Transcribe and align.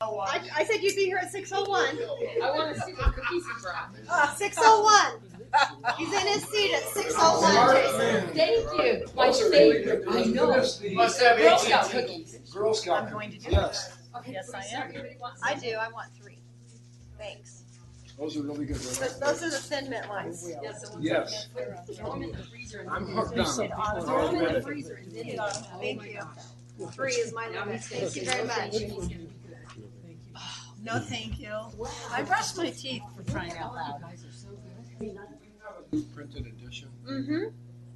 I, 0.00 0.40
I 0.58 0.64
said 0.64 0.80
you'd 0.80 0.94
be 0.94 1.06
here 1.06 1.16
at 1.16 1.32
six 1.32 1.50
oh 1.52 1.68
one. 1.68 1.98
I 2.40 2.52
want 2.56 2.72
to 2.76 2.80
see 2.82 2.92
the 2.92 3.02
cookies 3.02 3.42
you 3.44 3.54
brought. 3.60 3.90
Uh, 4.08 4.32
six 4.34 4.56
oh 4.60 4.82
one. 4.84 5.42
He's 5.96 6.12
in 6.12 6.26
his 6.28 6.44
seat 6.44 6.72
at 6.72 6.84
six 6.84 7.14
oh 7.18 7.40
one, 7.40 7.74
Jason. 7.74 8.28
Thank 8.32 8.80
you. 8.80 9.06
My 9.16 9.32
favorite. 9.32 10.04
I 10.08 10.24
know. 10.26 10.56
Must 10.94 11.20
have 11.20 11.38
Girl 11.38 11.58
Scout 11.58 11.90
cookies. 11.90 12.38
Girl 12.54 12.74
Scout. 12.74 13.02
I'm 13.02 13.12
going 13.12 13.32
to 13.32 13.38
do 13.38 13.50
Yes, 13.50 13.98
Okay, 14.16 14.32
Yes, 14.34 14.54
I 14.54 14.62
am. 14.76 14.92
I 15.42 15.54
do, 15.56 15.70
I 15.74 15.90
want 15.90 16.10
three. 16.16 16.38
Thanks. 17.18 17.64
those 18.16 18.36
are 18.36 18.42
really 18.42 18.66
good. 18.66 18.76
Those 18.76 19.18
those 19.18 19.42
are 19.42 19.50
the 19.50 19.58
thin 19.58 19.90
mint 19.90 20.08
ones. 20.08 20.48
Yes, 20.62 20.96
Yes. 21.00 21.48
Throw 21.96 22.12
them 22.12 22.22
in 22.22 22.30
the 22.30 22.38
freezer. 22.44 22.86
I'm 22.88 23.04
hooked 23.06 23.36
on 23.36 23.56
them. 23.56 23.68
People 23.68 24.02
Throw 24.02 24.28
them 24.30 24.46
in 24.46 24.54
the 24.54 24.62
freezer 24.62 24.94
and 25.02 25.10
then 25.10 25.26
it- 25.26 25.40
Thank 25.80 26.04
you. 26.04 26.86
Three 26.92 27.14
is 27.14 27.34
my 27.34 27.48
limit. 27.48 27.82
Thank 27.82 28.14
you 28.14 28.24
very 28.24 28.46
much. 28.46 29.27
No, 30.82 30.98
thank 31.00 31.38
you. 31.40 31.52
I 32.12 32.22
brushed 32.22 32.56
my 32.56 32.70
teeth 32.70 33.02
for 33.16 33.22
crying 33.30 33.52
out 33.58 33.74
loud. 33.74 34.00
Guys 34.00 34.24
are 34.24 34.32
so 34.32 34.48
good. 35.00 35.18
Printed 36.14 36.46
edition 36.46 36.88
Mm-hmm, 37.08 37.44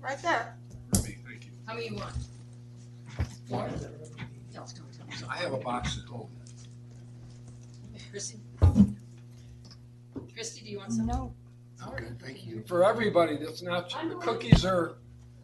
right 0.00 0.18
there. 0.22 0.56
for 0.94 1.02
me, 1.02 1.16
thank 1.26 1.44
you. 1.46 1.50
How 1.66 1.74
many 1.74 1.88
you 1.88 1.96
want? 1.96 2.14
So 5.18 5.26
I 5.28 5.36
have 5.36 5.52
a 5.52 5.58
box 5.58 5.98
at 6.02 6.08
home. 6.08 6.30
Chrissy? 8.10 8.40
Christy, 10.34 10.64
do 10.64 10.70
you 10.70 10.78
want 10.78 10.92
some? 10.92 11.06
No. 11.06 11.34
Okay, 11.88 12.04
thank 12.20 12.46
you. 12.46 12.62
For 12.66 12.84
everybody, 12.84 13.36
that's 13.36 13.62
not, 13.62 13.90
the 14.08 14.14
cookies 14.16 14.64
are 14.64 14.94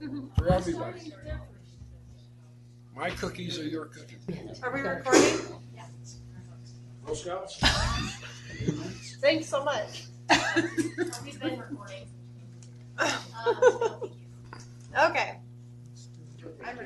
for 0.37 0.48
everybody. 0.52 1.12
My 2.95 3.10
cookies 3.10 3.59
are 3.59 3.65
your 3.66 3.87
cookies. 3.87 4.60
Are 4.62 4.73
we 4.73 4.80
recording? 4.80 5.60
Scouts? 7.15 7.59
Thanks 9.21 9.47
so 9.47 9.65
much. 9.65 10.05
Recording. 11.35 12.09
Okay. 14.99 15.38
I'd 16.65 16.77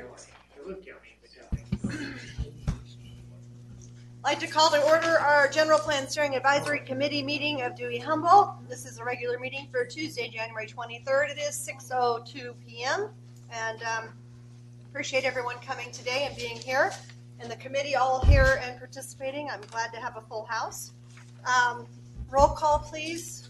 like 4.23 4.39
to 4.39 4.47
call 4.47 4.71
to 4.71 4.81
order 4.83 5.19
our 5.19 5.49
General 5.49 5.79
Plan 5.79 6.09
Steering 6.09 6.37
Advisory 6.37 6.81
Committee 6.81 7.23
meeting 7.23 7.63
of 7.63 7.75
Dewey 7.75 7.99
Humboldt. 7.99 8.69
This 8.69 8.87
is 8.87 8.99
a 8.99 9.05
regular 9.05 9.39
meeting 9.39 9.67
for 9.73 9.85
Tuesday, 9.85 10.29
January 10.29 10.67
23rd. 10.67 11.31
It 11.31 11.39
is 11.39 11.57
6:02 11.57 12.55
PM. 12.67 13.09
And 13.51 13.83
um, 13.83 14.09
appreciate 14.89 15.25
everyone 15.25 15.57
coming 15.67 15.91
today 15.91 16.27
and 16.29 16.37
being 16.37 16.57
here. 16.57 16.93
And 17.41 17.51
the 17.51 17.57
committee 17.57 17.97
all 17.97 18.25
here 18.25 18.61
and 18.63 18.79
participating. 18.79 19.49
I'm 19.51 19.61
glad 19.71 19.93
to 19.93 20.01
have 20.01 20.17
a 20.17 20.21
full 20.23 20.45
house. 20.47 20.93
Um, 21.45 21.87
Roll 22.31 22.49
call, 22.49 22.79
please. 22.79 23.49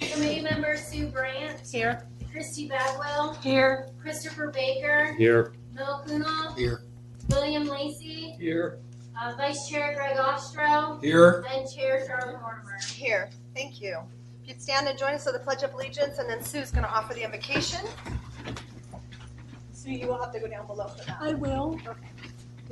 Committee 0.00 0.40
member 0.42 0.76
Sue 0.76 1.06
Brandt, 1.06 1.60
Here. 1.70 2.06
Christy 2.30 2.68
Bagwell, 2.68 3.34
Here. 3.34 3.88
Christopher 4.00 4.50
Baker, 4.50 5.14
Here. 5.16 5.54
Bill 5.74 6.02
Kunow, 6.06 6.56
Here. 6.56 6.82
William 7.30 7.64
Lacy, 7.64 8.34
Here. 8.38 8.78
uh, 9.20 9.32
Vice 9.36 9.68
Chair 9.68 9.94
Greg 9.94 10.16
Ostro, 10.18 10.98
Here. 11.00 11.44
and 11.50 11.70
Chair 11.70 12.04
Charlotte 12.06 12.40
Mortimer. 12.40 12.78
Here, 12.94 13.30
thank 13.54 13.80
you. 13.80 13.98
If 14.42 14.48
you'd 14.48 14.60
stand 14.62 14.88
and 14.88 14.98
join 14.98 15.14
us 15.14 15.24
for 15.24 15.32
the 15.32 15.38
Pledge 15.38 15.62
of 15.62 15.72
Allegiance, 15.72 16.18
and 16.18 16.28
then 16.28 16.42
Sue's 16.42 16.70
going 16.72 16.84
to 16.84 16.90
offer 16.90 17.14
the 17.14 17.22
invocation. 17.22 17.80
Sue, 19.72 19.92
you 19.92 20.08
will 20.08 20.18
have 20.18 20.32
to 20.32 20.40
go 20.40 20.48
down 20.48 20.66
below 20.66 20.88
for 20.88 21.04
that. 21.04 21.18
I 21.20 21.34
will. 21.34 21.78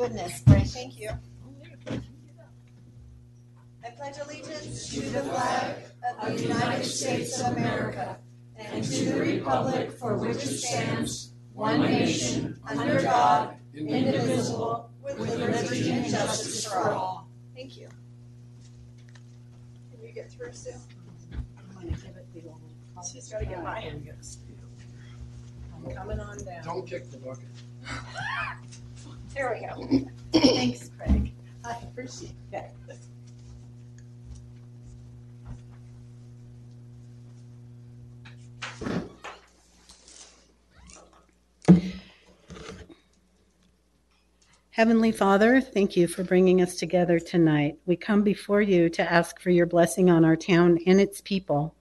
Goodness 0.01 0.41
gracious. 0.47 0.73
Thank 0.73 0.98
you. 0.98 1.11
I 3.84 3.91
pledge 3.91 4.15
allegiance 4.25 4.89
to 4.95 5.01
the 5.03 5.20
flag 5.25 5.77
of 6.23 6.39
the 6.39 6.42
United 6.42 6.84
States 6.87 7.39
of 7.39 7.55
America 7.55 8.17
and 8.57 8.83
to 8.83 9.05
the 9.05 9.20
republic 9.20 9.92
for 9.92 10.17
which 10.17 10.36
it 10.36 10.57
stands, 10.57 11.35
one 11.52 11.83
nation, 11.83 12.58
under 12.67 13.02
God, 13.02 13.57
indivisible, 13.74 14.89
with 15.02 15.19
liberty 15.19 15.91
and 15.91 16.07
justice 16.07 16.64
for 16.64 16.92
all. 16.92 17.29
Thank 17.55 17.77
you. 17.77 17.89
Can 19.92 20.03
you 20.03 20.14
get 20.14 20.33
through, 20.33 20.55
Sue? 20.55 20.70
She's 23.13 23.29
got 23.29 23.41
to 23.41 23.45
get 23.45 23.63
by. 23.63 23.92
I'm 25.74 25.95
coming 25.95 26.20
on 26.20 26.39
down. 26.39 26.64
Don't 26.64 26.86
kick 26.86 27.11
the 27.11 27.19
bucket. 27.19 27.45
There 29.35 29.55
we 29.55 29.67
go. 29.67 30.08
Thanks, 30.33 30.91
Craig. 30.98 31.33
I 31.64 31.77
appreciate 31.83 32.35
that. 32.52 32.73
Heavenly 44.73 45.13
Father, 45.13 45.61
thank 45.61 45.95
you 45.95 46.08
for 46.08 46.24
bringing 46.24 46.62
us 46.62 46.77
together 46.77 47.20
tonight. 47.20 47.77
We 47.85 47.97
come 47.97 48.23
before 48.23 48.62
you 48.62 48.89
to 48.89 49.12
ask 49.12 49.39
for 49.39 49.51
your 49.51 49.67
blessing 49.67 50.08
on 50.08 50.24
our 50.24 50.36
town 50.36 50.79
and 50.86 50.98
its 50.98 51.20
people. 51.20 51.74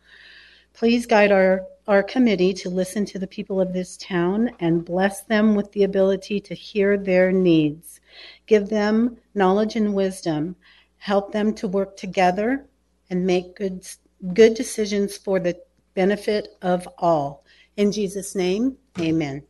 Please 0.74 1.06
guide 1.06 1.32
our, 1.32 1.64
our 1.90 2.04
committee 2.04 2.54
to 2.54 2.70
listen 2.70 3.04
to 3.04 3.18
the 3.18 3.26
people 3.26 3.60
of 3.60 3.74
this 3.74 3.98
town 3.98 4.52
and 4.60 4.86
bless 4.86 5.24
them 5.24 5.56
with 5.56 5.72
the 5.72 5.84
ability 5.84 6.40
to 6.40 6.54
hear 6.54 6.96
their 6.98 7.32
needs. 7.32 8.00
Give 8.46 8.70
them 8.70 9.18
knowledge 9.34 9.76
and 9.76 9.96
wisdom. 9.96 10.56
Help 11.00 11.32
them 11.32 11.52
to 11.56 11.68
work 11.68 11.98
together 11.98 12.64
and 13.10 13.26
make 13.26 13.56
good, 13.56 13.88
good 14.36 14.54
decisions 14.54 15.18
for 15.18 15.40
the 15.40 15.60
benefit 15.96 16.50
of 16.62 16.88
all. 17.00 17.44
In 17.76 17.92
Jesus' 17.92 18.36
name, 18.36 18.78
amen. 19.00 19.42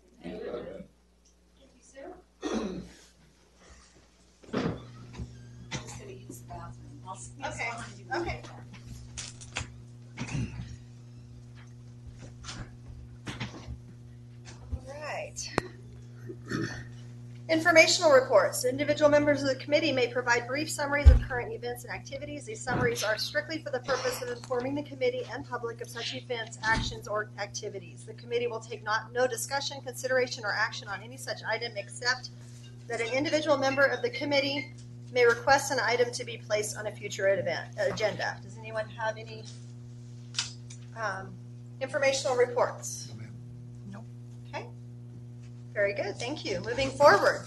Okay, 7.45 7.69
okay. 8.15 8.41
All 14.89 14.95
right. 15.01 15.49
Informational 17.49 18.11
reports. 18.11 18.63
Individual 18.63 19.09
members 19.09 19.41
of 19.41 19.47
the 19.47 19.55
committee 19.55 19.91
may 19.91 20.07
provide 20.07 20.45
brief 20.45 20.69
summaries 20.69 21.09
of 21.09 21.19
current 21.23 21.51
events 21.51 21.83
and 21.83 21.91
activities. 21.91 22.45
These 22.45 22.61
summaries 22.61 23.03
are 23.03 23.17
strictly 23.17 23.57
for 23.57 23.71
the 23.71 23.79
purpose 23.79 24.21
of 24.21 24.29
informing 24.29 24.75
the 24.75 24.83
committee 24.83 25.23
and 25.33 25.43
public 25.49 25.81
of 25.81 25.89
such 25.89 26.13
events, 26.13 26.59
actions, 26.61 27.07
or 27.07 27.31
activities. 27.39 28.03
The 28.03 28.13
committee 28.13 28.45
will 28.45 28.59
take 28.59 28.83
not, 28.83 29.11
no 29.15 29.25
discussion, 29.25 29.81
consideration, 29.83 30.45
or 30.45 30.53
action 30.53 30.87
on 30.89 31.01
any 31.01 31.17
such 31.17 31.39
item 31.43 31.71
except 31.75 32.29
that 32.87 33.01
an 33.01 33.11
individual 33.13 33.57
member 33.57 33.83
of 33.83 34.03
the 34.03 34.11
committee 34.11 34.71
may 35.11 35.25
request 35.25 35.71
an 35.71 35.79
item 35.83 36.11
to 36.11 36.23
be 36.23 36.37
placed 36.37 36.77
on 36.77 36.85
a 36.85 36.91
future 36.91 37.29
event, 37.29 37.65
agenda. 37.79 38.37
Does 38.43 38.59
anyone 38.59 38.85
have 38.89 39.17
any 39.17 39.43
um, 40.95 41.29
informational 41.81 42.37
reports? 42.37 43.08
No, 45.79 45.85
Okay. 45.85 45.93
Very 45.93 46.11
good, 46.11 46.19
thank 46.19 46.45
you. 46.45 46.61
Moving 46.61 46.89
forward. 46.89 47.45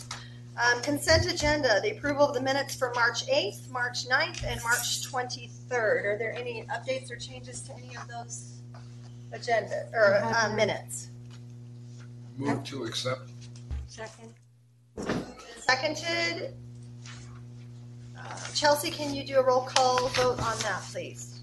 Um, 0.56 0.82
Consent 0.82 1.31
agenda, 1.32 1.81
the 1.82 1.93
approval 1.93 2.28
of 2.28 2.34
the 2.34 2.41
minutes 2.41 2.75
for 2.75 2.93
March 2.94 3.26
8th, 3.26 3.70
March 3.70 4.06
9th, 4.09 4.44
and 4.47 4.60
March 4.62 5.10
23rd. 5.10 6.04
Are 6.04 6.19
there 6.19 6.34
any 6.34 6.66
updates 6.70 7.10
or 7.10 7.16
changes 7.16 7.62
to 7.62 7.72
any 7.76 7.97
of 7.97 8.06
those 8.09 8.60
agenda, 9.32 9.87
or 9.94 10.22
uh, 10.22 10.54
minutes? 10.54 11.09
Move 12.37 12.62
to 12.65 12.84
accept. 12.84 13.31
Second. 13.87 14.34
Seconded. 15.59 16.54
Uh, 18.19 18.37
Chelsea, 18.54 18.91
can 18.91 19.14
you 19.14 19.25
do 19.25 19.38
a 19.38 19.43
roll 19.43 19.62
call 19.62 20.08
vote 20.08 20.38
on 20.40 20.58
that, 20.61 20.82
please? 20.93 21.41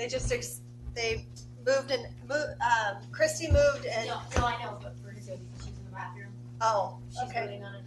They 0.00 0.08
just, 0.08 0.32
ex- 0.32 0.62
they 0.94 1.26
moved 1.66 1.90
and, 1.90 2.06
mo- 2.26 2.54
um, 2.62 3.02
Christy 3.12 3.48
moved 3.50 3.84
and, 3.84 4.06
No, 4.08 4.18
no, 4.38 4.46
I 4.46 4.52
know, 4.62 4.78
but 4.82 4.96
we're 5.04 5.14
she's 5.14 5.28
in 5.28 5.38
the 5.84 5.92
bathroom. 5.94 6.28
oh, 6.62 6.96
She's 7.10 7.18
okay. 7.28 7.40
voting 7.42 7.62
on 7.62 7.74
it. 7.74 7.82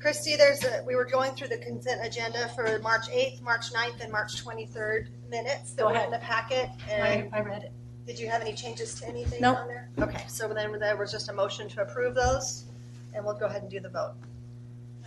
Christy, 0.00 0.36
there's 0.36 0.62
a, 0.62 0.84
we 0.86 0.94
were 0.94 1.04
going 1.04 1.32
through 1.32 1.48
the 1.48 1.58
consent 1.58 2.00
agenda 2.06 2.46
for 2.54 2.78
March 2.80 3.08
8th, 3.08 3.42
March 3.42 3.72
9th, 3.72 3.98
and 4.00 4.12
March 4.12 4.44
23rd 4.44 5.08
minutes 5.28 5.72
that 5.72 5.82
Go 5.82 5.86
were 5.86 5.90
in 5.94 5.96
ahead. 5.96 6.12
the 6.12 6.18
packet. 6.18 6.70
And 6.88 7.28
I 7.34 7.40
read 7.40 7.64
it. 7.64 7.72
did 8.06 8.20
you 8.20 8.28
have 8.28 8.40
any 8.40 8.52
changes 8.52 8.94
to 9.00 9.08
anything 9.08 9.40
Nope. 9.40 9.58
on 9.58 9.66
there? 9.66 9.90
Okay, 9.98 10.22
so 10.28 10.46
then 10.54 10.78
there 10.78 10.96
was 10.96 11.10
just 11.10 11.28
a 11.28 11.32
motion 11.32 11.68
to 11.70 11.82
approve 11.82 12.14
those, 12.14 12.66
and 13.14 13.24
we'll 13.24 13.34
go 13.36 13.46
ahead 13.46 13.62
and 13.62 13.70
do 13.70 13.80
the 13.80 13.88
vote. 13.88 14.14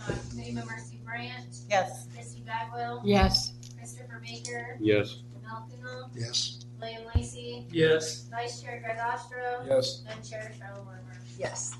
Uh, 0.06 0.12
Committee 0.28 0.52
member 0.52 0.76
Sue 0.78 0.98
Brandt, 1.02 1.60
Yes. 1.70 2.08
Christy 2.14 2.42
Bagwell, 2.44 3.00
Yes. 3.06 3.54
Christopher 3.78 4.20
Baker, 4.22 4.76
Yes. 4.78 5.22
Mel 5.52 6.10
Yes. 6.14 6.64
William 6.80 7.02
Lacy, 7.14 7.66
Yes. 7.70 8.24
Vice 8.30 8.62
Chair 8.62 8.80
Greg 8.82 8.98
Ostro, 8.98 9.64
Yes. 9.66 10.02
and 10.08 10.24
Chair 10.28 10.52
Cheryl 10.58 10.84
Warmer. 10.84 11.18
Yes. 11.38 11.76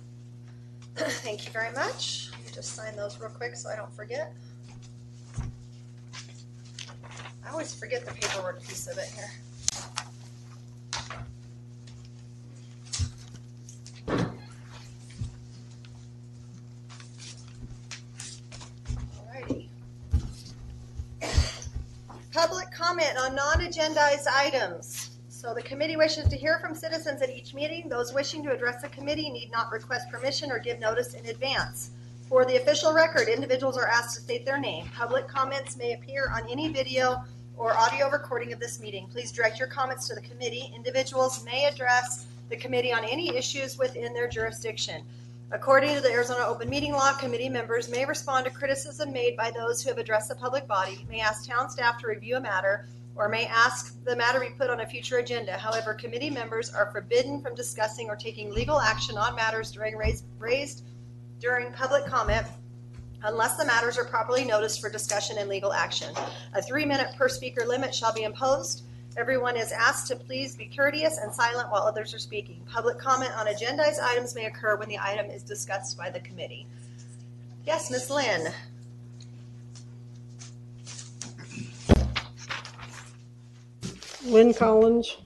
Thank 0.97 1.47
you 1.47 1.53
very 1.53 1.73
much. 1.73 2.31
Just 2.53 2.75
sign 2.75 2.95
those 2.97 3.19
real 3.19 3.31
quick 3.31 3.57
so 3.57 3.71
I 3.71 3.77
don't 3.77 3.93
forget. 3.95 4.35
I 7.45 7.51
always 7.51 7.75
forget 7.75 8.05
the 8.05 8.13
paperwork 8.13 8.63
piece 8.63 8.87
of 8.89 8.99
it 8.99 9.09
here. 9.15 9.31
Alrighty. 19.19 19.69
Public 22.33 22.71
comment 23.03 23.19
on 23.19 23.35
non-agendized 23.35 24.27
items. 24.29 25.11
So 25.29 25.55
the 25.55 25.63
committee 25.63 25.97
wishes 25.97 26.29
to 26.29 26.37
hear 26.37 26.59
from 26.61 26.75
citizens 26.75 27.21
at 27.21 27.31
each 27.31 27.55
meeting. 27.55 27.89
Those 27.89 28.13
wishing 28.13 28.45
to 28.45 28.53
address 28.53 28.81
the 28.83 28.89
committee 28.89 29.29
need 29.31 29.51
not 29.51 29.73
request 29.73 30.11
permission 30.11 30.53
or 30.53 30.59
give 30.59 30.79
notice 30.79 31.15
in 31.15 31.27
advance. 31.27 31.91
For 32.29 32.45
the 32.45 32.57
official 32.57 32.93
record, 32.93 33.29
individuals 33.29 33.77
are 33.77 33.89
asked 33.89 34.15
to 34.17 34.23
state 34.23 34.47
their 34.47 34.61
name. 34.61 34.89
Public 34.95 35.27
comments 35.27 35.77
may 35.77 35.95
appear 35.95 36.31
on 36.35 36.49
any 36.49 36.69
video 36.73 37.25
or 37.57 37.77
audio 37.77 38.09
recording 38.09 38.53
of 38.53 38.61
this 38.61 38.81
meeting. 38.81 39.09
Please 39.11 39.33
direct 39.33 39.59
your 39.59 39.69
comments 39.69 40.07
to 40.09 40.15
the 40.15 40.21
committee. 40.21 40.73
Individuals 40.75 41.45
may 41.45 41.67
address 41.67 42.27
the 42.51 42.57
committee 42.57 42.93
on 42.93 43.05
any 43.05 43.35
issues 43.37 43.79
within 43.79 44.15
their 44.15 44.29
jurisdiction. 44.29 45.03
According 45.55 45.95
to 45.95 46.01
the 46.01 46.11
Arizona 46.11 46.47
Open 46.47 46.71
Meeting 46.71 46.93
Law, 46.93 47.13
committee 47.13 47.51
members 47.51 47.91
may 47.91 48.07
respond 48.07 48.47
to 48.47 48.51
criticism 48.51 49.13
made 49.13 49.37
by 49.37 49.51
those 49.51 49.83
who 49.83 49.91
have 49.91 49.99
addressed 49.99 50.31
the 50.31 50.35
public 50.35 50.67
body, 50.67 51.07
may 51.11 51.21
ask 51.21 51.47
town 51.47 51.69
staff 51.69 51.99
to 51.99 52.07
review 52.07 52.39
a 52.39 52.41
matter, 52.41 52.89
or 53.17 53.29
may 53.29 53.45
ask 53.45 54.03
the 54.05 54.17
matter 54.17 54.41
be 54.41 54.49
put 54.57 54.71
on 54.71 54.81
a 54.81 54.87
future 54.87 55.19
agenda. 55.19 55.53
However, 55.53 55.93
committee 55.93 56.31
members 56.31 56.73
are 56.73 56.91
forbidden 56.91 57.43
from 57.43 57.55
discussing 57.55 58.09
or 58.09 58.17
taking 58.17 58.51
legal 58.51 58.81
action 58.81 59.19
on 59.19 59.37
matters 59.37 59.71
during 59.71 59.95
raised, 59.95 60.25
raised 60.39 60.85
during 61.39 61.71
public 61.73 62.07
comment 62.07 62.47
unless 63.25 63.59
the 63.59 63.67
matters 63.67 63.99
are 63.99 64.07
properly 64.07 64.47
noticed 64.47 64.81
for 64.81 64.89
discussion 64.89 65.37
and 65.37 65.51
legal 65.51 65.75
action. 65.75 66.15
A 66.55 66.63
three-minute 66.63 67.15
per 67.19 67.29
speaker 67.29 67.67
limit 67.67 67.95
shall 67.95 68.15
be 68.15 68.23
imposed. 68.23 68.85
Everyone 69.17 69.57
is 69.57 69.73
asked 69.73 70.07
to 70.09 70.17
please 70.17 70.57
be 70.57 70.67
courteous 70.75 71.19
and 71.19 71.35
silent 71.35 71.71
while 71.71 71.83
others 71.83 72.15
are 72.15 72.19
speaking. 72.19 72.63
Public 72.67 72.99
comment 72.99 73.33
on 73.37 73.47
agendized 73.47 74.01
items 74.01 74.35
may 74.35 74.47
occur 74.47 74.77
when 74.77 74.89
the 74.89 74.99
item 74.99 75.27
is 75.27 75.43
discussed 75.43 75.99
by 75.99 76.09
the 76.09 76.21
committee. 76.21 76.67
Yes, 77.67 77.91
Ms. 77.91 78.11
Lynn? 78.11 78.53
Lynn 84.25 84.55
Collins. 84.55 85.19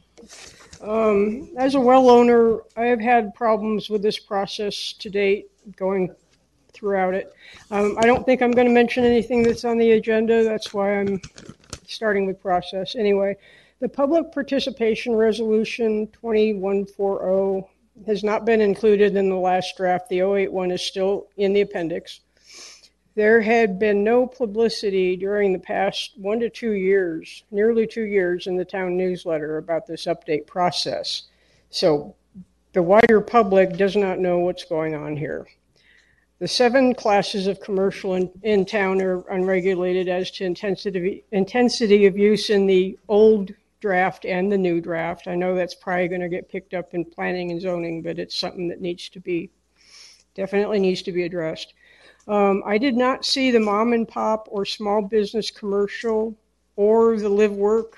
Um, 0.83 1.49
as 1.57 1.75
a 1.77 1.81
well 1.81 2.11
owner, 2.11 2.61
I 2.77 2.87
have 2.87 3.01
had 3.01 3.35
problems 3.35 3.89
with 3.89 4.03
this 4.03 4.19
process 4.19 4.95
to 4.95 5.09
date, 5.09 5.49
going 5.77 6.15
throughout 6.73 7.15
it. 7.15 7.33
Um, 7.71 7.97
I 7.99 8.03
don't 8.03 8.27
think 8.27 8.43
I'm 8.43 8.51
going 8.51 8.67
to 8.67 8.75
mention 8.75 9.05
anything 9.05 9.43
that's 9.43 9.65
on 9.65 9.79
the 9.79 9.93
agenda. 9.93 10.43
That's 10.43 10.75
why 10.75 10.99
I'm 10.99 11.21
starting 11.87 12.27
with 12.27 12.43
process. 12.43 12.95
Anyway, 12.95 13.37
the 13.79 13.89
public 13.89 14.33
participation 14.33 15.15
resolution 15.15 16.09
2140 16.09 17.67
has 18.07 18.25
not 18.25 18.45
been 18.45 18.61
included 18.61 19.17
in 19.17 19.29
the 19.29 19.37
last 19.37 19.77
draft. 19.77 20.09
The 20.09 20.21
081 20.21 20.71
is 20.71 20.83
still 20.83 21.29
in 21.37 21.53
the 21.53 21.63
appendix. 21.63 22.21
There 23.15 23.41
had 23.41 23.79
been 23.79 24.05
no 24.05 24.27
publicity 24.27 25.17
during 25.17 25.53
the 25.53 25.59
past 25.59 26.13
one 26.17 26.41
to 26.41 26.51
two 26.51 26.73
years, 26.73 27.45
nearly 27.51 27.87
two 27.87 28.05
years, 28.05 28.47
in 28.47 28.57
the 28.57 28.65
town 28.65 28.97
newsletter 28.97 29.57
about 29.57 29.87
this 29.87 30.05
update 30.05 30.47
process. 30.47 31.23
So 31.71 32.15
the 32.73 32.83
wider 32.83 33.23
public 33.23 33.77
does 33.77 33.97
not 33.97 34.19
know 34.19 34.41
what's 34.41 34.65
going 34.65 34.95
on 34.95 35.17
here. 35.17 35.47
The 36.39 36.49
seven 36.49 36.95
classes 36.95 37.47
of 37.47 37.61
commercial 37.61 38.15
in, 38.15 38.31
in 38.43 38.67
town 38.67 39.01
are 39.01 39.21
unregulated 39.31 40.09
as 40.09 40.31
to 40.33 40.45
intensity, 40.45 41.25
intensity 41.33 42.05
of 42.05 42.19
use 42.19 42.51
in 42.51 42.67
the 42.67 42.99
old 43.09 43.55
draft 43.87 44.25
and 44.25 44.51
the 44.51 44.59
new 44.59 44.81
draft. 44.81 45.29
I 45.29 45.37
know 45.37 45.55
that's 45.55 45.77
probably 45.77 46.09
going 46.09 46.21
to 46.23 46.29
get 46.29 46.49
picked 46.49 46.75
up 46.75 46.93
in 46.95 47.05
planning 47.05 47.53
and 47.53 47.61
zoning, 47.61 48.03
but 48.03 48.19
it's 48.19 48.37
something 48.37 48.67
that 48.69 48.81
needs 48.81 49.09
to 49.11 49.21
be, 49.21 49.51
definitely 50.35 50.81
needs 50.81 51.03
to 51.03 51.13
be 51.13 51.23
addressed. 51.23 51.73
Um, 52.27 52.65
I 52.67 52.79
did 52.79 52.97
not 52.97 53.25
see 53.25 53.53
the 53.53 53.61
mom 53.61 53.93
and 53.93 54.09
pop 54.09 54.49
or 54.51 54.65
small 54.65 55.03
business 55.03 55.53
commercial 55.53 56.37
or 56.75 57.17
the 57.17 57.29
live 57.29 57.53
work 57.53 57.97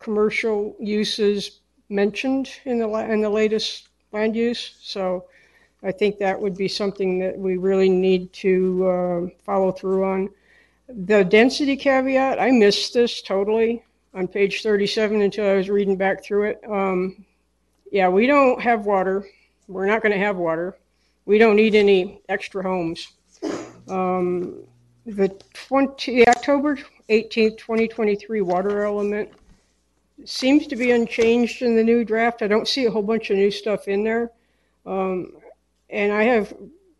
commercial 0.00 0.74
uses 0.80 1.60
mentioned 1.88 2.50
in 2.64 2.80
the 2.80 2.88
in 3.12 3.20
the 3.20 3.30
latest 3.30 3.90
land 4.10 4.34
use. 4.34 4.76
So 4.82 5.26
I 5.84 5.92
think 5.92 6.18
that 6.18 6.40
would 6.40 6.56
be 6.56 6.68
something 6.68 7.20
that 7.20 7.38
we 7.38 7.56
really 7.56 7.88
need 7.88 8.32
to 8.44 8.88
uh, 8.88 9.20
follow 9.44 9.70
through 9.70 10.04
on. 10.04 10.30
The 10.88 11.22
density 11.24 11.76
caveat, 11.76 12.40
I 12.40 12.50
missed 12.50 12.92
this 12.92 13.22
totally 13.22 13.84
on 14.14 14.28
page 14.28 14.62
37 14.62 15.20
until 15.20 15.46
I 15.46 15.54
was 15.54 15.68
reading 15.68 15.96
back 15.96 16.22
through 16.22 16.50
it. 16.50 16.60
Um, 16.68 17.24
yeah, 17.90 18.08
we 18.08 18.26
don't 18.26 18.60
have 18.60 18.86
water. 18.86 19.26
We're 19.68 19.86
not 19.86 20.02
going 20.02 20.12
to 20.12 20.18
have 20.18 20.36
water. 20.36 20.76
We 21.26 21.38
don't 21.38 21.56
need 21.56 21.74
any 21.74 22.20
extra 22.28 22.62
homes. 22.62 23.12
Um, 23.88 24.62
the 25.06 25.28
20, 25.54 26.28
October 26.28 26.78
18th, 27.08 27.58
2023 27.58 28.40
water 28.40 28.84
element 28.84 29.30
seems 30.24 30.66
to 30.68 30.76
be 30.76 30.92
unchanged 30.92 31.62
in 31.62 31.76
the 31.76 31.82
new 31.82 32.04
draft. 32.04 32.42
I 32.42 32.46
don't 32.46 32.68
see 32.68 32.86
a 32.86 32.90
whole 32.90 33.02
bunch 33.02 33.30
of 33.30 33.36
new 33.36 33.50
stuff 33.50 33.88
in 33.88 34.04
there. 34.04 34.30
Um, 34.86 35.32
and 35.90 36.12
I 36.12 36.24
have, 36.24 36.54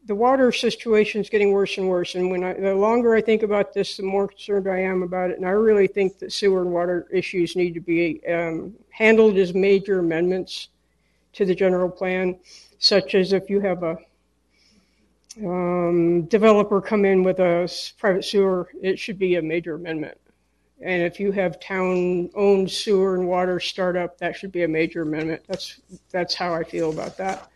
the 0.06 0.14
water 0.14 0.52
situation 0.52 1.20
is 1.20 1.30
getting 1.30 1.52
worse 1.52 1.78
and 1.78 1.88
worse. 1.88 2.14
And 2.14 2.30
when 2.30 2.44
I, 2.44 2.52
the 2.54 2.74
longer 2.74 3.14
I 3.14 3.22
think 3.22 3.42
about 3.42 3.72
this, 3.72 3.96
the 3.96 4.02
more 4.02 4.28
concerned 4.28 4.68
I 4.68 4.80
am 4.80 5.02
about 5.02 5.30
it. 5.30 5.38
And 5.38 5.46
I 5.46 5.50
really 5.50 5.86
think 5.86 6.18
that 6.18 6.32
sewer 6.32 6.60
and 6.60 6.72
water 6.72 7.06
issues 7.10 7.56
need 7.56 7.72
to 7.74 7.80
be 7.80 8.20
um, 8.28 8.74
handled 8.90 9.38
as 9.38 9.54
major 9.54 10.00
amendments 10.00 10.68
to 11.32 11.44
the 11.44 11.54
general 11.54 11.88
plan, 11.88 12.38
such 12.78 13.14
as 13.14 13.32
if 13.32 13.48
you 13.48 13.60
have 13.60 13.82
a 13.82 13.96
um, 15.42 16.22
developer 16.26 16.80
come 16.80 17.04
in 17.04 17.24
with 17.24 17.40
a 17.40 17.68
private 17.98 18.24
sewer, 18.24 18.68
it 18.80 18.98
should 18.98 19.18
be 19.18 19.36
a 19.36 19.42
major 19.42 19.74
amendment. 19.74 20.18
And 20.80 21.02
if 21.02 21.18
you 21.18 21.32
have 21.32 21.58
town-owned 21.60 22.70
sewer 22.70 23.14
and 23.14 23.26
water 23.26 23.58
startup, 23.58 24.18
that 24.18 24.36
should 24.36 24.52
be 24.52 24.64
a 24.64 24.68
major 24.68 25.02
amendment. 25.02 25.42
That's, 25.48 25.80
that's 26.10 26.34
how 26.34 26.52
I 26.54 26.62
feel 26.62 26.92
about 26.92 27.16
that. 27.16 27.48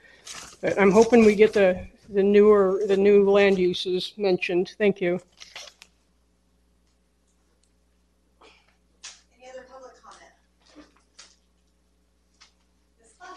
But 0.61 0.81
I'm 0.81 0.91
hoping 0.91 1.25
we 1.25 1.35
get 1.35 1.53
the, 1.53 1.87
the 2.09 2.23
newer, 2.23 2.83
the 2.87 2.97
new 2.97 3.29
land 3.31 3.59
uses 3.59 4.15
mentioned. 4.17 4.75
Thank 4.79 5.01
you. 5.01 5.21
Any 9.39 9.51
other 9.51 9.67
public 9.71 9.93
comment? 10.03 10.33
Ms. 12.99 13.09
Clough? 13.19 13.29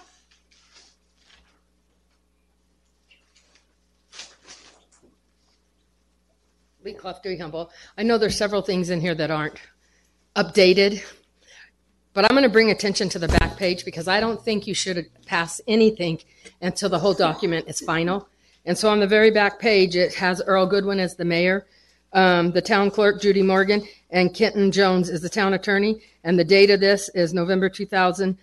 Lee 6.84 6.94
Clough, 6.94 7.20
Dewey 7.22 7.38
Humboldt. 7.38 7.72
I 7.98 8.04
know 8.04 8.18
there's 8.18 8.38
several 8.38 8.62
things 8.62 8.90
in 8.90 9.02
here 9.02 9.16
that 9.16 9.30
aren't 9.30 9.60
updated, 10.38 11.04
but 12.14 12.24
I'm 12.24 12.32
going 12.32 12.44
to 12.44 12.50
bring 12.50 12.72
attention 12.72 13.10
to 13.10 13.20
the 13.20 13.28
back 13.28 13.58
page 13.58 13.84
because 13.84 14.08
I 14.08 14.22
don't 14.22 14.42
think 14.42 14.66
you 14.66 14.74
should 14.74 15.08
pass 15.26 15.60
anything 15.68 16.22
until 16.62 16.88
the 16.88 17.00
whole 17.00 17.14
document 17.14 17.68
is 17.68 17.82
final. 17.82 18.30
And 18.66 18.78
so 18.78 18.90
on 18.90 19.00
the 19.00 19.08
very 19.08 19.32
back 19.32 19.60
page, 19.60 19.96
it 19.96 20.14
has 20.16 20.42
Earl 20.46 20.66
Goodwin 20.66 21.00
as 21.00 21.16
the 21.16 21.26
mayor, 21.26 21.66
um, 22.14 22.52
the 22.52 22.62
town 22.62 22.92
clerk, 22.92 23.22
Judy 23.22 23.42
Morgan, 23.42 23.88
and 24.10 24.34
Kenton 24.34 24.72
Jones 24.72 25.10
is 25.10 25.22
the 25.22 25.30
town 25.30 25.54
attorney. 25.54 26.02
And 26.24 26.38
the 26.38 26.44
date 26.44 26.70
of 26.70 26.80
this 26.80 27.10
is 27.10 27.34
November 27.34 27.70
2000, 27.70 28.38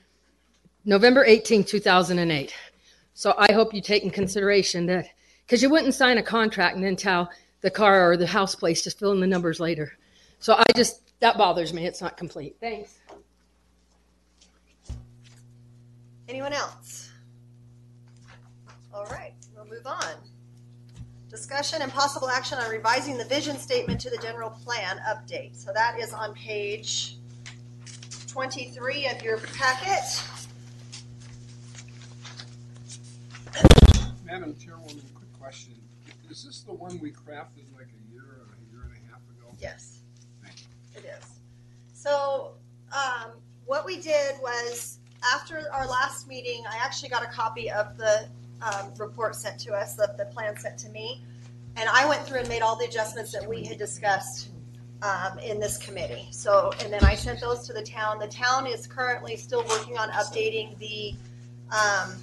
November 0.85 1.25
18, 1.25 1.65
2008. 1.65 2.55
So 3.15 3.35
I 3.37 3.53
hope 3.53 3.75
you 3.75 3.81
take 3.81 4.03
in 4.03 4.11
consideration 4.11 4.87
that, 4.87 5.07
because 5.47 5.63
you 5.63 5.71
wouldn't 5.71 5.95
sign 5.95 6.19
a 6.19 6.23
contract 6.23 6.77
and 6.77 6.85
then 6.85 6.97
tell 6.97 7.31
the 7.61 7.71
car 7.71 8.11
or 8.11 8.17
the 8.17 8.27
house 8.27 8.55
place 8.55 8.83
to 8.83 8.91
fill 8.91 9.13
in 9.13 9.21
the 9.21 9.27
numbers 9.27 9.61
later. 9.61 9.93
So 10.41 10.55
I 10.55 10.65
just, 10.77 11.03
that 11.21 11.37
bothers 11.37 11.73
me. 11.73 11.87
It's 11.87 12.01
not 12.01 12.17
complete. 12.17 12.57
Thanks. 12.61 12.99
Anyone 16.29 16.53
else? 16.53 17.11
All 18.93 19.07
right, 19.07 19.33
move 19.79 19.87
on. 19.87 20.15
Discussion 21.31 21.83
and 21.83 21.93
possible 21.93 22.29
action 22.29 22.59
on 22.59 22.71
revising 22.71 23.19
the 23.19 23.25
vision 23.25 23.59
statement 23.59 24.01
to 24.01 24.11
the 24.11 24.17
general 24.19 24.51
plan 24.51 24.99
update. 25.09 25.55
So 25.55 25.73
that 25.75 25.99
is 26.01 26.13
on 26.13 26.35
page 26.35 27.17
23 28.29 29.09
of 29.09 29.23
your 29.23 29.39
packet. 29.39 30.23
Madam 34.25 34.55
Chairwoman, 34.59 35.01
quick 35.15 35.33
question. 35.39 35.75
Is 36.31 36.45
this 36.45 36.61
the 36.61 36.73
one 36.73 36.99
we 37.01 37.11
crafted 37.11 37.65
like 37.77 37.89
a 37.89 38.13
year 38.13 38.23
or 38.23 38.55
a 38.55 38.73
year 38.73 38.83
and 38.85 38.93
a 38.93 39.11
half 39.11 39.21
ago? 39.31 39.55
Yes, 39.59 40.01
it 40.95 41.05
is. 41.05 41.41
So, 41.93 42.53
um, 42.93 43.33
what 43.67 43.85
we 43.85 44.01
did 44.01 44.37
was 44.41 44.99
after 45.35 45.65
our 45.73 45.87
last 45.87 46.29
meeting, 46.29 46.65
I 46.71 46.77
actually 46.83 47.09
got 47.09 47.23
a 47.23 47.29
copy 47.29 47.71
of 47.71 47.97
the 47.99 48.29
um, 48.63 48.93
report 48.99 49.35
sent 49.35 49.59
to 49.61 49.73
us, 49.73 49.95
the, 49.95 50.13
the 50.19 50.27
plan 50.27 50.57
sent 50.59 50.79
to 50.79 50.89
me. 50.91 51.23
And 51.77 51.89
I 51.93 52.09
went 52.09 52.23
through 52.27 52.41
and 52.41 52.49
made 52.49 52.63
all 52.63 52.77
the 52.77 52.87
adjustments 52.87 53.33
that 53.33 53.49
we 53.49 53.65
had 53.65 53.79
discussed 53.79 54.51
um, 55.03 55.39
in 55.39 55.61
this 55.61 55.79
committee. 55.79 56.27
So, 56.31 56.73
and 56.83 56.93
then 56.93 57.05
I 57.05 57.15
sent 57.15 57.41
those 57.41 57.67
to 57.69 57.73
the 57.73 57.83
town. 57.83 58.19
The 58.19 58.27
town 58.27 58.67
is 58.67 58.87
currently 58.87 59.37
still 59.37 59.65
working 59.69 59.97
on 59.97 60.11
updating 60.11 60.77
the, 60.79 61.15
um, 61.71 62.15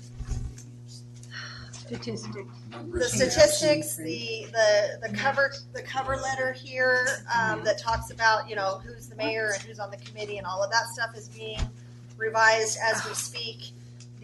the 2.92 3.08
statistics, 3.08 3.96
the, 3.96 4.48
the, 4.51 5.08
the 5.08 5.15
cover, 5.15 5.54
the 5.74 5.84
cover 5.84 6.18
letter 6.18 6.51
here, 6.51 7.08
um, 7.39 7.63
that 7.63 7.80
talks 7.80 8.12
about, 8.12 8.50
you 8.50 8.56
know, 8.56 8.82
who's 8.86 9.08
the 9.08 9.15
mayor 9.15 9.51
and 9.54 9.62
who's 9.63 9.80
on 9.80 9.89
the 9.92 9.98
committee 9.98 10.38
and 10.38 10.48
all 10.48 10.62
of 10.63 10.72
that 10.72 10.88
stuff 10.88 11.15
is 11.15 11.30
being 11.30 11.60
revised 12.18 12.77
as 12.84 13.06
we 13.08 13.13
speak. 13.13 13.72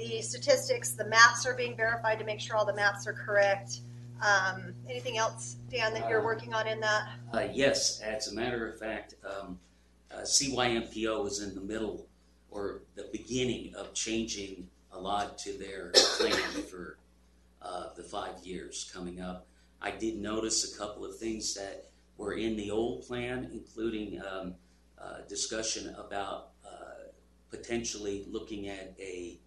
The 0.01 0.19
statistics, 0.23 0.93
the 0.93 1.05
maps 1.05 1.45
are 1.45 1.53
being 1.53 1.75
verified 1.75 2.17
to 2.17 2.25
make 2.25 2.39
sure 2.39 2.55
all 2.55 2.65
the 2.65 2.73
maps 2.73 3.05
are 3.05 3.13
correct. 3.13 3.81
Um, 4.19 4.73
anything 4.89 5.19
else, 5.19 5.57
Dan, 5.71 5.93
that 5.93 6.09
you're 6.09 6.23
working 6.23 6.55
on 6.55 6.67
in 6.67 6.79
that? 6.79 7.09
Uh, 7.31 7.47
yes, 7.53 8.01
as 8.01 8.31
a 8.31 8.35
matter 8.35 8.67
of 8.67 8.79
fact, 8.79 9.13
um, 9.23 9.59
uh, 10.11 10.21
CYMPO 10.21 11.27
is 11.27 11.41
in 11.41 11.53
the 11.53 11.61
middle 11.61 12.07
or 12.49 12.81
the 12.95 13.09
beginning 13.11 13.75
of 13.75 13.93
changing 13.93 14.67
a 14.91 14.99
lot 14.99 15.37
to 15.39 15.53
their 15.53 15.91
plan 16.17 16.63
for 16.63 16.97
uh, 17.61 17.89
the 17.95 18.03
five 18.03 18.43
years 18.43 18.89
coming 18.91 19.21
up. 19.21 19.45
I 19.83 19.91
did 19.91 20.17
notice 20.19 20.73
a 20.73 20.77
couple 20.79 21.05
of 21.05 21.17
things 21.17 21.53
that 21.53 21.91
were 22.17 22.33
in 22.33 22.57
the 22.57 22.71
old 22.71 23.05
plan, 23.05 23.51
including 23.53 24.19
um, 24.21 24.55
uh, 24.99 25.19
discussion 25.29 25.95
about 25.95 26.49
uh, 26.65 27.05
potentially 27.51 28.25
looking 28.31 28.67
at 28.67 28.95
a, 28.99 29.37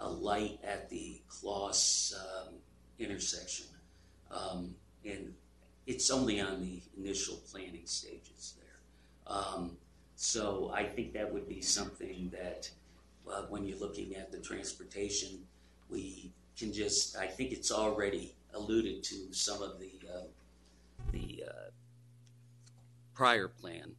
a 0.00 0.08
light 0.08 0.58
at 0.64 0.88
the 0.88 1.20
Kloss 1.28 2.14
um, 2.14 2.54
intersection. 2.98 3.66
Um, 4.30 4.74
and 5.04 5.34
it's 5.86 6.10
only 6.10 6.40
on 6.40 6.60
the 6.62 6.80
initial 6.96 7.36
planning 7.50 7.86
stages 7.86 8.54
there. 8.58 9.36
Um, 9.36 9.76
so 10.16 10.70
I 10.74 10.84
think 10.84 11.12
that 11.14 11.32
would 11.32 11.48
be 11.48 11.60
something 11.60 12.30
that, 12.32 12.70
uh, 13.30 13.42
when 13.48 13.64
you're 13.66 13.78
looking 13.78 14.16
at 14.16 14.32
the 14.32 14.38
transportation, 14.38 15.46
we 15.88 16.32
can 16.58 16.72
just, 16.72 17.16
I 17.16 17.26
think 17.26 17.52
it's 17.52 17.72
already 17.72 18.34
alluded 18.54 19.02
to 19.04 19.32
some 19.32 19.62
of 19.62 19.78
the, 19.78 19.92
uh, 20.12 20.26
the, 21.12 21.44
uh, 21.48 21.70
prior 23.14 23.48
plan. 23.48 23.92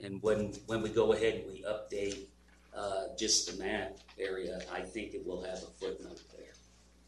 And 0.00 0.22
when, 0.22 0.52
when 0.66 0.82
we 0.82 0.90
go 0.90 1.12
ahead 1.12 1.34
and 1.34 1.52
we 1.52 1.62
update, 1.64 2.26
uh, 2.78 3.08
just 3.18 3.50
in 3.50 3.58
that 3.58 3.98
area, 4.18 4.60
I 4.72 4.80
think 4.82 5.14
it 5.14 5.26
will 5.26 5.42
have 5.42 5.58
a 5.58 5.70
footnote 5.80 6.22
there. 6.36 6.54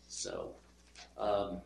So, 0.08 0.50
um, 1.16 1.60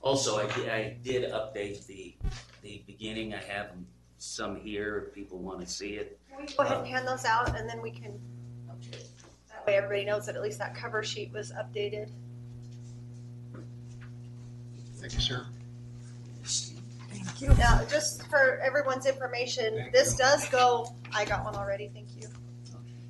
also, 0.00 0.36
I, 0.38 0.46
did- 0.54 0.68
I 0.68 0.96
did 1.02 1.32
update 1.32 1.84
the, 1.86 2.14
the 2.62 2.82
beginning. 2.86 3.34
I 3.34 3.42
have 3.42 3.70
some 4.18 4.56
here 4.56 5.06
if 5.08 5.14
people 5.14 5.38
want 5.38 5.60
to 5.60 5.66
see 5.66 5.94
it. 5.94 6.18
Can 6.30 6.38
we 6.46 6.52
go 6.52 6.62
ahead 6.62 6.78
and 6.78 6.86
hand 6.86 7.08
those 7.08 7.24
out 7.24 7.58
and 7.58 7.68
then 7.68 7.82
we 7.82 7.90
can, 7.90 8.18
that 9.50 9.66
way 9.66 9.74
everybody 9.74 10.04
knows 10.04 10.26
that 10.26 10.36
at 10.36 10.42
least 10.42 10.58
that 10.58 10.74
cover 10.74 11.02
sheet 11.02 11.32
was 11.32 11.52
updated. 11.52 12.10
Thank 14.96 15.14
you, 15.14 15.20
sir. 15.20 15.46
Thank 17.10 17.40
you. 17.40 17.48
Now, 17.58 17.84
just 17.90 18.26
for 18.28 18.58
everyone's 18.58 19.06
information, 19.06 19.74
Thank 19.76 19.92
this 19.92 20.12
you. 20.12 20.18
does 20.18 20.48
go, 20.48 20.94
I 21.12 21.24
got 21.24 21.44
one 21.44 21.54
already, 21.56 21.90
thank 21.92 22.08
you. 22.13 22.13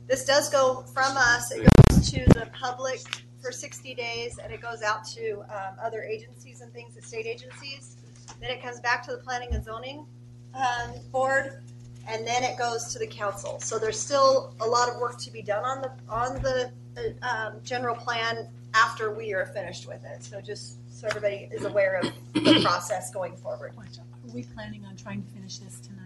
This 0.07 0.25
does 0.25 0.51
go 0.51 0.83
from 0.93 1.17
us, 1.17 1.51
it 1.51 1.67
goes 1.91 2.11
to 2.11 2.25
the 2.35 2.49
public 2.53 3.01
for 3.41 3.53
sixty 3.53 3.95
days 3.95 4.39
and 4.43 4.53
it 4.53 4.61
goes 4.61 4.83
out 4.83 5.05
to, 5.09 5.41
um, 5.51 5.77
other 5.83 6.03
agencies 6.03 6.61
and 6.61 6.73
things, 6.73 6.95
the 6.95 7.03
state 7.03 7.27
agencies. 7.27 7.97
Then 8.41 8.51
it 8.51 8.63
comes 8.63 8.81
back 8.81 9.03
to 9.07 9.13
the 9.13 9.19
planning 9.19 9.49
and 9.53 9.65
zoning, 9.65 10.07
um, 10.55 10.93
board, 11.13 11.63
and 12.09 12.27
then 12.27 12.43
it 12.43 12.59
goes 12.59 12.93
to 12.93 12.99
the 12.99 13.07
council. 13.07 13.61
So 13.61 13.79
there's 13.79 13.99
still 13.99 14.55
a 14.61 14.67
lot 14.67 14.89
of 14.89 14.99
work 14.99 15.19
to 15.21 15.31
be 15.31 15.43
done 15.43 15.65
on 15.65 15.83
the, 15.83 15.91
on 16.09 16.43
the, 16.43 16.71
uh, 16.97 17.27
um, 17.27 17.55
general 17.65 17.97
plan 17.97 18.47
after 18.75 19.11
we 19.11 19.33
are 19.35 19.47
finished 19.47 19.87
with 19.89 20.05
it. 20.05 20.23
So 20.23 20.41
just 20.41 20.79
so 20.95 21.07
everybody 21.09 21.49
is 21.51 21.65
aware 21.65 22.01
of 22.01 22.13
the 22.35 22.63
process 22.63 23.13
going 23.13 23.37
forward. 23.37 23.73
Are 23.77 24.35
we 24.35 24.45
planning 24.45 24.85
on 24.85 24.97
trying 24.97 25.23
to 25.23 25.29
finish 25.31 25.59
this 25.59 25.81
tonight? 25.81 26.04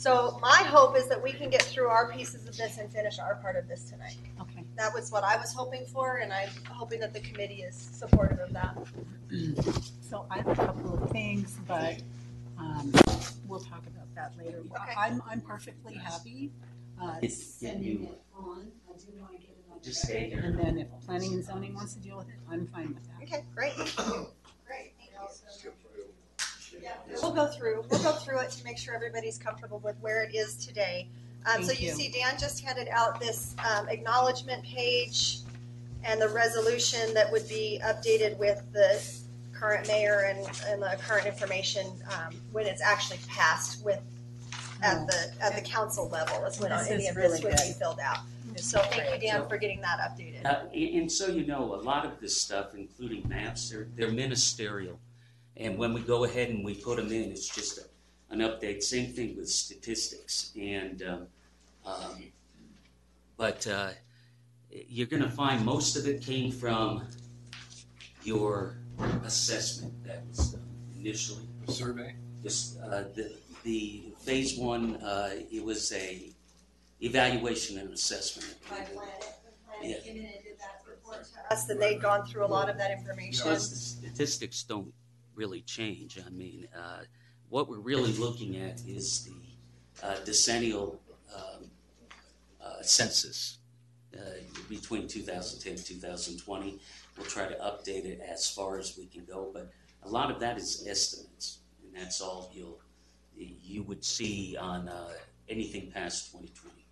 So 0.00 0.38
my 0.40 0.62
hope 0.66 0.96
is 0.96 1.08
that 1.08 1.22
we 1.22 1.30
can 1.30 1.50
get 1.50 1.60
through 1.60 1.88
our 1.88 2.10
pieces 2.10 2.48
of 2.48 2.56
this 2.56 2.78
and 2.78 2.90
finish 2.90 3.18
our 3.18 3.34
part 3.34 3.56
of 3.56 3.68
this 3.68 3.90
tonight. 3.90 4.16
Okay. 4.40 4.64
That 4.78 4.94
was 4.94 5.12
what 5.12 5.24
I 5.24 5.36
was 5.36 5.52
hoping 5.52 5.84
for, 5.84 6.20
and 6.20 6.32
I'm 6.32 6.48
hoping 6.70 7.00
that 7.00 7.12
the 7.12 7.20
committee 7.20 7.60
is 7.60 7.76
supportive 7.76 8.38
of 8.38 8.50
that. 8.54 8.78
So 10.00 10.24
I 10.30 10.38
have 10.38 10.48
a 10.48 10.54
couple 10.54 11.04
of 11.04 11.10
things, 11.10 11.58
but 11.68 11.98
um, 12.58 12.90
we'll 13.46 13.60
talk 13.60 13.82
about 13.88 14.06
that 14.14 14.32
later. 14.42 14.60
Okay. 14.74 14.94
I'm, 14.96 15.22
I'm 15.28 15.42
perfectly 15.42 15.96
happy 15.96 16.50
uh, 16.98 17.12
Get- 17.16 17.20
get 17.20 17.32
sending 17.32 17.82
you- 18.00 18.08
it 18.08 18.22
on. 18.34 18.72
I 18.88 18.96
do 18.96 19.20
want 19.20 19.32
to 19.32 19.38
get 19.38 19.50
it 19.50 19.64
on. 19.70 19.82
Just 19.82 20.00
stay 20.00 20.30
here. 20.30 20.40
And 20.40 20.58
then 20.58 20.78
if 20.78 20.88
planning 21.04 21.34
and 21.34 21.44
zoning 21.44 21.74
wants 21.74 21.92
to 21.92 22.00
deal 22.00 22.16
with 22.16 22.28
it, 22.28 22.36
I'm 22.50 22.66
fine 22.68 22.94
with 22.94 23.06
that. 23.06 23.22
Okay, 23.22 23.44
great. 23.54 23.74
Great, 26.80 26.92
thank 26.92 27.06
you. 27.08 27.14
Yeah, 27.14 27.20
We'll 27.22 27.32
go 27.34 27.46
through, 27.46 27.84
we'll 27.90 28.02
go 28.02 28.12
through 28.12 28.40
it 28.40 28.50
to 28.50 28.64
make 28.64 28.78
sure 28.78 28.94
everybody's 28.94 29.38
comfortable 29.38 29.78
with 29.80 29.96
where 30.00 30.22
it 30.22 30.34
is 30.34 30.54
today. 30.56 31.08
Um, 31.46 31.62
so 31.62 31.68
Thank 31.68 31.80
you 31.80 31.88
you. 31.88 31.94
see 31.94 32.08
Dan 32.10 32.38
just 32.38 32.62
handed 32.62 32.88
out 32.90 33.18
this, 33.20 33.54
um, 33.64 33.88
acknowledgement 33.88 34.62
page 34.64 35.38
and 36.04 36.20
the 36.20 36.28
resolution 36.28 37.12
that 37.14 37.30
would 37.32 37.48
be 37.48 37.80
updated 37.84 38.36
with 38.38 38.62
the 38.72 39.02
current 39.52 39.86
mayor 39.88 40.20
and, 40.28 40.38
and 40.68 40.82
the 40.82 40.98
current 41.06 41.26
information, 41.26 41.86
um, 42.10 42.34
when 42.52 42.66
it's 42.66 42.82
actually 42.82 43.18
passed 43.28 43.84
with, 43.84 44.00
at 44.82 45.06
the, 45.06 45.30
at 45.42 45.54
the 45.54 45.60
council 45.60 46.08
level 46.08 46.42
is 46.46 46.58
when 46.58 46.70
This 46.70 46.88
any 46.90 47.04
is 47.04 47.10
of 47.10 47.16
this 47.16 47.24
really 47.24 47.44
would 47.44 47.50
be 47.58 47.68
good. 47.68 47.76
filled 47.76 48.00
out. 48.00 48.18
So 48.56 48.78
thank 48.80 49.22
you, 49.22 49.28
Dan, 49.28 49.46
for 49.48 49.58
getting 49.58 49.80
that 49.82 49.98
updated. 50.00 50.44
Uh, 50.46 50.64
and, 50.74 51.00
and 51.02 51.12
so 51.12 51.26
you 51.28 51.46
know, 51.46 51.74
a 51.74 51.82
lot 51.82 52.04
of 52.06 52.18
this 52.20 52.40
stuff, 52.40 52.74
including 52.74 53.28
maps, 53.28 53.68
they're, 53.70 53.86
they're 53.96 54.10
ministerial. 54.10 54.98
And 55.60 55.76
when 55.76 55.92
we 55.92 56.00
go 56.00 56.24
ahead 56.24 56.48
and 56.48 56.64
we 56.64 56.74
put 56.74 56.96
them 56.96 57.12
in, 57.12 57.30
it's 57.30 57.46
just 57.46 57.78
a, 57.78 57.82
an 58.32 58.40
update. 58.40 58.82
Same 58.82 59.12
thing 59.12 59.36
with 59.36 59.50
statistics. 59.50 60.52
And, 60.58 61.02
um, 61.02 61.26
um, 61.84 62.24
but 63.36 63.66
uh, 63.66 63.90
you're 64.70 65.06
going 65.06 65.22
to 65.22 65.28
find 65.28 65.62
most 65.64 65.96
of 65.96 66.06
it 66.06 66.22
came 66.22 66.50
from 66.50 67.06
your 68.22 68.78
assessment 69.24 69.92
that 70.04 70.22
was 70.28 70.52
done 70.52 70.62
initially. 70.98 71.44
Survey? 71.68 72.14
Just 72.42 72.80
uh, 72.80 73.04
the, 73.14 73.30
the 73.62 74.04
phase 74.20 74.56
one, 74.56 74.96
uh, 74.96 75.30
it 75.52 75.62
was 75.62 75.92
a 75.92 76.30
evaluation 77.02 77.78
and 77.78 77.92
assessment. 77.92 78.54
By 78.68 78.76
Planet, 78.76 78.94
when 79.78 79.90
Yeah. 79.90 79.96
Planet 79.98 80.04
came 80.04 80.16
in 80.16 80.24
and 80.24 80.42
did 80.42 80.58
that 80.58 80.82
report 80.88 81.24
to 81.24 81.52
us, 81.52 81.68
and 81.68 81.80
they'd 81.80 82.00
gone 82.00 82.26
through 82.26 82.46
a 82.46 82.48
lot 82.48 82.70
of 82.70 82.78
that 82.78 82.90
information. 82.90 83.42
Plus, 83.42 83.68
the 83.68 83.76
statistics 83.76 84.62
don't 84.62 84.92
really 85.34 85.62
change. 85.62 86.18
I 86.24 86.30
mean, 86.30 86.68
uh, 86.76 87.04
what 87.48 87.68
we're 87.68 87.78
really 87.78 88.12
looking 88.12 88.56
at 88.56 88.80
is 88.86 89.24
the 89.24 90.06
uh, 90.06 90.16
decennial 90.24 91.00
um, 91.34 91.70
uh, 92.64 92.82
census 92.82 93.58
uh, 94.16 94.20
between 94.68 95.08
2010 95.08 95.72
and 95.72 95.84
2020. 95.84 96.78
We'll 97.16 97.26
try 97.26 97.46
to 97.46 97.54
update 97.56 98.04
it 98.04 98.20
as 98.26 98.48
far 98.50 98.78
as 98.78 98.96
we 98.96 99.06
can 99.06 99.24
go, 99.24 99.50
but 99.52 99.70
a 100.02 100.08
lot 100.08 100.30
of 100.30 100.40
that 100.40 100.56
is 100.56 100.86
estimates, 100.88 101.58
and 101.82 101.94
that's 101.94 102.20
all 102.20 102.50
you'll 102.54 102.80
you 103.36 103.82
would 103.84 104.04
see 104.04 104.56
on 104.60 104.88
uh, 104.88 105.08
anything 105.48 105.90
past 105.90 106.30
2020. 106.32 106.84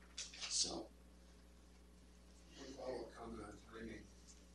So. 0.48 0.86
One 2.56 2.72
follow 2.76 3.04
comment 3.18 3.42
on 3.44 3.54
timing. 3.68 4.02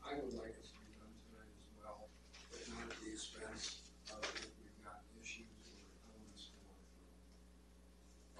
I 0.03 0.15
would 0.15 0.33
like 0.33 0.55
us 0.61 0.71
to 0.71 0.79
be 0.81 0.95
done 0.97 1.13
tonight 1.29 1.53
as 1.53 1.69
well, 1.77 2.09
but 2.51 2.61
not 2.73 2.89
at 2.89 2.97
the 3.03 3.11
expense 3.11 3.77
of 4.09 4.23
if 4.23 4.49
we've 4.57 4.79
got 4.83 5.01
issues 5.21 5.45
or 5.69 5.85
elements 6.09 6.49
to 6.49 6.57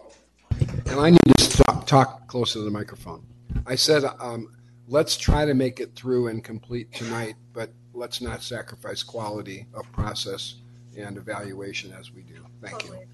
work 0.02 0.72
through. 0.72 0.83
And 0.94 1.02
I 1.02 1.10
need 1.10 1.38
to 1.40 1.44
stop, 1.44 1.88
talk 1.88 2.28
closer 2.28 2.60
to 2.60 2.66
the 2.66 2.70
microphone. 2.70 3.26
I 3.66 3.74
said, 3.74 4.04
um, 4.20 4.54
let's 4.88 5.18
try 5.18 5.44
to 5.44 5.56
make 5.56 5.80
it 5.80 5.96
through 5.96 6.28
and 6.28 6.44
complete 6.44 6.94
tonight, 6.94 7.34
but 7.52 7.72
let's 7.96 8.22
not 8.22 8.44
sacrifice 8.44 9.02
quality 9.02 9.66
of 9.74 9.92
process 9.92 10.58
and 10.96 11.18
evaluation 11.18 11.92
as 11.94 12.14
we 12.14 12.22
do. 12.22 12.46
Thank 12.62 12.84
you. 12.84 12.90
Totally 12.90 13.08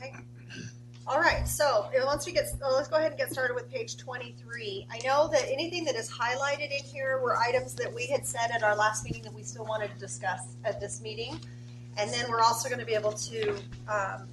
agree. 0.00 0.08
Okay. 0.08 0.24
All 1.06 1.20
right, 1.20 1.46
so 1.46 1.90
once 2.06 2.24
we 2.24 2.32
get, 2.32 2.46
let's 2.62 2.88
go 2.88 2.96
ahead 2.96 3.10
and 3.10 3.18
get 3.18 3.30
started 3.30 3.52
with 3.52 3.70
page 3.70 3.98
twenty-three. 3.98 4.86
I 4.90 4.98
know 5.04 5.28
that 5.30 5.42
anything 5.52 5.84
that 5.84 5.96
is 5.96 6.10
highlighted 6.10 6.70
in 6.70 6.82
here 6.84 7.18
were 7.18 7.36
items 7.36 7.74
that 7.74 7.92
we 7.92 8.06
had 8.06 8.26
said 8.26 8.50
at 8.50 8.62
our 8.62 8.74
last 8.74 9.04
meeting 9.04 9.20
that 9.24 9.34
we 9.34 9.42
still 9.42 9.66
wanted 9.66 9.92
to 9.92 9.98
discuss 9.98 10.56
at 10.64 10.80
this 10.80 11.02
meeting. 11.02 11.38
And 11.98 12.10
then 12.10 12.30
we're 12.30 12.40
also 12.40 12.70
gonna 12.70 12.86
be 12.86 12.94
able 12.94 13.12
to, 13.12 13.58
um, 13.88 14.26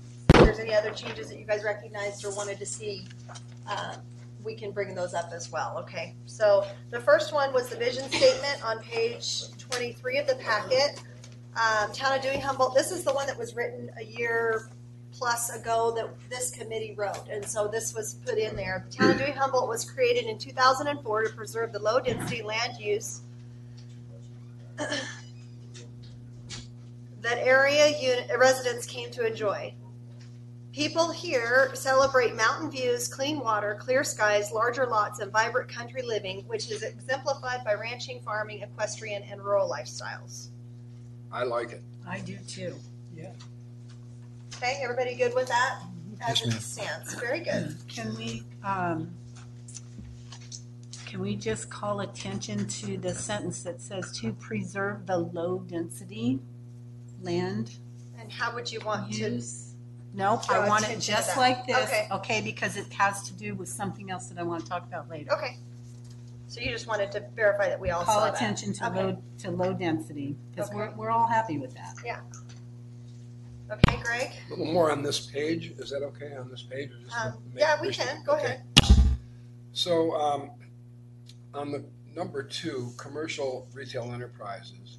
there's 0.46 0.60
any 0.60 0.74
other 0.74 0.92
changes 0.92 1.30
that 1.30 1.40
you 1.40 1.46
guys 1.46 1.64
recognized 1.64 2.26
or 2.26 2.34
wanted 2.36 2.60
to 2.60 2.66
see, 2.66 3.06
um, 3.68 3.98
we 4.44 4.56
can 4.56 4.72
bring 4.72 4.96
those 4.96 5.14
up 5.14 5.32
as 5.34 5.52
well, 5.52 5.78
okay? 5.80 6.16
So 6.26 6.66
the 6.90 7.00
first 7.00 7.34
one 7.34 7.54
was 7.54 7.70
the 7.70 7.78
vision 7.78 8.10
statement 8.10 8.64
on 8.66 8.80
page 8.80 9.44
twenty-three 9.58 10.18
of 10.18 10.28
the 10.28 10.36
packet. 10.36 11.02
Um, 11.56 11.92
Town 11.92 12.16
of 12.18 12.22
Dewey 12.22 12.40
Humboldt, 12.40 12.74
this 12.74 12.92
is 12.92 13.04
the 13.04 13.14
one 13.14 13.28
that 13.28 13.38
was 13.38 13.56
written 13.56 13.90
a 14.00 14.06
year 14.06 14.70
plus 15.12 15.54
ago 15.56 15.94
that 15.96 16.08
this 16.30 16.50
committee 16.52 16.96
wrote, 16.98 17.28
and 17.30 17.46
so 17.46 17.68
this 17.68 17.94
was 17.94 18.16
put 18.26 18.38
in 18.38 18.56
there. 18.56 18.88
Town 18.90 19.12
of 19.12 19.18
Dewey 19.18 19.32
Humboldt 19.32 19.68
was 19.68 19.84
created 19.84 20.26
in 20.26 20.38
two 20.38 20.52
thousand 20.52 20.88
and 20.88 21.02
four 21.02 21.24
to 21.24 21.30
preserve 21.36 21.74
the 21.74 21.80
low-density 21.80 22.42
land 22.42 22.78
use 22.80 23.22
that 27.22 27.38
area 27.38 27.94
unit, 28.00 28.30
residents 28.38 28.86
came 28.86 29.12
to 29.12 29.26
enjoy. 29.26 29.74
People 30.72 31.12
here 31.12 31.72
celebrate 31.74 32.34
mountain 32.36 32.72
views, 32.72 33.08
clean 33.08 33.40
water, 33.40 33.76
clear 33.80 34.06
skies, 34.06 34.52
larger 34.54 34.86
lots, 34.88 35.20
and 35.20 35.30
vibrant 35.32 35.70
country 35.70 36.02
living, 36.02 36.46
which 36.48 36.72
is 36.72 36.82
exemplified 36.82 37.60
by 37.66 37.74
ranching, 37.74 38.22
farming, 38.22 38.62
equestrian, 38.62 39.22
and 39.24 39.42
rural 39.42 39.70
lifestyles. 39.70 40.48
I 41.32 41.44
like 41.44 41.72
it. 41.74 41.82
I 42.08 42.20
do 42.20 42.38
too. 42.48 42.76
Yeah. 43.14 43.32
Okay, 44.56 44.80
everybody 44.82 45.16
good 45.16 45.34
with 45.36 45.48
that? 45.50 45.82
As 46.26 46.42
Yes, 46.46 46.56
it 46.56 46.62
stands, 46.62 47.14
very 47.16 47.40
good. 47.42 47.76
Can 47.90 48.16
we, 48.16 48.44
um, 48.64 49.12
can 51.06 51.20
we 51.20 51.36
just 51.36 51.70
call 51.70 52.02
attention 52.02 52.66
to 52.68 52.98
the 52.98 53.14
sentence 53.14 53.64
that 53.64 53.82
says 53.82 54.18
to 54.20 54.32
preserve 54.34 55.06
the 55.08 55.18
low 55.18 55.60
density 55.68 56.40
land 57.22 57.72
And 58.18 58.32
how 58.32 58.54
would 58.54 58.72
you 58.72 58.80
want 58.86 59.12
to? 59.14 59.18
use? 59.32 59.71
Nope, 60.14 60.46
Draw 60.46 60.58
I 60.64 60.68
want 60.68 60.84
it 60.84 60.88
attention 60.88 61.02
to 61.02 61.08
just 61.22 61.36
that. 61.36 61.38
like 61.40 61.66
this. 61.68 61.78
Okay. 61.78 62.08
Okay, 62.12 62.42
because 62.42 62.76
it 62.78 62.92
has 62.94 63.24
to 63.24 63.34
do 63.34 63.56
with 63.56 63.70
something 63.70 64.12
else 64.12 64.28
that 64.28 64.38
I 64.38 64.44
want 64.44 64.64
to 64.64 64.70
talk 64.70 64.86
about 64.86 65.10
later. 65.10 65.32
Okay. 65.34 65.58
So 66.48 66.60
you 66.60 66.70
just 66.70 66.86
wanted 66.88 67.12
to 67.14 67.26
verify 67.34 67.70
that 67.70 67.80
we 67.80 67.92
all 67.92 68.04
Call 68.04 68.20
saw 68.20 68.26
that. 68.26 68.36
attention 68.36 68.74
to 68.74 68.88
Okay. 68.88 69.04
low, 69.04 69.24
to 69.40 69.52
low 69.52 69.74
density, 69.74 70.36
because 70.52 70.68
Okay. 70.68 70.76
we're, 70.76 70.92
we're 70.96 71.10
all 71.10 71.28
happy 71.28 71.58
with 71.58 71.74
that. 71.76 71.96
Yeah. 72.06 72.20
Okay, 73.72 74.02
Greg? 74.04 74.32
A 74.48 74.50
little 74.50 74.74
more 74.74 74.92
on 74.92 75.02
this 75.02 75.28
page. 75.28 75.74
Is 75.78 75.92
that 75.92 76.04
okay 76.04 76.36
on 76.36 76.50
this 76.50 76.62
page? 76.64 76.92
or 76.92 76.98
just 77.00 77.12
to 77.14 77.22
Um, 77.28 77.44
make- 77.54 77.60
yeah, 77.62 77.80
we 77.80 77.94
can. 77.94 78.22
Go 78.26 78.34
Okay. 78.34 78.46
ahead. 78.46 78.64
So, 79.72 80.14
um, 80.20 80.52
on 81.54 81.72
the 81.72 81.86
number 82.14 82.44
two, 82.44 82.92
commercial 82.98 83.70
retail 83.74 84.12
enterprises, 84.14 84.98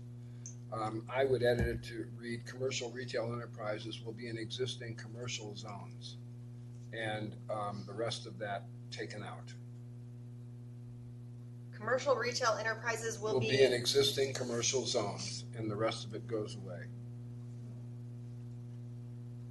um, 0.72 1.02
I 1.14 1.24
would 1.24 1.42
edit 1.42 1.66
it 1.66 1.82
to 1.84 2.06
read, 2.18 2.44
commercial 2.46 2.90
retail 2.90 3.30
enterprises 3.32 4.00
will 4.04 4.12
be 4.12 4.28
in 4.28 4.38
existing 4.38 4.94
commercial 4.96 5.54
zones. 5.56 6.16
And, 6.92 7.34
um, 7.50 7.84
the 7.86 7.92
rest 7.92 8.26
of 8.26 8.38
that 8.38 8.64
taken 8.90 9.22
out. 9.22 9.52
Commercial 11.74 12.14
retail 12.14 12.56
enterprises 12.60 13.18
will 13.20 13.34
Will 13.34 13.40
be. 13.40 13.50
be 13.50 13.62
in 13.62 13.72
existing 13.72 14.32
commercial 14.34 14.86
zones 14.86 15.44
and 15.56 15.70
the 15.70 15.76
rest 15.76 16.04
of 16.06 16.14
it 16.14 16.26
goes 16.28 16.56
away. 16.56 16.84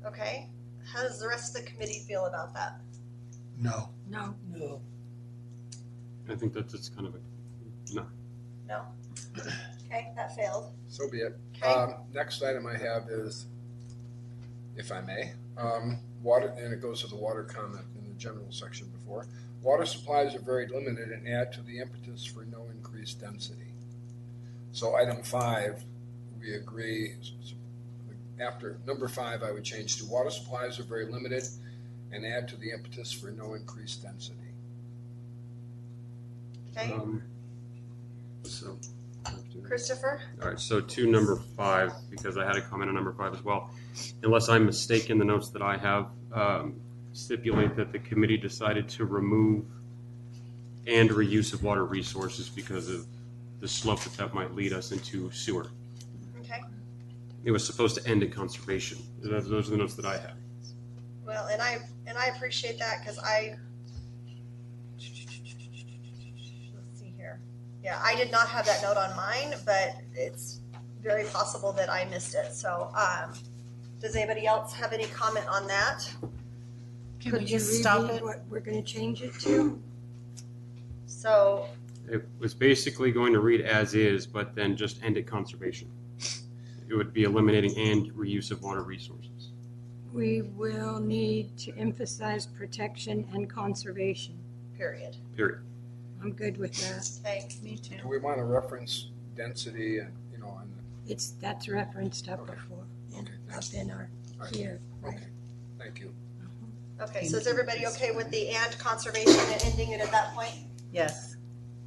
Okay. 0.06 0.48
How 0.86 1.04
does 1.04 1.20
the 1.20 1.28
rest 1.28 1.56
of 1.56 1.64
the 1.66 1.70
committee 1.72 2.00
feel 2.08 2.26
about 2.26 2.54
that? 2.54 2.80
No. 3.58 3.90
No. 4.10 4.34
No. 4.50 4.82
I 6.30 6.36
think 6.36 6.54
that's 6.54 6.74
it's 6.74 6.90
kind 6.90 7.08
of 7.08 7.16
a 7.16 7.20
no. 7.94 8.06
No. 8.68 8.86
Okay, 9.92 10.12
that 10.16 10.36
failed. 10.36 10.72
So 10.88 11.10
be 11.10 11.20
it. 11.20 11.38
Okay. 11.58 11.68
Um, 11.68 11.96
next 12.14 12.42
item 12.42 12.66
I 12.66 12.78
have 12.78 13.10
is, 13.10 13.46
if 14.78 14.92
I 14.92 15.02
may, 15.02 15.34
um, 15.58 16.00
water, 16.24 16.54
and 16.58 16.74
it 16.74 16.82
goes 16.82 17.02
to 17.02 17.08
the 17.08 17.16
water 17.18 17.44
comment 17.44 17.86
in 17.98 18.08
the 18.08 18.14
general 18.16 18.52
section 18.52 18.88
before. 18.88 19.28
Water 19.62 19.86
supplies 19.86 20.34
are 20.34 20.40
very 20.40 20.68
limited 20.68 21.12
and 21.12 21.28
add 21.28 21.52
to 21.54 21.62
the 21.64 21.80
impetus 21.80 22.24
for 22.26 22.46
no 22.46 22.66
increased 22.74 23.20
density. 23.20 23.74
So 24.72 24.96
item 24.96 25.22
five, 25.24 25.84
we 26.40 26.54
agree, 26.56 27.16
s- 27.20 27.34
s- 27.44 27.54
after 28.40 28.80
number 28.88 29.08
five, 29.10 29.44
I 29.44 29.52
would 29.52 29.64
change 29.66 29.98
to 29.98 30.06
water 30.06 30.30
supplies 30.30 30.80
are 30.80 30.84
very 30.84 31.06
limited 31.06 31.44
and 32.14 32.26
add 32.26 32.48
to 32.48 32.56
the 32.56 32.72
impetus 32.72 33.12
for 33.12 33.30
no 33.32 33.54
increased 33.56 34.02
density. 34.04 34.38
Okay, 36.78 36.92
Um, 36.94 37.22
so, 38.44 38.78
Christopher? 39.64 40.22
all 40.42 40.50
right. 40.50 40.60
So 40.60 40.82
to 40.82 41.08
number 41.08 41.38
five, 41.56 41.94
because 42.10 42.38
I 42.38 42.46
had 42.46 42.58
a 42.58 42.62
comment 42.62 42.90
on 42.90 42.96
number 42.96 43.14
five 43.14 43.34
as 43.34 43.44
well. 43.44 43.70
Unless 44.24 44.50
I'm 44.50 44.66
mistaken, 44.66 45.18
the 45.18 45.26
notes 45.26 45.50
that 45.50 45.62
I 45.62 45.78
have 45.78 46.08
um, 46.34 46.80
stipulate 47.14 47.76
that 47.76 47.92
the 47.92 48.00
committee 48.00 48.38
decided 48.38 48.88
to 48.90 49.06
remove 49.06 49.66
and 50.88 51.10
reuse 51.10 51.54
of 51.54 51.64
water 51.64 51.86
resources 51.86 52.50
because 52.50 52.90
of 52.90 53.06
the 53.60 53.68
slope 53.68 54.02
that 54.02 54.14
that 54.18 54.34
might 54.34 54.54
lead 54.56 54.74
us 54.74 54.92
into 54.92 55.32
sewer. 55.32 55.68
Okay. 56.42 56.62
It 57.44 57.52
was 57.52 57.66
supposed 57.66 57.96
to 57.96 58.08
end 58.10 58.24
in 58.24 58.32
conservation. 58.32 58.98
Those 59.22 59.48
those 59.48 59.68
are 59.68 59.72
the 59.72 59.78
notes 59.78 59.94
that 59.96 60.06
I 60.06 60.18
have. 60.18 60.36
Well, 61.26 61.48
and 61.48 61.62
I, 61.62 61.80
and 62.08 62.18
I 62.18 62.28
appreciate 62.28 62.80
that 62.80 63.00
because 63.00 63.20
I, 63.20 63.56
let's 64.98 65.06
see 67.00 67.14
here. 67.16 67.40
Yeah, 67.84 68.00
I 68.04 68.16
did 68.16 68.32
not 68.32 68.48
have 68.48 68.66
that 68.66 68.82
note 68.82 68.98
on 68.98 69.16
mine, 69.16 69.56
but 69.66 69.96
it's 70.14 70.60
very 71.02 71.26
possible 71.26 71.72
that 71.74 71.90
I 71.90 72.06
missed 72.06 72.36
it. 72.36 72.54
So, 72.54 72.92
um, 72.96 73.34
does 74.00 74.16
anybody 74.16 74.46
else 74.46 74.74
have 74.74 74.94
any 74.94 75.06
comment 75.06 75.48
on 75.48 75.68
that? 75.68 76.04
Can 77.20 77.34
we 77.34 77.46
just 77.46 77.80
stop 77.80 78.10
it? 78.10 78.24
what 78.24 78.44
we're 78.50 78.60
gonna 78.60 78.82
change 78.82 79.22
it 79.22 79.34
to? 79.42 79.82
So, 81.06 81.68
It 82.10 82.28
was 82.40 82.54
basically 82.54 83.12
going 83.12 83.32
to 83.34 83.40
read 83.40 83.62
as 83.62 83.94
is, 83.94 84.26
but 84.26 84.56
then 84.56 84.76
just 84.76 85.04
end 85.04 85.18
at 85.18 85.28
conservation. 85.28 85.88
It 86.90 86.96
would 86.96 87.14
be 87.14 87.24
eliminating 87.24 87.78
and 87.78 88.12
reuse 88.12 88.52
of 88.52 88.64
water 88.64 88.84
resources. 88.84 89.52
We 90.12 90.42
will 90.42 91.00
need 91.00 91.56
to 91.60 91.78
emphasize 91.78 92.46
protection 92.46 93.28
and 93.34 93.50
conservation. 93.50 94.38
period. 94.78 95.16
Period. 95.38 95.62
I'm 96.22 96.34
good 96.34 96.58
with 96.58 96.74
that. 96.82 97.10
Okay, 97.26 97.48
Me 97.64 97.78
too. 97.78 97.96
Do 98.02 98.08
we 98.08 98.20
want 98.20 98.38
to 98.38 98.44
reference 98.44 99.10
density 99.36 100.00
and, 100.00 100.14
you 100.32 100.38
know, 100.38 100.58
and, 100.62 100.72
It's, 101.08 101.32
that's 101.42 101.68
referenced 101.68 102.30
up 102.30 102.42
Okay. 102.42 102.54
before, 102.54 102.84
okay, 103.18 103.32
up 103.56 103.64
in 103.74 103.90
our, 103.92 104.10
All 104.40 104.46
right. 104.46 104.56
here. 104.56 104.80
okay, 105.06 105.18
thank 105.80 106.00
you. 106.00 106.14
okay, 107.02 107.26
so 107.26 107.38
is 107.38 107.48
everybody 107.48 107.88
okay 107.88 108.12
with 108.12 108.30
the 108.30 108.50
and 108.50 108.78
conservation 108.78 109.40
and 109.52 109.64
ending 109.66 109.92
it 109.92 110.02
at 110.02 110.12
that 110.12 110.34
point? 110.36 110.54
Yes. 110.94 111.38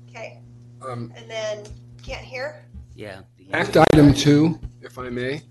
Okay, 0.09 0.41
Um, 0.83 1.13
and 1.17 1.31
then, 1.31 1.65
can't 2.03 2.25
hear? 2.25 2.65
Yeah. 2.97 3.21
the- 3.39 3.45
Back 3.45 3.73
to 3.73 3.85
item 3.93 4.13
two, 4.15 4.59
if 4.83 4.99
I 4.99 5.11
may. 5.11 5.43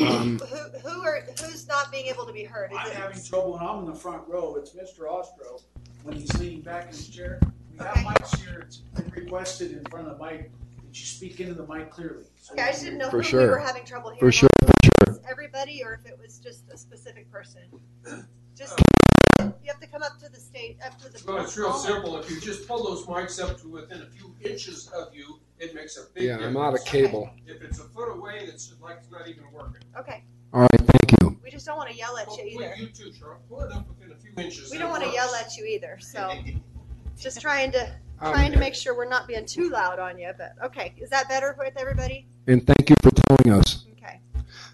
Um, 0.00 0.38
Who, 0.38 0.88
who 0.88 1.02
are, 1.02 1.20
who's 1.40 1.68
not 1.68 1.92
being 1.92 2.06
able 2.06 2.24
to 2.26 2.32
be 2.32 2.44
heard? 2.44 2.72
Is 2.72 2.78
I'm 2.80 2.88
it- 2.90 2.96
having 2.96 3.22
trouble 3.22 3.58
and 3.58 3.66
I'm 3.68 3.78
in 3.80 3.84
the 3.86 3.94
front 3.94 4.26
row. 4.26 4.56
It's 4.56 4.70
Mr. 4.70 5.08
Ostro 5.08 5.60
when 6.02 6.16
he's 6.16 6.32
leaning 6.38 6.62
back 6.62 6.84
in 6.84 6.88
his 6.88 7.08
chair. 7.08 7.38
We 7.72 7.78
have 7.78 7.96
Okay. 7.96 8.04
mics 8.04 8.36
here. 8.40 8.60
It's 8.60 8.76
been 8.78 9.10
requested 9.10 9.72
in 9.72 9.84
front 9.86 10.08
of 10.08 10.18
the 10.18 10.24
mic 10.24 10.50
that 10.86 10.98
you 10.98 11.04
speak 11.06 11.40
into 11.40 11.54
the 11.54 11.66
mic 11.66 11.90
clearly. 11.90 12.24
So 12.40 12.52
Okay, 12.54 12.62
I 12.62 12.70
just 12.70 12.82
didn't 12.84 12.98
know 12.98 13.06
For 13.06 13.12
who 13.12 13.18
we 13.18 13.24
sure. 13.24 13.50
were 13.50 13.58
having 13.58 13.84
trouble 13.84 14.10
hearing. 14.10 14.20
For 14.20 14.32
sure, 14.32 14.48
for 14.60 14.72
sure. 15.14 15.20
Everybody, 15.28 15.82
or 15.84 15.94
if 15.94 16.06
it 16.10 16.18
was 16.18 16.38
just 16.38 16.68
a 16.70 16.76
specific 16.76 17.30
person? 17.30 17.62
Just, 18.54 18.78
you 19.40 19.52
have 19.66 19.80
to 19.80 19.86
come 19.86 20.02
up 20.02 20.18
to 20.20 20.28
the 20.28 20.38
stage, 20.38 20.76
up 20.84 20.98
to 21.00 21.08
the. 21.08 21.22
Well, 21.26 21.42
it's 21.42 21.56
real 21.56 21.72
simple. 21.72 22.18
If 22.18 22.30
you 22.30 22.40
just 22.40 22.68
pull 22.68 22.84
those 22.84 23.06
mics 23.06 23.42
up 23.42 23.58
to 23.62 23.68
within 23.68 24.02
a 24.02 24.06
few 24.06 24.34
inches 24.42 24.88
of 24.88 25.14
you, 25.14 25.40
it 25.58 25.74
makes 25.74 25.96
a 25.96 26.02
big 26.14 26.24
Yeah, 26.24 26.36
difference. 26.36 26.56
I'm 26.56 26.62
out 26.62 26.74
of 26.74 26.84
cable. 26.84 27.30
If 27.46 27.62
it's 27.62 27.78
a 27.78 27.84
foot 27.84 28.10
away, 28.12 28.40
it's 28.40 28.74
like 28.80 28.98
it's 28.98 29.10
not 29.10 29.26
even 29.28 29.44
working. 29.52 29.80
Okay, 29.96 30.24
All 30.52 30.60
right, 30.60 30.70
thank 30.78 31.22
you. 31.22 31.40
we 31.42 31.50
just 31.50 31.64
don't 31.64 31.76
want 31.78 31.90
to 31.90 31.96
yell 31.96 32.16
at 32.18 32.26
Pull- 32.26 32.38
you 32.44 32.58
pull 32.58 32.64
either. 32.64 32.74
You 32.76 32.86
too, 32.88 33.10
Charles. 33.12 33.40
Pull 33.48 33.60
it 33.60 33.72
up 33.72 33.88
within 33.88 34.12
a 34.12 34.16
few 34.16 34.32
inches. 34.36 34.70
We 34.70 34.76
don't 34.78 34.90
want 34.90 35.02
to 35.04 35.10
yell 35.10 35.34
at 35.34 35.56
you 35.56 35.64
either, 35.64 35.98
so 36.00 36.30
just 37.22 37.40
trying 37.40 37.70
to, 37.72 37.82
Um, 38.20 38.32
trying 38.32 38.52
to 38.52 38.58
make 38.58 38.74
sure 38.74 38.96
we're 38.96 39.08
not 39.08 39.26
being 39.26 39.46
too 39.46 39.70
loud 39.70 39.98
on 39.98 40.18
you, 40.18 40.32
but, 40.36 40.52
okay, 40.64 40.94
is 40.98 41.10
that 41.10 41.28
better 41.28 41.56
with 41.58 41.76
everybody? 41.76 42.26
And 42.46 42.66
thank 42.66 42.90
you 42.90 42.96
for 43.02 43.10
telling 43.10 43.58
us. 43.58 43.86
Okay, 43.92 44.20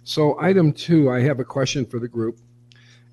So 0.04 0.40
item 0.40 0.72
two, 0.72 1.10
I 1.10 1.20
have 1.20 1.40
a 1.40 1.44
question 1.44 1.84
for 1.84 1.98
the 1.98 2.08
group. 2.08 2.38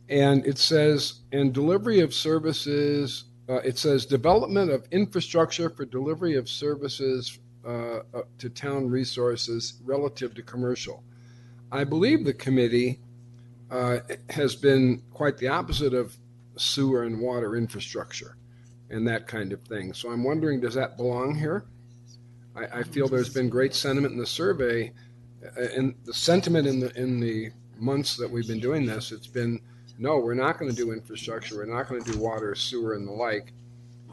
And 0.10 0.46
it 0.46 0.58
says, 0.58 1.22
and 1.32 1.54
delivery 1.54 2.00
of 2.00 2.14
services, 2.14 3.26
uh, 3.50 3.56
it 3.56 3.78
says 3.78 4.06
development 4.06 4.72
of 4.72 4.88
infrastructure 4.92 5.70
for 5.70 5.86
delivery 5.86 6.36
of 6.36 6.48
services 6.48 7.40
uh, 7.66 7.70
uh, 7.70 8.22
to 8.38 8.50
town 8.50 8.90
resources 8.90 9.82
relative 9.84 10.34
to 10.36 10.44
commercial. 10.44 11.04
I 11.72 11.84
believe 11.84 12.24
the 12.24 12.34
committee 12.34 13.00
uh, 13.72 14.00
has 14.30 14.56
been 14.56 15.02
quite 15.12 15.38
the 15.38 15.48
opposite 15.48 15.94
of 15.94 16.16
sewer 16.56 17.04
and 17.04 17.20
water 17.20 17.56
infrastructure 17.56 18.38
and 18.96 19.08
that 19.08 19.28
kind 19.28 19.52
of 19.54 19.62
thing. 19.62 19.94
So 19.94 20.12
I'm 20.12 20.24
wondering, 20.24 20.62
does 20.62 20.74
that 20.76 20.98
belong 20.98 21.36
here? 21.36 21.66
I, 22.56 22.80
I 22.80 22.84
feel 22.84 23.08
there's 23.08 23.34
been 23.34 23.50
great 23.50 23.74
sentiment 23.74 24.14
in 24.14 24.20
the 24.20 24.26
survey 24.26 24.92
uh, 25.58 25.62
and 25.76 25.94
the 26.06 26.14
sentiment 26.14 26.68
in 26.68 26.80
the 26.80 26.92
in 27.00 27.20
the 27.20 27.52
months 27.78 28.16
that 28.18 28.30
we've 28.30 28.48
been 28.48 28.60
doing 28.60 28.86
this, 28.86 29.12
it's 29.12 29.28
been 29.28 29.60
no, 29.98 30.18
we're 30.18 30.34
not 30.34 30.58
going 30.60 30.70
to 30.70 30.76
do 30.76 30.92
infrastructure, 30.92 31.58
we're 31.58 31.66
not 31.66 31.88
going 31.88 32.04
to 32.04 32.12
do 32.12 32.20
water, 32.20 32.54
sewer, 32.56 32.96
and 32.96 33.08
the 33.08 33.12
like. 33.12 33.54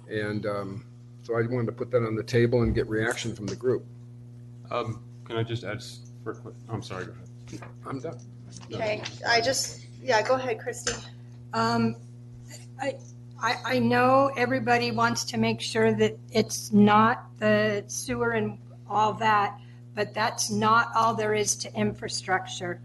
And 0.08 0.46
um, 0.46 0.86
so 1.22 1.34
I 1.34 1.42
wanted 1.42 1.66
to 1.66 1.72
put 1.72 1.90
that 1.90 2.04
on 2.04 2.14
the 2.14 2.22
table 2.22 2.62
and 2.62 2.74
get 2.74 2.88
reaction 2.88 3.34
from 3.34 3.46
the 3.46 3.56
group. 3.56 3.84
Um, 4.70 5.02
can 5.24 5.36
I 5.36 5.42
just 5.42 5.64
add 5.64 5.82
for 6.22 6.32
a 6.32 6.34
quick, 6.36 6.54
I'm 6.68 6.82
sorry, 6.82 7.06
go 7.06 7.12
ahead. 7.12 7.68
I'm 7.86 8.00
done. 8.00 8.18
Okay, 8.72 9.02
I 9.26 9.40
just, 9.40 9.86
yeah, 10.00 10.22
go 10.22 10.34
ahead, 10.34 10.60
Christie. 10.60 10.94
Um, 11.52 11.96
I, 12.80 12.96
I, 13.42 13.56
I 13.64 13.78
know 13.80 14.30
everybody 14.36 14.92
wants 14.92 15.24
to 15.24 15.36
make 15.36 15.60
sure 15.60 15.92
that 15.94 16.16
it's 16.30 16.72
not 16.72 17.26
the 17.38 17.82
sewer 17.88 18.30
and 18.30 18.56
all 18.88 19.14
that, 19.14 19.58
but 19.96 20.14
that's 20.14 20.48
not 20.48 20.92
all 20.94 21.14
there 21.14 21.34
is 21.34 21.56
to 21.56 21.74
infrastructure. 21.74 22.80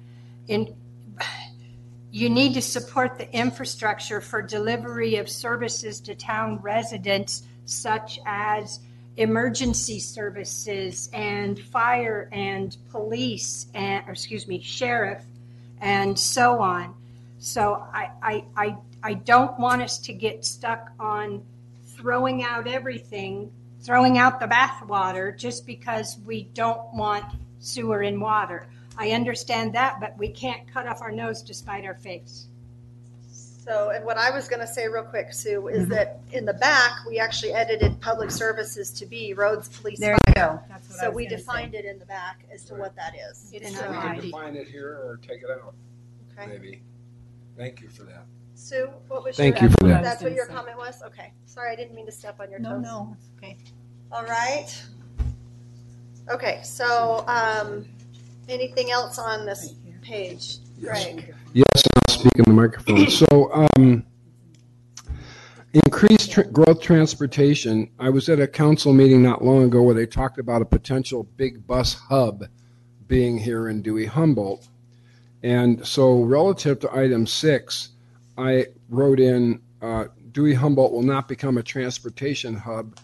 In, 0.48 0.76
you 2.12 2.30
need 2.30 2.56
to 2.56 2.62
support 2.62 3.20
the 3.20 3.32
infrastructure 3.32 4.20
for 4.20 4.41
delivery 4.41 5.17
of 5.17 5.30
services 5.30 6.00
to 6.02 6.15
town 6.15 6.58
residents 6.63 7.43
such 7.65 8.20
as 8.26 8.80
emergency 9.17 10.00
services 10.00 11.08
and 11.13 11.60
fire 11.60 12.30
and 12.32 12.78
police 12.89 13.67
and, 13.76 14.04
excuse 14.10 14.48
me, 14.48 14.60
sheriff 14.60 15.24
and 15.82 16.17
so 16.17 16.60
on. 16.60 16.96
So 17.38 17.86
I, 17.93 18.10
I, 18.24 18.46
I, 18.56 18.78
I 19.03 19.13
don't 19.15 19.57
want 19.60 19.81
us 19.81 19.97
to 19.99 20.13
get 20.13 20.43
stuck 20.45 20.91
on 20.99 21.43
throwing 21.86 22.43
out 22.43 22.67
everything, 22.67 23.51
throwing 23.81 24.17
out 24.17 24.39
the 24.39 24.47
bathwater 24.47 25.38
just 25.38 25.65
because 25.65 26.17
we 26.25 26.43
don't 26.53 26.93
want 26.93 27.25
sewer 27.60 28.01
and 28.01 28.19
water. 28.21 28.67
I 28.97 29.12
understand 29.12 29.73
that, 29.75 29.99
but 29.99 30.17
we 30.17 30.29
can't 30.29 30.71
cut 30.71 30.88
off 30.88 31.01
our 31.01 31.12
nose 31.12 31.41
to 31.43 31.53
spite 31.53 31.86
our 31.86 31.95
face. 31.95 32.47
So, 33.29 33.89
and 33.89 34.05
what 34.05 34.17
I 34.17 34.31
was 34.31 34.47
going 34.47 34.62
to 34.62 34.67
say 34.67 34.88
real 34.88 35.03
quick, 35.03 35.33
Sue, 35.33 35.67
is 35.67 35.86
Mhm. 35.88 35.89
that 35.89 36.19
in 36.31 36.45
the 36.45 36.53
back, 36.53 37.05
we 37.05 37.19
actually 37.19 37.53
edited 37.53 37.99
public 37.99 38.31
services 38.31 38.91
to 38.91 39.05
be 39.05 39.33
roads, 39.33 39.67
police, 39.67 39.99
There 39.99 40.15
fire. 40.15 40.19
you 40.27 40.33
go. 40.57 40.63
That's 40.69 40.89
what 40.89 40.99
So 40.99 41.12
we 41.12 41.25
gonna 41.25 41.38
defined 41.38 41.75
it 41.75 41.83
in 41.86 41.99
the 41.99 42.05
back 42.05 42.45
as 42.51 42.63
to 42.65 42.75
what 42.75 42.95
that 42.95 43.13
is. 43.15 43.51
It's 43.51 43.69
We 43.71 43.77
can 43.77 44.19
define 44.21 44.55
it 44.55 44.67
here 44.67 44.89
or 44.89 45.19
take 45.21 45.43
it 45.43 45.49
out, 45.49 45.75
Okay. 46.31 46.47
maybe. 46.47 46.81
Thank 47.57 47.81
you 47.81 47.89
for 47.89 48.03
that. 48.03 48.25
Sue, 48.58 48.89
what 49.08 49.24
was 49.24 49.38
Thank 49.38 49.62
your? 49.62 49.70
you 49.70 49.76
for 49.80 49.88
that. 49.88 50.02
That's 50.04 50.24
what 50.24 50.34
your 50.34 50.48
say. 50.48 50.54
comment 50.54 50.78
was? 50.78 51.04
Okay. 51.04 51.32
Sorry, 51.46 51.72
I 51.72 51.76
didn't 51.76 51.96
mean 51.96 52.08
to 52.08 52.12
step 52.12 52.39
on 52.39 52.50
your 52.50 52.60
No, 52.60 52.72
toes. 52.72 52.82
no, 52.84 53.15
it's 53.20 53.30
okay. 53.38 53.56
All 54.12 54.24
right. 54.26 54.67
Okay, 56.30 56.60
so, 56.63 57.24
um, 57.28 57.86
anything 58.50 58.89
else 58.89 59.20
on 59.20 59.46
this 59.46 59.76
page? 60.02 60.58
Greg? 60.82 61.34
Yes, 61.54 61.65
I'll 61.76 62.13
speak 62.15 62.34
in 62.36 62.43
the 62.46 62.54
microphone. 62.54 63.08
So, 63.10 63.67
um, 63.78 64.04
increased 65.74 66.32
tr- 66.32 66.41
growth 66.41 66.82
transportation. 66.82 67.89
I 68.00 68.10
was 68.10 68.28
at 68.28 68.39
a 68.39 68.48
council 68.48 68.91
meeting 68.91 69.22
not 69.22 69.43
long 69.43 69.63
ago 69.65 69.84
where 69.84 69.96
they 69.96 70.08
talked 70.08 70.39
about 70.39 70.62
a 70.63 70.65
potential 70.65 71.24
big 71.38 71.65
bus 71.67 71.93
hub 71.93 72.46
being 73.08 73.38
here 73.38 73.70
in 73.70 73.82
Dewey 73.84 74.06
Humboldt. 74.08 74.67
And 75.43 75.86
so, 75.86 76.24
relative 76.24 76.80
to 76.80 76.93
item 76.93 77.28
six, 77.28 77.89
I 78.38 78.67
wrote 78.89 79.19
in 79.19 79.62
uh, 79.82 80.06
Dewey 80.32 80.54
Humboldt 80.54 80.91
will 80.91 81.04
not 81.04 81.28
become 81.28 81.58
a 81.58 81.63
transportation 81.63 82.56
hub 82.56 83.00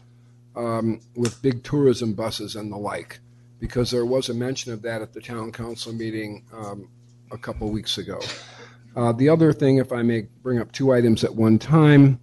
um, 0.55 0.99
with 1.15 1.41
big 1.41 1.63
tourism 1.63 2.13
buses 2.13 2.55
and 2.55 2.71
the 2.71 2.77
like, 2.77 3.19
because 3.59 3.91
there 3.91 4.05
was 4.05 4.29
a 4.29 4.33
mention 4.33 4.71
of 4.71 4.81
that 4.83 5.01
at 5.01 5.13
the 5.13 5.21
town 5.21 5.51
council 5.51 5.93
meeting 5.93 6.45
um, 6.53 6.89
a 7.31 7.37
couple 7.37 7.69
weeks 7.69 7.97
ago. 7.97 8.19
Uh, 8.95 9.11
the 9.11 9.29
other 9.29 9.51
thing, 9.51 9.77
if 9.77 9.91
I 9.91 10.03
may 10.03 10.27
bring 10.43 10.59
up 10.59 10.71
two 10.71 10.91
items 10.91 11.23
at 11.23 11.33
one 11.33 11.57
time, 11.57 12.19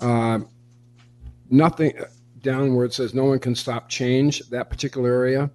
uh, 0.00 0.38
nothing 1.48 1.98
down 2.40 2.74
where 2.74 2.86
it 2.86 2.94
says 2.94 3.12
no 3.12 3.24
one 3.24 3.40
can 3.40 3.56
stop 3.56 3.88
change, 3.88 4.40
that 4.50 4.70
particular 4.70 5.12
area, 5.12 5.50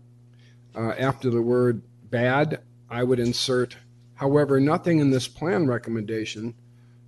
uh, 0.76 0.92
after 1.00 1.30
the 1.30 1.42
word 1.42 1.82
bad, 2.10 2.62
I 2.90 3.04
would 3.04 3.20
insert, 3.20 3.78
however, 4.16 4.60
nothing 4.60 5.00
in 5.00 5.10
this 5.10 5.28
plan 5.28 5.68
recommendation 5.68 6.54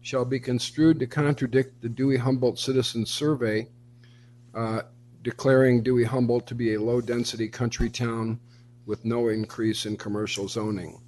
shall 0.08 0.24
be 0.24 0.40
construed 0.40 0.98
to 0.98 1.06
contradict 1.06 1.82
the 1.82 1.90
Dewey 1.90 2.16
Humboldt 2.16 2.58
Citizen 2.58 3.06
Survey 3.06 3.68
uh, 4.56 4.84
declaring 5.22 5.84
Dewey 5.84 6.06
Humboldt 6.06 6.48
to 6.48 6.56
be 6.56 6.74
a 6.74 6.82
low-density 6.82 7.50
country 7.50 7.90
town 7.90 8.40
with 8.86 9.04
no 9.04 9.28
increase 9.28 9.86
in 9.86 9.98
commercial 9.98 10.48
zoning. 10.48 11.02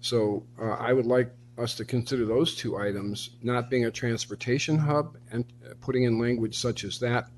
So 0.00 0.44
uh, 0.60 0.70
I 0.70 0.92
would 0.92 1.06
like 1.06 1.30
us 1.56 1.76
to 1.76 1.84
consider 1.84 2.26
those 2.26 2.56
two 2.56 2.76
items, 2.76 3.30
not 3.42 3.70
being 3.70 3.84
a 3.84 3.92
transportation 3.92 4.76
hub 4.76 5.16
and 5.30 5.44
putting 5.80 6.02
in 6.02 6.18
language 6.18 6.58
such 6.58 6.82
as 6.82 6.98
that. 6.98 7.28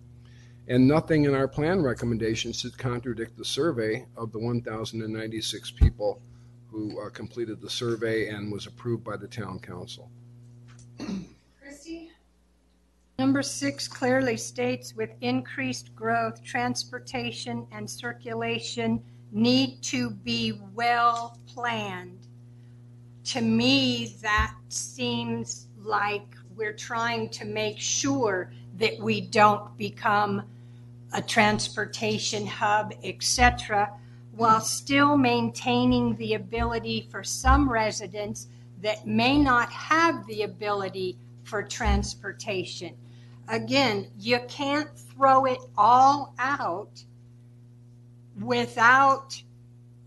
And 0.69 0.89
nothing 0.89 1.27
in 1.27 1.35
our 1.35 1.49
plan 1.49 1.83
recommendations 1.83 2.61
should 2.61 2.79
contradict 2.79 3.37
the 3.37 3.45
survey 3.45 4.07
of 4.17 4.33
the 4.33 4.39
1,096 4.39 5.71
people 5.73 6.23
who 6.71 6.99
uh, 6.99 7.11
completed 7.11 7.61
the 7.61 7.69
survey 7.69 8.31
and 8.31 8.51
was 8.51 8.65
approved 8.65 9.05
by 9.05 9.19
the 9.19 9.29
town 9.29 9.59
council. 9.59 10.11
Number 13.19 13.43
six 13.43 13.89
clearly 13.89 14.37
states 14.37 14.95
with 14.95 15.11
increased 15.21 15.93
growth, 15.97 16.45
transportation 16.45 17.67
and 17.73 17.91
circulation 17.91 19.03
need 19.33 19.83
to 19.83 20.11
be 20.11 20.61
well 20.73 21.37
planned. 21.47 22.29
To 23.25 23.41
me, 23.41 24.17
that 24.23 24.55
seems 24.69 25.67
like 25.83 26.37
we're 26.57 26.73
trying 26.73 27.29
to 27.31 27.45
make 27.45 27.79
sure 27.79 28.53
that 28.77 28.99
we 29.01 29.21
don't 29.21 29.77
become 29.77 30.45
a 31.13 31.21
transportation 31.21 32.47
hub, 32.47 32.95
etc., 33.03 33.91
while 34.37 34.61
still 34.61 35.17
maintaining 35.17 36.15
the 36.17 36.35
ability 36.35 37.09
for 37.11 37.25
some 37.25 37.69
residents 37.69 38.47
that 38.83 39.07
may 39.07 39.39
not 39.39 39.71
have 39.71 40.27
the 40.27 40.43
ability 40.43 41.19
for 41.45 41.63
transportation. 41.63 42.95
Again, 43.49 44.09
you 44.19 44.39
can't 44.49 44.89
throw 44.97 45.47
it 45.47 45.59
all 45.77 46.35
out 46.39 47.03
without 48.41 49.41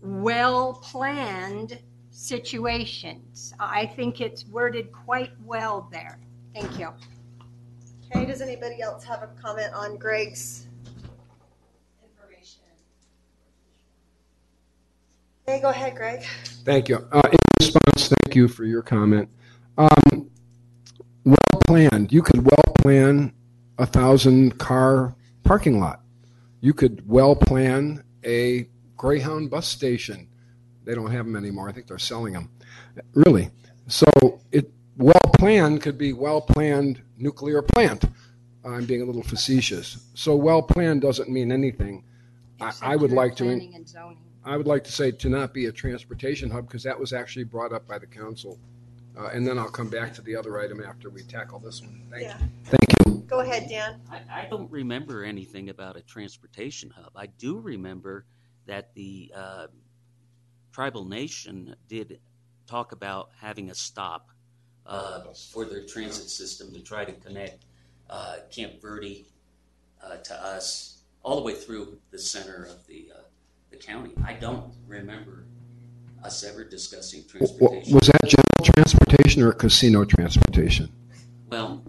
well 0.00 0.74
planned 0.74 1.78
situations. 2.10 3.52
I 3.58 3.86
think 3.86 4.20
it's 4.20 4.46
worded 4.46 4.92
quite 4.92 5.32
well 5.44 5.88
there. 5.90 6.18
Thank 6.54 6.78
you. 6.78 6.88
Okay, 8.14 8.26
does 8.26 8.40
anybody 8.40 8.82
else 8.82 9.04
have 9.04 9.22
a 9.22 9.28
comment 9.40 9.72
on 9.74 9.96
Greg's 9.96 10.66
information? 12.02 12.62
Okay, 15.48 15.60
go 15.60 15.70
ahead, 15.70 15.96
Greg. 15.96 16.24
Thank 16.64 16.88
you. 16.88 17.06
Uh, 17.10 17.22
in 17.32 17.38
response, 17.62 18.08
thank 18.08 18.34
you 18.34 18.48
for 18.48 18.64
your 18.64 18.82
comment. 18.82 19.28
Um, 19.78 20.30
well 21.24 21.36
planned. 21.66 22.12
You 22.12 22.22
could 22.22 22.44
well 22.44 22.74
plan 22.78 23.32
a 23.78 23.86
thousand 23.86 24.58
car 24.58 25.14
parking 25.44 25.80
lot. 25.80 26.00
You 26.60 26.74
could 26.74 27.08
well 27.08 27.36
plan 27.36 28.04
a 28.24 28.68
Greyhound 28.96 29.50
bus 29.50 29.66
station. 29.66 30.28
They 30.84 30.94
don't 30.94 31.10
have 31.10 31.24
them 31.24 31.36
anymore. 31.36 31.68
I 31.68 31.72
think 31.72 31.86
they're 31.86 31.98
selling 31.98 32.32
them. 32.32 32.50
Really. 33.14 33.50
So 33.86 34.06
it 34.50 34.70
well 34.96 35.20
planned 35.38 35.82
could 35.82 35.98
be 35.98 36.12
well 36.12 36.40
planned 36.40 37.02
nuclear 37.16 37.62
plant. 37.62 38.04
I'm 38.64 38.86
being 38.86 39.02
a 39.02 39.04
little 39.04 39.22
facetious. 39.22 40.04
So 40.14 40.36
well 40.36 40.62
planned 40.62 41.02
doesn't 41.02 41.28
mean 41.28 41.50
anything. 41.50 42.04
I, 42.60 42.72
I 42.82 42.96
would 42.96 43.10
like 43.10 43.34
to. 43.36 43.44
zoning. 43.86 44.21
I 44.44 44.56
would 44.56 44.66
like 44.66 44.84
to 44.84 44.92
say 44.92 45.10
to 45.12 45.28
not 45.28 45.54
be 45.54 45.66
a 45.66 45.72
transportation 45.72 46.50
hub 46.50 46.66
because 46.66 46.82
that 46.82 46.98
was 46.98 47.12
actually 47.12 47.44
brought 47.44 47.72
up 47.72 47.86
by 47.86 47.98
the 47.98 48.06
council. 48.06 48.58
Uh, 49.16 49.26
and 49.28 49.46
then 49.46 49.58
I'll 49.58 49.70
come 49.70 49.88
back 49.88 50.12
to 50.14 50.22
the 50.22 50.34
other 50.34 50.58
item 50.58 50.82
after 50.82 51.10
we 51.10 51.22
tackle 51.22 51.58
this 51.58 51.80
one. 51.82 52.06
Thank 52.10 52.22
Yeah. 52.22 52.38
you. 52.40 52.48
Thank 52.64 53.06
you. 53.06 53.22
Go 53.26 53.40
ahead, 53.40 53.68
Dan. 53.68 54.00
I, 54.10 54.42
I 54.42 54.46
don't 54.48 54.70
remember 54.70 55.22
anything 55.22 55.68
about 55.68 55.96
a 55.96 56.02
transportation 56.02 56.90
hub. 56.90 57.12
I 57.14 57.26
do 57.26 57.58
remember 57.60 58.24
that 58.66 58.94
the 58.94 59.30
uh, 59.34 59.66
tribal 60.72 61.04
nation 61.04 61.76
did 61.88 62.20
talk 62.66 62.92
about 62.92 63.30
having 63.38 63.70
a 63.70 63.74
stop 63.74 64.30
uh, 64.86 65.32
for 65.52 65.64
their 65.66 65.84
transit 65.86 66.28
system 66.30 66.72
to 66.72 66.80
try 66.80 67.04
to 67.04 67.12
connect 67.12 67.66
uh, 68.10 68.38
Camp 68.50 68.80
Verde 68.80 69.26
uh, 70.02 70.16
to 70.16 70.34
us 70.34 71.02
all 71.22 71.36
the 71.36 71.42
way 71.42 71.54
through 71.54 71.98
the 72.10 72.18
center 72.18 72.64
of 72.64 72.86
the 72.86 73.12
uh, 73.14 73.21
the 73.72 73.78
county. 73.78 74.12
I 74.24 74.34
don't 74.34 74.72
remember 74.86 75.44
us 76.22 76.44
ever 76.44 76.62
discussing 76.62 77.24
transportation. 77.24 77.94
Was 77.94 78.06
that 78.06 78.22
general 78.22 78.74
transportation 78.74 79.42
or 79.42 79.52
casino 79.52 80.04
transportation? 80.04 80.90
Well, 81.48 81.82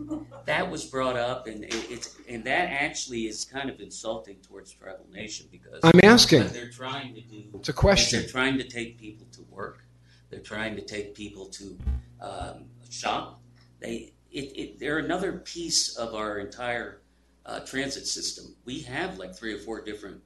that 0.46 0.70
was 0.70 0.86
brought 0.86 1.16
up, 1.16 1.48
and 1.48 1.64
it, 1.64 1.74
it's 1.90 2.18
and 2.28 2.44
that 2.46 2.70
actually 2.70 3.28
is 3.28 3.46
kind 3.46 3.70
of 3.70 3.80
insulting 3.80 4.38
towards 4.38 4.72
tribal 4.74 5.06
nation 5.12 5.48
because 5.52 5.80
I'm 5.84 6.00
asking. 6.04 6.44
what 6.44 6.54
they're 6.54 6.70
trying 6.70 7.14
to 7.16 7.22
do. 7.22 7.44
It's 7.54 7.70
a 7.70 7.74
question. 7.74 8.22
They're 8.22 8.30
trying 8.30 8.58
to 8.58 8.68
take 8.68 8.98
people 9.00 9.28
to 9.34 9.42
work. 9.50 9.84
They're 10.30 10.42
trying 10.42 10.76
to 10.76 10.82
take 10.82 11.16
people 11.16 11.46
to 11.46 11.78
um, 12.20 12.66
shop. 12.90 13.42
They 13.80 14.14
it, 14.32 14.58
it 14.58 14.80
they're 14.80 14.98
another 14.98 15.34
piece 15.34 15.96
of 15.96 16.16
our 16.16 16.40
entire 16.40 17.02
uh, 17.46 17.60
transit 17.62 18.08
system. 18.08 18.56
We 18.66 18.82
have 18.82 19.18
like 19.18 19.36
three 19.36 19.54
or 19.54 19.60
four 19.60 19.82
different 19.82 20.22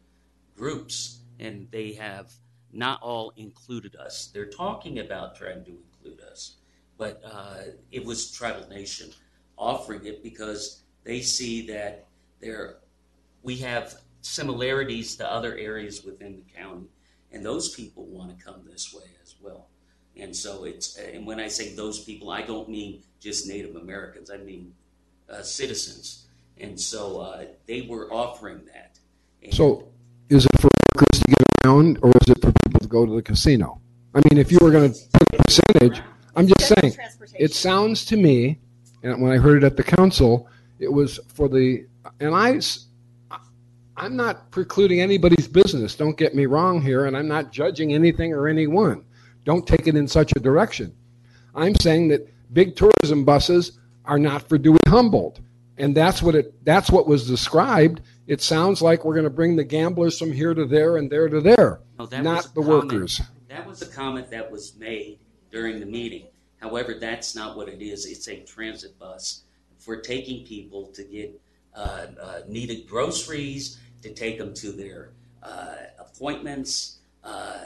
groups, 0.55 1.16
and 1.39 1.67
they 1.71 1.93
have 1.93 2.31
not 2.71 3.01
all 3.01 3.33
included 3.37 3.95
us. 3.95 4.29
They're 4.33 4.49
talking 4.49 4.99
about 4.99 5.35
trying 5.35 5.63
to 5.65 5.71
include 5.71 6.21
us, 6.21 6.57
but 6.97 7.21
uh, 7.25 7.71
it 7.91 8.05
was 8.05 8.31
Tribal 8.31 8.67
Nation 8.69 9.11
offering 9.57 10.05
it 10.05 10.23
because 10.23 10.83
they 11.03 11.21
see 11.21 11.65
that 11.67 12.07
there 12.39 12.77
we 13.43 13.55
have 13.57 13.95
similarities 14.21 15.15
to 15.15 15.31
other 15.31 15.57
areas 15.57 16.03
within 16.03 16.35
the 16.35 16.59
county, 16.59 16.87
and 17.31 17.45
those 17.45 17.73
people 17.73 18.05
want 18.05 18.37
to 18.37 18.43
come 18.43 18.61
this 18.65 18.93
way 18.93 19.05
as 19.23 19.35
well. 19.41 19.69
And 20.15 20.35
so 20.35 20.65
it's 20.65 20.97
and 20.97 21.25
when 21.25 21.39
I 21.39 21.47
say 21.47 21.73
those 21.73 22.03
people, 22.03 22.29
I 22.31 22.41
don't 22.41 22.69
mean 22.69 23.03
just 23.19 23.47
Native 23.47 23.75
Americans. 23.75 24.29
I 24.29 24.37
mean 24.37 24.73
uh, 25.29 25.41
citizens. 25.41 26.25
And 26.59 26.79
so 26.79 27.21
uh, 27.21 27.45
they 27.67 27.81
were 27.81 28.11
offering 28.11 28.65
that. 28.73 28.99
And 29.43 29.53
So 29.53 29.89
is 30.29 30.45
it 30.45 30.61
for 30.61 30.69
workers 31.75 31.95
to 31.95 31.99
get 31.99 32.03
around 32.03 32.03
or 32.03 32.11
is 32.21 32.29
it 32.29 32.41
for 32.41 32.53
people 32.63 32.79
to 32.79 32.87
go 32.87 33.05
to 33.05 33.15
the 33.15 33.21
casino? 33.21 33.81
I 34.13 34.21
mean, 34.29 34.39
if 34.39 34.51
you 34.51 34.59
were 34.61 34.71
going 34.71 34.91
to 34.91 34.99
put 35.13 35.39
a 35.39 35.43
percentage, 35.43 36.01
I'm 36.35 36.47
just 36.47 36.67
saying, 36.67 36.97
it 37.35 37.53
sounds 37.53 38.05
to 38.05 38.17
me, 38.17 38.59
and 39.03 39.21
when 39.21 39.31
I 39.31 39.37
heard 39.37 39.63
it 39.63 39.65
at 39.65 39.77
the 39.77 39.83
council, 39.83 40.47
it 40.79 40.91
was 40.91 41.19
for 41.27 41.47
the, 41.47 41.85
and 42.19 42.33
I, 42.35 42.59
I'm 43.95 44.15
not 44.15 44.49
precluding 44.51 45.01
anybody's 45.01 45.47
business, 45.47 45.95
don't 45.95 46.17
get 46.17 46.35
me 46.35 46.45
wrong 46.45 46.81
here, 46.81 47.05
and 47.05 47.17
I'm 47.17 47.27
not 47.27 47.51
judging 47.51 47.93
anything 47.93 48.33
or 48.33 48.47
anyone. 48.47 49.03
Don't 49.43 49.65
take 49.65 49.87
it 49.87 49.95
in 49.95 50.07
such 50.07 50.33
a 50.35 50.39
direction. 50.39 50.95
I'm 51.55 51.75
saying 51.75 52.09
that 52.09 52.27
big 52.53 52.75
tourism 52.75 53.25
buses 53.25 53.79
are 54.05 54.19
not 54.19 54.47
for 54.47 54.57
Dewey 54.57 54.77
Humboldt. 54.87 55.39
And 55.77 55.95
that's 55.95 56.21
what 56.21 56.35
it, 56.35 56.65
that's 56.65 56.89
what 56.89 57.07
was 57.07 57.27
described. 57.27 58.01
It 58.27 58.41
sounds 58.41 58.81
like 58.81 59.05
we're 59.05 59.13
going 59.13 59.23
to 59.23 59.29
bring 59.29 59.55
the 59.55 59.63
gamblers 59.63 60.19
from 60.19 60.33
here 60.33 60.53
to 60.53 60.65
there 60.65 60.97
and 60.97 61.09
there 61.09 61.29
to 61.29 61.39
there, 61.39 61.79
No, 61.97 62.05
not 62.21 62.43
the 62.53 62.61
comment- 62.61 62.67
workers. 62.67 63.21
That 63.47 63.65
was 63.65 63.81
a 63.81 63.87
comment 63.87 64.29
that 64.31 64.51
was 64.51 64.75
made 64.75 65.19
during 65.51 65.79
the 65.79 65.85
meeting. 65.85 66.27
However, 66.59 66.95
that's 66.99 67.35
not 67.35 67.55
what 67.55 67.69
it 67.69 67.81
is. 67.81 68.05
It's 68.05 68.27
a 68.27 68.41
transit 68.41 68.99
bus 68.99 69.43
for 69.79 70.01
taking 70.01 70.45
people 70.45 70.87
to 70.87 71.03
get 71.03 71.39
uh, 71.73 72.07
uh, 72.21 72.39
needed 72.47 72.87
groceries, 72.87 73.79
to 74.01 74.13
take 74.13 74.37
them 74.37 74.53
to 74.55 74.71
their 74.71 75.11
uh, 75.41 75.75
appointments. 75.99 76.97
Uh, 77.23 77.59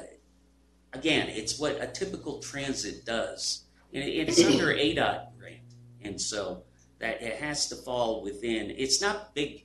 again, 0.94 1.28
it's 1.30 1.58
what 1.58 1.82
a 1.82 1.88
typical 1.88 2.40
transit 2.40 3.06
does. 3.06 3.64
And 3.94 4.04
it's 4.04 4.44
under 4.44 4.68
ADOT 4.76 5.28
grant. 5.40 5.58
And 6.04 6.20
so 6.22 6.64
that 7.00 7.22
it 7.22 7.38
has 7.38 7.68
to 7.70 7.76
fall 7.76 8.22
within, 8.22 8.70
it's 8.78 9.02
not 9.02 9.34
big 9.34 9.64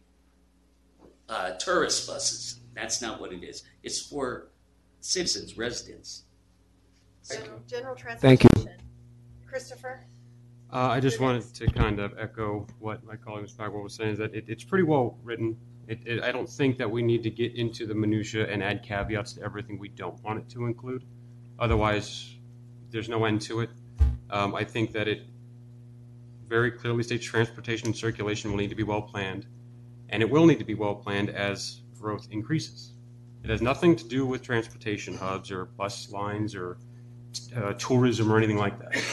uh, 1.29 1.53
tourist 1.53 2.07
buses. 2.07 2.61
That's 2.75 3.01
not 3.01 3.21
what 3.21 3.33
it 3.33 3.43
is. 3.43 3.63
It's 3.83 4.01
for 4.01 4.49
citizens, 5.01 5.57
residents. 5.57 6.25
So, 7.23 7.37
general, 7.41 7.61
general 7.67 7.97
Thank 8.19 8.45
you. 8.45 8.49
transportation. 8.51 8.83
Christopher? 9.47 10.01
Uh, 10.73 10.89
I 10.89 11.01
just 11.01 11.21
wanted 11.21 11.55
to 11.55 11.67
kind 11.69 12.01
of 12.01 12.19
echo 12.19 12.67
what 12.81 13.05
my 13.05 13.17
colleague 13.17 13.43
Ms. 13.43 13.53
Bagwell 13.53 13.83
was 13.83 13.95
saying, 13.95 14.13
is 14.13 14.19
that 14.19 14.35
it, 14.35 14.45
it's 14.49 14.65
pretty 14.65 14.85
well 14.85 15.17
written. 15.23 15.57
It, 15.87 16.01
it, 16.05 16.23
I 16.25 16.33
don't 16.33 16.49
think 16.49 16.77
that 16.79 16.91
we 16.91 17.03
need 17.03 17.23
to 17.23 17.31
get 17.31 17.55
into 17.55 17.87
the 17.87 17.95
minutia 17.95 18.47
and 18.49 18.63
add 18.63 18.83
caveats 18.83 19.35
to 19.35 19.43
everything 19.43 19.79
we 19.79 19.89
don't 19.89 20.23
want 20.25 20.41
it 20.41 20.49
to 20.51 20.67
include. 20.67 21.05
Otherwise, 21.59 22.37
there's 22.91 23.09
no 23.09 23.25
end 23.25 23.41
to 23.43 23.61
it. 23.61 23.71
Um, 24.31 24.55
I 24.55 24.65
think 24.65 24.93
that 24.93 25.07
it 25.07 25.23
very 26.49 26.73
clearly 26.73 27.03
states 27.03 27.25
transportation 27.25 27.87
and 27.87 27.97
circulation 27.97 28.51
will 28.51 28.59
need 28.59 28.71
to 28.71 28.77
be 28.77 28.83
well 28.83 29.03
planned, 29.03 29.47
and 30.09 30.23
it 30.23 30.31
will 30.31 30.47
need 30.47 30.59
to 30.59 30.65
be 30.65 30.75
well 30.75 30.95
planned 30.95 31.31
as 31.31 31.81
growth 31.99 32.29
increases. 32.31 32.93
It 33.43 33.51
has 33.51 33.63
nothing 33.63 33.97
to 33.97 34.05
do 34.05 34.27
with 34.27 34.43
transportation 34.43 35.17
hubs 35.17 35.51
or 35.51 35.67
bus 35.67 36.11
lines 36.11 36.55
or 36.55 36.79
uh, 37.57 37.75
tourism 37.75 38.33
or 38.33 38.37
anything 38.39 38.59
like 38.59 38.79
that. 38.79 39.03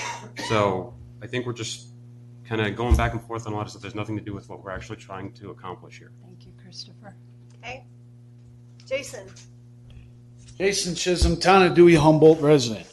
So 0.49 0.93
I 1.21 1.27
think 1.27 1.45
we're 1.45 1.53
just 1.53 1.89
kind 2.43 2.60
of 2.60 2.75
going 2.75 2.95
back 2.95 3.13
and 3.13 3.21
forth 3.21 3.45
on 3.45 3.53
a 3.53 3.56
lot 3.56 3.63
of 3.63 3.69
stuff. 3.69 3.82
There's 3.82 3.95
nothing 3.95 4.17
to 4.17 4.23
do 4.23 4.34
with 4.34 4.49
what 4.49 4.63
we're 4.63 4.71
actually 4.71 4.97
trying 4.97 5.32
to 5.34 5.51
accomplish 5.51 5.99
here. 5.99 6.12
Thank 6.23 6.45
you, 6.45 6.53
Christopher. 6.62 7.15
Okay. 7.60 7.86
Jason? 8.86 9.29
Jason 10.58 10.95
Chisholm, 10.95 11.39
Town 11.39 11.63
of 11.63 11.73
Dewey 11.73 11.95
Humboldt 11.95 12.41
resident. 12.41 12.88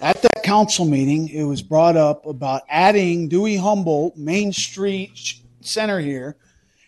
At 0.00 0.20
that 0.22 0.42
council 0.42 0.84
meeting, 0.84 1.28
it 1.28 1.44
was 1.44 1.62
brought 1.62 1.96
up 1.96 2.26
about 2.26 2.62
adding 2.68 3.28
Dewey 3.28 3.56
Humboldt 3.56 4.16
Main 4.16 4.52
Street 4.52 5.40
Center 5.60 6.00
here 6.00 6.36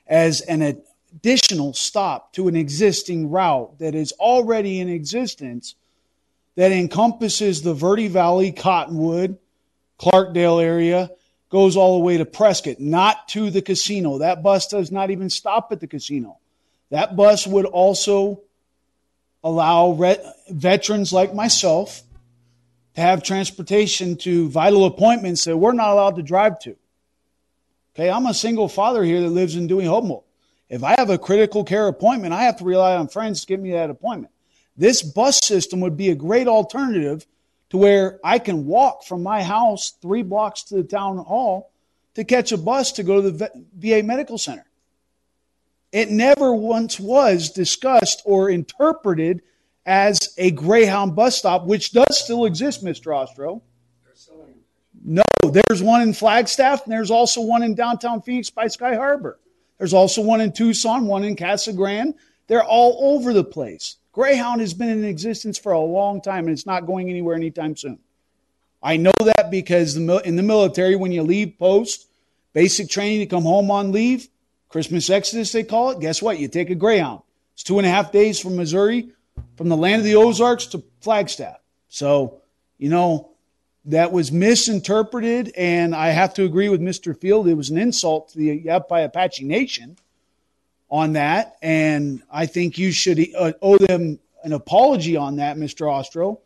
as 0.09 0.41
an 0.43 0.83
additional 1.13 1.75
stop 1.75 2.33
to 2.33 2.49
an 2.49 2.57
existing 2.57 3.31
route 3.31 3.79
that 3.79 3.95
is 3.95 4.13
already 4.13 4.81
in 4.81 4.89
existence 4.89 5.75
that 6.57 6.73
encompasses 6.73 7.63
the 7.63 7.75
Verde 7.75 8.09
Valley, 8.09 8.51
Cottonwood, 8.51 9.39
Clarkdale 10.01 10.63
area, 10.63 11.11
goes 11.51 11.77
all 11.77 11.99
the 11.99 12.05
way 12.05 12.19
to 12.19 12.25
Prescott, 12.25 12.81
not 12.81 13.29
to 13.29 13.51
the 13.51 13.63
casino. 13.63 14.19
That 14.19 14.43
bus 14.43 14.67
does 14.67 14.91
not 14.91 15.11
even 15.11 15.31
stop 15.31 15.73
at 15.73 15.81
the 15.81 15.87
casino. 15.87 16.39
That 16.91 17.17
bus 17.17 17.47
would 17.47 17.65
also 17.65 18.43
allow 19.45 19.93
re- 19.93 20.33
veterans 20.51 21.13
like 21.13 21.35
myself 21.35 22.03
to 22.95 23.01
have 23.01 23.23
transportation 23.23 24.17
to 24.17 24.49
vital 24.49 24.85
appointments 24.85 25.45
that 25.45 25.57
we're 25.57 25.73
not 25.73 25.93
allowed 25.93 26.17
to 26.17 26.23
drive 26.23 26.59
to. 26.61 26.77
Okay, 27.99 28.11
I'm 28.11 28.27
a 28.27 28.35
single 28.35 28.69
father 28.69 29.03
here 29.03 29.21
that 29.21 29.31
lives 29.31 29.57
in 29.57 29.67
Dewey 29.67 29.85
Humboldt. 29.85 30.25
If 30.69 30.85
I 30.85 30.95
have 30.99 31.11
a 31.11 31.19
critical 31.19 31.65
care 31.65 31.89
appointment, 31.89 32.33
I 32.33 32.45
have 32.45 32.57
to 32.59 32.65
rely 32.65 32.95
on 32.95 33.09
friends 33.09 33.41
to 33.41 33.47
get 33.49 33.59
me 33.59 33.73
that 33.73 33.91
appointment. 33.91 34.33
This 34.77 35.03
bus 35.03 35.41
system 35.43 35.81
would 35.81 35.97
be 35.97 36.11
a 36.11 36.15
great 36.15 36.47
alternative 36.47 37.27
to 37.71 37.77
where 37.77 38.21
I 38.23 38.39
can 38.39 38.67
walk 38.67 39.03
from 39.03 39.25
my 39.25 39.43
house 39.43 39.95
three 40.01 40.23
blocks 40.23 40.63
to 40.65 40.77
the 40.77 40.85
town 40.85 41.19
hall 41.19 41.73
to 42.15 42.23
catch 42.23 42.53
a 42.53 42.57
bus 42.57 42.93
to 42.93 43.03
go 43.03 43.21
to 43.21 43.33
the 43.33 43.51
VA 43.77 44.05
Medical 44.05 44.39
Center. 44.39 44.67
It 45.91 46.09
never 46.09 46.55
once 46.55 47.01
was 47.01 47.51
discussed 47.51 48.23
or 48.25 48.49
interpreted 48.49 49.43
as 49.87 50.21
a 50.39 50.53
Greyhound 50.53 51.17
bus 51.17 51.37
stop, 51.37 51.67
which 51.67 51.91
does 51.91 52.17
still 52.17 52.45
exist, 52.45 52.85
Mr. 52.85 53.13
Ostro. 53.13 53.63
No, 55.11 55.23
there's 55.43 55.83
one 55.83 56.03
in 56.03 56.13
Flagstaff, 56.13 56.85
and 56.85 56.93
there's 56.93 57.11
also 57.11 57.41
one 57.41 57.63
in 57.63 57.75
downtown 57.75 58.21
Phoenix 58.21 58.51
by 58.51 58.67
Sky 58.67 58.95
Harbor. 58.95 59.39
There's 59.79 59.95
also 59.95 60.21
one 60.21 60.43
in 60.43 60.53
Tucson, 60.53 61.07
one 61.07 61.25
in 61.25 61.35
Casa 61.35 61.73
Grande. 61.73 62.15
They're 62.47 62.63
all 62.63 63.15
over 63.15 63.33
the 63.33 63.43
place. 63.43 63.97
Greyhound 64.13 64.61
has 64.61 64.75
been 64.75 64.91
in 64.91 65.05
existence 65.05 65.57
for 65.57 65.73
a 65.73 65.81
long 65.81 66.21
time, 66.21 66.45
and 66.45 66.51
it's 66.51 66.67
not 66.67 66.85
going 66.85 67.09
anywhere 67.09 67.35
anytime 67.37 67.75
soon. 67.75 67.99
I 68.83 68.99
know 68.99 69.13
that 69.25 69.51
because 69.51 69.97
in 69.97 70.07
the 70.07 70.43
military, 70.43 70.95
when 70.95 71.13
you 71.13 71.23
leave 71.23 71.59
post, 71.59 72.07
basic 72.53 72.91
training 72.91 73.21
to 73.21 73.27
come 73.27 73.45
home 73.45 73.71
on 73.71 73.93
leave, 73.93 74.29
Christmas 74.69 75.09
Exodus, 75.09 75.53
they 75.53 75.65
call 75.65 75.91
it. 75.91 76.01
Guess 76.01 76.21
what? 76.21 76.39
You 76.39 76.49
take 76.49 76.69
a 76.69 76.75
Greyhound. 76.75 77.23
It's 77.55 77.63
two 77.63 77.79
and 77.79 77.87
a 77.87 77.91
half 77.91 78.13
days 78.13 78.39
from 78.39 78.57
Missouri, 78.57 79.11
from 79.57 79.71
the 79.71 79.77
land 79.77 80.01
of 80.01 80.05
the 80.05 80.17
Ozarks 80.17 80.67
to 80.67 80.83
Flagstaff. 81.01 81.57
So, 81.89 82.43
you 82.77 82.91
know, 82.91 83.31
that 83.89 84.13
was 84.13 84.31
misinterpreted, 84.31 85.51
and 85.57 85.95
I 85.95 86.09
have 86.09 86.35
to 86.35 86.45
agree 86.45 86.69
with 86.69 86.83
Mr. 86.83 87.19
Field. 87.19 87.49
It 87.49 87.55
was 87.55 87.71
an 87.71 87.79
insult 87.79 88.29
to 88.31 88.39
the 88.39 88.57
Yavapai 88.57 89.05
Apache 89.05 89.45
Nation 89.45 89.97
on 90.91 91.15
that, 91.15 91.57
and 91.63 92.23
I 92.31 92.45
think 92.45 92.77
you 92.77 92.93
should 92.93 93.19
uh, 93.35 93.55
owe 93.63 93.79
them 93.79 94.19
an 94.45 94.53
apology 94.53 95.17
on 95.17 95.37
that, 95.37 95.57
Mr. 95.57 95.91
Ostro, 95.91 96.41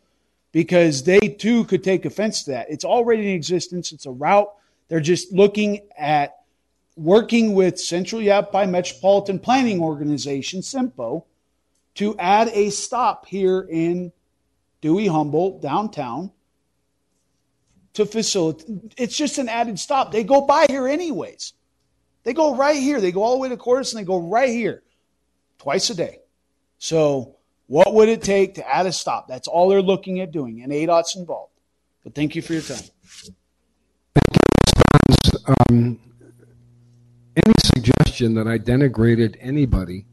because 0.53 1.03
they 1.03 1.19
too 1.19 1.65
could 1.65 1.83
take 1.83 2.05
offense 2.05 2.43
to 2.43 2.51
that. 2.51 2.67
It's 2.69 2.85
already 2.85 3.29
in 3.29 3.35
existence. 3.35 3.91
It's 3.91 4.05
a 4.05 4.11
route. 4.11 4.49
They're 4.87 5.01
just 5.01 5.33
looking 5.33 5.81
at 5.97 6.37
working 6.95 7.55
with 7.55 7.77
Central 7.77 8.21
Yavapai 8.21 8.67
Metropolitan 8.67 9.39
Planning 9.39 9.81
Organization, 9.81 10.61
CYMPO, 10.61 11.25
to 11.95 12.17
add 12.19 12.47
a 12.53 12.69
stop 12.69 13.25
here 13.25 13.67
in 13.69 14.13
Dewey 14.79 15.07
Humboldt 15.07 15.61
downtown 15.61 16.31
to 17.93 18.05
facilitate. 18.05 18.93
It's 18.97 19.15
just 19.15 19.37
an 19.37 19.49
added 19.49 19.79
stop. 19.79 20.11
They 20.11 20.23
go 20.23 20.41
by 20.41 20.65
here 20.69 20.87
anyways. 20.87 21.53
They 22.23 22.33
go 22.33 22.55
right 22.55 22.77
here. 22.77 23.01
They 23.01 23.11
go 23.11 23.23
all 23.23 23.33
the 23.33 23.39
way 23.39 23.49
to 23.49 23.57
Cordes 23.57 23.93
and 23.93 24.01
they 24.01 24.05
go 24.05 24.19
right 24.19 24.49
here 24.49 24.83
twice 25.59 25.89
a 25.89 25.95
day. 25.95 26.19
So, 26.79 27.37
what 27.67 27.93
would 27.93 28.09
it 28.09 28.21
take 28.21 28.55
to 28.55 28.69
add 28.69 28.85
a 28.85 28.91
stop? 28.91 29.27
That's 29.27 29.47
all 29.47 29.69
they're 29.69 29.81
looking 29.81 30.19
at 30.19 30.31
doing, 30.31 30.63
and 30.63 30.71
ADOT's 30.71 31.15
involved. 31.15 31.53
But 32.03 32.13
thank 32.13 32.35
you 32.35 32.41
for 32.41 32.53
your 32.53 32.61
time. 32.61 32.79
Um, 35.45 35.99
any 37.35 37.53
suggestion 37.75 38.33
that 38.35 38.47
I 38.47 38.59
denigrated 38.59 39.37
anybody 39.39 40.05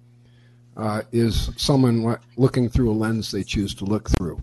uh, 0.76 1.02
is 1.12 1.50
someone 1.56 2.16
looking 2.36 2.68
through 2.68 2.90
a 2.90 2.94
lens 2.94 3.30
they 3.30 3.42
choose 3.42 3.74
to 3.74 3.84
look 3.84 4.08
through. 4.10 4.42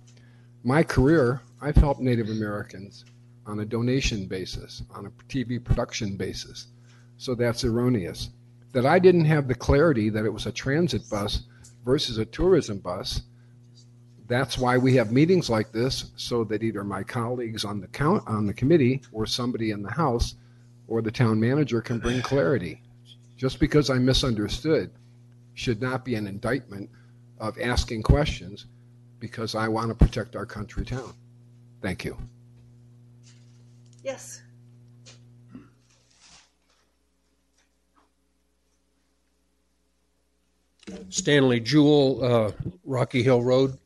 My 0.63 0.83
career, 0.83 1.41
I've 1.61 1.75
helped 1.75 2.01
Native 2.01 2.29
Americans 2.29 3.05
on 3.47 3.59
a 3.61 3.65
donation 3.65 4.27
basis, 4.27 4.83
on 4.91 5.05
a 5.07 5.09
TV 5.29 5.63
production 5.63 6.17
basis. 6.17 6.67
So 7.17 7.33
that's 7.33 7.63
erroneous. 7.63 8.29
that 8.73 8.85
I 8.85 8.99
didn't 8.99 9.25
have 9.25 9.47
the 9.47 9.55
clarity 9.55 10.09
that 10.09 10.25
it 10.25 10.33
was 10.33 10.45
a 10.45 10.51
transit 10.51 11.09
bus 11.09 11.43
versus 11.85 12.17
a 12.17 12.25
tourism 12.25 12.79
bus. 12.79 13.21
That's 14.27 14.57
why 14.57 14.77
we 14.77 14.95
have 14.97 15.11
meetings 15.11 15.49
like 15.49 15.71
this, 15.71 16.11
so 16.17 16.43
that 16.43 16.61
either 16.63 16.83
my 16.83 17.01
colleagues 17.01 17.63
on 17.63 17.79
the 17.79 17.87
count, 17.87 18.23
on 18.27 18.45
the 18.45 18.53
committee, 18.53 19.01
or 19.11 19.25
somebody 19.25 19.71
in 19.71 19.81
the 19.81 19.91
House, 19.91 20.35
or 20.87 21.01
the 21.01 21.11
town 21.11 21.39
manager 21.39 21.81
can 21.81 21.99
bring 21.99 22.21
clarity. 22.21 22.81
Just 23.37 23.59
because 23.59 23.89
I 23.89 23.97
misunderstood 23.99 24.91
should 25.53 25.81
not 25.81 26.03
be 26.03 26.15
an 26.15 26.27
indictment 26.27 26.89
of 27.39 27.57
asking 27.59 28.03
questions 28.03 28.65
because 29.19 29.55
I 29.55 29.67
want 29.69 29.89
to 29.89 29.95
protect 29.95 30.35
our 30.35 30.45
country 30.45 30.85
town. 30.85 31.13
Thank 31.81 32.03
you. 32.05 32.17
Yes. 34.07 34.41
Stanley 41.09 41.59
Jewell, 41.59 42.23
uh, 42.23 42.51
Rocky 42.85 43.21
Hill 43.21 43.43
Road. 43.43 43.77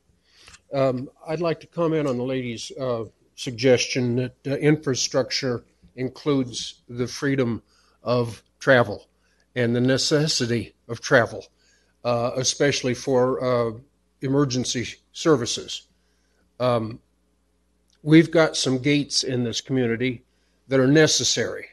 Um, 0.72 1.10
I'd 1.28 1.40
like 1.40 1.60
to 1.62 1.68
comment 1.68 2.08
on 2.08 2.18
the 2.18 2.24
lady's 2.24 2.72
uh, 2.80 3.06
suggestion 3.34 4.16
that 4.18 4.36
uh, 4.46 4.52
infrastructure 4.58 5.64
includes 5.96 6.84
the 6.88 7.08
freedom 7.08 7.64
of 8.04 8.44
travel 8.60 9.08
and 9.56 9.76
the 9.76 9.82
necessity 9.82 10.76
of 10.88 11.02
travel, 11.02 11.48
uh, 12.06 12.30
especially 12.36 12.94
for 12.94 13.44
uh, 13.44 13.72
emergency 14.22 14.88
services. 15.14 15.88
Um, 16.60 17.00
we've 18.04 18.32
got 18.32 18.58
some 18.58 18.80
gates 18.80 19.24
in 19.24 19.44
this 19.44 19.62
community 19.62 20.24
that 20.68 20.80
are 20.80 20.88
necessary. 20.88 21.68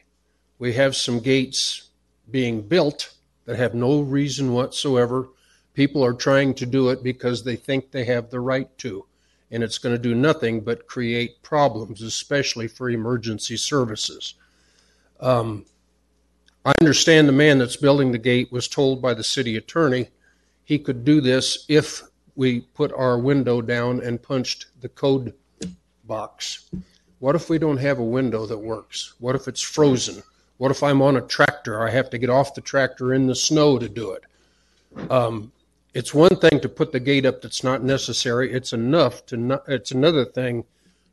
We 0.59 0.73
have 0.73 0.95
some 0.95 1.19
gates 1.19 1.89
being 2.31 2.61
built 2.61 3.13
that 3.45 3.57
have 3.57 3.73
no 3.73 4.01
reason 4.01 4.53
whatsoever. 4.53 5.29
People 5.73 6.03
are 6.03 6.13
trying 6.13 6.53
to 6.55 6.65
do 6.65 6.89
it 6.89 7.03
because 7.03 7.43
they 7.43 7.55
think 7.55 7.91
they 7.91 8.05
have 8.05 8.29
the 8.29 8.39
right 8.39 8.75
to. 8.79 9.05
And 9.51 9.63
it's 9.63 9.79
going 9.79 9.95
to 9.95 10.01
do 10.01 10.13
nothing 10.13 10.61
but 10.61 10.85
create 10.85 11.41
problems, 11.41 12.01
especially 12.03 12.67
for 12.67 12.89
emergency 12.89 13.57
services. 13.57 14.35
Um, 15.19 15.65
I 16.65 16.73
understand 16.81 17.27
the 17.27 17.33
man 17.33 17.57
that's 17.57 17.77
building 17.77 18.11
the 18.11 18.19
gate 18.19 18.51
was 18.51 18.67
told 18.67 19.01
by 19.01 19.13
the 19.13 19.23
city 19.23 19.55
attorney 19.55 20.09
he 20.65 20.77
could 20.77 21.03
do 21.03 21.19
this 21.19 21.65
if 21.67 22.03
we 22.35 22.61
put 22.61 22.93
our 22.93 23.17
window 23.17 23.59
down 23.59 24.01
and 24.01 24.21
punched 24.21 24.67
the 24.81 24.89
code 24.89 25.33
box. 26.09 26.69
What 27.19 27.35
if 27.35 27.49
we 27.49 27.57
don't 27.57 27.77
have 27.77 27.99
a 27.99 28.03
window 28.03 28.45
that 28.45 28.57
works? 28.57 29.13
What 29.19 29.35
if 29.35 29.47
it's 29.47 29.61
frozen? 29.61 30.21
What 30.57 30.71
if 30.71 30.83
I'm 30.83 31.01
on 31.01 31.15
a 31.15 31.21
tractor? 31.21 31.81
I 31.81 31.89
have 31.89 32.09
to 32.09 32.17
get 32.17 32.29
off 32.29 32.53
the 32.53 32.61
tractor 32.61 33.13
in 33.13 33.27
the 33.27 33.35
snow 33.35 33.79
to 33.79 33.87
do 33.87 34.11
it. 34.11 34.23
Um, 35.09 35.53
it's 35.93 36.13
one 36.13 36.35
thing 36.35 36.59
to 36.59 36.67
put 36.67 36.91
the 36.91 36.99
gate 36.99 37.25
up 37.25 37.41
that's 37.41 37.63
not 37.63 37.83
necessary. 37.83 38.51
It's 38.51 38.73
enough 38.73 39.25
to 39.27 39.37
not, 39.37 39.63
it's 39.67 39.91
another 39.91 40.25
thing 40.25 40.65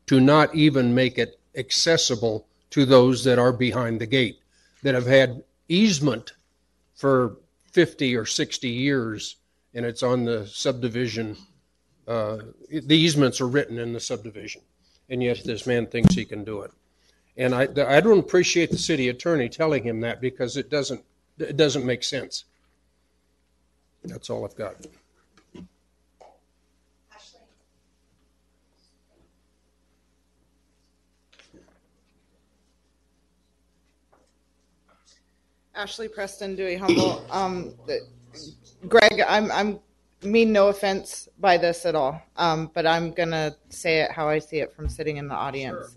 to 0.07 0.19
not 0.19 0.53
even 0.53 0.93
make 0.93 1.17
it 1.17 1.39
accessible 1.55 2.45
to 2.71 2.85
those 2.85 3.23
that 3.23 3.39
are 3.39 3.53
behind 3.53 4.01
the 4.01 4.05
gate 4.05 4.39
that 4.83 4.95
have 4.95 5.07
had 5.07 5.43
easement 5.69 6.33
for 6.95 7.37
50 7.71 8.15
or 8.15 8.25
60 8.25 8.69
years 8.69 9.37
and 9.73 9.85
it's 9.85 10.03
on 10.03 10.25
the 10.25 10.47
subdivision. 10.47 11.37
Uh, 12.07 12.37
the 12.69 12.95
easements 12.95 13.39
are 13.39 13.47
written 13.47 13.77
in 13.77 13.93
the 13.93 13.99
subdivision, 13.99 14.61
and 15.09 15.23
yet 15.23 15.43
this 15.43 15.65
man 15.65 15.87
thinks 15.87 16.13
he 16.13 16.25
can 16.25 16.43
do 16.43 16.61
it. 16.61 16.71
And 17.37 17.53
I, 17.53 17.67
I 17.87 18.01
don't 18.01 18.19
appreciate 18.19 18.71
the 18.71 18.77
city 18.77 19.09
attorney 19.09 19.47
telling 19.47 19.83
him 19.83 20.01
that 20.01 20.19
because 20.21 20.57
it 20.57 20.69
doesn't, 20.69 21.03
it 21.37 21.55
doesn't 21.55 21.85
make 21.85 22.03
sense. 22.03 22.45
That's 24.03 24.29
all 24.29 24.43
I've 24.43 24.55
got. 24.55 24.75
Ashley 35.75 36.07
Preston, 36.07 36.55
Dewey 36.55 36.75
Humboldt. 36.75 37.23
Um, 37.29 37.75
Greg, 38.87 39.21
I'm, 39.27 39.51
I'm 39.51 39.79
mean 40.23 40.51
no 40.51 40.67
offense 40.67 41.29
by 41.39 41.57
this 41.57 41.85
at 41.85 41.95
all, 41.95 42.21
um, 42.35 42.71
but 42.73 42.85
I'm 42.85 43.11
gonna 43.11 43.55
say 43.69 44.01
it 44.01 44.11
how 44.11 44.27
I 44.27 44.39
see 44.39 44.57
it 44.57 44.73
from 44.73 44.89
sitting 44.89 45.17
in 45.17 45.27
the 45.27 45.35
audience. 45.35 45.95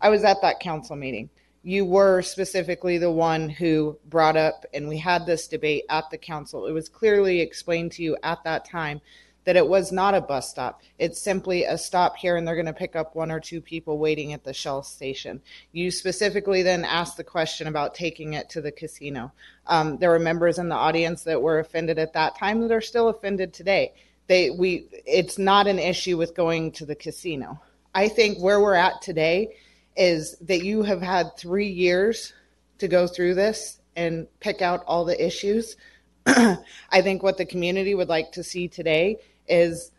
I 0.00 0.10
was 0.10 0.24
at 0.24 0.42
that 0.42 0.60
council 0.60 0.96
meeting. 0.96 1.30
You 1.62 1.84
were 1.84 2.22
specifically 2.22 2.98
the 2.98 3.10
one 3.10 3.48
who 3.48 3.98
brought 4.06 4.36
up, 4.36 4.66
and 4.72 4.88
we 4.88 4.98
had 4.98 5.26
this 5.26 5.48
debate 5.48 5.84
at 5.88 6.10
the 6.10 6.18
council. 6.18 6.66
It 6.66 6.72
was 6.72 6.88
clearly 6.88 7.40
explained 7.40 7.92
to 7.92 8.02
you 8.02 8.16
at 8.22 8.44
that 8.44 8.64
time 8.64 9.00
that 9.46 9.56
it 9.56 9.66
was 9.66 9.92
not 9.92 10.14
a 10.14 10.20
bus 10.20 10.50
stop. 10.50 10.82
It's 10.98 11.22
simply 11.22 11.64
a 11.64 11.78
stop 11.78 12.16
here, 12.16 12.36
and 12.36 12.46
they're 12.46 12.56
going 12.56 12.66
to 12.66 12.72
pick 12.72 12.96
up 12.96 13.14
one 13.14 13.30
or 13.30 13.38
two 13.38 13.60
people 13.60 13.96
waiting 13.96 14.32
at 14.32 14.42
the 14.42 14.52
Shell 14.52 14.82
station. 14.82 15.40
You 15.70 15.92
specifically 15.92 16.62
then 16.62 16.84
asked 16.84 17.16
the 17.16 17.24
question 17.24 17.68
about 17.68 17.94
taking 17.94 18.34
it 18.34 18.50
to 18.50 18.60
the 18.60 18.72
casino. 18.72 19.32
Um, 19.68 19.98
there 19.98 20.10
were 20.10 20.18
members 20.18 20.58
in 20.58 20.68
the 20.68 20.74
audience 20.74 21.22
that 21.22 21.40
were 21.40 21.60
offended 21.60 21.96
at 21.96 22.12
that 22.14 22.36
time 22.36 22.60
that 22.60 22.72
are 22.72 22.80
still 22.80 23.08
offended 23.08 23.54
today. 23.54 23.94
They, 24.26 24.50
we, 24.50 24.88
it's 25.06 25.38
not 25.38 25.68
an 25.68 25.78
issue 25.78 26.16
with 26.16 26.34
going 26.34 26.72
to 26.72 26.84
the 26.84 26.96
casino. 26.96 27.60
I 27.94 28.08
think 28.08 28.38
where 28.38 28.60
we're 28.60 28.74
at 28.74 29.00
today 29.00 29.54
is 29.96 30.36
that 30.40 30.64
you 30.64 30.82
have 30.82 31.00
had 31.00 31.36
three 31.36 31.68
years 31.68 32.32
to 32.78 32.88
go 32.88 33.06
through 33.06 33.34
this 33.34 33.78
and 33.94 34.26
pick 34.40 34.60
out 34.60 34.82
all 34.88 35.04
the 35.04 35.24
issues. 35.24 35.76
I 36.26 36.58
think 37.00 37.22
what 37.22 37.38
the 37.38 37.46
community 37.46 37.94
would 37.94 38.08
like 38.08 38.32
to 38.32 38.42
see 38.42 38.66
today 38.66 39.20
is 39.48 39.92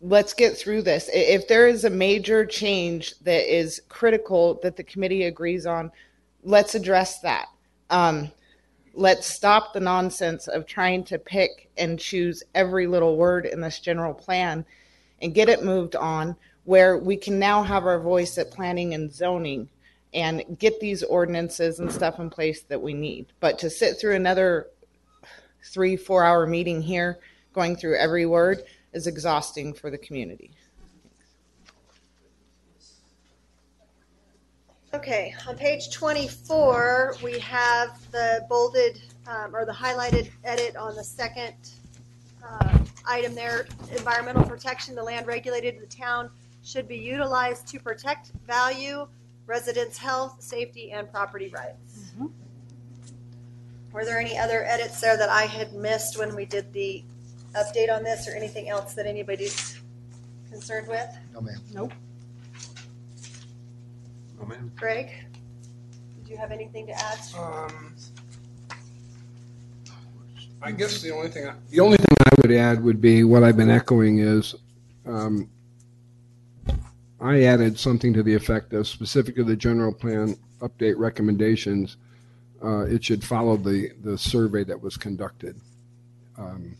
let's 0.00 0.34
get 0.34 0.56
through 0.56 0.82
this. 0.82 1.08
If 1.12 1.48
there 1.48 1.66
is 1.68 1.84
a 1.84 1.90
major 1.90 2.44
change 2.44 3.18
that 3.20 3.52
is 3.52 3.82
critical 3.88 4.60
that 4.62 4.76
the 4.76 4.84
committee 4.84 5.24
agrees 5.24 5.66
on, 5.66 5.90
let's 6.42 6.74
address 6.74 7.20
that. 7.20 7.46
Um, 7.90 8.30
let's 8.94 9.26
stop 9.26 9.72
the 9.72 9.80
nonsense 9.80 10.48
of 10.48 10.66
trying 10.66 11.04
to 11.04 11.18
pick 11.18 11.70
and 11.76 11.98
choose 11.98 12.42
every 12.54 12.86
little 12.86 13.16
word 13.16 13.46
in 13.46 13.60
this 13.60 13.78
general 13.78 14.14
plan 14.14 14.64
and 15.20 15.34
get 15.34 15.48
it 15.48 15.64
moved 15.64 15.96
on 15.96 16.36
where 16.64 16.98
we 16.98 17.16
can 17.16 17.38
now 17.38 17.62
have 17.62 17.86
our 17.86 18.00
voice 18.00 18.38
at 18.38 18.50
planning 18.50 18.92
and 18.92 19.12
zoning 19.12 19.68
and 20.12 20.44
get 20.58 20.80
these 20.80 21.02
ordinances 21.04 21.78
and 21.78 21.92
stuff 21.92 22.18
in 22.18 22.28
place 22.28 22.62
that 22.62 22.80
we 22.80 22.92
need. 22.92 23.26
But 23.38 23.58
to 23.60 23.70
sit 23.70 23.98
through 23.98 24.16
another 24.16 24.68
three, 25.62 25.96
four 25.96 26.24
hour 26.24 26.46
meeting 26.46 26.82
here, 26.82 27.18
going 27.52 27.76
through 27.76 27.98
every 27.98 28.26
word, 28.26 28.62
is 28.96 29.06
exhausting 29.06 29.74
for 29.74 29.90
the 29.90 29.98
community. 29.98 30.50
Okay, 34.94 35.34
on 35.46 35.56
page 35.56 35.90
24, 35.90 37.16
we 37.22 37.38
have 37.40 38.10
the 38.10 38.46
bolded 38.48 39.02
um, 39.26 39.54
or 39.54 39.66
the 39.66 39.72
highlighted 39.72 40.30
edit 40.44 40.74
on 40.76 40.96
the 40.96 41.04
second 41.04 41.54
uh, 42.42 42.78
item 43.06 43.34
there. 43.34 43.66
Environmental 43.92 44.44
protection, 44.44 44.94
the 44.94 45.02
land 45.02 45.26
regulated 45.26 45.74
in 45.74 45.80
the 45.80 45.86
town 45.86 46.30
should 46.64 46.88
be 46.88 46.96
utilized 46.96 47.68
to 47.68 47.78
protect 47.78 48.30
value, 48.46 49.06
residents' 49.46 49.98
health, 49.98 50.36
safety, 50.42 50.92
and 50.92 51.10
property 51.12 51.52
rights. 51.54 52.12
Were 53.92 54.06
there 54.06 54.18
any 54.18 54.38
other 54.38 54.64
edits 54.64 55.00
there 55.00 55.18
that 55.18 55.28
I 55.28 55.42
had 55.42 55.74
missed 55.74 56.18
when 56.18 56.34
we 56.34 56.46
did 56.46 56.72
the 56.72 57.04
update 57.54 57.94
on 57.94 58.02
this 58.02 58.28
or 58.28 58.32
anything 58.34 58.68
else 58.68 58.94
that 58.94 59.06
anybody's 59.06 59.78
concerned 60.50 60.88
with? 60.88 61.08
No, 61.32 61.40
ma'am. 61.40 61.60
Nope. 61.74 61.92
No, 64.38 64.46
ma'am. 64.46 64.70
Greg, 64.76 65.10
did 66.18 66.28
you 66.30 66.36
have 66.36 66.52
anything 66.52 66.86
to 66.86 66.92
add? 66.92 67.18
Um, 67.38 67.94
I 70.62 70.72
guess 70.72 71.00
the 71.02 71.10
only 71.12 71.28
thing, 71.28 71.46
I- 71.46 71.54
the 71.70 71.80
only 71.80 71.96
thing 71.96 72.06
I 72.26 72.30
would 72.40 72.50
add 72.52 72.82
would 72.82 73.00
be 73.00 73.24
what 73.24 73.42
I've 73.44 73.56
been 73.56 73.70
echoing 73.70 74.18
is, 74.18 74.54
um, 75.04 75.48
I 77.20 77.44
added 77.44 77.78
something 77.78 78.12
to 78.12 78.22
the 78.22 78.34
effect 78.34 78.72
of 78.72 78.86
specific 78.86 79.36
to 79.36 79.44
the 79.44 79.56
general 79.56 79.92
plan 79.92 80.36
update 80.60 80.98
recommendations. 80.98 81.96
Uh, 82.62 82.80
it 82.80 83.04
should 83.04 83.22
follow 83.24 83.56
the, 83.56 83.92
the 84.02 84.18
survey 84.18 84.64
that 84.64 84.80
was 84.80 84.96
conducted. 84.96 85.58
Um, 86.38 86.76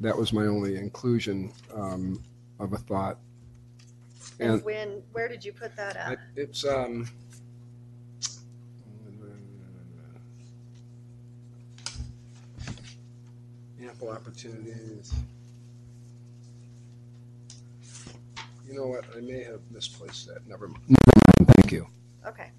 that 0.00 0.16
was 0.16 0.32
my 0.32 0.46
only 0.46 0.76
inclusion, 0.76 1.52
um, 1.74 2.22
of 2.58 2.72
a 2.72 2.78
thought. 2.78 3.18
And 4.40 4.52
And 4.54 4.64
when, 4.64 5.02
where 5.12 5.28
did 5.28 5.44
you 5.44 5.52
put 5.52 5.74
that 5.76 5.96
I- 5.96 6.12
at? 6.12 6.18
it's, 6.36 6.64
um, 6.64 7.08
ample 13.82 14.08
opportunities. 14.10 15.12
You 18.66 18.74
know 18.74 18.86
what? 18.88 19.04
I 19.16 19.20
may 19.20 19.44
have 19.44 19.60
misplaced 19.70 20.26
that. 20.26 20.46
Never 20.46 20.66
mind. 20.68 20.82
Never 20.88 21.20
mind. 21.40 21.54
Thank 21.56 21.72
you. 21.72 21.86
Okay. 22.26 22.50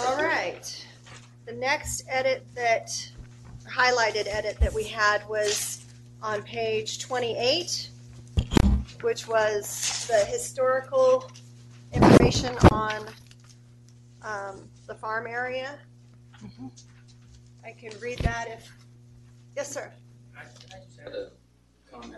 All 0.00 0.16
right. 0.22 0.86
The 1.46 1.52
next 1.52 2.04
edit 2.08 2.46
that 2.54 2.90
highlighted 3.68 4.26
edit 4.26 4.58
that 4.60 4.72
we 4.74 4.84
had 4.84 5.26
was 5.28 5.85
on 6.22 6.42
page 6.42 6.98
28, 6.98 7.90
which 9.02 9.28
was 9.28 10.06
the 10.08 10.24
historical 10.26 11.30
information 11.92 12.56
on 12.72 13.06
um, 14.22 14.68
the 14.86 14.94
farm 14.94 15.26
area. 15.26 15.78
I 17.64 17.72
can 17.72 17.92
read 18.00 18.18
that 18.20 18.46
if, 18.48 18.70
yes, 19.56 19.70
sir. 19.72 19.92
I 20.38 20.42
just 20.84 21.00
had 21.00 21.12
a 21.12 21.30
comment 21.90 22.16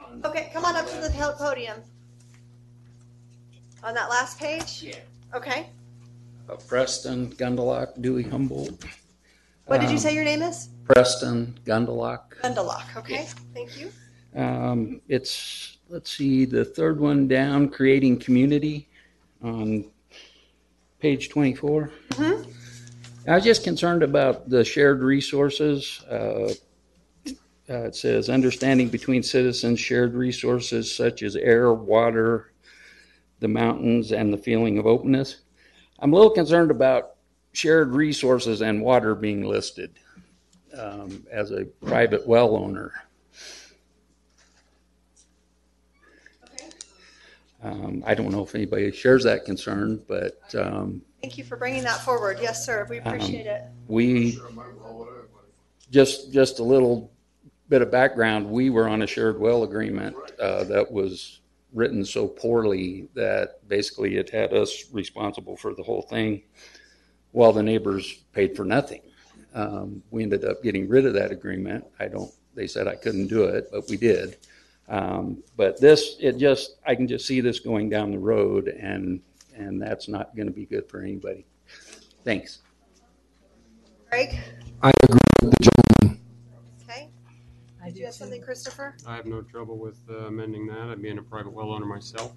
on. 0.00 0.20
Okay, 0.24 0.50
come 0.52 0.64
on 0.64 0.76
up 0.76 0.88
to 0.90 0.96
the 0.96 1.10
po- 1.10 1.34
podium. 1.38 1.78
On 3.82 3.94
that 3.94 4.10
last 4.10 4.38
page? 4.38 4.82
Yeah. 4.82 4.96
Okay. 5.34 5.66
Uh, 6.48 6.56
Preston 6.56 7.30
Gundalock 7.32 8.00
Dewey 8.02 8.24
Humboldt. 8.24 8.84
What 9.66 9.80
did 9.80 9.88
you 9.88 9.96
Um, 9.96 10.00
say 10.02 10.14
your 10.14 10.24
name 10.24 10.42
is? 10.42 10.68
Preston 10.92 11.56
Gundalock. 11.64 12.40
Gundalock, 12.42 12.96
okay, 12.96 13.28
thank 13.54 13.78
you. 13.78 13.92
Um, 14.34 15.00
it's, 15.08 15.78
let's 15.88 16.10
see, 16.10 16.44
the 16.44 16.64
third 16.64 16.98
one 16.98 17.28
down, 17.28 17.68
creating 17.68 18.18
community 18.18 18.88
on 19.40 19.84
page 20.98 21.28
24. 21.28 21.92
Mhm. 22.10 22.52
I 23.28 23.36
was 23.36 23.44
just 23.44 23.62
concerned 23.62 24.02
about 24.02 24.48
the 24.48 24.64
shared 24.64 25.02
resources. 25.02 26.02
Uh, 26.10 26.52
uh, 27.68 27.84
it 27.84 27.94
says 27.94 28.28
understanding 28.28 28.88
between 28.88 29.22
citizens, 29.22 29.78
shared 29.78 30.14
resources 30.14 30.92
such 30.92 31.22
as 31.22 31.36
air, 31.36 31.72
water, 31.72 32.50
the 33.38 33.46
mountains, 33.46 34.10
and 34.10 34.32
the 34.32 34.38
feeling 34.38 34.76
of 34.76 34.86
openness. 34.86 35.42
I'm 36.00 36.12
a 36.12 36.16
little 36.16 36.32
concerned 36.32 36.72
about 36.72 37.12
shared 37.52 37.94
resources 37.94 38.60
and 38.60 38.82
water 38.82 39.14
being 39.14 39.44
listed 39.44 39.92
um, 40.78 41.24
as 41.30 41.50
a 41.50 41.64
private 41.84 42.26
well 42.26 42.56
owner. 42.56 42.92
Um, 47.62 48.02
I 48.06 48.14
don't 48.14 48.30
know 48.30 48.42
if 48.42 48.54
anybody 48.54 48.90
shares 48.90 49.24
that 49.24 49.44
concern, 49.44 50.02
but 50.08 50.40
um, 50.54 51.02
Thank 51.20 51.36
you 51.36 51.44
for 51.44 51.56
bringing 51.56 51.82
that 51.84 52.00
forward. 52.00 52.38
Yes, 52.40 52.64
sir, 52.64 52.86
we 52.88 53.00
Um, 53.00 53.06
appreciate 53.06 53.46
it. 53.46 53.64
we 53.88 54.38
just 55.90 56.32
just 56.32 56.58
a 56.58 56.62
little 56.62 57.10
bit 57.68 57.82
of 57.82 57.90
background. 57.90 58.48
We 58.50 58.70
were 58.70 58.88
on 58.88 59.02
a 59.02 59.06
shared 59.06 59.38
well 59.38 59.64
agreement 59.64 60.16
uh, 60.40 60.64
that 60.64 60.90
was 60.90 61.40
written 61.74 62.04
so 62.04 62.26
poorly 62.26 63.08
that 63.14 63.66
basically 63.68 64.16
it 64.16 64.30
had 64.30 64.54
us 64.54 64.86
responsible 64.92 65.56
for 65.56 65.74
the 65.74 65.82
whole 65.82 66.02
thing, 66.02 66.42
while 67.32 67.52
the 67.52 67.62
neighbors 67.62 68.24
paid 68.32 68.56
for 68.56 68.64
nothing. 68.64 69.02
Um, 69.54 70.02
we 70.10 70.22
ended 70.22 70.44
up 70.44 70.62
getting 70.62 70.88
rid 70.88 71.06
of 71.06 71.14
that 71.14 71.30
agreement. 71.32 71.84
I 71.98 72.08
don't. 72.08 72.30
They 72.54 72.66
said 72.66 72.86
I 72.88 72.96
couldn't 72.96 73.28
do 73.28 73.44
it, 73.44 73.68
but 73.70 73.88
we 73.88 73.96
did. 73.96 74.36
Um, 74.88 75.42
but 75.56 75.80
this, 75.80 76.16
it 76.18 76.36
just, 76.36 76.76
I 76.84 76.96
can 76.96 77.06
just 77.06 77.26
see 77.26 77.40
this 77.40 77.60
going 77.60 77.88
down 77.88 78.10
the 78.10 78.18
road, 78.18 78.68
and 78.68 79.20
and 79.54 79.80
that's 79.80 80.08
not 80.08 80.34
going 80.34 80.46
to 80.46 80.52
be 80.52 80.64
good 80.64 80.88
for 80.88 81.00
anybody. 81.00 81.44
Thanks. 82.24 82.60
Greg, 84.10 84.38
I 84.82 84.90
agree 85.04 85.18
with 85.42 85.50
the 85.52 85.70
gentleman. 86.02 86.24
okay? 86.82 87.10
Did 87.84 87.96
you 87.96 88.04
have 88.06 88.14
something, 88.14 88.42
Christopher? 88.42 88.96
I 89.06 89.16
have 89.16 89.26
no 89.26 89.42
trouble 89.42 89.78
with 89.78 89.98
uh, 90.10 90.26
amending 90.26 90.66
that. 90.68 90.78
I'm 90.78 91.02
being 91.02 91.18
a 91.18 91.22
private 91.22 91.52
well 91.52 91.72
owner 91.72 91.86
myself. 91.86 92.32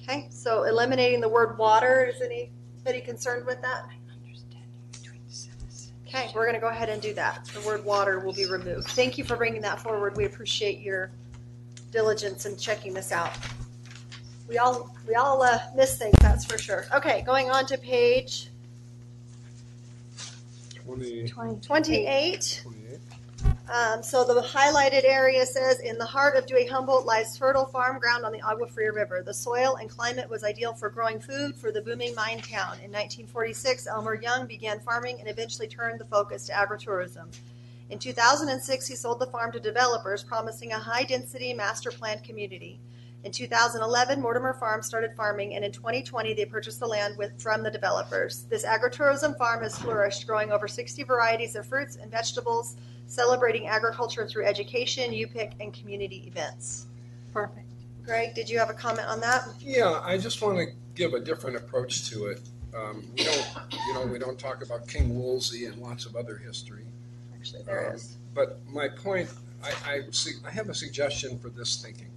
Okay, 0.00 0.26
so 0.30 0.64
eliminating 0.64 1.20
the 1.20 1.28
word 1.28 1.56
water, 1.56 2.12
is 2.12 2.20
anybody 2.20 3.00
concerned 3.00 3.46
with 3.46 3.62
that? 3.62 3.86
Okay, 6.14 6.30
we're 6.32 6.46
gonna 6.46 6.60
go 6.60 6.68
ahead 6.68 6.88
and 6.88 7.02
do 7.02 7.12
that. 7.14 7.44
The 7.46 7.60
word 7.66 7.84
water 7.84 8.20
will 8.20 8.32
be 8.32 8.46
removed. 8.46 8.86
Thank 8.90 9.18
you 9.18 9.24
for 9.24 9.34
bringing 9.36 9.60
that 9.62 9.80
forward. 9.80 10.16
We 10.16 10.26
appreciate 10.26 10.78
your 10.78 11.10
diligence 11.90 12.46
in 12.46 12.56
checking 12.56 12.94
this 12.94 13.10
out. 13.10 13.32
We 14.48 14.58
all, 14.58 14.94
we 15.08 15.16
all 15.16 15.42
uh, 15.42 15.58
miss 15.74 15.98
things, 15.98 16.14
that's 16.20 16.44
for 16.44 16.56
sure. 16.56 16.84
Okay, 16.94 17.22
going 17.22 17.50
on 17.50 17.66
to 17.66 17.76
page 17.78 18.50
Twenty. 20.84 21.26
twenty-eight. 21.60 22.64
Um, 23.72 24.02
so 24.02 24.24
the 24.24 24.42
highlighted 24.42 25.04
area 25.04 25.46
says, 25.46 25.80
in 25.80 25.96
the 25.96 26.04
heart 26.04 26.36
of 26.36 26.46
Dewey 26.46 26.66
Humboldt 26.66 27.06
lies 27.06 27.38
fertile 27.38 27.64
farm 27.64 27.98
ground 27.98 28.26
on 28.26 28.32
the 28.32 28.42
Agua 28.42 28.66
Fria 28.66 28.92
River. 28.92 29.22
The 29.22 29.32
soil 29.32 29.76
and 29.76 29.88
climate 29.88 30.28
was 30.28 30.44
ideal 30.44 30.74
for 30.74 30.90
growing 30.90 31.18
food 31.18 31.56
for 31.56 31.72
the 31.72 31.80
booming 31.80 32.14
mine 32.14 32.40
town. 32.40 32.76
In 32.84 32.92
1946, 32.92 33.86
Elmer 33.86 34.16
Young 34.16 34.46
began 34.46 34.80
farming 34.80 35.18
and 35.18 35.28
eventually 35.28 35.66
turned 35.66 35.98
the 35.98 36.04
focus 36.04 36.46
to 36.46 36.52
agritourism. 36.52 37.34
In 37.88 37.98
2006, 37.98 38.86
he 38.86 38.96
sold 38.96 39.18
the 39.18 39.26
farm 39.26 39.50
to 39.52 39.60
developers, 39.60 40.22
promising 40.22 40.72
a 40.72 40.78
high-density 40.78 41.54
master 41.54 41.90
planned 41.90 42.22
community. 42.22 42.80
In 43.24 43.32
2011, 43.32 44.20
Mortimer 44.20 44.52
Farm 44.52 44.82
started 44.82 45.16
farming, 45.16 45.54
and 45.54 45.64
in 45.64 45.72
2020, 45.72 46.34
they 46.34 46.44
purchased 46.44 46.78
the 46.78 46.86
land 46.86 47.16
with, 47.16 47.40
from 47.40 47.62
the 47.62 47.70
developers. 47.70 48.42
This 48.50 48.66
agritourism 48.66 49.38
farm 49.38 49.62
has 49.62 49.78
flourished, 49.78 50.26
growing 50.26 50.52
over 50.52 50.68
60 50.68 51.02
varieties 51.04 51.56
of 51.56 51.64
fruits 51.66 51.96
and 51.96 52.10
vegetables, 52.10 52.76
celebrating 53.06 53.66
agriculture 53.66 54.26
through 54.28 54.44
education, 54.44 55.10
U-pick, 55.10 55.52
and 55.58 55.72
community 55.72 56.24
events. 56.26 56.86
Perfect. 57.32 57.66
Greg, 58.04 58.34
did 58.34 58.50
you 58.50 58.58
have 58.58 58.68
a 58.68 58.74
comment 58.74 59.08
on 59.08 59.20
that? 59.20 59.48
Yeah, 59.58 60.02
I 60.04 60.18
just 60.18 60.42
want 60.42 60.58
to 60.58 60.66
give 60.94 61.14
a 61.14 61.20
different 61.20 61.56
approach 61.56 62.10
to 62.10 62.26
it. 62.26 62.42
Um, 62.76 63.04
we 63.16 63.24
don't, 63.24 63.48
you 63.86 63.94
know, 63.94 64.04
we 64.04 64.18
don't 64.18 64.38
talk 64.38 64.62
about 64.62 64.86
King 64.86 65.18
Woolsey 65.18 65.64
and 65.64 65.78
lots 65.80 66.04
of 66.04 66.14
other 66.14 66.36
history. 66.36 66.84
Actually, 67.34 67.62
there 67.62 67.88
Um, 67.88 67.94
is. 67.94 68.16
But 68.34 68.58
my 68.68 68.88
point, 68.88 69.30
I, 69.62 69.70
I, 69.90 70.00
su- 70.10 70.40
I 70.46 70.50
have 70.50 70.68
a 70.68 70.74
suggestion 70.74 71.38
for 71.38 71.48
this 71.48 71.80
thinking. 71.80 72.08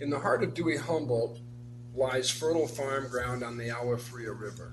In 0.00 0.08
the 0.08 0.18
heart 0.18 0.42
of 0.42 0.54
Dewey 0.54 0.78
Humboldt 0.78 1.40
lies 1.94 2.30
fertile 2.30 2.66
farm 2.66 3.06
ground 3.08 3.42
on 3.42 3.58
the 3.58 3.70
Agua 3.70 3.98
Fria 3.98 4.32
River. 4.32 4.72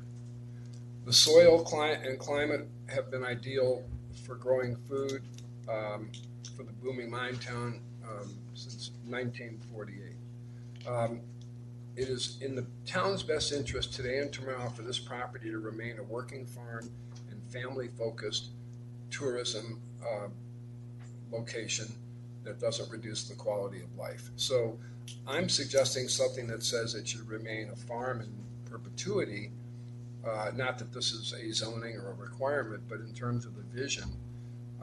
The 1.05 1.11
soil 1.11 1.67
and 1.75 2.17
climate 2.17 2.67
have 2.87 3.11
been 3.11 3.25
ideal 3.25 3.83
for 4.25 4.35
growing 4.35 4.77
food 4.87 5.23
um, 5.67 6.09
for 6.55 6.63
the 6.63 6.71
booming 6.71 7.11
mine 7.11 7.37
town 7.39 7.81
um, 8.05 8.37
since 8.53 8.91
1948. 9.05 10.15
Um, 10.87 11.19
it 11.97 12.07
is 12.07 12.37
in 12.39 12.55
the 12.55 12.65
town's 12.85 13.21
best 13.21 13.51
interest 13.51 13.93
today 13.93 14.19
and 14.19 14.31
tomorrow 14.31 14.69
for 14.69 14.83
this 14.83 14.97
property 14.97 15.49
to 15.51 15.59
remain 15.59 15.99
a 15.99 16.03
working 16.03 16.45
farm 16.45 16.89
and 17.29 17.41
family-focused 17.51 18.51
tourism 19.11 19.81
uh, 20.01 20.27
location 21.31 21.91
that 22.45 22.61
doesn't 22.61 22.89
reduce 22.89 23.27
the 23.27 23.35
quality 23.35 23.81
of 23.81 23.93
life. 23.97 24.29
So 24.37 24.77
I'm 25.27 25.49
suggesting 25.49 26.07
something 26.07 26.47
that 26.47 26.63
says 26.63 26.95
it 26.95 27.07
should 27.07 27.27
remain 27.27 27.69
a 27.71 27.75
farm 27.75 28.21
in 28.21 28.31
perpetuity. 28.69 29.51
Uh, 30.25 30.51
not 30.55 30.77
that 30.79 30.93
this 30.93 31.11
is 31.11 31.33
a 31.33 31.51
zoning 31.53 31.95
or 31.95 32.11
a 32.11 32.13
requirement, 32.15 32.83
but 32.89 32.99
in 32.99 33.13
terms 33.13 33.45
of 33.45 33.55
the 33.55 33.63
vision, 33.79 34.05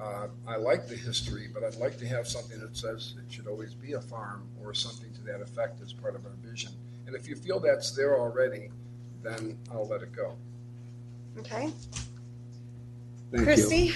uh, 0.00 0.28
I 0.46 0.56
like 0.56 0.88
the 0.88 0.96
history, 0.96 1.48
but 1.52 1.62
I'd 1.62 1.76
like 1.76 1.98
to 1.98 2.06
have 2.06 2.26
something 2.26 2.58
that 2.60 2.76
says 2.76 3.14
it 3.18 3.32
should 3.32 3.46
always 3.46 3.74
be 3.74 3.92
a 3.92 4.00
farm 4.00 4.48
or 4.62 4.74
something 4.74 5.12
to 5.14 5.20
that 5.22 5.40
effect 5.40 5.80
as 5.82 5.92
part 5.92 6.14
of 6.14 6.24
our 6.24 6.32
vision. 6.42 6.72
And 7.06 7.14
if 7.14 7.28
you 7.28 7.36
feel 7.36 7.60
that's 7.60 7.92
there 7.92 8.18
already, 8.18 8.70
then 9.22 9.58
I'll 9.70 9.86
let 9.86 10.02
it 10.02 10.12
go. 10.12 10.34
Okay. 11.38 11.72
Thank 13.30 13.32
you. 13.32 13.44
Christy? 13.44 13.92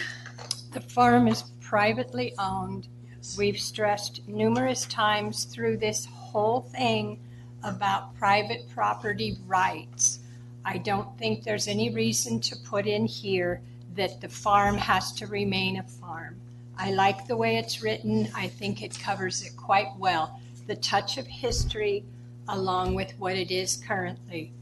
The 0.72 0.80
farm 0.80 1.28
is 1.28 1.44
privately 1.60 2.34
owned. 2.38 2.88
We've 3.36 3.58
stressed 3.58 4.26
numerous 4.28 4.86
times 4.86 5.44
through 5.44 5.78
this 5.78 6.06
whole 6.30 6.60
thing 6.60 7.18
about 7.62 8.16
private 8.18 8.68
property 8.68 9.36
rights. 9.46 10.20
I 10.64 10.78
don't 10.78 11.16
think 11.18 11.42
there's 11.42 11.68
any 11.68 11.90
reason 11.90 12.40
to 12.40 12.56
put 12.56 12.86
in 12.86 13.06
here 13.06 13.60
that 13.96 14.20
the 14.20 14.28
farm 14.28 14.76
has 14.76 15.12
to 15.12 15.26
remain 15.26 15.78
a 15.78 15.82
farm. 15.82 16.36
I 16.76 16.92
like 16.92 17.26
the 17.26 17.36
way 17.36 17.56
it's 17.56 17.82
written. 17.82 18.28
I 18.34 18.46
think 18.46 18.82
it 18.82 18.98
covers 18.98 19.42
it 19.42 19.56
quite 19.56 19.88
well. 19.98 20.40
The 20.66 20.76
touch 20.76 21.18
of 21.18 21.26
history 21.26 22.04
along 22.48 22.94
with 22.94 23.12
what 23.18 23.36
it 23.36 23.50
is 23.50 23.76
currently. 23.76 24.52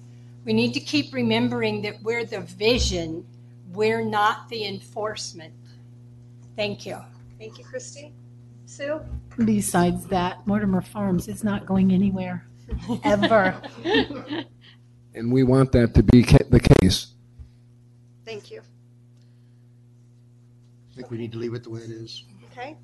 We 0.44 0.52
need 0.52 0.72
to 0.74 0.80
keep 0.80 1.12
remembering 1.12 1.82
that 1.82 2.02
we're 2.02 2.24
the 2.24 2.40
vision, 2.40 3.26
we're 3.72 4.04
not 4.04 4.48
the 4.48 4.64
enforcement. 4.66 5.52
Thank 6.56 6.86
you. 6.86 6.98
Thank 7.38 7.58
you, 7.58 7.64
Christy. 7.64 8.12
Sue? 8.66 9.00
Besides 9.44 10.06
that, 10.08 10.46
Mortimer 10.46 10.82
Farms 10.82 11.28
is 11.28 11.42
not 11.42 11.64
going 11.66 11.92
anywhere, 11.92 12.46
ever. 13.04 13.60
And 15.16 15.32
we 15.32 15.42
want 15.44 15.72
that 15.72 15.94
to 15.94 16.02
be 16.02 16.22
ca- 16.22 16.44
the 16.50 16.60
case. 16.60 17.06
Thank 18.26 18.50
you. 18.50 18.60
I 20.92 20.94
think 20.94 21.10
we 21.10 21.16
need 21.16 21.32
to 21.32 21.38
leave 21.38 21.54
it 21.54 21.64
the 21.64 21.70
way 21.70 21.80
it 21.80 21.90
is. 21.90 22.24
Okay. 22.52 22.76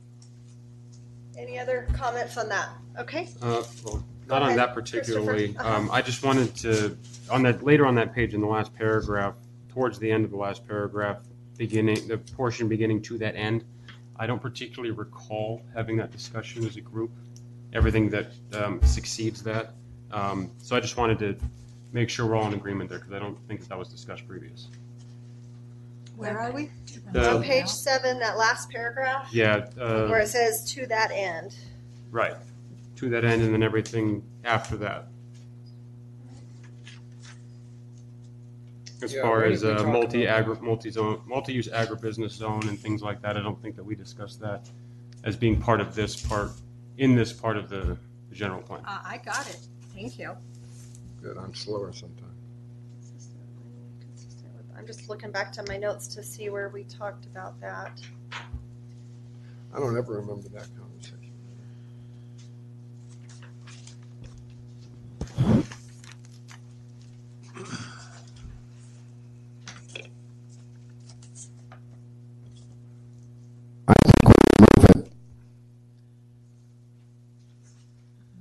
Any 1.37 1.59
other 1.59 1.87
comments 1.93 2.39
on 2.39 2.49
that? 2.49 2.70
Okay. 2.99 3.28
Uh, 3.43 3.62
well, 3.85 4.03
not 4.26 4.41
on 4.41 4.49
ahead, 4.49 4.61
that 4.61 4.74
particularly. 4.74 5.49
Christopher. 5.49 5.68
Uh-huh. 5.68 5.76
Um, 5.76 5.91
I 5.91 6.01
just 6.01 6.24
wanted 6.24 6.55
to, 6.57 6.97
on 7.30 7.43
that, 7.43 7.62
later 7.62 7.85
on 7.85 7.95
that 7.97 8.14
page 8.14 8.33
in 8.33 8.41
the 8.41 8.47
last 8.47 8.74
paragraph, 8.74 9.35
towards 9.68 9.99
the 9.99 10.11
end 10.11 10.24
of 10.24 10.30
the 10.30 10.39
last 10.39 10.66
paragraph, 10.66 11.18
beginning, 11.59 12.09
the 12.09 12.16
portion 12.16 12.66
beginning 12.66 13.03
to 13.03 13.18
that 13.18 13.37
end. 13.37 13.62
I 14.23 14.27
don't 14.27 14.41
particularly 14.41 14.93
recall 14.93 15.62
having 15.75 15.97
that 15.97 16.12
discussion 16.12 16.64
as 16.64 16.77
a 16.77 16.81
group, 16.81 17.11
everything 17.73 18.09
that 18.11 18.27
um, 18.55 18.81
succeeds 18.85 19.43
that. 19.43 19.75
Um, 20.12 20.53
So 20.59 20.77
I 20.77 20.81
just 20.81 20.97
wanted 20.97 21.18
to 21.18 21.37
make 21.93 22.09
sure 22.09 22.27
we're 22.27 22.37
all 22.37 22.47
in 22.47 22.55
agreement 22.55 22.89
there, 22.89 23.01
because 23.01 23.12
I 23.14 23.18
don't 23.18 23.37
think 23.49 23.59
that 23.62 23.70
that 23.70 23.79
was 23.79 23.89
discussed 23.89 24.29
previous. 24.29 24.68
Where 26.14 26.39
are 26.39 26.53
we? 26.53 26.70
The- 27.11 27.35
On 27.35 27.43
page 27.43 27.66
seven, 27.66 28.20
that 28.20 28.39
last 28.39 28.70
paragraph, 28.70 29.27
Yeah, 29.33 29.66
where 29.75 30.20
uh, 30.20 30.23
it 30.23 30.29
says 30.29 30.73
to 30.75 30.87
that 30.87 31.11
end. 31.11 31.57
right, 32.12 32.37
to 32.97 33.09
that 33.09 33.25
end, 33.25 33.43
and 33.43 33.53
then 33.53 33.64
everything 33.64 34.23
after 34.45 34.77
that. 34.77 35.09
As 39.03 39.12
Yeah, 39.12 39.22
far 39.22 39.40
we- 39.40 39.53
as 39.53 39.64
we 39.64 39.70
uh, 39.70 39.74
talked 39.78 39.88
multi 39.88 40.24
about 40.26 40.38
agri, 40.40 40.57
multi-zone, 40.61 41.20
multi-use 41.26 41.68
agribusiness 41.68 42.30
zone 42.30 42.68
and 42.68 42.78
things 42.78 43.03
like 43.03 43.20
that, 43.22 43.36
I 43.36 43.40
don't 43.42 43.61
think 43.61 43.74
that 43.76 43.84
we 43.84 43.96
discussed 43.96 44.40
that 44.40 44.70
as 45.24 45.34
being 45.36 45.61
part 45.61 45.80
of 45.80 45.94
this 45.94 46.14
part, 46.24 46.53
in 46.98 47.16
this 47.16 47.32
part 47.32 47.57
of 47.57 47.68
the 47.68 47.96
the 48.30 48.34
general 48.36 48.62
plan. 48.62 48.80
Uh, 48.86 49.00
I 49.05 49.18
got 49.18 49.46
it. 49.50 49.59
Thank 49.94 50.18
you. 50.18 50.34
Good, 51.20 51.36
I'm 51.36 51.53
slower 51.55 51.92
sometimes. 51.92 52.28
I'm 54.76 54.86
just 54.86 55.09
looking 55.09 55.30
back 55.30 55.53
to 55.53 55.64
my 55.68 55.76
notes 55.76 56.07
to 56.14 56.22
see 56.22 56.48
where 56.48 56.68
we 56.70 56.84
talked 56.84 57.26
about 57.26 57.61
that. 57.61 58.00
I 59.74 59.78
don't 59.78 59.96
ever 59.98 60.14
remember 60.14 60.48
that 60.50 60.68
conversation. 60.78 61.32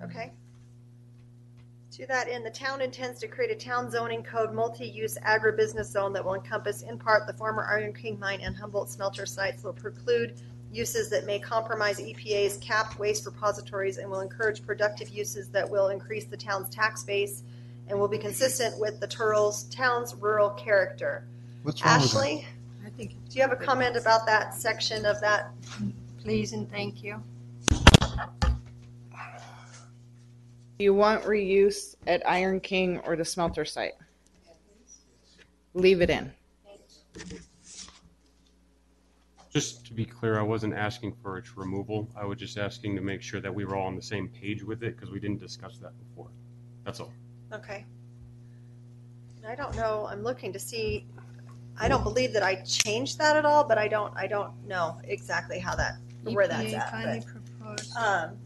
Okay. 0.03 0.31
To 2.01 2.07
that 2.07 2.27
end, 2.27 2.43
the 2.43 2.49
town 2.49 2.81
intends 2.81 3.19
to 3.19 3.27
create 3.27 3.51
a 3.51 3.55
town 3.55 3.91
zoning 3.91 4.23
code 4.23 4.55
multi-use 4.55 5.19
agribusiness 5.23 5.85
zone 5.85 6.13
that 6.13 6.25
will 6.25 6.33
encompass 6.33 6.81
in 6.81 6.97
part 6.97 7.27
the 7.27 7.33
former 7.33 7.67
Iron 7.71 7.93
King 7.93 8.19
mine 8.19 8.39
and 8.41 8.55
Humboldt 8.55 8.89
smelter 8.89 9.27
sites, 9.27 9.63
will 9.63 9.73
preclude 9.73 10.33
uses 10.73 11.11
that 11.11 11.27
may 11.27 11.37
compromise 11.37 11.99
EPA's 11.99 12.57
capped 12.57 12.97
waste 12.97 13.27
repositories, 13.27 13.99
and 13.99 14.09
will 14.09 14.21
encourage 14.21 14.65
productive 14.65 15.09
uses 15.09 15.49
that 15.49 15.69
will 15.69 15.89
increase 15.89 16.25
the 16.25 16.35
town's 16.35 16.71
tax 16.71 17.03
base 17.03 17.43
and 17.87 17.99
will 17.99 18.07
be 18.07 18.17
consistent 18.17 18.79
with 18.79 18.99
the 18.99 19.05
Turtle's 19.05 19.65
town's 19.65 20.15
rural 20.15 20.49
character. 20.49 21.23
What's 21.61 21.85
wrong 21.85 22.01
with 22.01 22.13
that? 22.13 22.17
Ashley, 22.17 22.47
I 22.83 22.89
think, 22.89 23.11
do 23.29 23.35
you 23.35 23.43
have 23.43 23.51
a 23.51 23.55
comment 23.55 23.95
about 23.95 24.25
that 24.25 24.55
section 24.55 25.05
of 25.05 25.21
that? 25.21 25.51
please 26.19 26.53
and 26.53 26.67
thank 26.71 27.03
you. 27.03 27.21
Do 30.81 30.85
you 30.85 30.95
want 30.95 31.21
reuse 31.25 31.95
at 32.07 32.27
Iron 32.27 32.59
King 32.59 33.01
or 33.05 33.15
the 33.15 33.23
smelter 33.23 33.65
site? 33.65 33.93
Leave 35.75 36.01
it 36.01 36.09
in. 36.09 36.31
Just 39.51 39.85
to 39.85 39.93
be 39.93 40.05
clear, 40.05 40.39
I 40.39 40.41
wasn't 40.41 40.73
asking 40.73 41.13
for 41.21 41.37
its 41.37 41.55
removal. 41.55 42.09
I 42.15 42.25
was 42.25 42.39
just 42.39 42.57
asking 42.57 42.95
to 42.95 43.01
make 43.03 43.21
sure 43.21 43.39
that 43.41 43.53
we 43.53 43.63
were 43.63 43.75
all 43.75 43.85
on 43.85 43.95
the 43.95 44.01
same 44.01 44.27
page 44.29 44.63
with 44.63 44.81
it, 44.81 44.95
because 44.95 45.11
we 45.11 45.19
didn't 45.19 45.39
discuss 45.39 45.77
that 45.77 45.91
before. 46.09 46.29
That's 46.83 46.99
all. 46.99 47.13
Okay. 47.53 47.85
I 49.47 49.53
don't 49.53 49.75
know, 49.75 50.07
I'm 50.09 50.23
looking 50.23 50.51
to 50.51 50.57
see, 50.59 51.05
I 51.79 51.89
don't 51.89 52.03
believe 52.03 52.33
that 52.33 52.41
I 52.41 52.55
changed 52.63 53.19
that 53.19 53.37
at 53.37 53.45
all, 53.45 53.63
but 53.63 53.77
I 53.77 53.87
don't, 53.87 54.11
I 54.17 54.25
don't 54.25 54.51
know 54.65 54.99
exactly 55.03 55.59
how 55.59 55.75
that, 55.75 55.97
where 56.23 56.47
that's 56.47 56.73
EPA 56.73 56.79
at. 56.79 56.89
kindly 56.89 57.19
but, 57.19 57.75
proposed- 57.75 57.95
Um, 57.97 58.37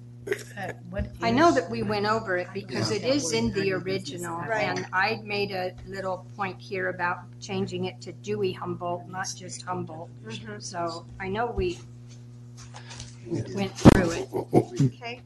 I 1.21 1.31
know 1.31 1.51
that 1.51 1.69
we 1.69 1.83
went 1.83 2.05
over 2.05 2.37
it 2.37 2.47
because 2.53 2.91
it 2.91 3.03
is 3.03 3.31
in 3.31 3.51
the 3.51 3.73
original. 3.73 4.39
Right. 4.39 4.63
And 4.63 4.87
I 4.91 5.21
made 5.23 5.51
a 5.51 5.75
little 5.87 6.25
point 6.35 6.59
here 6.59 6.89
about 6.89 7.19
changing 7.39 7.85
it 7.85 8.01
to 8.01 8.13
Dewey 8.13 8.51
Humboldt, 8.51 9.07
not 9.07 9.27
just 9.35 9.61
Humboldt. 9.63 10.09
Mhm. 10.25 10.61
So 10.61 11.05
I 11.19 11.29
know 11.29 11.47
we 11.47 11.79
went 13.53 13.77
through 13.77 14.11
it. 14.11 14.29
Okay. 14.33 15.21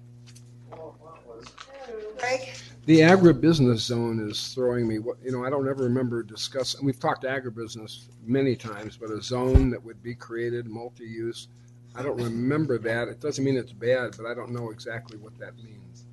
Greg? 2.17 2.41
The 2.85 2.99
agribusiness 3.01 3.77
zone 3.77 4.19
is 4.27 4.53
throwing 4.53 4.87
me, 4.87 4.99
what- 4.99 5.17
you 5.23 5.31
know, 5.31 5.45
I 5.45 5.49
don't 5.49 5.67
ever 5.67 5.83
remember 5.83 6.23
discussing, 6.23 6.83
we've 6.83 6.99
talked 6.99 7.23
agribusiness 7.23 8.09
many 8.25 8.55
times, 8.55 8.97
but 8.97 9.11
a 9.11 9.21
zone 9.21 9.69
that 9.69 9.83
would 9.83 10.01
be 10.01 10.15
created, 10.15 10.67
multi-use, 10.67 11.47
I 11.95 12.03
don't 12.03 12.21
remember 12.21 12.77
that. 12.79 13.07
It 13.07 13.19
doesn't 13.19 13.43
mean 13.43 13.57
it's 13.57 13.73
bad, 13.73 14.15
but 14.17 14.25
I 14.25 14.33
don't 14.33 14.51
know 14.51 14.69
exactly 14.69 15.17
what 15.17 15.37
that 15.39 15.57
means. 15.57 16.05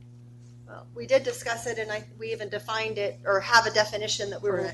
Well, 0.67 0.87
we 0.95 1.07
did 1.07 1.23
discuss 1.23 1.67
it 1.67 1.79
and 1.79 1.93
I, 1.93 2.05
we 2.19 2.33
even 2.33 2.49
defined 2.49 2.99
it 2.99 3.21
or 3.25 3.41
have 3.41 3.67
a 3.67 3.71
definition 3.71 4.31
that 4.31 4.43
we 4.43 4.51
were 4.51 4.73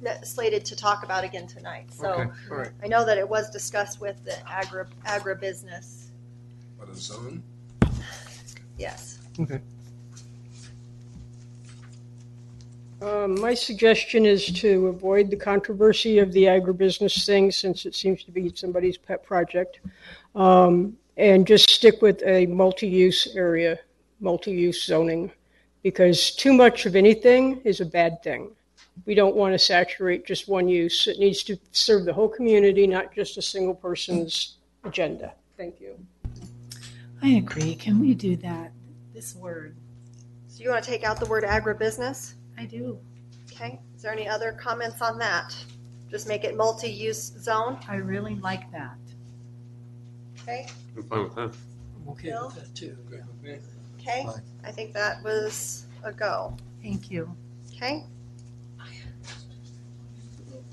ne- 0.00 0.22
slated 0.24 0.64
to 0.66 0.76
talk 0.76 1.02
about 1.04 1.24
again 1.24 1.46
tonight. 1.46 1.92
So 1.92 2.12
Okay, 2.12 2.30
all 2.50 2.56
right. 2.56 2.70
I 2.82 2.86
know 2.86 3.04
that 3.04 3.18
it 3.18 3.28
was 3.28 3.50
discussed 3.50 4.00
with 4.00 4.22
the 4.24 4.36
agri, 4.50 4.84
agribusiness, 5.06 6.10
But 6.78 6.88
a 6.88 6.94
zone? 6.96 7.42
yes. 8.78 9.18
Okay. 9.38 9.60
Um, 13.02 13.40
my 13.40 13.54
suggestion 13.54 14.26
is 14.26 14.46
to 14.60 14.88
avoid 14.88 15.30
the 15.30 15.36
controversy 15.36 16.18
of 16.18 16.32
the 16.32 16.44
agribusiness 16.44 17.24
thing 17.24 17.50
since 17.50 17.86
it 17.86 17.94
seems 17.94 18.24
to 18.24 18.30
be 18.30 18.52
somebody's 18.54 18.98
pet 18.98 19.24
project. 19.24 19.80
Um, 20.34 20.96
and 21.16 21.46
just 21.46 21.68
stick 21.70 22.02
with 22.02 22.22
a 22.24 22.46
multi-use 22.46 23.34
area, 23.34 23.78
multi-use 24.20 24.84
zoning, 24.84 25.30
because 25.82 26.30
too 26.30 26.52
much 26.52 26.86
of 26.86 26.94
anything 26.94 27.60
is 27.64 27.80
a 27.80 27.86
bad 27.86 28.22
thing. 28.22 28.50
We 29.06 29.14
don't 29.14 29.34
want 29.34 29.54
to 29.54 29.58
saturate 29.58 30.26
just 30.26 30.48
one 30.48 30.68
use. 30.68 31.06
It 31.06 31.18
needs 31.18 31.42
to 31.44 31.58
serve 31.72 32.04
the 32.04 32.12
whole 32.12 32.28
community, 32.28 32.86
not 32.86 33.14
just 33.14 33.38
a 33.38 33.42
single 33.42 33.74
person's 33.74 34.58
agenda. 34.84 35.32
Thank 35.56 35.80
you. 35.80 35.98
I 37.22 37.28
agree. 37.28 37.74
Can 37.74 37.98
we 37.98 38.14
do 38.14 38.36
that? 38.36 38.72
This 39.14 39.34
word. 39.34 39.76
So 40.48 40.62
you 40.62 40.70
want 40.70 40.84
to 40.84 40.90
take 40.90 41.04
out 41.04 41.18
the 41.18 41.26
word 41.26 41.44
agribusiness? 41.44 42.34
I 42.60 42.66
do. 42.66 42.98
Okay. 43.50 43.80
Is 43.96 44.02
there 44.02 44.12
any 44.12 44.28
other 44.28 44.52
comments 44.52 45.00
on 45.00 45.18
that? 45.18 45.56
Just 46.10 46.28
make 46.28 46.44
it 46.44 46.58
multi-use 46.58 47.32
zone? 47.40 47.78
I 47.88 47.96
really 47.96 48.34
like 48.34 48.70
that. 48.70 48.98
Okay. 50.42 50.66
I'm 50.94 51.02
fine 51.04 51.22
with 51.22 51.34
that. 51.36 51.56
I'm 51.96 52.08
okay 52.10 52.28
Bill? 52.28 52.52
with 52.54 52.56
that 52.56 52.74
too. 52.74 52.98
Okay. 53.98 54.24
Fine. 54.24 54.42
I 54.62 54.70
think 54.72 54.92
that 54.92 55.22
was 55.24 55.86
a 56.04 56.12
go. 56.12 56.54
Thank 56.82 57.10
you. 57.10 57.34
Okay. 57.74 58.04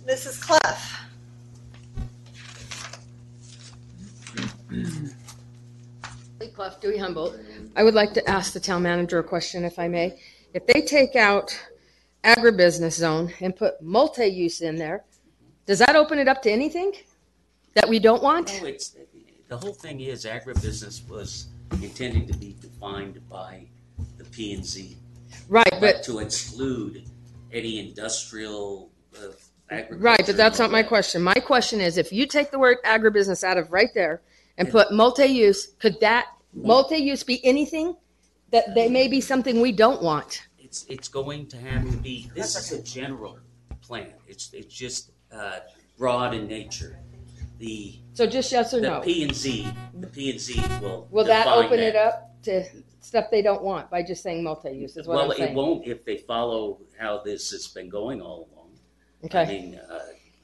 Mrs. 0.06 0.42
Clough? 0.42 0.60
Lee 6.40 6.48
Clough, 6.54 6.74
Dewey 6.82 6.98
Humboldt. 6.98 7.38
I 7.78 7.84
would 7.84 7.94
like 7.94 8.14
to 8.14 8.30
ask 8.30 8.52
the 8.52 8.60
town 8.60 8.84
manager 8.84 9.20
a 9.20 9.24
question, 9.24 9.64
if 9.64 9.80
I 9.80 9.88
may. 9.88 10.20
If 10.54 10.66
they 10.66 10.82
take 10.82 11.16
out 11.16 11.58
agribusiness 12.24 12.94
zone 12.94 13.34
and 13.42 13.56
put 13.56 13.82
multi-use 13.82 14.62
in 14.62 14.76
there, 14.76 15.04
does 15.66 15.80
that 15.80 15.96
open 15.96 16.20
it 16.20 16.28
up 16.28 16.42
to 16.44 16.52
anything 16.52 16.94
that 17.74 17.88
we 17.88 18.00
don't 18.00 18.24
want? 18.24 18.60
No, 18.62 18.68
it's, 18.68 18.96
the 19.48 19.58
whole 19.58 19.74
thing 19.74 20.02
is 20.02 20.26
agribusiness 20.26 21.08
was 21.10 21.48
intended 21.82 22.28
to 22.28 22.38
be 22.38 22.56
defined 22.62 23.22
by 23.30 23.66
the 24.18 24.24
P 24.26 24.54
and 24.54 24.66
Z. 24.66 24.98
Right, 25.50 25.74
but 25.80 26.04
To 26.04 26.20
exclude 26.20 27.04
any 27.52 27.80
industrial, 27.80 28.90
uh, 29.16 29.28
agriculture. 29.70 30.04
right, 30.04 30.26
but 30.26 30.38
that's 30.38 30.60
not 30.60 30.72
my 30.72 30.84
question. 30.84 31.22
My 31.22 31.34
question 31.34 31.82
is, 31.82 31.98
if 31.98 32.12
you 32.12 32.26
take 32.26 32.52
the 32.52 32.60
word 32.60 32.78
agribusiness 32.86 33.44
out 33.44 33.58
of 33.58 33.72
right 33.72 33.94
there 33.94 34.22
and 34.58 34.70
put 34.70 34.92
multi-use, 34.92 35.68
could 35.80 36.00
that 36.02 36.28
multi-use 36.54 37.24
be 37.24 37.44
anything 37.46 37.96
that 38.52 38.74
they 38.74 38.90
may 38.90 39.08
be 39.08 39.22
something 39.22 39.62
we 39.62 39.72
don't 39.72 40.02
want? 40.02 40.47
It's, 40.78 40.86
it's 40.90 41.08
going 41.08 41.48
to 41.48 41.58
have 41.58 41.90
to 41.90 41.98
be, 41.98 42.30
this 42.36 42.56
is 42.56 42.72
a 42.80 42.84
general 42.84 43.40
plan. 43.82 44.14
It's, 44.28 44.54
it's 44.54 44.74
just, 44.74 45.12
uh, 45.32 45.60
broad 45.98 46.36
in 46.36 46.48
nature. 46.48 47.00
The, 47.58 47.96
So 48.14 48.28
just 48.28 48.52
yes 48.52 48.74
or 48.76 48.82
the 48.82 48.90
no? 48.90 49.00
P 49.00 49.24
and 49.24 49.34
Z, 49.34 49.68
the 49.96 50.06
P 50.06 50.30
and 50.30 50.40
Z 50.40 50.62
will. 50.80 51.08
Will 51.10 51.26
that 51.26 51.46
define 51.46 51.66
open 51.66 51.80
it 51.80 51.96
up 51.96 52.32
to 52.44 52.64
stuff 53.00 53.26
they 53.32 53.42
don't 53.42 53.64
want 53.64 53.90
by 53.90 54.04
just 54.04 54.22
saying 54.22 54.44
multi-use? 54.44 54.96
Is 54.98 55.08
what 55.08 55.16
Well, 55.16 55.32
I'm 55.32 55.38
saying. 55.38 55.52
it 55.54 55.56
won't 55.56 55.88
if 55.88 56.06
they 56.06 56.18
follow 56.18 56.80
how 57.00 57.24
this 57.24 57.50
has 57.50 57.68
been 57.68 57.90
going 57.90 58.22
all 58.22 58.48
along. 58.54 58.70
Okay. 59.26 59.42
I 59.42 59.46
mean, 59.48 59.80
uh, 59.90 60.00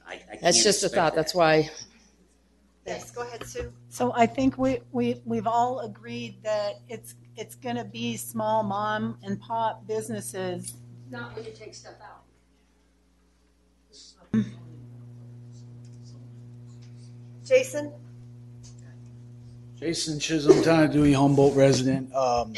I, 0.08 0.14
I 0.14 0.16
can't 0.16 0.40
That's 0.40 0.64
just 0.64 0.82
a 0.82 0.86
expect 0.86 0.94
thought. 0.94 1.14
that. 1.14 1.16
That's 1.16 1.34
why. 1.36 1.70
Yes, 2.84 3.12
go 3.12 3.22
ahead, 3.22 3.44
Sue. 3.46 3.72
So 3.88 4.12
I 4.16 4.26
think 4.26 4.58
we, 4.58 4.80
we, 4.90 5.22
we've 5.24 5.46
all 5.46 5.80
agreed 5.80 6.42
that 6.42 6.80
it's, 6.88 7.14
it's 7.36 7.54
going 7.54 7.76
to 7.76 7.84
be 7.84 8.16
small 8.16 8.62
mom 8.62 9.18
and 9.22 9.40
pop 9.40 9.86
businesses. 9.86 10.74
Not 11.10 11.34
when 11.34 11.44
you 11.44 11.52
take 11.52 11.74
stuff 11.74 11.94
out. 12.02 12.22
Jason? 17.44 17.92
Jason 19.76 20.18
Chisholm, 20.18 20.62
Town 20.62 20.84
of 20.84 20.92
Dewey 20.92 21.12
Humboldt 21.12 21.54
resident. 21.54 22.14
Um, 22.14 22.54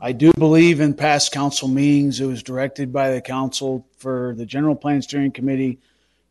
I 0.00 0.12
do 0.12 0.32
believe 0.38 0.80
in 0.80 0.94
past 0.94 1.32
council 1.32 1.68
meetings, 1.68 2.20
it 2.20 2.26
was 2.26 2.42
directed 2.42 2.92
by 2.92 3.10
the 3.10 3.20
council 3.20 3.86
for 3.98 4.34
the 4.36 4.46
General 4.46 4.74
Plan 4.74 5.02
Steering 5.02 5.32
Committee 5.32 5.78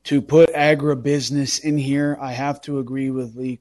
to 0.06 0.22
put 0.22 0.54
agribusiness 0.54 1.64
in 1.64 1.78
here. 1.78 2.18
I 2.20 2.34
have 2.34 2.60
to 2.62 2.80
agree 2.80 3.10
with 3.10 3.36
Lee 3.36 3.56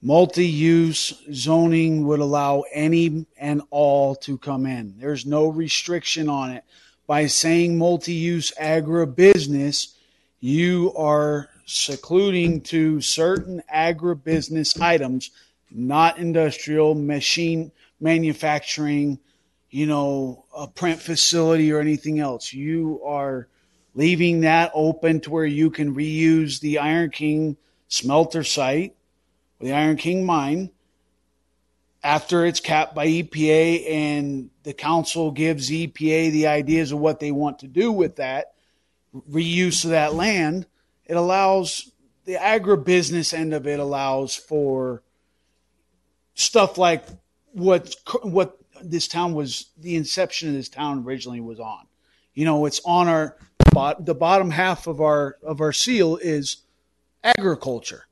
Clough. 0.00 0.06
Multi-use 0.06 1.22
zoning 1.32 2.06
would 2.06 2.20
allow 2.20 2.64
any 2.72 3.26
and 3.38 3.62
all 3.70 4.14
to 4.16 4.38
come 4.38 4.66
in. 4.66 4.94
There's 4.98 5.26
no 5.26 5.48
restriction 5.48 6.28
on 6.28 6.52
it. 6.52 6.64
By 7.06 7.26
saying 7.26 7.78
multi-use 7.78 8.52
agribusiness, 8.60 9.94
you 10.40 10.92
are 10.96 11.48
secluding 11.66 12.60
to 12.62 13.00
certain 13.00 13.62
agribusiness 13.72 14.80
items, 14.80 15.30
not 15.70 16.18
industrial, 16.18 16.94
machine 16.94 17.72
manufacturing, 18.00 19.18
you 19.70 19.86
know, 19.86 20.44
a 20.56 20.66
print 20.66 21.00
facility 21.00 21.72
or 21.72 21.80
anything 21.80 22.20
else. 22.20 22.52
You 22.52 23.00
are 23.04 23.48
leaving 23.94 24.40
that 24.42 24.70
open 24.74 25.20
to 25.20 25.30
where 25.30 25.46
you 25.46 25.70
can 25.70 25.94
reuse 25.94 26.60
the 26.60 26.78
Iron 26.78 27.10
King 27.10 27.56
smelter 27.88 28.44
site, 28.44 28.94
the 29.60 29.72
Iron 29.72 29.96
King 29.96 30.24
mine, 30.24 30.70
after 32.02 32.44
it's 32.46 32.60
capped 32.60 32.94
by 32.94 33.06
EPA 33.06 33.90
and 33.90 34.50
the 34.62 34.72
council 34.72 35.30
gives 35.30 35.70
EPA 35.70 36.30
the 36.30 36.46
ideas 36.46 36.92
of 36.92 36.98
what 36.98 37.20
they 37.20 37.32
want 37.32 37.60
to 37.60 37.66
do 37.66 37.90
with 37.90 38.16
that 38.16 38.54
reuse 39.30 39.84
of 39.84 39.90
that 39.90 40.14
land, 40.14 40.66
it 41.06 41.16
allows 41.16 41.90
the 42.24 42.34
agribusiness 42.34 43.32
end 43.32 43.54
of 43.54 43.66
it 43.66 43.80
allows 43.80 44.36
for 44.36 45.02
stuff 46.34 46.76
like 46.76 47.04
what 47.52 47.94
what 48.22 48.58
this 48.82 49.08
town 49.08 49.32
was 49.32 49.70
the 49.78 49.96
inception 49.96 50.48
of 50.48 50.54
this 50.54 50.68
town 50.68 51.04
originally 51.04 51.40
was 51.40 51.58
on. 51.58 51.86
You 52.34 52.44
know, 52.44 52.66
it's 52.66 52.80
on 52.84 53.08
our 53.08 53.36
the 53.98 54.14
bottom 54.14 54.50
half 54.50 54.86
of 54.86 55.00
our 55.00 55.38
of 55.42 55.60
our 55.60 55.72
seal 55.72 56.16
is 56.16 56.58
agriculture. 57.24 58.05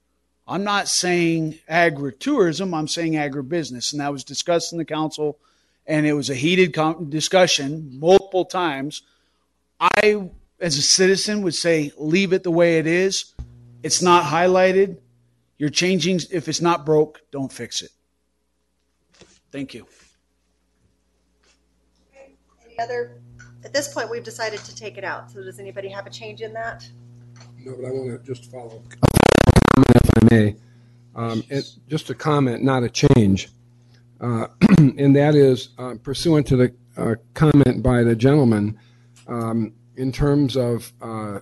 I'm 0.46 0.64
not 0.64 0.88
saying 0.88 1.58
agritourism, 1.70 2.76
I'm 2.76 2.88
saying 2.88 3.14
agribusiness. 3.14 3.92
And 3.92 4.00
that 4.00 4.12
was 4.12 4.24
discussed 4.24 4.72
in 4.72 4.78
the 4.78 4.84
council, 4.84 5.38
and 5.86 6.06
it 6.06 6.12
was 6.12 6.28
a 6.28 6.34
heated 6.34 6.76
discussion 7.08 7.98
multiple 7.98 8.44
times. 8.44 9.02
I, 9.80 10.28
as 10.60 10.76
a 10.76 10.82
citizen, 10.82 11.42
would 11.42 11.54
say 11.54 11.92
leave 11.96 12.32
it 12.32 12.42
the 12.42 12.50
way 12.50 12.78
it 12.78 12.86
is. 12.86 13.34
It's 13.82 14.02
not 14.02 14.24
highlighted. 14.24 14.98
You're 15.58 15.70
changing. 15.70 16.20
If 16.30 16.48
it's 16.48 16.60
not 16.60 16.84
broke, 16.84 17.20
don't 17.30 17.52
fix 17.52 17.82
it. 17.82 17.90
Thank 19.50 19.72
you. 19.72 19.86
Any 22.64 22.78
other, 22.78 23.20
at 23.64 23.72
this 23.72 23.92
point, 23.92 24.10
we've 24.10 24.24
decided 24.24 24.60
to 24.60 24.74
take 24.74 24.98
it 24.98 25.04
out. 25.04 25.30
So 25.30 25.42
does 25.42 25.58
anybody 25.58 25.88
have 25.88 26.06
a 26.06 26.10
change 26.10 26.40
in 26.40 26.52
that? 26.54 26.88
No, 27.58 27.76
but 27.76 27.86
I 27.86 27.90
want 27.90 28.24
to 28.24 28.34
just 28.34 28.50
follow. 28.50 28.82
Comment 30.14 30.32
If 30.32 30.32
I 30.32 30.34
may, 30.34 30.56
um, 31.14 31.44
it, 31.48 31.70
just 31.88 32.10
a 32.10 32.14
comment, 32.14 32.62
not 32.62 32.82
a 32.82 32.88
change. 32.88 33.48
Uh, 34.20 34.46
and 34.78 35.14
that 35.16 35.34
is 35.34 35.70
uh, 35.78 35.94
pursuant 36.02 36.46
to 36.48 36.56
the 36.56 36.74
uh, 36.96 37.14
comment 37.34 37.82
by 37.82 38.02
the 38.02 38.14
gentleman, 38.14 38.78
um, 39.26 39.72
in 39.96 40.12
terms 40.12 40.56
of 40.56 40.92
uh, 41.00 41.40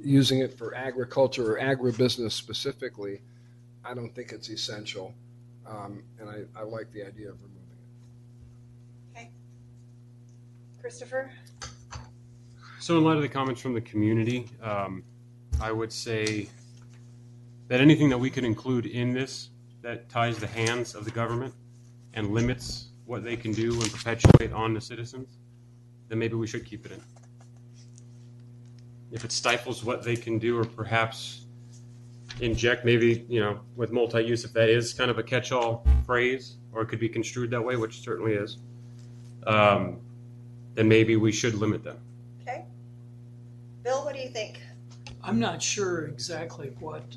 using 0.00 0.40
it 0.40 0.56
for 0.56 0.74
agriculture 0.74 1.56
or 1.56 1.60
agribusiness 1.60 2.32
specifically, 2.32 3.20
I 3.84 3.94
don't 3.94 4.14
think 4.14 4.32
it's 4.32 4.48
essential. 4.48 5.14
Um, 5.66 6.04
and 6.20 6.30
I, 6.30 6.60
I 6.60 6.62
like 6.62 6.92
the 6.92 7.02
idea 7.02 7.30
of 7.30 7.36
removing 7.42 7.62
it. 9.14 9.18
Okay. 9.18 9.30
Christopher? 10.80 11.32
So, 12.78 12.98
in 12.98 13.04
light 13.04 13.16
of 13.16 13.22
the 13.22 13.28
comments 13.28 13.60
from 13.60 13.74
the 13.74 13.80
community, 13.80 14.48
um, 14.62 15.02
I 15.60 15.72
would 15.72 15.92
say 15.92 16.48
that 17.68 17.80
anything 17.80 18.08
that 18.10 18.18
we 18.18 18.30
could 18.30 18.44
include 18.44 18.86
in 18.86 19.12
this 19.12 19.50
that 19.82 20.08
ties 20.08 20.38
the 20.38 20.46
hands 20.46 20.94
of 20.94 21.04
the 21.04 21.10
government 21.10 21.54
and 22.14 22.30
limits 22.32 22.88
what 23.04 23.22
they 23.22 23.36
can 23.36 23.52
do 23.52 23.72
and 23.80 23.92
perpetuate 23.92 24.52
on 24.52 24.74
the 24.74 24.80
citizens, 24.80 25.38
then 26.08 26.18
maybe 26.18 26.34
we 26.34 26.46
should 26.46 26.64
keep 26.64 26.84
it 26.86 26.92
in. 26.92 27.00
If 29.12 29.24
it 29.24 29.32
stifles 29.32 29.84
what 29.84 30.02
they 30.02 30.16
can 30.16 30.38
do, 30.38 30.58
or 30.58 30.64
perhaps 30.64 31.42
inject 32.40 32.84
maybe 32.84 33.24
you 33.28 33.40
know 33.40 33.60
with 33.76 33.92
multi-use, 33.92 34.44
if 34.44 34.52
that 34.52 34.68
is 34.68 34.92
kind 34.92 35.10
of 35.10 35.18
a 35.18 35.22
catch-all 35.22 35.86
phrase, 36.04 36.56
or 36.72 36.82
it 36.82 36.86
could 36.86 37.00
be 37.00 37.08
construed 37.08 37.50
that 37.50 37.62
way, 37.62 37.76
which 37.76 38.02
certainly 38.02 38.32
is, 38.32 38.58
um, 39.46 40.00
then 40.74 40.88
maybe 40.88 41.16
we 41.16 41.30
should 41.32 41.54
limit 41.54 41.84
them. 41.84 41.98
Okay. 42.42 42.64
Bill, 43.82 44.04
what 44.04 44.14
do 44.14 44.20
you 44.20 44.28
think? 44.28 44.60
I'm 45.22 45.38
not 45.38 45.62
sure 45.62 46.06
exactly 46.06 46.72
what 46.80 47.16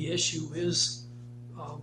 the 0.00 0.10
issue 0.10 0.48
is 0.54 1.04
um, 1.60 1.82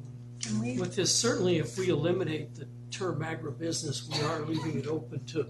we, 0.60 0.80
with 0.80 0.96
this. 0.96 1.14
Certainly, 1.14 1.58
if 1.60 1.78
we 1.78 1.90
eliminate 1.90 2.56
the 2.56 2.68
term 2.90 3.20
agribusiness, 3.22 4.10
we 4.12 4.24
are 4.26 4.40
leaving 4.42 4.80
it 4.80 4.88
open 4.88 5.24
to 5.26 5.46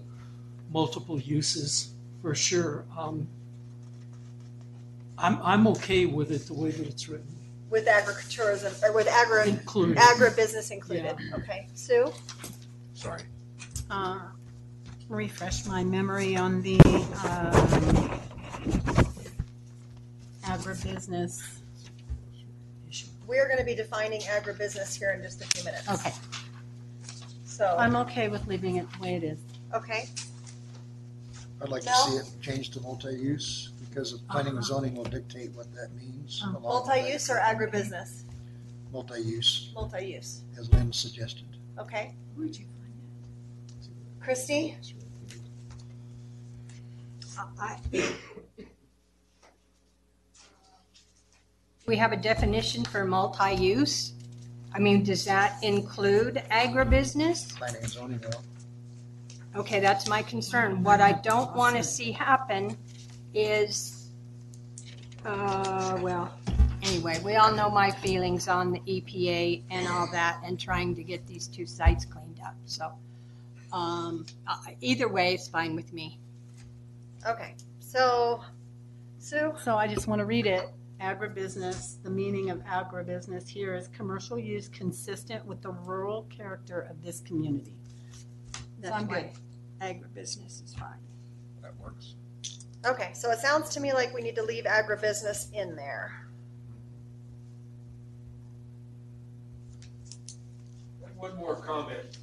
multiple 0.70 1.18
uses 1.18 1.94
for 2.20 2.34
sure. 2.34 2.84
Um, 2.96 3.26
I'm, 5.16 5.40
I'm 5.42 5.66
okay 5.68 6.04
with 6.04 6.30
it 6.30 6.46
the 6.46 6.52
way 6.54 6.70
that 6.70 6.86
it's 6.86 7.08
written. 7.08 7.34
With 7.70 7.86
agritourism, 7.86 8.82
or 8.82 8.92
with 8.92 9.08
agri, 9.08 9.48
Included. 9.50 9.96
agribusiness 9.96 10.70
included? 10.70 11.16
Okay. 11.34 11.68
Sue? 11.74 12.12
Sorry. 12.94 13.22
uh, 13.90 14.20
refresh 15.08 15.64
my 15.66 15.84
memory 15.84 16.36
on 16.36 16.60
the, 16.62 16.78
um, 17.24 18.20
agribusiness? 20.44 21.57
We're 23.28 23.46
going 23.46 23.58
to 23.58 23.64
be 23.64 23.74
defining 23.74 24.22
agribusiness 24.22 24.98
here 24.98 25.10
in 25.10 25.22
just 25.22 25.42
a 25.42 25.46
few 25.48 25.64
minutes. 25.64 25.86
Okay, 25.88 26.12
So, 27.44 27.76
I'm 27.78 27.94
okay 27.96 28.28
with 28.28 28.46
leaving 28.46 28.76
it 28.76 28.86
the 28.94 28.98
way 29.02 29.14
it 29.16 29.22
is. 29.22 29.38
okay. 29.74 30.08
I'd 31.60 31.68
like 31.68 31.82
to 31.82 31.90
Mel? 31.90 32.06
see 32.06 32.16
it 32.16 32.30
changed 32.40 32.72
to 32.74 32.80
multi-use 32.80 33.72
because 33.80 34.12
of 34.12 34.26
planning 34.28 34.50
and 34.52 34.58
uh-huh. 34.60 34.74
zoning 34.74 34.94
will 34.94 35.04
dictate 35.04 35.50
what 35.52 35.66
that 35.74 35.88
means. 35.94 36.40
Oh. 36.42 36.50
along 36.50 36.54
with 36.54 36.62
that. 36.62 36.96
Multi-use 36.96 37.30
or 37.30 37.36
agribusiness? 37.36 38.22
Multi-use, 38.92 39.72
Multi-use. 39.74 40.42
as 40.58 40.72
Lynn 40.72 40.92
suggested. 40.92 41.44
Okay. 41.78 42.14
Where'd 42.34 42.56
you 42.56 42.64
find 42.64 42.92
Christy? 44.20 44.76
I- 47.60 47.78
We 51.88 51.96
have 51.96 52.12
a 52.12 52.18
definition 52.18 52.84
for 52.84 53.06
multi-use. 53.06 54.12
I 54.74 54.78
mean, 54.78 55.02
does 55.02 55.24
that 55.24 55.56
include 55.64 56.42
agribusiness? 56.50 57.56
Planning 57.56 57.80
and 57.82 57.90
zoning 57.90 58.20
will. 58.20 58.44
Okay, 59.60 59.80
that's 59.80 60.06
my 60.06 60.20
concern. 60.20 60.84
What 60.84 61.00
I 61.00 61.12
don't 61.12 61.56
want 61.56 61.76
to 61.76 61.82
see 61.82 62.12
happen 62.12 62.76
is, 63.32 64.10
uh, 65.24 65.98
well, 66.02 66.30
anyway, 66.82 67.20
we 67.24 67.36
all 67.36 67.52
know 67.54 67.70
my 67.70 67.90
feelings 67.90 68.48
on 68.48 68.70
the 68.70 68.80
EPA 68.80 69.62
and 69.70 69.88
all 69.88 70.08
that 70.12 70.42
and 70.44 70.60
trying 70.60 70.94
to 70.94 71.02
get 71.02 71.26
these 71.26 71.46
two 71.48 71.64
sites 71.64 72.04
cleaned 72.04 72.38
up. 72.44 72.54
So, 72.66 72.92
um, 73.72 74.26
uh, 74.46 74.58
either 74.82 75.08
way 75.08 75.32
is 75.32 75.48
fine 75.48 75.74
with 75.74 75.94
me. 75.94 76.18
Okay. 77.26 77.54
So, 77.80 78.44
Sue? 79.18 79.54
So 79.62 79.76
I 79.76 79.88
just 79.88 80.06
want 80.06 80.18
to 80.18 80.26
read 80.26 80.46
it. 80.46 80.68
Agribusiness, 81.00 82.02
the 82.02 82.10
meaning 82.10 82.50
of 82.50 82.58
agribusiness 82.64 83.48
here 83.48 83.76
is 83.76 83.86
commercial 83.88 84.36
use 84.38 84.68
consistent 84.68 85.46
with 85.46 85.62
the 85.62 85.70
rural 85.70 86.22
character 86.24 86.80
of 86.80 87.02
this 87.02 87.20
community. 87.20 87.76
So 88.52 88.60
That's 88.80 88.94
I'm 88.96 89.06
why 89.06 89.22
good. 89.22 89.30
agribusiness 89.80 90.64
is 90.64 90.74
fine. 90.76 90.98
That 91.62 91.78
works. 91.78 92.14
Okay, 92.84 93.10
so 93.14 93.30
it 93.30 93.38
sounds 93.38 93.68
to 93.70 93.80
me 93.80 93.92
like 93.92 94.12
we 94.12 94.22
need 94.22 94.34
to 94.36 94.42
leave 94.42 94.64
agribusiness 94.64 95.52
in 95.52 95.76
there. 95.76 96.24
One 101.16 101.36
more 101.36 101.56
comment. 101.56 102.18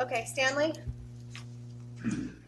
Okay, 0.00 0.24
Stanley? 0.26 0.74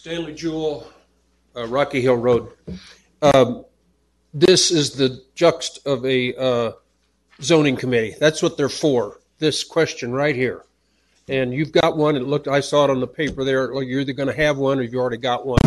Stanley 0.00 0.32
Jewell, 0.32 0.90
uh, 1.54 1.66
Rocky 1.66 2.00
Hill 2.00 2.16
Road. 2.16 2.52
Um, 3.20 3.66
this 4.32 4.70
is 4.70 4.92
the 4.92 5.22
juxt 5.36 5.84
of 5.84 6.06
a 6.06 6.34
uh, 6.36 6.72
zoning 7.42 7.76
committee. 7.76 8.16
That's 8.18 8.42
what 8.42 8.56
they're 8.56 8.70
for. 8.70 9.20
This 9.40 9.62
question 9.62 10.10
right 10.10 10.34
here. 10.34 10.64
And 11.28 11.52
you've 11.52 11.72
got 11.72 11.98
one. 11.98 12.16
It 12.16 12.22
looked. 12.22 12.48
I 12.48 12.60
saw 12.60 12.84
it 12.84 12.90
on 12.90 13.00
the 13.00 13.06
paper 13.06 13.44
there. 13.44 13.70
You're 13.82 14.00
either 14.00 14.14
going 14.14 14.30
to 14.30 14.34
have 14.34 14.56
one 14.56 14.78
or 14.78 14.84
you 14.84 14.98
already 14.98 15.18
got 15.18 15.44
one. 15.44 15.58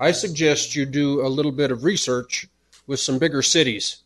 I 0.00 0.12
suggest 0.12 0.74
you 0.74 0.86
do 0.86 1.20
a 1.20 1.28
little 1.28 1.52
bit 1.52 1.70
of 1.70 1.84
research 1.84 2.48
with 2.86 3.00
some 3.00 3.18
bigger 3.18 3.42
cities. 3.42 3.98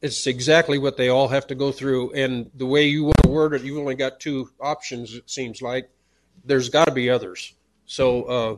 It's 0.00 0.26
exactly 0.26 0.78
what 0.78 0.96
they 0.96 1.10
all 1.10 1.28
have 1.28 1.46
to 1.48 1.54
go 1.54 1.72
through. 1.72 2.12
And 2.14 2.50
the 2.54 2.64
way 2.64 2.86
you 2.86 3.04
want 3.04 3.22
to 3.22 3.28
word 3.28 3.52
it, 3.52 3.64
you've 3.64 3.76
only 3.76 3.96
got 3.96 4.18
two 4.18 4.48
options, 4.58 5.14
it 5.14 5.28
seems 5.28 5.60
like. 5.60 5.90
There's 6.46 6.70
got 6.70 6.86
to 6.86 6.90
be 6.90 7.10
others. 7.10 7.52
So 7.86 8.22
uh, 8.24 8.56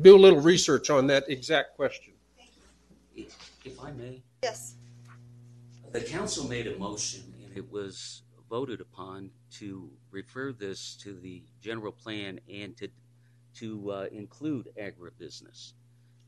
do 0.00 0.16
a 0.16 0.18
little 0.18 0.40
research 0.40 0.90
on 0.90 1.06
that 1.08 1.28
exact 1.28 1.76
question. 1.76 2.14
If 3.14 3.36
if 3.64 3.80
I 3.80 3.92
may, 3.92 4.22
Yes. 4.42 4.74
the 5.92 6.00
council 6.00 6.48
made 6.48 6.66
a 6.66 6.76
motion 6.78 7.32
and 7.44 7.56
it 7.56 7.70
was 7.70 8.22
voted 8.50 8.80
upon 8.80 9.30
to 9.50 9.90
refer 10.10 10.52
this 10.52 10.94
to 10.96 11.14
the 11.14 11.42
general 11.62 11.92
plan 11.92 12.40
and 12.52 12.76
to, 12.76 12.88
to 13.54 13.90
uh, 13.90 14.06
include 14.12 14.68
agribusiness. 14.78 15.72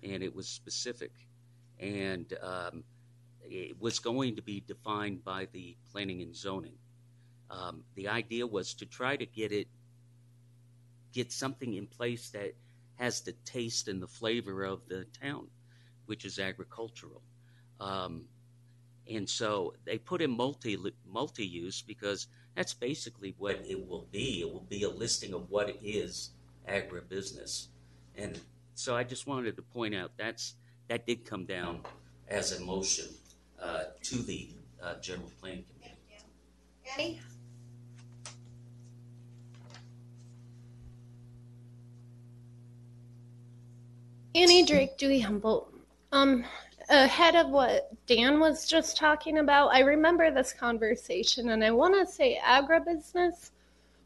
And 0.03 0.23
it 0.23 0.35
was 0.35 0.49
specific. 0.49 1.13
And 1.81 2.33
um, 2.43 2.85
it 3.43 3.79
was 3.81 3.99
going 3.99 4.37
to 4.37 4.43
be 4.43 4.63
defined 4.67 5.25
by 5.25 5.49
the 5.53 5.77
planning 5.93 6.23
and 6.23 6.35
zoning. 6.35 6.79
Um, 7.51 7.83
the 7.95 8.09
idea 8.09 8.47
was 8.47 8.73
to 8.75 8.87
try 8.87 9.17
to 9.17 9.27
get 9.27 9.53
it, 9.53 9.69
get 11.15 11.33
something 11.33 11.75
in 11.75 11.87
place 11.87 12.29
that 12.31 12.55
has 12.97 13.21
the 13.21 13.33
taste 13.45 13.89
and 13.89 14.03
the 14.03 14.07
flavor 14.07 14.65
of 14.65 14.87
the 14.89 15.07
town, 15.21 15.47
which 16.07 16.25
is 16.25 16.39
agricultural. 16.39 17.23
Um, 17.81 18.25
and 19.11 19.29
so 19.29 19.75
they 19.85 19.99
put 19.99 20.23
in 20.23 20.31
multi 20.31 20.77
multi 21.07 21.47
use 21.47 21.83
because 21.83 22.27
that's 22.57 22.75
basically 22.75 23.35
what 23.39 23.61
it 23.67 23.89
will 23.89 24.07
be. 24.11 24.41
It 24.41 24.53
will 24.53 24.67
be 24.69 24.85
a 24.85 24.91
listing 24.91 25.35
of 25.35 25.51
what 25.51 25.77
is 25.83 26.31
agribusiness. 26.69 27.69
And 28.17 28.41
so 28.75 28.97
I 28.97 29.05
just 29.05 29.27
wanted 29.27 29.57
to 29.57 29.63
point 29.63 29.95
out 29.95 30.13
that's 30.17 30.55
that 30.89 31.07
did 31.07 31.25
come 31.25 31.45
down 31.45 31.81
as 32.29 32.53
a 32.53 32.65
motion 32.65 33.07
uh, 33.61 33.85
to 34.03 34.17
the 34.23 34.51
uh, 34.83 34.95
general 35.01 35.31
plan 35.41 35.65
committee. 35.73 36.01
Annie? 36.93 37.21
Drake, 44.65 44.97
Dewey 44.97 45.21
Humboldt. 45.21 45.73
Um, 46.13 46.45
ahead 46.89 47.37
of 47.37 47.51
what 47.51 47.91
Dan 48.07 48.41
was 48.41 48.67
just 48.67 48.97
talking 48.97 49.39
about, 49.39 49.69
I 49.69 49.81
remember 49.81 50.31
this 50.31 50.53
conversation, 50.53 51.51
and 51.51 51.63
I 51.63 51.71
want 51.71 51.95
to 51.95 52.11
say 52.11 52.41
agribusiness 52.43 53.51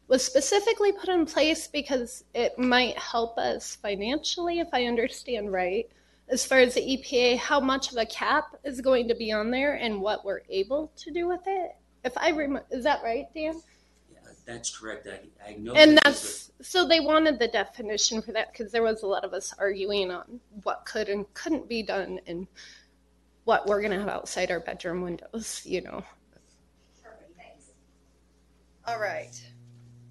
was 0.07 0.25
specifically 0.25 0.91
put 0.91 1.07
in 1.07 1.25
place 1.25 1.67
because 1.67 2.23
it 2.33 2.57
might 2.57 2.97
help 2.97 3.37
us 3.37 3.75
financially, 3.75 4.59
if 4.59 4.67
I 4.73 4.85
understand 4.85 5.51
right, 5.53 5.87
as 6.27 6.45
far 6.45 6.59
as 6.59 6.73
the 6.73 6.81
EPA, 6.81 7.37
how 7.37 7.59
much 7.59 7.91
of 7.91 7.97
a 7.97 8.05
cap 8.05 8.55
is 8.63 8.81
going 8.81 9.07
to 9.07 9.15
be 9.15 9.31
on 9.31 9.51
there 9.51 9.75
and 9.75 10.01
what 10.01 10.25
we're 10.25 10.41
able 10.49 10.91
to 10.97 11.11
do 11.11 11.27
with 11.27 11.41
it. 11.45 11.71
If 12.03 12.17
I 12.17 12.29
remember, 12.29 12.65
is 12.71 12.83
that 12.83 13.03
right, 13.03 13.27
Dan? 13.33 13.61
That's 14.45 14.75
correct. 14.75 15.07
I, 15.07 15.51
I 15.51 15.55
know. 15.57 15.73
And 15.73 15.97
that 15.97 16.03
there's 16.05 16.51
that's 16.57 16.69
so 16.69 16.87
they 16.87 16.99
wanted 16.99 17.39
the 17.39 17.47
definition 17.47 18.21
for 18.21 18.31
that 18.31 18.51
because 18.51 18.71
there 18.71 18.83
was 18.83 19.03
a 19.03 19.07
lot 19.07 19.23
of 19.23 19.33
us 19.33 19.53
arguing 19.59 20.11
on 20.11 20.39
what 20.63 20.85
could 20.85 21.07
and 21.09 21.31
couldn't 21.33 21.69
be 21.69 21.83
done 21.83 22.19
and 22.27 22.47
what 23.45 23.65
we're 23.67 23.81
going 23.81 23.93
to 23.93 23.99
have 23.99 24.09
outside 24.09 24.51
our 24.51 24.59
bedroom 24.59 25.01
windows, 25.01 25.61
you 25.65 25.81
know. 25.81 26.03
All 28.87 28.99
right. 28.99 29.39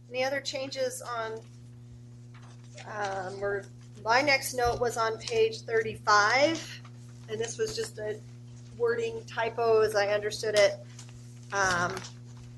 Any 0.09 0.25
other 0.25 0.41
changes 0.41 1.03
on, 1.03 1.41
um, 2.87 3.41
we're, 3.41 3.65
my 4.05 4.23
next 4.23 4.55
note 4.55 4.81
was 4.81 4.97
on 4.97 5.19
page 5.19 5.63
thirty-five, 5.63 6.81
and 7.29 7.41
this 7.41 7.59
was 7.59 7.75
just 7.75 7.99
a 7.99 8.19
wording 8.77 9.21
typo 9.27 9.81
as 9.81 9.97
I 9.97 10.09
understood 10.09 10.55
it. 10.55 10.77
Um, 11.53 11.95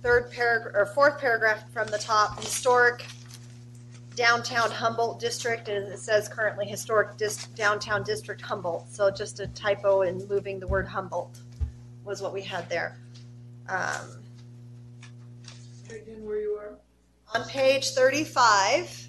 third 0.02 0.30
paragraph, 0.30 0.74
or 0.74 0.86
fourth 0.86 1.18
paragraph 1.18 1.70
from 1.72 1.86
the 1.88 1.98
top, 1.98 2.40
historic 2.40 3.04
downtown 4.16 4.70
Humboldt 4.70 5.20
district, 5.20 5.68
and 5.68 5.88
it 5.88 5.98
says 5.98 6.28
currently 6.28 6.66
historic 6.66 7.16
dis- 7.16 7.46
downtown 7.48 8.02
district 8.02 8.40
Humboldt, 8.40 8.88
so 8.88 9.10
just 9.10 9.40
a 9.40 9.46
typo 9.48 10.02
in 10.02 10.26
moving 10.28 10.58
the 10.58 10.66
word 10.66 10.86
Humboldt 10.86 11.40
was 12.04 12.20
what 12.20 12.32
we 12.32 12.42
had 12.42 12.68
there. 12.68 12.98
Um, 13.68 14.22
Again, 15.88 16.24
where 16.24 16.40
you 16.40 16.58
are? 16.60 16.78
on 17.34 17.48
page 17.48 17.90
35, 17.90 19.08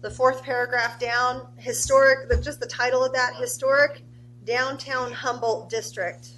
the 0.00 0.10
fourth 0.10 0.42
paragraph 0.42 0.98
down, 1.00 1.48
historic, 1.58 2.30
just 2.42 2.60
the 2.60 2.66
title 2.66 3.04
of 3.04 3.12
that, 3.12 3.34
historic 3.36 4.02
downtown 4.44 5.12
Humboldt 5.12 5.68
district, 5.68 6.30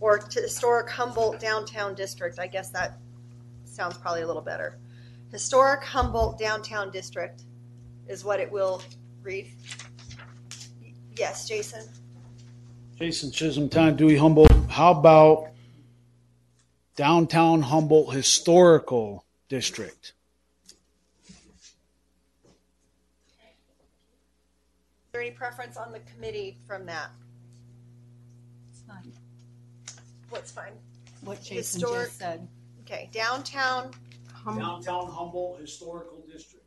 or 0.00 0.18
to 0.18 0.40
historic 0.40 0.88
Humboldt 0.88 1.40
downtown 1.40 1.94
district. 1.94 2.38
I 2.38 2.46
guess 2.46 2.70
that 2.70 2.98
sounds 3.64 3.96
probably 3.98 4.22
a 4.22 4.26
little 4.26 4.42
better. 4.42 4.78
Historic 5.30 5.84
Humboldt 5.84 6.38
downtown 6.38 6.90
district 6.90 7.42
is 8.06 8.24
what 8.24 8.40
it 8.40 8.50
will 8.50 8.82
read. 9.22 9.50
Yes, 11.16 11.46
Jason. 11.46 11.84
Jason 12.96 13.30
Chisholm, 13.30 13.68
Town 13.68 13.88
of 13.88 13.96
Dewey 13.96 14.16
Humboldt. 14.16 14.52
How 14.68 14.92
about 14.92 15.50
downtown 16.96 17.62
Humboldt 17.62 18.12
Historical 18.14 19.24
District? 19.48 20.14
Is 21.28 21.64
there 25.12 25.20
any 25.20 25.30
preference 25.30 25.76
on 25.76 25.92
the 25.92 26.00
committee 26.00 26.58
from 26.66 26.86
that? 26.86 27.10
It's 28.70 28.82
fine. 28.82 29.12
What's 30.30 30.50
fine? 30.50 30.72
What 31.22 31.42
Jason 31.42 31.80
Historic- 31.80 32.06
just 32.06 32.18
said. 32.18 32.48
Okay, 32.82 33.10
downtown 33.12 33.92
Downtown 34.44 35.10
Humboldt 35.10 35.60
Historical 35.60 36.24
District. 36.30 36.64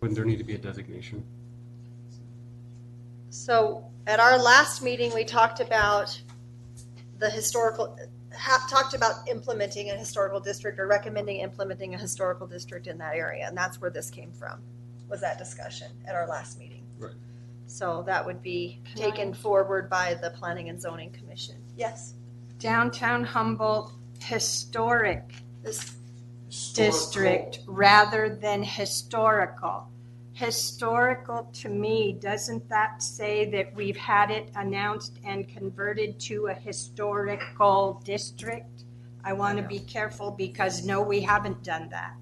Wouldn't 0.00 0.16
there 0.16 0.24
need 0.24 0.38
to 0.38 0.44
be 0.44 0.54
a 0.54 0.58
designation? 0.58 1.24
So 3.30 3.84
at 4.06 4.18
our 4.18 4.38
last 4.38 4.82
meeting, 4.82 5.12
we 5.14 5.24
talked 5.24 5.60
about 5.60 6.20
the 7.18 7.28
historical, 7.28 7.98
ha, 8.34 8.66
talked 8.70 8.94
about 8.94 9.28
implementing 9.28 9.90
a 9.90 9.96
historical 9.96 10.40
district 10.40 10.78
or 10.78 10.86
recommending 10.86 11.38
implementing 11.38 11.94
a 11.94 11.98
historical 11.98 12.46
district 12.46 12.86
in 12.86 12.96
that 12.98 13.14
area. 13.14 13.46
And 13.46 13.56
that's 13.56 13.80
where 13.80 13.90
this 13.90 14.10
came 14.10 14.32
from, 14.32 14.62
was 15.10 15.20
that 15.20 15.38
discussion 15.38 15.90
at 16.06 16.14
our 16.14 16.26
last 16.26 16.58
meeting. 16.58 16.86
Right. 16.98 17.14
So 17.66 18.02
that 18.06 18.24
would 18.24 18.42
be 18.42 18.80
taken 18.96 19.34
forward 19.34 19.90
by 19.90 20.14
the 20.14 20.30
Planning 20.30 20.68
and 20.68 20.80
Zoning 20.80 21.10
Commission. 21.10 21.56
Yes? 21.76 22.14
Downtown 22.58 23.24
Humboldt 23.24 23.92
Historic 24.20 25.32
This, 25.62 25.96
District 26.74 27.60
rather 27.66 28.28
than 28.28 28.62
historical. 28.62 29.88
Historical, 30.32 31.48
to 31.52 31.68
me, 31.68 32.12
doesn't 32.12 32.68
that 32.68 33.02
say 33.02 33.50
that 33.50 33.74
we've 33.74 33.96
had 33.96 34.30
it 34.30 34.50
announced 34.56 35.18
and 35.24 35.48
converted 35.48 36.18
to 36.20 36.46
a 36.46 36.54
historical 36.54 38.00
district? 38.04 38.84
I 39.22 39.32
want 39.32 39.58
to 39.58 39.64
be 39.64 39.80
careful 39.80 40.30
because 40.30 40.84
no, 40.84 41.02
we 41.02 41.20
haven't 41.20 41.62
done 41.62 41.88
that. 41.90 42.14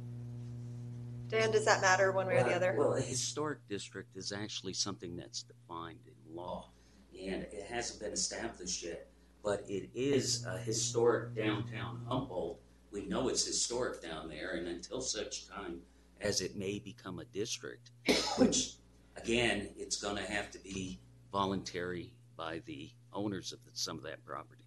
Dan, 1.29 1.51
does 1.51 1.65
that 1.65 1.81
matter 1.81 2.13
one 2.13 2.27
way 2.27 2.39
or 2.39 2.45
the 2.45 2.55
other? 2.55 2.75
Well, 2.77 2.95
a 2.95 3.01
historic 3.01 3.59
district 3.69 4.17
is 4.17 4.33
actually 4.33 4.73
something 4.73 5.17
that's 5.17 5.43
defined 5.43 6.01
in 6.07 6.35
law, 6.35 6.71
and 7.13 7.43
it 7.43 7.67
hasn't 7.69 8.01
been 8.01 8.13
established 8.13 8.83
yet. 8.83 9.09
But 9.45 9.65
it 9.69 9.91
is 9.95 10.45
a 10.47 10.59
historic 10.59 11.35
downtown 11.35 12.03
Humboldt. 12.09 12.61
We 12.91 13.07
know 13.07 13.29
it's 13.29 13.47
historic 13.47 14.03
down 14.03 14.29
there, 14.29 14.57
and 14.57 14.67
until 14.67 15.01
such 15.01 15.49
time 15.49 15.81
as 16.21 16.41
it 16.41 16.57
may 16.57 16.79
become 16.79 17.19
a 17.19 17.25
district, 17.27 17.91
which 18.37 18.75
again, 19.17 19.69
it's 19.77 19.97
going 19.97 20.17
to 20.17 20.31
have 20.31 20.51
to 20.51 20.59
be 20.59 20.99
voluntary 21.33 22.13
by 22.37 22.61
the 22.67 22.91
owners 23.13 23.53
of 23.53 23.59
the, 23.65 23.71
some 23.75 23.99
of 23.99 24.05
that 24.05 24.25
property 24.25 24.65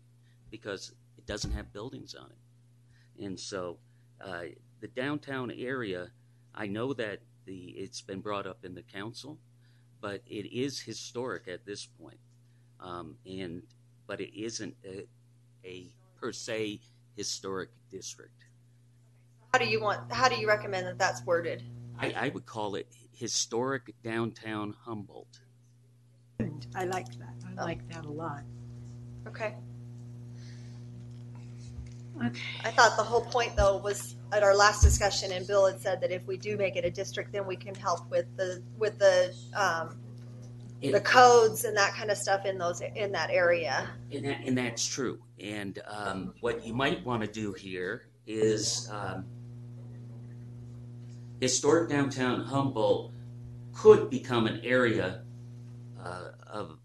because 0.49 0.93
it 1.17 1.25
doesn't 1.25 1.51
have 1.51 1.71
buildings 1.73 2.15
on 2.15 2.29
it. 2.29 3.25
And 3.25 3.39
so 3.39 3.77
uh, 4.23 4.43
the 4.81 4.87
downtown 4.87 5.51
area, 5.51 6.09
I 6.53 6.67
know 6.67 6.93
that 6.93 7.19
the 7.45 7.69
it's 7.77 8.01
been 8.01 8.21
brought 8.21 8.45
up 8.45 8.63
in 8.63 8.75
the 8.75 8.83
council, 8.83 9.39
but 9.99 10.21
it 10.27 10.51
is 10.53 10.79
historic 10.79 11.47
at 11.47 11.65
this 11.65 11.85
point. 11.85 12.19
Um, 12.79 13.15
and 13.25 13.63
but 14.07 14.19
it 14.19 14.37
isn't 14.37 14.75
a, 14.85 15.05
a 15.63 15.87
per 16.19 16.31
se 16.31 16.81
historic 17.15 17.69
district. 17.89 18.45
How 19.53 19.59
do 19.59 19.65
you 19.65 19.81
want, 19.81 20.11
how 20.11 20.29
do 20.29 20.35
you 20.35 20.47
recommend 20.47 20.87
that 20.87 20.97
that's 20.97 21.25
worded? 21.25 21.63
I, 21.99 22.13
I 22.17 22.29
would 22.29 22.45
call 22.45 22.75
it 22.75 22.87
historic 23.13 23.93
downtown 24.01 24.75
Humboldt. 24.85 25.39
I 26.73 26.85
like 26.85 27.11
that. 27.19 27.35
I 27.57 27.61
like 27.61 27.87
that 27.89 28.05
a 28.05 28.09
lot. 28.09 28.43
Okay. 29.27 29.55
Okay. 32.23 32.41
I 32.63 32.71
thought 32.71 32.97
the 32.97 33.03
whole 33.03 33.21
point 33.25 33.55
though 33.55 33.77
was 33.77 34.15
at 34.31 34.43
our 34.43 34.55
last 34.55 34.81
discussion 34.81 35.31
and 35.31 35.45
Bill 35.47 35.65
had 35.67 35.79
said 35.81 36.01
that 36.01 36.11
if 36.11 36.25
we 36.27 36.37
do 36.37 36.57
make 36.57 36.75
it 36.75 36.85
a 36.85 36.91
district, 36.91 37.31
then 37.33 37.45
we 37.47 37.55
can 37.55 37.75
help 37.75 38.09
with 38.09 38.25
the, 38.37 38.61
with 38.77 38.97
the, 38.99 39.33
um, 39.53 39.97
the 40.81 40.95
It- 40.95 41.03
codes 41.03 41.63
and 41.65 41.75
that 41.77 41.93
kind 41.93 42.09
of 42.11 42.17
stuff 42.17 42.45
in 42.45 42.57
those, 42.57 42.81
in 42.81 43.11
that 43.11 43.29
area. 43.29 43.89
And, 44.11 44.25
that, 44.25 44.37
and 44.45 44.57
that's 44.57 44.85
true. 44.85 45.19
And 45.39 45.79
um, 45.87 46.33
what 46.41 46.65
you 46.65 46.73
might 46.73 47.05
want 47.05 47.21
to 47.23 47.27
do 47.27 47.53
here 47.53 48.07
is 48.27 48.89
um, 48.91 49.25
historic 51.39 51.89
downtown 51.89 52.41
Humboldt 52.43 53.13
could 53.73 54.09
become 54.09 54.47
an 54.47 54.61
area 54.63 55.23
uh, 56.03 56.31
of. 56.47 56.77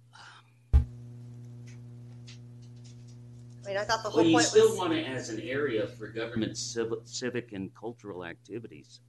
Mean, 3.67 3.77
I 3.77 3.85
thought 3.85 4.03
the 4.03 4.11
whole 4.11 4.21
Well, 4.21 4.27
you 4.27 4.37
point 4.37 4.47
still 4.47 4.71
was, 4.71 4.79
want 4.79 4.93
it 4.93 5.07
as 5.07 5.31
an 5.31 5.41
area 5.41 5.87
for 5.87 6.09
government 6.09 6.57
civic, 6.57 7.01
civic 7.05 7.53
and 7.53 7.75
cultural 7.75 8.25
activities. 8.25 9.01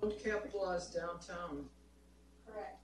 Don't 0.00 0.22
capitalize 0.22 0.88
downtown, 0.88 1.66
Correct. 2.46 2.78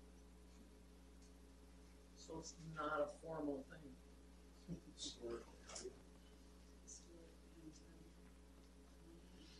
so 2.17 2.39
it's 2.39 2.55
not 2.75 3.01
a 3.01 3.07
formal 3.25 3.65
thing. 3.71 3.79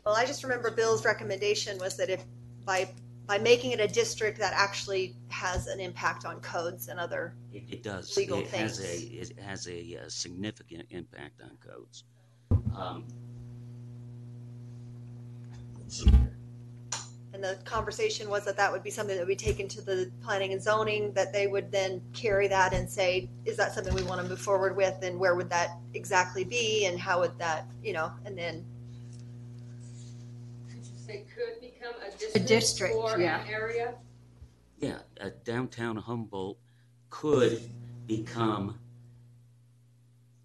well, 0.05 0.17
I 0.17 0.27
just 0.27 0.43
remember 0.43 0.71
Bill's 0.71 1.05
recommendation 1.05 1.79
was 1.79 1.97
that 1.97 2.11
if, 2.11 2.25
by, 2.65 2.89
by 3.33 3.39
making 3.39 3.71
it 3.73 3.81
a 3.81 3.89
district, 3.89 4.39
that 4.39 4.53
actually 4.55 5.17
has 5.29 5.67
an 5.67 5.81
impact 5.81 6.27
on 6.27 6.39
codes 6.41 6.89
and 6.89 7.01
other, 7.01 7.35
It, 7.51 7.63
it 7.71 7.83
does. 7.83 8.15
Legal 8.15 8.41
it 8.41 8.49
has 8.49 8.79
a 8.79 8.83
things. 8.83 9.31
it 9.31 9.39
has 9.39 9.67
a, 9.69 9.97
uh 9.97 10.09
significant 10.09 10.85
impact 10.91 11.41
on 11.41 11.53
codes. 11.67 12.05
Um, 12.77 13.07
and 17.33 17.43
the 17.43 17.57
conversation 17.65 18.29
was 18.29 18.45
that 18.45 18.59
that 18.59 18.71
would 18.71 18.83
be 18.83 18.91
something 18.91 19.17
that 19.17 19.23
would 19.23 19.39
be 19.39 19.45
taken 19.51 19.67
to 19.69 19.81
the 19.81 20.13
planning 20.23 20.53
and 20.53 20.63
zoning, 20.63 21.11
that 21.15 21.33
they 21.33 21.47
would 21.47 21.73
then 21.73 22.03
carry 22.13 22.49
that 22.49 22.75
and 22.75 22.87
say, 22.87 23.31
is 23.47 23.57
that 23.57 23.73
something 23.73 23.95
we 23.95 24.03
want 24.03 24.21
to 24.21 24.29
move 24.29 24.41
forward 24.41 24.77
with, 24.77 24.99
and 25.03 25.19
where 25.19 25.37
would 25.37 25.49
that 25.49 25.79
exactly 25.95 26.45
be, 26.45 26.85
and 26.85 27.01
how 27.01 27.21
would 27.21 27.39
that, 27.39 27.67
you 27.83 27.95
know, 27.95 28.13
and 28.27 28.37
then 28.37 28.63
Could 30.69 30.85
you 30.85 30.99
Say 30.99 31.25
could 31.35 31.62
become 31.83 31.95
a 32.03 32.07
A 32.07 32.19
district. 32.19 32.47
district, 32.49 32.95
or 32.95 33.19
yeah. 33.21 33.43
an 33.43 33.49
area. 33.49 33.95
yeah, 34.79 34.99
uh, 35.21 35.31
downtown 35.45 35.97
Humboldt 35.97 36.59
could 37.11 37.61
become 38.07 38.79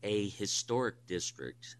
a 0.03 0.29
historic 0.29 0.95
district. 1.07 1.77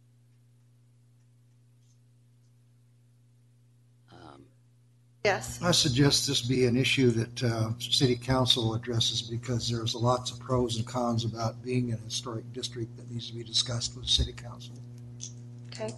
Um, 4.11 4.43
Yes. 5.25 5.61
I 5.61 5.71
suggest 5.71 6.27
this 6.27 6.41
be 6.41 6.65
an 6.65 6.77
issue 6.77 7.11
that 7.11 7.43
uh, 7.43 7.71
city 7.79 8.15
council 8.15 8.73
addresses 8.75 9.21
because 9.21 9.69
there's 9.69 9.93
lots 9.93 10.31
of 10.31 10.39
pros 10.39 10.77
and 10.77 10.85
cons 10.87 11.25
about 11.25 11.61
being 11.63 11.91
an 11.91 11.99
historic 11.99 12.51
district 12.53 12.95
that 12.97 13.09
needs 13.11 13.27
to 13.29 13.35
be 13.35 13.43
discussed 13.43 13.95
with 13.97 14.07
city 14.07 14.33
council. 14.33 14.75
Okay. 15.67 15.93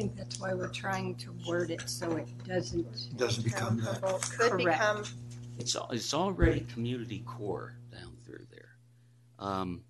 I 0.00 0.04
think 0.04 0.16
that's 0.16 0.40
why 0.40 0.54
we're 0.54 0.68
trying 0.68 1.14
to 1.16 1.34
word 1.46 1.70
it 1.70 1.82
so 1.84 2.16
it 2.16 2.26
doesn't. 2.48 3.18
Doesn't 3.18 3.44
become 3.44 3.82
that. 3.82 4.00
Could 4.00 4.52
Correct. 4.52 4.64
become, 4.64 5.04
it's 5.58 5.76
al- 5.76 5.90
it's 5.90 6.14
already 6.14 6.60
community 6.60 7.22
core 7.26 7.76
down 7.92 8.16
through 8.24 8.46
there, 8.50 8.76
um, 9.38 9.82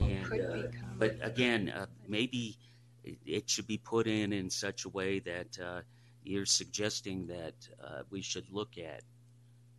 and 0.00 0.24
Could 0.24 0.40
uh, 0.40 0.52
become. 0.54 0.96
but 0.98 1.18
again, 1.22 1.68
uh, 1.68 1.86
maybe 2.08 2.58
it, 3.04 3.16
it 3.24 3.48
should 3.48 3.68
be 3.68 3.78
put 3.78 4.08
in 4.08 4.32
in 4.32 4.50
such 4.50 4.86
a 4.86 4.88
way 4.88 5.20
that 5.20 5.56
uh, 5.64 5.82
you're 6.24 6.44
suggesting 6.44 7.28
that 7.28 7.54
uh, 7.80 8.02
we 8.10 8.22
should 8.22 8.46
look 8.50 8.76
at 8.76 9.02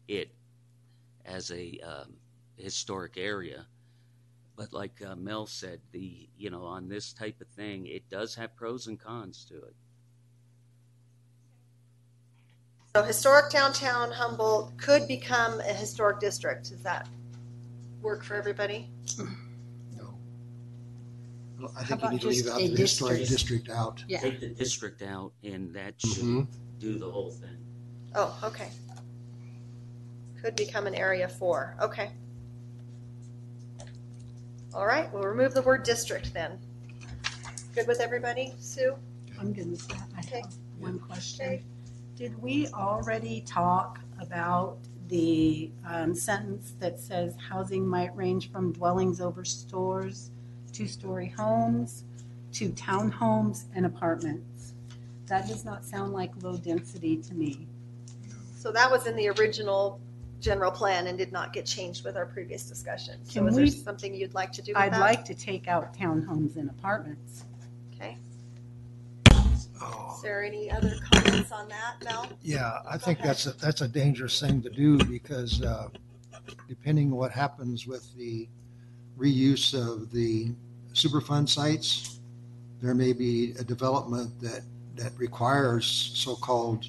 it 0.07 0.29
as 1.25 1.51
a 1.51 1.77
um, 1.79 2.13
historic 2.55 3.17
area. 3.17 3.65
But 4.55 4.71
like 4.71 5.01
uh, 5.05 5.15
Mel 5.15 5.47
said, 5.47 5.81
the 5.91 6.29
you 6.37 6.49
know 6.49 6.63
on 6.63 6.87
this 6.87 7.13
type 7.13 7.41
of 7.41 7.47
thing, 7.47 7.87
it 7.87 8.09
does 8.09 8.35
have 8.35 8.55
pros 8.55 8.87
and 8.87 8.99
cons 8.99 9.45
to 9.49 9.55
it. 9.55 9.75
so 12.95 13.01
historic 13.01 13.49
downtown 13.49 14.11
Humboldt 14.11 14.77
could 14.77 15.07
become 15.07 15.59
a 15.61 15.73
historic 15.73 16.19
district, 16.19 16.69
does 16.69 16.83
that 16.83 17.07
work 18.03 18.23
for 18.23 18.35
everybody? 18.35 18.87
No. 19.97 20.15
I 21.75 21.83
think 21.83 22.03
you 22.03 22.09
need 22.11 22.21
to 22.21 22.27
leave 22.27 22.47
out 22.47 22.61
a 22.61 22.67
the 22.67 22.75
historic 22.77 23.17
district? 23.19 23.65
district 23.65 23.69
out. 23.69 24.03
Yeah. 24.07 24.19
Take 24.19 24.39
the 24.41 24.49
district 24.49 25.01
out, 25.01 25.33
and 25.43 25.73
that 25.73 25.99
should 25.99 26.23
Mhm. 26.23 26.47
do 26.79 26.99
the 26.99 27.09
whole 27.09 27.31
thing. 27.31 27.57
Oh, 28.13 28.39
okay. 28.43 28.69
Could 30.39 30.55
become 30.55 30.85
an 30.85 30.93
area 30.93 31.27
four, 31.27 31.75
okay. 31.81 32.11
All 34.73 34.85
right, 34.87 35.11
we'll 35.13 35.23
remove 35.23 35.53
the 35.53 35.61
word 35.61 35.83
district 35.83 36.33
then. 36.33 36.57
Good 37.75 37.87
with 37.87 37.99
everybody, 37.99 38.53
Sue? 38.59 38.95
I'm 39.39 39.53
good 39.53 39.69
with 39.69 39.87
that. 39.89 40.07
I 40.15 40.19
Okay. 40.21 40.41
have 40.41 40.53
one 40.79 40.99
question. 40.99 41.45
Okay. 41.45 41.63
Did 42.15 42.41
we 42.41 42.67
already 42.69 43.41
talk 43.41 43.99
about 44.19 44.77
the 45.09 45.69
um, 45.87 46.15
sentence 46.15 46.73
that 46.79 46.99
says 46.99 47.35
housing 47.49 47.85
might 47.87 48.15
range 48.15 48.51
from 48.51 48.71
dwellings 48.71 49.21
over 49.21 49.45
stores, 49.45 50.31
two-story 50.71 51.27
homes, 51.27 52.03
to 52.53 52.69
townhomes 52.69 53.65
and 53.75 53.85
apartments? 53.85 54.73
That 55.27 55.47
does 55.47 55.65
not 55.65 55.85
sound 55.85 56.13
like 56.13 56.31
low 56.41 56.57
density 56.57 57.17
to 57.17 57.33
me. 57.35 57.67
So 58.57 58.71
that 58.71 58.89
was 58.89 59.05
in 59.07 59.15
the 59.15 59.29
original 59.29 59.99
general 60.43 60.69
plan 60.71 61.07
and 61.07 61.17
did 61.17 61.31
not 61.31 61.53
get 61.53 61.65
changed 61.65 62.03
with 62.03 62.17
our 62.17 62.25
previous 62.25 62.63
discussion. 62.67 63.23
So 63.23 63.39
Can 63.39 63.47
is 63.47 63.55
there 63.55 63.63
we- 63.63 63.69
something 63.71 64.13
you'd 64.13 64.33
like 64.33 64.51
to 64.51 64.61
do 64.61 64.73
with 64.73 64.77
I'd 64.77 64.91
that? 64.93 64.99
like 64.99 65.25
to 65.25 65.33
take 65.33 65.67
out 65.69 65.93
townhomes 65.95 66.57
and 66.57 66.69
apartments. 66.69 67.45
Okay. 67.95 68.17
Oh. 69.81 70.13
Is 70.15 70.21
there 70.21 70.43
any 70.43 70.69
other 70.69 70.93
comments 71.11 71.51
on 71.51 71.69
that, 71.69 71.95
Mel? 72.03 72.27
Yeah, 72.41 72.79
I 72.89 72.97
think 72.97 73.21
that's 73.21 73.45
a, 73.45 73.51
that's 73.53 73.81
a 73.81 73.87
dangerous 73.87 74.39
thing 74.39 74.61
to 74.63 74.69
do 74.69 74.97
because 75.05 75.61
uh, 75.63 75.87
depending 76.67 77.11
what 77.11 77.31
happens 77.31 77.87
with 77.87 78.13
the 78.17 78.47
reuse 79.17 79.73
of 79.73 80.11
the 80.11 80.51
Superfund 80.93 81.47
sites, 81.49 82.19
there 82.81 82.93
may 82.93 83.13
be 83.13 83.53
a 83.59 83.63
development 83.63 84.29
that, 84.41 84.61
that 84.95 85.13
requires 85.17 86.11
so-called 86.15 86.85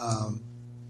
um, 0.00 0.42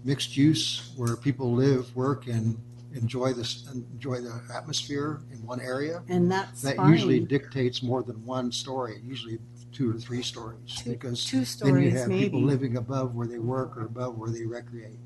mixed 0.03 0.35
use 0.37 0.91
where 0.95 1.15
people 1.15 1.53
live, 1.53 1.95
work, 1.95 2.27
and 2.27 2.57
enjoy 2.93 3.33
this, 3.33 3.67
enjoy 3.73 4.19
the 4.21 4.41
atmosphere 4.53 5.21
in 5.31 5.37
one 5.45 5.61
area. 5.61 6.03
And 6.09 6.29
that's 6.31 6.61
That 6.61 6.77
usually 6.87 7.19
dictates 7.19 7.81
more 7.81 8.03
than 8.03 8.25
one 8.25 8.51
story, 8.51 8.99
usually 9.03 9.39
two 9.71 9.89
or 9.89 9.97
three 9.99 10.21
stories. 10.21 10.75
Two- 10.75 10.91
Because 10.91 11.23
two 11.23 11.37
then 11.37 11.39
you 11.39 11.45
stories, 11.45 11.93
have 11.93 12.09
people 12.09 12.41
living 12.41 12.77
above 12.77 13.15
where 13.15 13.27
they 13.27 13.39
work 13.39 13.77
or 13.77 13.85
above 13.85 14.17
where 14.17 14.29
they 14.29 14.45
recreate. 14.45 14.99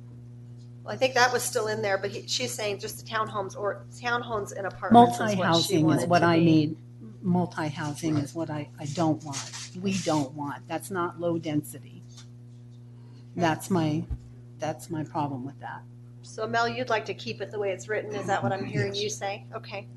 Well, 0.84 0.94
I 0.94 0.98
think 0.98 1.14
that 1.16 1.32
was 1.34 1.44
still 1.44 1.68
in 1.68 1.82
there, 1.82 1.98
but 1.98 2.12
he, 2.12 2.28
she's 2.28 2.52
saying 2.52 2.80
just 2.80 3.04
the 3.04 3.12
townhomes 3.12 3.56
or 3.58 3.86
townhomes 4.00 4.52
and 4.56 4.66
apartments 4.68 5.16
is 5.16 5.20
Multi-housing 5.20 5.80
is 5.80 5.84
wanted 5.84 6.10
what 6.10 6.24
I 6.24 6.38
be. 6.40 6.46
need. 6.46 6.78
Mm-hmm. 7.04 7.30
Multi-housing 7.30 8.18
is 8.18 8.34
what 8.36 8.50
I, 8.50 8.70
I 8.80 8.86
don't 8.86 9.24
want. 9.24 9.70
We 9.82 9.94
don't 10.00 10.32
want. 10.34 10.68
That's 10.68 10.90
not 10.92 11.20
low 11.20 11.38
density. 11.38 12.04
That's 13.36 13.70
my, 13.70 14.04
that's 14.60 14.90
my 14.90 15.04
problem 15.04 15.46
with 15.46 15.60
that. 15.60 15.82
So 16.22 16.48
Mel, 16.48 16.68
you'd 16.68 16.90
like 16.90 17.06
to 17.06 17.14
keep 17.14 17.42
it 17.42 17.52
the 17.52 17.60
way 17.60 17.72
it's 17.72 17.88
written, 17.88 18.16
is 18.16 18.26
that 18.28 18.42
what 18.42 18.52
I'm 18.52 18.66
hearing 18.66 18.96
you 18.96 19.10
say? 19.10 19.46
Okay, 19.56 19.88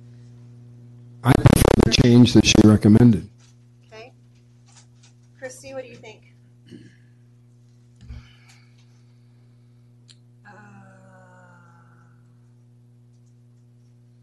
I 1.25 1.33
prefer 1.33 1.63
the 1.87 1.97
change 2.05 2.35
that 2.35 2.45
she 2.47 2.55
recommended. 2.65 3.29
okay. 3.87 4.13
Christy, 5.39 5.73
what 5.75 5.85
do 5.85 5.89
you 5.89 5.97
think? 5.97 6.35
Uh, 10.47 10.51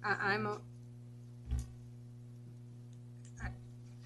I, 0.03 0.15
I'm, 0.33 0.45
a- 0.45 0.59
I- 3.43 3.49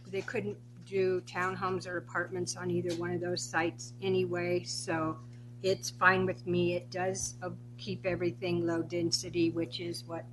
they 0.09 0.21
couldn't 0.21 0.57
do 0.85 1.21
townhomes 1.21 1.85
or 1.87 1.97
apartments 1.97 2.55
on 2.55 2.71
either 2.71 2.95
one 2.95 3.11
of 3.13 3.21
those 3.21 3.43
sites 3.43 3.93
anyway, 4.01 4.63
so 4.63 5.17
it's 5.63 5.89
fine 5.89 6.25
with 6.25 6.45
me. 6.47 6.75
It 6.75 6.89
does 6.89 7.35
uh, 7.43 7.49
keep 7.77 8.05
everything 8.05 8.65
low 8.65 8.81
density, 8.81 9.51
which 9.51 9.79
is 9.79 10.03
what 10.05 10.25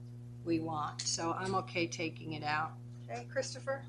we 0.44 0.60
want, 0.60 1.00
so 1.02 1.32
I'm 1.32 1.54
okay 1.56 1.86
taking 1.86 2.34
it 2.34 2.44
out. 2.44 2.72
Okay, 3.10 3.26
Christopher? 3.32 3.82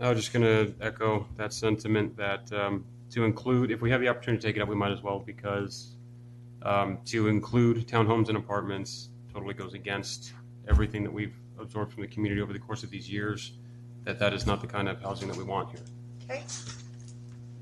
I 0.00 0.10
was 0.10 0.18
just 0.18 0.32
going 0.32 0.44
to 0.44 0.74
echo 0.80 1.26
that 1.36 1.52
sentiment 1.52 2.16
that 2.16 2.52
um, 2.52 2.84
to 3.10 3.24
include, 3.24 3.70
if 3.70 3.80
we 3.80 3.90
have 3.90 4.00
the 4.00 4.08
opportunity 4.08 4.40
to 4.40 4.46
take 4.46 4.56
it 4.56 4.60
up, 4.60 4.68
we 4.68 4.76
might 4.76 4.92
as 4.92 5.02
well 5.02 5.18
because 5.18 5.94
um, 6.62 6.98
to 7.06 7.28
include 7.28 7.86
townhomes 7.86 8.28
and 8.28 8.36
apartments 8.36 9.08
totally 9.32 9.54
goes 9.54 9.74
against 9.74 10.32
everything 10.68 11.02
that 11.02 11.12
we've 11.12 11.34
absorbed 11.58 11.92
from 11.92 12.02
the 12.02 12.08
community 12.08 12.40
over 12.40 12.52
the 12.52 12.58
course 12.58 12.82
of 12.82 12.90
these 12.90 13.10
years, 13.10 13.52
that 14.04 14.18
that 14.18 14.32
is 14.32 14.46
not 14.46 14.60
the 14.60 14.66
kind 14.66 14.88
of 14.88 15.00
housing 15.02 15.28
that 15.28 15.36
we 15.36 15.44
want 15.44 15.70
here. 15.70 15.84
Okay. 16.24 16.42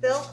Bill? 0.01 0.27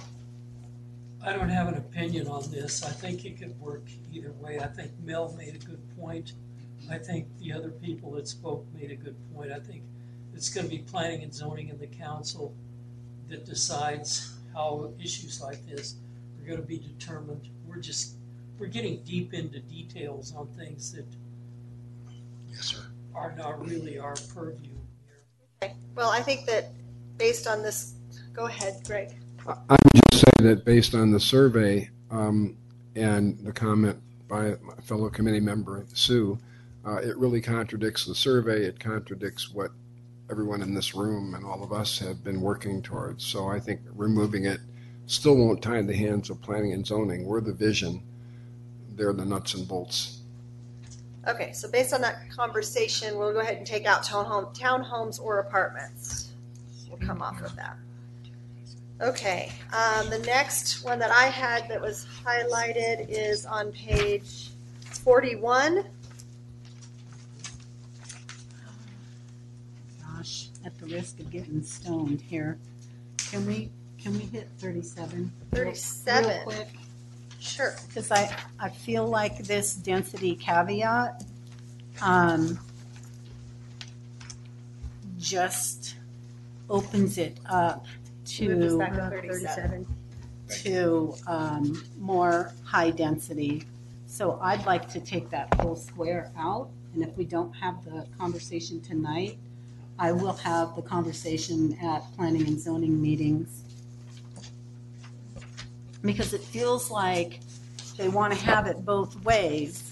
I 1.26 1.32
don't 1.32 1.50
have 1.50 1.70
an 1.70 1.76
opinion 1.76 2.28
on 2.28 2.52
this. 2.52 2.84
I 2.84 2.90
think 2.90 3.24
it 3.24 3.40
could 3.40 3.58
work 3.60 3.84
either 4.12 4.34
way. 4.34 4.60
I 4.60 4.68
think 4.68 4.92
Mel 5.02 5.34
made 5.38 5.56
a 5.56 5.66
good 5.66 5.82
point. 5.98 6.34
I 6.92 6.98
think 6.98 7.28
the 7.40 7.54
other 7.54 7.70
people 7.70 8.12
that 8.12 8.28
spoke 8.28 8.66
made 8.74 8.92
a 8.92 8.96
good 8.96 9.16
point. 9.34 9.52
I 9.52 9.60
think 9.60 9.84
it's 10.34 10.50
going 10.50 10.66
to 10.66 10.70
be 10.70 10.80
planning 10.80 11.24
and 11.24 11.34
zoning 11.34 11.70
in 11.70 11.80
the 11.80 11.88
council 11.88 12.54
that 13.30 13.46
decides 13.46 14.34
how 14.54 14.92
issues 15.02 15.42
like 15.42 15.66
this 15.66 15.96
are 16.42 16.46
going 16.46 16.60
to 16.60 16.68
be 16.68 16.78
determined. 16.78 17.48
We're 17.66 17.78
just, 17.78 18.16
we're 18.60 18.68
getting 18.68 19.02
deep 19.04 19.34
into 19.34 19.60
details 19.62 20.34
on 20.36 20.48
things 20.48 20.92
that 20.92 21.06
Yes, 22.50 22.66
sir. 22.66 22.84
are 23.16 23.32
not 23.32 23.66
really 23.66 23.98
our 23.98 24.16
purview. 24.34 24.76
Okay. 25.64 25.74
Well, 25.96 26.10
I 26.10 26.22
think 26.22 26.46
that 26.48 26.72
based 27.18 27.48
on 27.48 27.64
this, 27.64 27.94
go 28.34 28.46
ahead, 28.48 28.82
Greg. 28.86 29.16
I 29.48 29.56
would 29.72 30.02
just 30.12 30.24
say 30.24 30.44
that 30.44 30.66
based 30.66 30.96
on 30.96 31.12
the 31.12 31.20
survey 31.20 31.90
um, 32.12 32.58
and 32.96 33.38
the 33.46 33.52
comment 33.52 34.00
by 34.28 34.56
my 34.62 34.76
fellow 34.82 35.10
committee 35.10 35.40
member 35.40 35.86
Sue, 35.94 36.38
uh, 36.86 36.98
it 36.98 37.18
really 37.18 37.42
contradicts 37.42 38.06
the 38.06 38.16
survey. 38.16 38.64
It 38.64 38.80
contradicts 38.80 39.52
what 39.54 39.72
everyone 40.30 40.62
in 40.62 40.74
this 40.74 40.96
room 40.96 41.36
and 41.36 41.46
all 41.46 41.64
of 41.64 41.74
us 41.74 42.00
have 42.00 42.24
been 42.24 42.42
working 42.42 42.82
towards. 42.82 43.26
So 43.26 43.48
I 43.48 43.60
think 43.60 43.82
removing 43.94 44.46
it 44.46 44.60
still 45.08 45.36
won't 45.36 45.62
tie 45.62 45.82
the 45.82 45.96
hands 45.96 46.30
of 46.30 46.42
planning 46.42 46.74
and 46.74 46.86
zoning. 46.86 47.26
We're 47.26 47.42
the 47.42 47.54
vision. 47.54 48.02
They're 48.96 49.14
the 49.14 49.26
nuts 49.26 49.56
and 49.56 49.68
bolts. 49.68 50.20
Okay, 51.28 51.54
so 51.54 51.70
based 51.70 51.94
on 51.94 52.02
that 52.02 52.30
conversation, 52.32 53.18
we'll 53.18 53.32
go 53.32 53.40
ahead 53.40 53.58
and 53.58 53.66
take 53.66 53.86
out 53.86 54.04
townhome, 54.04 54.58
townhomes 54.58 55.22
or 55.22 55.40
apartments. 55.40 56.34
We'll 56.90 57.00
come 57.00 57.22
off 57.22 57.42
of 57.42 57.56
that. 57.56 57.78
Okay, 59.04 59.52
um, 59.74 60.10
the 60.10 60.20
next 60.20 60.82
one 60.86 60.98
that 61.00 61.12
I 61.12 61.26
had 61.26 61.68
that 61.68 61.82
was 61.82 62.08
highlighted 62.26 63.10
is 63.10 63.46
on 63.46 63.74
page 63.74 64.52
forty-one. 64.82 65.84
Gosh, 70.02 70.48
at 70.64 70.78
the 70.80 70.86
risk 70.86 71.20
of 71.20 71.30
getting 71.32 71.62
stoned 71.64 72.22
here, 72.22 72.58
can 73.18 73.46
we, 73.46 73.70
can 74.02 74.14
we 74.14 74.20
hit 74.20 74.48
thirty-seven? 74.60 75.34
real- 75.52 75.64
37. 75.66 76.30
Real 76.30 76.44
quick? 76.44 76.70
Sure. 77.42 77.76
Because 77.90 78.10
I, 78.10 78.34
I 78.58 78.70
feel 78.70 79.06
like 79.06 79.40
this 79.40 79.74
density 79.76 80.34
caveat, 80.34 81.26
um, 82.02 82.58
just 85.20 85.96
opens 86.70 87.18
it 87.18 87.38
up 87.46 87.86
Us 88.24 88.32
to. 88.38 88.78
back 88.78 88.94
to 88.94 89.10
37. 89.10 89.88
To, 90.50 91.16
um, 91.28 91.84
more 91.98 92.52
high 92.64 92.92
density. 92.92 93.64
So 94.06 94.38
I'd 94.42 94.66
like 94.66 94.90
to 94.92 95.00
take 95.00 95.30
that 95.32 95.54
whole 95.56 95.76
square 95.76 96.32
out, 96.38 96.70
and 96.94 97.04
if 97.04 97.16
we 97.18 97.26
don't 97.26 97.52
have 97.54 97.84
the 97.84 98.06
conversation 98.18 98.80
tonight, 98.82 99.38
I 99.98 100.12
will 100.12 100.34
have 100.34 100.76
the 100.76 100.82
conversation 100.82 101.78
at 101.82 102.04
planning 102.16 102.48
and 102.48 102.60
zoning 102.60 103.02
meetings. 103.02 103.64
Because 106.02 106.34
it 106.34 106.42
feels 106.42 106.92
like 106.92 107.40
they 107.98 108.10
want 108.10 108.34
to 108.34 108.46
have 108.46 108.68
it 108.68 108.84
both 108.84 109.24
ways. 109.24 109.90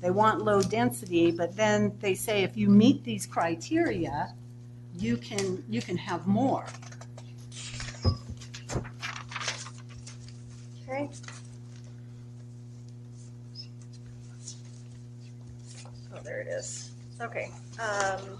They 0.00 0.10
want 0.10 0.42
low 0.42 0.60
density, 0.60 1.30
but 1.30 1.56
then 1.56 1.96
they 2.00 2.14
say 2.14 2.42
if 2.42 2.56
you 2.56 2.68
meet 2.68 3.04
these 3.04 3.26
criteria, 3.26 4.34
you 4.96 5.16
can, 5.16 5.64
you 5.68 5.82
can 5.82 5.96
have 5.96 6.26
more. 6.26 6.66
Okay. 10.94 11.10
Oh, 16.14 16.20
there 16.22 16.40
it 16.40 16.48
is. 16.48 16.92
Okay. 17.20 17.50
Um, 17.80 18.38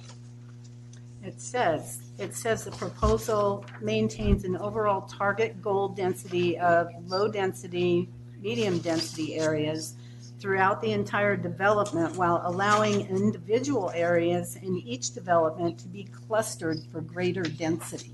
It 1.24 1.40
says, 1.40 2.02
it 2.18 2.34
says 2.34 2.64
the 2.64 2.70
proposal 2.72 3.64
maintains 3.80 4.44
an 4.44 4.56
overall 4.58 5.02
target 5.02 5.60
goal 5.62 5.88
density 5.88 6.58
of 6.58 6.88
low 7.08 7.28
density, 7.28 8.08
medium 8.40 8.78
density 8.78 9.36
areas 9.36 9.94
throughout 10.38 10.82
the 10.82 10.92
entire 10.92 11.34
development 11.34 12.14
while 12.16 12.42
allowing 12.44 13.06
individual 13.08 13.90
areas 13.94 14.56
in 14.56 14.76
each 14.76 15.14
development 15.14 15.78
to 15.78 15.88
be 15.88 16.04
clustered 16.04 16.78
for 16.92 17.00
greater 17.00 17.42
density. 17.42 18.12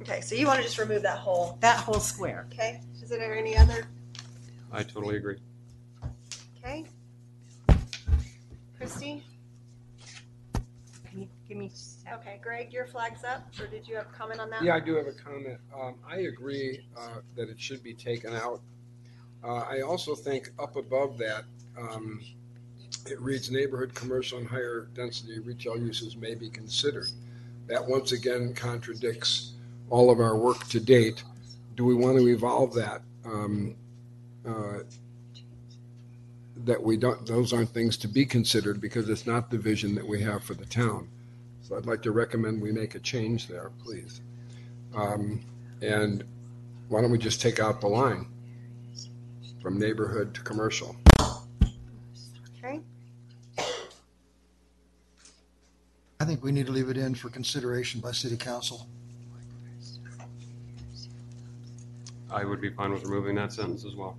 okay, 0.00 0.22
so 0.22 0.34
you 0.34 0.46
want 0.46 0.56
to 0.58 0.64
just 0.64 0.78
remove 0.78 1.02
that 1.02 1.18
whole, 1.18 1.58
That 1.60 1.76
whole 1.80 2.00
square. 2.00 2.46
okay? 2.50 2.80
Is 3.12 3.18
there 3.18 3.36
any 3.36 3.54
other, 3.58 3.84
I 4.72 4.82
totally 4.82 5.18
agree. 5.18 5.36
okay? 6.56 6.86
Christy? 8.78 9.22
Can 11.10 11.20
you 11.20 11.28
give 11.46 11.58
me? 11.58 11.70
Okay, 12.10 12.40
Greg, 12.42 12.72
your 12.72 12.86
flag's 12.86 13.22
up, 13.22 13.46
or 13.60 13.66
did 13.66 13.86
you 13.86 13.96
have 13.96 14.06
a 14.06 14.16
comment 14.16 14.40
on 14.40 14.48
that? 14.48 14.62
Yeah, 14.62 14.76
I 14.76 14.80
do 14.80 14.94
have 14.94 15.08
a 15.08 15.12
comment. 15.12 15.58
Um, 15.78 15.96
I 16.10 16.20
agree 16.20 16.86
uh, 16.96 17.18
that 17.36 17.50
it 17.50 17.60
should 17.60 17.82
be 17.82 17.92
taken 17.92 18.32
out. 18.32 18.62
Uh, 19.44 19.56
I 19.56 19.82
also 19.82 20.14
think 20.14 20.50
up 20.58 20.76
above 20.76 21.18
that, 21.18 21.44
um, 21.78 22.18
it 23.04 23.20
reads 23.20 23.50
neighborhood, 23.50 23.94
commercial, 23.94 24.38
and 24.38 24.48
higher 24.48 24.88
density 24.94 25.38
retail 25.38 25.76
uses 25.76 26.16
may 26.16 26.34
be 26.34 26.48
considered. 26.48 27.10
That 27.66 27.86
once 27.86 28.12
again 28.12 28.54
contradicts 28.54 29.52
all 29.90 30.10
of 30.10 30.18
our 30.18 30.34
work 30.34 30.66
to 30.68 30.80
date. 30.80 31.24
Do 31.74 31.84
we 31.84 31.94
want 31.94 32.18
to 32.18 32.28
evolve 32.28 32.74
that? 32.74 33.02
Um, 33.24 33.76
uh, 34.46 34.80
that 36.64 36.82
we 36.82 36.96
don't, 36.96 37.26
those 37.26 37.52
aren't 37.52 37.70
things 37.70 37.96
to 37.98 38.08
be 38.08 38.24
considered 38.24 38.80
because 38.80 39.08
it's 39.08 39.26
not 39.26 39.50
the 39.50 39.58
vision 39.58 39.94
that 39.94 40.06
we 40.06 40.20
have 40.22 40.44
for 40.44 40.54
the 40.54 40.66
town. 40.66 41.08
So 41.62 41.76
I'd 41.76 41.86
like 41.86 42.02
to 42.02 42.12
recommend 42.12 42.60
we 42.60 42.72
make 42.72 42.94
a 42.94 43.00
change 43.00 43.48
there, 43.48 43.70
please. 43.82 44.20
Um, 44.94 45.44
and 45.80 46.24
why 46.88 47.00
don't 47.00 47.10
we 47.10 47.18
just 47.18 47.40
take 47.40 47.58
out 47.58 47.80
the 47.80 47.88
line 47.88 48.26
from 49.60 49.78
neighborhood 49.78 50.34
to 50.34 50.40
commercial? 50.42 50.96
Okay, 52.58 52.80
I 56.20 56.24
think 56.24 56.44
we 56.44 56.52
need 56.52 56.66
to 56.66 56.72
leave 56.72 56.88
it 56.88 56.96
in 56.96 57.14
for 57.14 57.30
consideration 57.30 58.00
by 58.00 58.12
city 58.12 58.36
council. 58.36 58.86
I 62.32 62.44
would 62.44 62.60
be 62.60 62.70
fine 62.70 62.92
with 62.92 63.04
removing 63.04 63.34
that 63.36 63.52
sentence 63.52 63.84
as 63.84 63.94
well. 63.94 64.16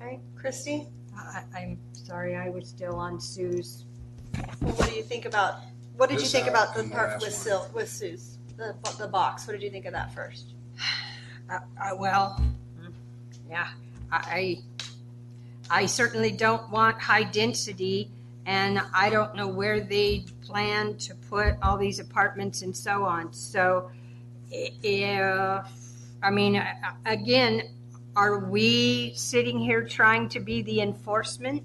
okay. 0.00 0.20
Christy? 0.36 0.86
I, 1.16 1.42
I'm 1.56 1.78
sorry, 1.92 2.36
I 2.36 2.48
was 2.48 2.68
still 2.68 2.96
on 2.96 3.20
Sue's. 3.20 3.84
Well, 4.62 4.72
what 4.74 4.88
do 4.88 4.94
you 4.94 5.02
think 5.02 5.26
about, 5.26 5.56
what 5.96 6.08
did 6.08 6.16
you 6.16 6.20
This 6.22 6.32
think 6.32 6.46
out 6.46 6.50
about 6.50 6.74
the 6.74 6.80
and 6.80 6.90
the 6.90 6.94
part 6.94 7.10
last 7.10 7.22
with 7.22 7.32
one. 7.32 7.40
Sil, 7.44 7.70
with 7.74 7.88
Sue's, 7.88 8.38
the, 8.56 8.74
the 8.98 9.08
box? 9.08 9.46
What 9.46 9.52
did 9.54 9.62
you 9.62 9.70
think 9.70 9.86
of 9.86 9.92
that 9.92 10.14
first? 10.14 10.54
Uh, 11.50 11.58
uh, 11.82 11.96
well, 11.96 12.40
yeah, 13.48 13.68
I, 14.12 14.60
I 15.68 15.86
certainly 15.86 16.30
don't 16.30 16.70
want 16.70 17.00
high 17.00 17.24
density, 17.24 18.08
and 18.46 18.80
I 18.94 19.10
don't 19.10 19.34
know 19.34 19.48
where 19.48 19.80
they 19.80 20.24
plan 20.46 20.96
to 20.98 21.14
put 21.28 21.56
all 21.62 21.76
these 21.76 21.98
apartments 21.98 22.62
and 22.62 22.74
so 22.76 23.04
on. 23.04 23.32
So, 23.32 23.90
i- 24.52 24.70
if, 24.82 25.66
I 26.22 26.30
mean, 26.30 26.56
uh, 26.56 26.74
again, 27.06 27.62
are 28.16 28.38
we 28.38 29.12
sitting 29.14 29.58
here 29.58 29.86
trying 29.86 30.28
to 30.30 30.40
be 30.40 30.62
the 30.62 30.80
enforcement? 30.80 31.62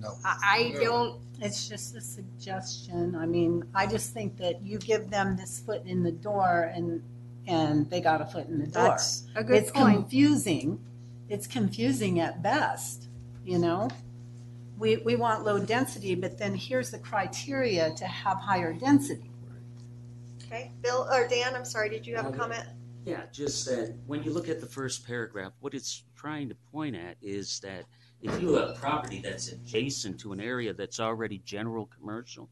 No. 0.00 0.14
I, 0.24 0.72
I 0.76 0.84
don't, 0.84 1.20
It's 1.40 1.68
just 1.68 1.94
a 1.96 2.00
suggestion. 2.00 3.14
I 3.16 3.26
mean, 3.26 3.64
I 3.74 3.86
just 3.86 4.12
think 4.12 4.36
that 4.38 4.62
you 4.62 4.78
give 4.78 5.10
them 5.10 5.36
this 5.36 5.60
foot 5.60 5.84
in 5.86 6.02
the 6.02 6.12
door 6.12 6.70
and, 6.74 7.02
and 7.46 7.88
they 7.90 8.00
got 8.00 8.20
a 8.20 8.26
foot 8.26 8.48
in 8.48 8.58
the 8.58 8.66
door. 8.66 8.84
That's 8.84 9.26
a 9.34 9.44
good 9.44 9.56
It's 9.56 9.70
point. 9.70 9.94
confusing. 9.96 10.84
It's 11.28 11.46
confusing 11.46 12.20
at 12.20 12.42
best, 12.42 13.08
you 13.44 13.58
know? 13.58 13.90
We, 14.78 14.98
we 14.98 15.16
want 15.16 15.44
low 15.44 15.58
density, 15.58 16.14
but 16.14 16.38
then 16.38 16.54
here's 16.54 16.90
the 16.90 16.98
criteria 16.98 17.90
to 17.94 18.06
have 18.06 18.38
higher 18.38 18.72
density. 18.72 19.30
Okay, 20.46 20.70
Bill, 20.82 21.06
or 21.12 21.28
Dan, 21.28 21.54
I'm 21.54 21.64
sorry, 21.64 21.90
did 21.90 22.06
you 22.06 22.16
have 22.16 22.26
a 22.26 22.32
comment? 22.32 22.64
Yeah, 23.08 23.22
just 23.32 23.64
that 23.64 23.94
when 24.06 24.22
you 24.22 24.30
look 24.30 24.50
at 24.50 24.60
the 24.60 24.66
first 24.66 25.06
paragraph, 25.06 25.54
what 25.60 25.72
it's 25.72 26.02
trying 26.14 26.50
to 26.50 26.54
point 26.70 26.94
at 26.94 27.16
is 27.22 27.58
that 27.60 27.86
if 28.20 28.38
you 28.38 28.52
have 28.52 28.76
property 28.76 29.22
that's 29.24 29.48
adjacent 29.48 30.20
to 30.20 30.32
an 30.32 30.40
area 30.42 30.74
that's 30.74 31.00
already 31.00 31.38
general 31.38 31.86
commercial, 31.86 32.50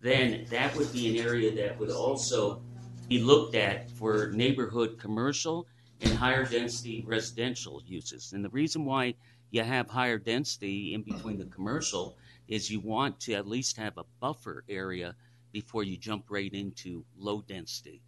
then 0.00 0.46
that 0.50 0.76
would 0.76 0.92
be 0.92 1.18
an 1.18 1.26
area 1.26 1.52
that 1.56 1.76
would 1.80 1.90
also 1.90 2.62
be 3.08 3.18
looked 3.18 3.56
at 3.56 3.90
for 3.90 4.30
neighborhood 4.30 5.00
commercial 5.00 5.66
and 6.00 6.12
higher 6.12 6.44
density 6.44 7.02
residential 7.04 7.82
uses. 7.84 8.32
And 8.32 8.44
the 8.44 8.50
reason 8.50 8.84
why 8.84 9.16
you 9.50 9.64
have 9.64 9.88
higher 9.88 10.18
density 10.18 10.94
in 10.94 11.02
between 11.02 11.38
the 11.38 11.46
commercial 11.46 12.16
is 12.46 12.70
you 12.70 12.78
want 12.78 13.18
to 13.22 13.32
at 13.32 13.48
least 13.48 13.76
have 13.78 13.98
a 13.98 14.04
buffer 14.20 14.62
area 14.68 15.16
before 15.50 15.82
you 15.82 15.96
jump 15.96 16.26
right 16.28 16.52
into 16.54 17.04
low 17.16 17.40
density. 17.40 18.00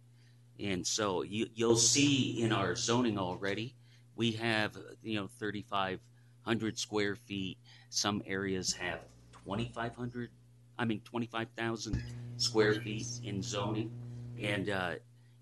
And 0.63 0.85
so 0.85 1.23
you, 1.23 1.47
you'll 1.55 1.75
see 1.75 2.41
in 2.41 2.51
our 2.51 2.75
zoning 2.75 3.17
already, 3.17 3.75
we 4.15 4.33
have, 4.33 4.77
you 5.01 5.15
know, 5.15 5.27
3,500 5.39 6.77
square 6.77 7.15
feet. 7.15 7.57
Some 7.89 8.21
areas 8.25 8.73
have 8.73 8.99
2,500, 9.45 10.29
I 10.77 10.85
mean, 10.85 11.01
25,000 11.01 12.03
square 12.37 12.75
feet 12.75 13.07
in 13.23 13.41
zoning. 13.41 13.91
And, 14.39 14.69
uh, 14.69 14.95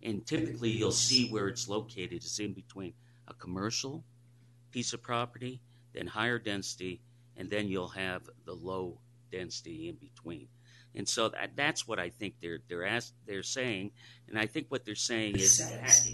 and 0.04 0.26
typically 0.26 0.70
you'll 0.70 0.92
see 0.92 1.30
where 1.30 1.48
it's 1.48 1.68
located. 1.68 2.14
It's 2.14 2.40
in 2.40 2.54
between 2.54 2.94
a 3.28 3.34
commercial 3.34 4.04
piece 4.72 4.94
of 4.94 5.02
property, 5.02 5.60
then 5.94 6.08
higher 6.08 6.40
density, 6.40 7.02
and 7.36 7.50
then 7.50 7.68
you'll 7.68 7.90
have 7.90 8.30
the 8.46 8.54
low 8.54 9.00
density 9.32 9.90
in 9.90 9.96
between. 9.96 10.48
And 11.00 11.08
so 11.08 11.30
that, 11.30 11.52
that's 11.56 11.88
what 11.88 11.98
I 11.98 12.10
think 12.10 12.34
they're 12.42 12.60
they're 12.68 12.86
asked, 12.86 13.14
they're 13.26 13.42
saying, 13.42 13.92
and 14.28 14.38
I 14.38 14.48
think 14.48 14.66
what 14.68 14.84
they're 14.84 14.96
saying 14.96 15.38
is 15.38 15.62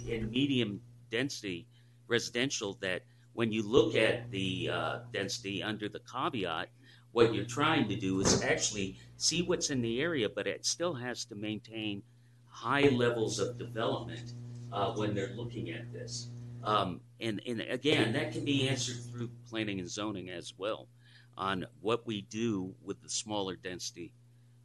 in 0.07 0.29
medium 0.29 0.79
density 1.09 1.65
residential 2.07 2.75
that 2.81 3.01
when 3.33 3.51
you 3.51 3.67
look 3.67 3.95
at 3.95 4.29
the 4.29 4.69
uh, 4.71 4.99
density 5.11 5.63
under 5.63 5.89
the 5.89 6.01
caveat, 6.01 6.69
what 7.13 7.33
you're 7.33 7.45
trying 7.45 7.89
to 7.89 7.95
do 7.95 8.19
is 8.19 8.43
actually 8.43 8.99
see 9.17 9.41
what's 9.41 9.71
in 9.71 9.81
the 9.81 9.99
area, 9.99 10.29
but 10.29 10.45
it 10.45 10.67
still 10.67 10.93
has 10.93 11.25
to 11.25 11.35
maintain 11.35 12.03
high 12.47 12.87
levels 12.89 13.39
of 13.39 13.57
development 13.57 14.33
uh, 14.71 14.93
when 14.93 15.15
they're 15.15 15.33
looking 15.35 15.71
at 15.71 15.91
this. 15.91 16.29
Um, 16.63 17.01
and, 17.19 17.41
and 17.47 17.61
again, 17.61 18.13
that 18.13 18.33
can 18.33 18.45
be 18.45 18.69
answered 18.69 18.97
through 19.11 19.31
planning 19.49 19.79
and 19.79 19.89
zoning 19.89 20.29
as 20.29 20.53
well 20.55 20.87
on 21.35 21.65
what 21.81 22.05
we 22.05 22.21
do 22.21 22.75
with 22.83 23.01
the 23.01 23.09
smaller 23.09 23.55
density 23.55 24.13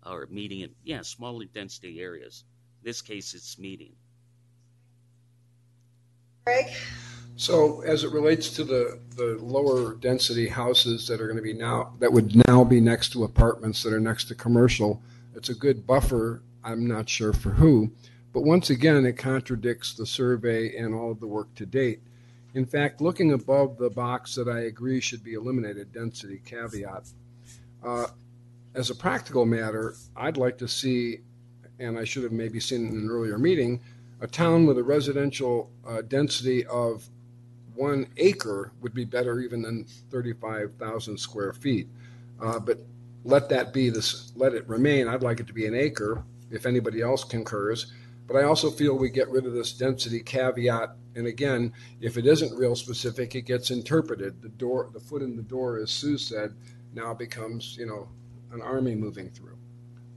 or 0.06 0.26
medium, 0.30 0.70
yeah, 0.84 1.02
smaller 1.02 1.44
density 1.46 2.00
areas. 2.00 2.44
In 2.82 2.88
this 2.88 3.02
case, 3.02 3.34
it's 3.34 3.58
medium. 3.58 3.94
Greg? 6.44 6.66
So 7.36 7.80
as 7.82 8.04
it 8.04 8.12
relates 8.12 8.50
to 8.50 8.64
the, 8.64 9.00
the 9.16 9.38
lower 9.40 9.94
density 9.94 10.48
houses 10.48 11.06
that 11.08 11.20
are 11.20 11.26
going 11.26 11.36
to 11.36 11.42
be 11.42 11.54
now, 11.54 11.94
that 11.98 12.12
would 12.12 12.36
now 12.46 12.64
be 12.64 12.80
next 12.80 13.12
to 13.12 13.24
apartments 13.24 13.82
that 13.82 13.92
are 13.92 14.00
next 14.00 14.24
to 14.24 14.34
commercial, 14.34 15.00
it's 15.34 15.48
a 15.48 15.54
good 15.54 15.86
buffer. 15.86 16.42
I'm 16.62 16.86
not 16.86 17.08
sure 17.08 17.32
for 17.32 17.50
who, 17.50 17.90
but 18.34 18.42
once 18.42 18.68
again, 18.68 19.06
it 19.06 19.16
contradicts 19.16 19.94
the 19.94 20.04
survey 20.04 20.76
and 20.76 20.94
all 20.94 21.10
of 21.10 21.20
the 21.20 21.26
work 21.26 21.54
to 21.54 21.64
date. 21.64 22.00
In 22.52 22.66
fact, 22.66 23.00
looking 23.00 23.32
above 23.32 23.78
the 23.78 23.88
box 23.88 24.34
that 24.34 24.48
I 24.48 24.60
agree 24.60 25.00
should 25.00 25.24
be 25.24 25.34
eliminated, 25.34 25.92
density 25.92 26.42
caveat, 26.44 27.08
uh, 27.82 28.08
as 28.74 28.90
a 28.90 28.94
practical 28.94 29.44
matter, 29.44 29.94
I'd 30.16 30.36
like 30.36 30.58
to 30.58 30.68
see, 30.68 31.20
and 31.78 31.98
I 31.98 32.04
should 32.04 32.22
have 32.22 32.32
maybe 32.32 32.60
seen 32.60 32.86
in 32.86 32.94
an 32.94 33.10
earlier 33.10 33.38
meeting, 33.38 33.80
a 34.20 34.26
town 34.26 34.66
with 34.66 34.78
a 34.78 34.82
residential 34.82 35.70
uh, 35.86 36.02
density 36.02 36.66
of 36.66 37.08
one 37.74 38.06
acre 38.18 38.72
would 38.80 38.92
be 38.92 39.04
better 39.04 39.40
even 39.40 39.62
than 39.62 39.86
35,000 40.10 41.18
square 41.18 41.52
feet. 41.52 41.88
Uh, 42.40 42.58
but 42.58 42.78
let 43.24 43.48
that 43.48 43.72
be 43.72 43.90
this, 43.90 44.32
let 44.36 44.54
it 44.54 44.68
remain. 44.68 45.08
I'd 45.08 45.22
like 45.22 45.40
it 45.40 45.46
to 45.46 45.52
be 45.52 45.66
an 45.66 45.74
acre 45.74 46.22
if 46.50 46.66
anybody 46.66 47.00
else 47.00 47.24
concurs. 47.24 47.92
But 48.26 48.36
I 48.36 48.44
also 48.44 48.70
feel 48.70 48.96
we 48.96 49.10
get 49.10 49.28
rid 49.28 49.46
of 49.46 49.54
this 49.54 49.72
density 49.72 50.20
caveat. 50.20 50.94
And 51.16 51.26
again, 51.26 51.72
if 52.00 52.16
it 52.16 52.26
isn't 52.26 52.56
real 52.56 52.76
specific, 52.76 53.34
it 53.34 53.42
gets 53.42 53.70
interpreted. 53.70 54.40
The 54.40 54.50
door, 54.50 54.90
the 54.92 55.00
foot 55.00 55.22
in 55.22 55.36
the 55.36 55.42
door, 55.42 55.78
as 55.78 55.90
Sue 55.90 56.18
said, 56.18 56.54
now 56.94 57.12
becomes, 57.12 57.76
you 57.76 57.86
know, 57.86 58.08
an 58.52 58.62
army 58.62 58.94
moving 58.94 59.30
through. 59.30 59.58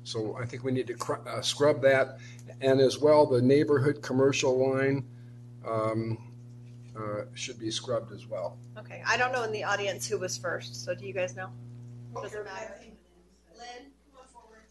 So 0.04 0.38
I 0.38 0.46
think 0.46 0.64
we 0.64 0.72
need 0.72 0.88
to 0.88 0.96
cr- 0.96 1.28
uh, 1.28 1.42
scrub 1.42 1.82
that. 1.82 2.20
And 2.62 2.80
as 2.80 3.00
well, 3.00 3.26
the 3.26 3.42
neighborhood 3.42 4.02
commercial 4.02 4.74
line 4.74 5.06
um, 5.66 6.18
uh, 6.98 7.24
should 7.34 7.60
be 7.60 7.72
scrubbed 7.72 8.12
as 8.12 8.28
well. 8.28 8.58
Okay, 8.78 9.02
I 9.06 9.18
don't 9.18 9.32
know 9.32 9.44
in 9.44 9.52
the 9.52 9.64
audience 9.64 10.08
who 10.08 10.18
was 10.18 10.38
first, 10.38 10.84
so 10.84 10.94
do 10.94 11.06
you 11.06 11.14
guys 11.14 11.36
know? 11.36 11.50
Doesn't 12.14 12.44
matter. 12.44 12.76
Lynn, 13.58 13.92
come 14.12 14.22
on 14.22 14.28
forward. 14.28 14.66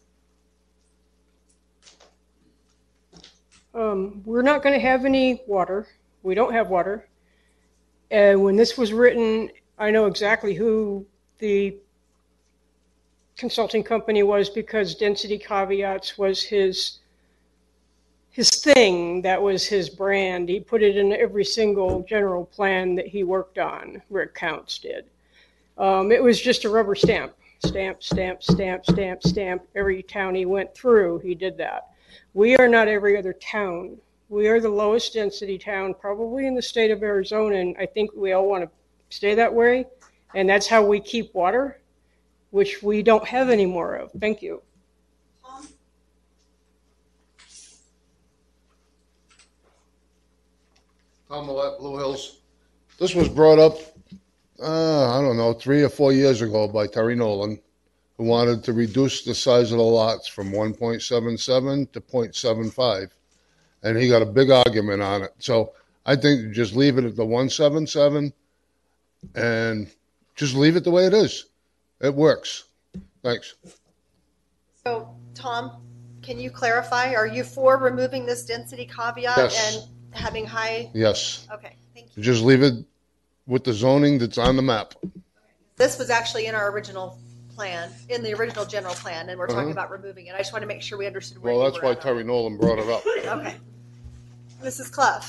Um, 3.73 4.21
we're 4.23 4.43
not 4.43 4.63
going 4.63 4.79
to 4.79 4.85
have 4.85 5.05
any 5.05 5.41
water. 5.47 5.87
We 6.21 6.35
don't 6.35 6.53
have 6.53 6.69
water. 6.69 7.07
And 8.11 8.43
when 8.43 8.55
this 8.55 8.77
was 8.77 8.93
written, 8.93 9.49
I 9.79 9.89
know 9.89 10.05
exactly 10.05 10.53
who 10.53 11.07
the 11.39 11.75
consulting 13.37 13.83
company 13.83 14.23
was 14.23 14.49
because 14.49 14.95
density 14.95 15.37
caveats 15.37 16.17
was 16.17 16.41
his 16.41 16.99
his 18.29 18.49
thing. 18.49 19.21
That 19.21 19.39
was 19.39 19.63
his 19.67 19.91
brand. 19.91 20.49
He 20.49 20.59
put 20.59 20.81
it 20.81 20.97
in 20.97 21.13
every 21.13 21.45
single 21.45 22.01
general 22.03 22.45
plan 22.45 22.95
that 22.95 23.05
he 23.05 23.23
worked 23.23 23.59
on 23.59 24.01
rick 24.09 24.33
counts 24.33 24.79
did. 24.79 25.05
Um, 25.77 26.11
it 26.11 26.21
was 26.21 26.41
just 26.41 26.65
a 26.65 26.69
rubber 26.69 26.95
stamp. 26.95 27.33
Stamp 27.65 28.03
stamp 28.03 28.43
stamp 28.43 28.85
stamp 28.85 29.23
stamp. 29.23 29.63
Every 29.75 30.03
town 30.03 30.35
he 30.35 30.45
went 30.45 30.73
through 30.73 31.19
he 31.19 31.35
did 31.35 31.57
that. 31.57 31.89
We 32.33 32.55
are 32.57 32.67
not 32.67 32.87
every 32.87 33.17
other 33.17 33.33
town. 33.33 33.97
We 34.29 34.47
are 34.47 34.59
the 34.59 34.69
lowest 34.69 35.13
density 35.13 35.57
town 35.57 35.93
probably 35.99 36.47
in 36.47 36.55
the 36.55 36.61
state 36.61 36.91
of 36.91 37.03
arizona 37.03 37.57
and 37.57 37.75
i 37.77 37.85
think 37.85 38.11
we 38.15 38.33
all 38.33 38.47
want 38.47 38.63
to 38.63 38.69
stay 39.15 39.35
that 39.35 39.53
way. 39.53 39.85
And 40.35 40.49
that's 40.49 40.67
how 40.67 40.83
we 40.83 40.99
keep 40.99 41.33
water 41.35 41.79
which 42.53 42.83
we 42.83 43.01
don't 43.01 43.27
have 43.27 43.49
any 43.49 43.65
more 43.65 43.95
of. 43.95 44.11
Thank 44.21 44.43
you. 44.43 44.61
Tom 51.27 51.47
Millette, 51.47 51.79
Blue 51.79 51.97
Hills. 51.97 52.41
This 52.99 53.15
was 53.15 53.27
brought 53.27 53.57
up, 53.57 53.79
uh, 54.61 55.17
I 55.17 55.19
don't 55.19 55.35
know, 55.35 55.53
three 55.53 55.81
or 55.81 55.89
four 55.89 56.13
years 56.13 56.43
ago 56.43 56.67
by 56.67 56.85
Terry 56.85 57.15
Nolan, 57.15 57.59
who 58.17 58.25
wanted 58.25 58.63
to 58.65 58.73
reduce 58.73 59.23
the 59.23 59.33
size 59.33 59.71
of 59.71 59.79
the 59.79 59.83
lots 59.83 60.27
from 60.27 60.51
1.77 60.51 61.91
to 61.91 62.01
0.75. 62.01 63.09
And 63.81 63.97
he 63.97 64.09
got 64.09 64.21
a 64.21 64.27
big 64.27 64.51
argument 64.51 65.01
on 65.01 65.23
it. 65.23 65.33
So 65.39 65.73
I 66.05 66.15
think 66.15 66.53
just 66.53 66.75
leave 66.75 66.99
it 66.99 67.05
at 67.05 67.15
the 67.15 67.25
177 67.25 68.31
and 69.33 69.91
just 70.35 70.53
leave 70.53 70.75
it 70.75 70.83
the 70.83 70.91
way 70.91 71.07
it 71.07 71.15
is. 71.15 71.45
It 72.03 72.13
works. 72.13 72.65
Thanks. 73.23 73.55
So, 74.85 75.15
Tom, 75.33 75.81
can 76.21 76.37
you 76.37 76.51
clarify? 76.51 77.13
Are 77.13 77.25
you 77.25 77.45
for 77.45 77.77
removing 77.77 78.25
this 78.25 78.45
density 78.45 78.85
caveat 78.85 79.37
Yes. 79.37 79.75
and 79.87 80.13
having 80.13 80.45
high? 80.45 80.91
Yes. 80.93 81.47
Okay, 81.51 81.77
thank 81.95 82.15
you. 82.15 82.21
Just 82.21 82.43
leave 82.43 82.61
it 82.61 82.73
with 83.47 83.63
the 83.63 83.71
zoning 83.73 84.17
that's 84.19 84.37
on 84.37 84.57
the 84.57 84.61
map. 84.61 84.95
This 85.77 85.97
was 85.97 86.09
actually 86.09 86.45
in 86.47 86.55
our 86.55 86.69
original 86.71 87.17
plan, 87.55 87.89
in 88.09 88.21
the 88.21 88.33
original 88.33 88.65
general 88.65 88.95
plan, 88.95 89.29
and 89.29 89.39
we're 89.39 89.47
talking 89.47 89.63
Uh-huh. 89.63 89.71
about 89.71 89.89
removing 89.89 90.27
it. 90.27 90.35
I 90.35 90.39
just 90.39 90.51
want 90.51 90.63
to 90.63 90.67
make 90.67 90.81
sure 90.81 90.97
we 90.97 91.07
understood 91.07 91.41
where 91.41 91.53
Well, 91.53 91.63
you 91.63 91.71
that's 91.71 91.81
were 91.81 91.87
why 91.87 91.91
at. 91.93 92.01
Terry 92.01 92.25
Nolan 92.25 92.57
brought 92.57 92.79
it 92.79 92.89
up. 92.89 93.05
Okay. 93.07 93.55
Mrs. 94.61 94.91
Clough? 94.91 95.21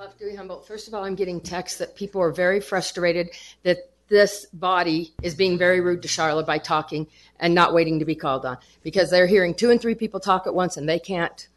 Clough, 0.00 0.12
Dewey 0.18 0.34
Humboldt. 0.34 0.66
First 0.66 0.88
of 0.88 0.94
all, 0.94 1.04
I'm 1.04 1.14
getting 1.14 1.42
texts 1.42 1.78
that 1.78 1.94
people 1.94 2.22
are 2.22 2.32
very 2.32 2.58
frustrated 2.58 3.28
that 3.64 3.90
this 4.08 4.46
body 4.46 5.12
is 5.22 5.34
being 5.34 5.58
very 5.58 5.82
rude 5.82 6.00
to 6.00 6.08
Charlotte 6.08 6.46
by 6.46 6.56
talking 6.56 7.06
and 7.38 7.54
not 7.54 7.74
waiting 7.74 7.98
to 7.98 8.06
be 8.06 8.14
called 8.14 8.46
on 8.46 8.56
because 8.82 9.10
they're 9.10 9.26
hearing 9.26 9.52
two 9.52 9.68
and 9.68 9.78
three 9.78 9.94
people 9.94 10.18
talk 10.18 10.46
at 10.46 10.54
once 10.54 10.78
and 10.78 10.88
they 10.88 10.98
can't 10.98 11.48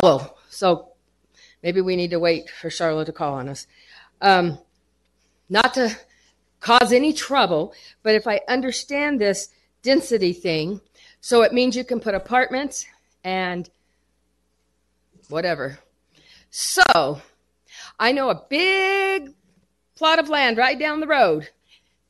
follow. 0.00 0.34
So 0.48 0.92
maybe 1.62 1.82
we 1.82 1.94
need 1.94 2.08
to 2.08 2.18
wait 2.18 2.48
for 2.48 2.70
Charlotte 2.70 3.04
to 3.04 3.12
call 3.12 3.34
on 3.34 3.50
us. 3.50 3.66
Um, 4.22 4.56
not 5.50 5.74
to 5.74 5.94
cause 6.60 6.90
any 6.90 7.12
trouble, 7.12 7.74
but 8.02 8.14
if 8.14 8.26
I 8.26 8.40
understand 8.48 9.20
this 9.20 9.50
density 9.82 10.32
thing, 10.32 10.80
so 11.20 11.42
it 11.42 11.52
means 11.52 11.76
you 11.76 11.84
can 11.84 12.00
put 12.00 12.14
apartments 12.14 12.86
and 13.22 13.68
whatever. 15.28 15.80
So, 16.56 17.20
I 17.98 18.12
know 18.12 18.30
a 18.30 18.44
big 18.48 19.34
plot 19.96 20.20
of 20.20 20.28
land 20.28 20.56
right 20.56 20.78
down 20.78 21.00
the 21.00 21.06
road, 21.08 21.48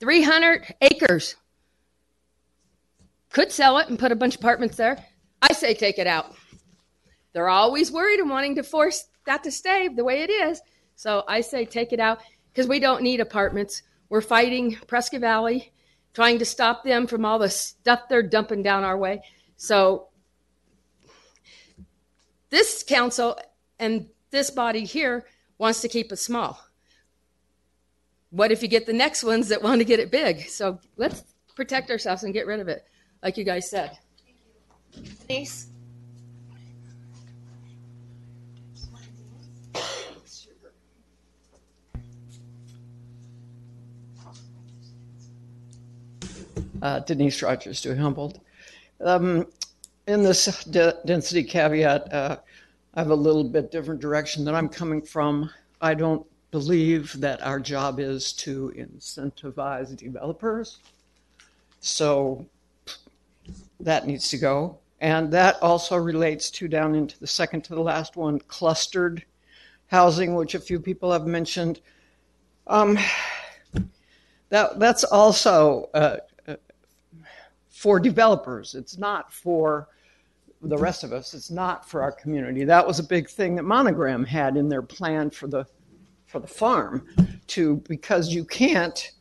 300 0.00 0.74
acres. 0.82 1.36
Could 3.30 3.50
sell 3.50 3.78
it 3.78 3.88
and 3.88 3.98
put 3.98 4.12
a 4.12 4.16
bunch 4.16 4.34
of 4.34 4.42
apartments 4.42 4.76
there. 4.76 5.02
I 5.40 5.54
say 5.54 5.72
take 5.72 5.98
it 5.98 6.06
out. 6.06 6.34
They're 7.32 7.48
always 7.48 7.90
worried 7.90 8.20
and 8.20 8.28
wanting 8.28 8.56
to 8.56 8.62
force 8.62 9.06
that 9.24 9.44
to 9.44 9.50
stay 9.50 9.88
the 9.88 10.04
way 10.04 10.20
it 10.20 10.28
is. 10.28 10.60
So 10.94 11.24
I 11.26 11.40
say 11.40 11.64
take 11.64 11.94
it 11.94 11.98
out 11.98 12.18
because 12.52 12.68
we 12.68 12.80
don't 12.80 13.00
need 13.02 13.20
apartments. 13.20 13.80
We're 14.10 14.20
fighting 14.20 14.76
Prescott 14.86 15.22
Valley, 15.22 15.72
trying 16.12 16.38
to 16.40 16.44
stop 16.44 16.84
them 16.84 17.06
from 17.06 17.24
all 17.24 17.38
the 17.38 17.48
stuff 17.48 18.10
they're 18.10 18.22
dumping 18.22 18.62
down 18.62 18.84
our 18.84 18.98
way. 18.98 19.22
So 19.56 20.08
This 22.50 22.82
council 22.82 23.38
and 23.78 24.10
this 24.34 24.50
body 24.50 24.84
here 24.84 25.24
wants 25.56 25.80
to 25.80 25.88
keep 25.88 26.12
it 26.12 26.16
small. 26.16 26.60
What 28.30 28.50
if 28.50 28.62
you 28.62 28.68
get 28.68 28.84
the 28.84 28.92
next 28.92 29.22
ones 29.22 29.48
that 29.48 29.62
want 29.62 29.80
to 29.80 29.84
get 29.84 30.00
it 30.00 30.10
big? 30.10 30.48
So 30.48 30.80
let's 30.96 31.22
protect 31.54 31.90
ourselves 31.90 32.24
and 32.24 32.34
get 32.34 32.46
rid 32.46 32.60
of 32.60 32.68
it, 32.68 32.84
like 33.22 33.36
you 33.36 33.44
guys 33.44 33.70
said. 33.70 33.96
Denise? 35.26 35.68
uh, 46.82 46.98
Denise 47.00 47.42
Rogers, 47.42 47.80
Dewey 47.80 47.96
Humboldt. 47.96 48.38
Um, 49.00 49.46
in 50.06 50.22
this 50.22 50.64
de- 50.64 50.96
density 51.06 51.42
caveat, 51.42 52.12
uh, 52.12 52.36
I 52.96 53.00
have 53.00 53.10
a 53.10 53.14
little 53.14 53.42
bit 53.42 53.72
different 53.72 54.00
direction 54.00 54.44
that 54.44 54.54
I'm 54.54 54.68
coming 54.68 55.02
from. 55.02 55.50
I 55.80 55.94
don't 55.94 56.24
believe 56.52 57.18
that 57.20 57.42
our 57.42 57.58
job 57.58 57.98
is 57.98 58.32
to 58.34 58.72
incentivize 58.76 59.96
developers. 59.96 60.78
So 61.80 62.46
that 63.80 64.06
needs 64.06 64.30
to 64.30 64.38
go. 64.38 64.78
And 65.00 65.32
that 65.32 65.60
also 65.60 65.96
relates 65.96 66.50
to 66.52 66.68
down 66.68 66.94
into 66.94 67.18
the 67.18 67.26
second 67.26 67.62
to 67.64 67.74
the 67.74 67.80
last 67.80 68.14
one 68.14 68.38
clustered 68.38 69.24
housing, 69.88 70.36
which 70.36 70.54
a 70.54 70.60
few 70.60 70.78
people 70.78 71.10
have 71.10 71.26
mentioned. 71.26 71.80
Um, 72.68 72.96
that, 74.50 74.78
that's 74.78 75.02
also 75.02 75.90
uh, 75.94 76.18
uh, 76.46 76.54
for 77.70 77.98
developers. 77.98 78.76
It's 78.76 78.98
not 78.98 79.32
for 79.32 79.88
the 80.68 80.78
rest 80.78 81.04
of 81.04 81.12
us. 81.12 81.34
It's 81.34 81.50
not 81.50 81.88
for 81.88 82.02
our 82.02 82.12
community. 82.12 82.64
That 82.64 82.86
was 82.86 82.98
a 82.98 83.04
big 83.04 83.28
thing 83.28 83.54
that 83.56 83.64
Monogram 83.64 84.24
had 84.24 84.56
in 84.56 84.68
their 84.68 84.82
plan 84.82 85.30
for 85.30 85.46
the 85.46 85.66
for 86.26 86.40
the 86.40 86.46
farm 86.46 87.06
to 87.46 87.76
because 87.88 88.34
you 88.34 88.44
can't 88.44 89.12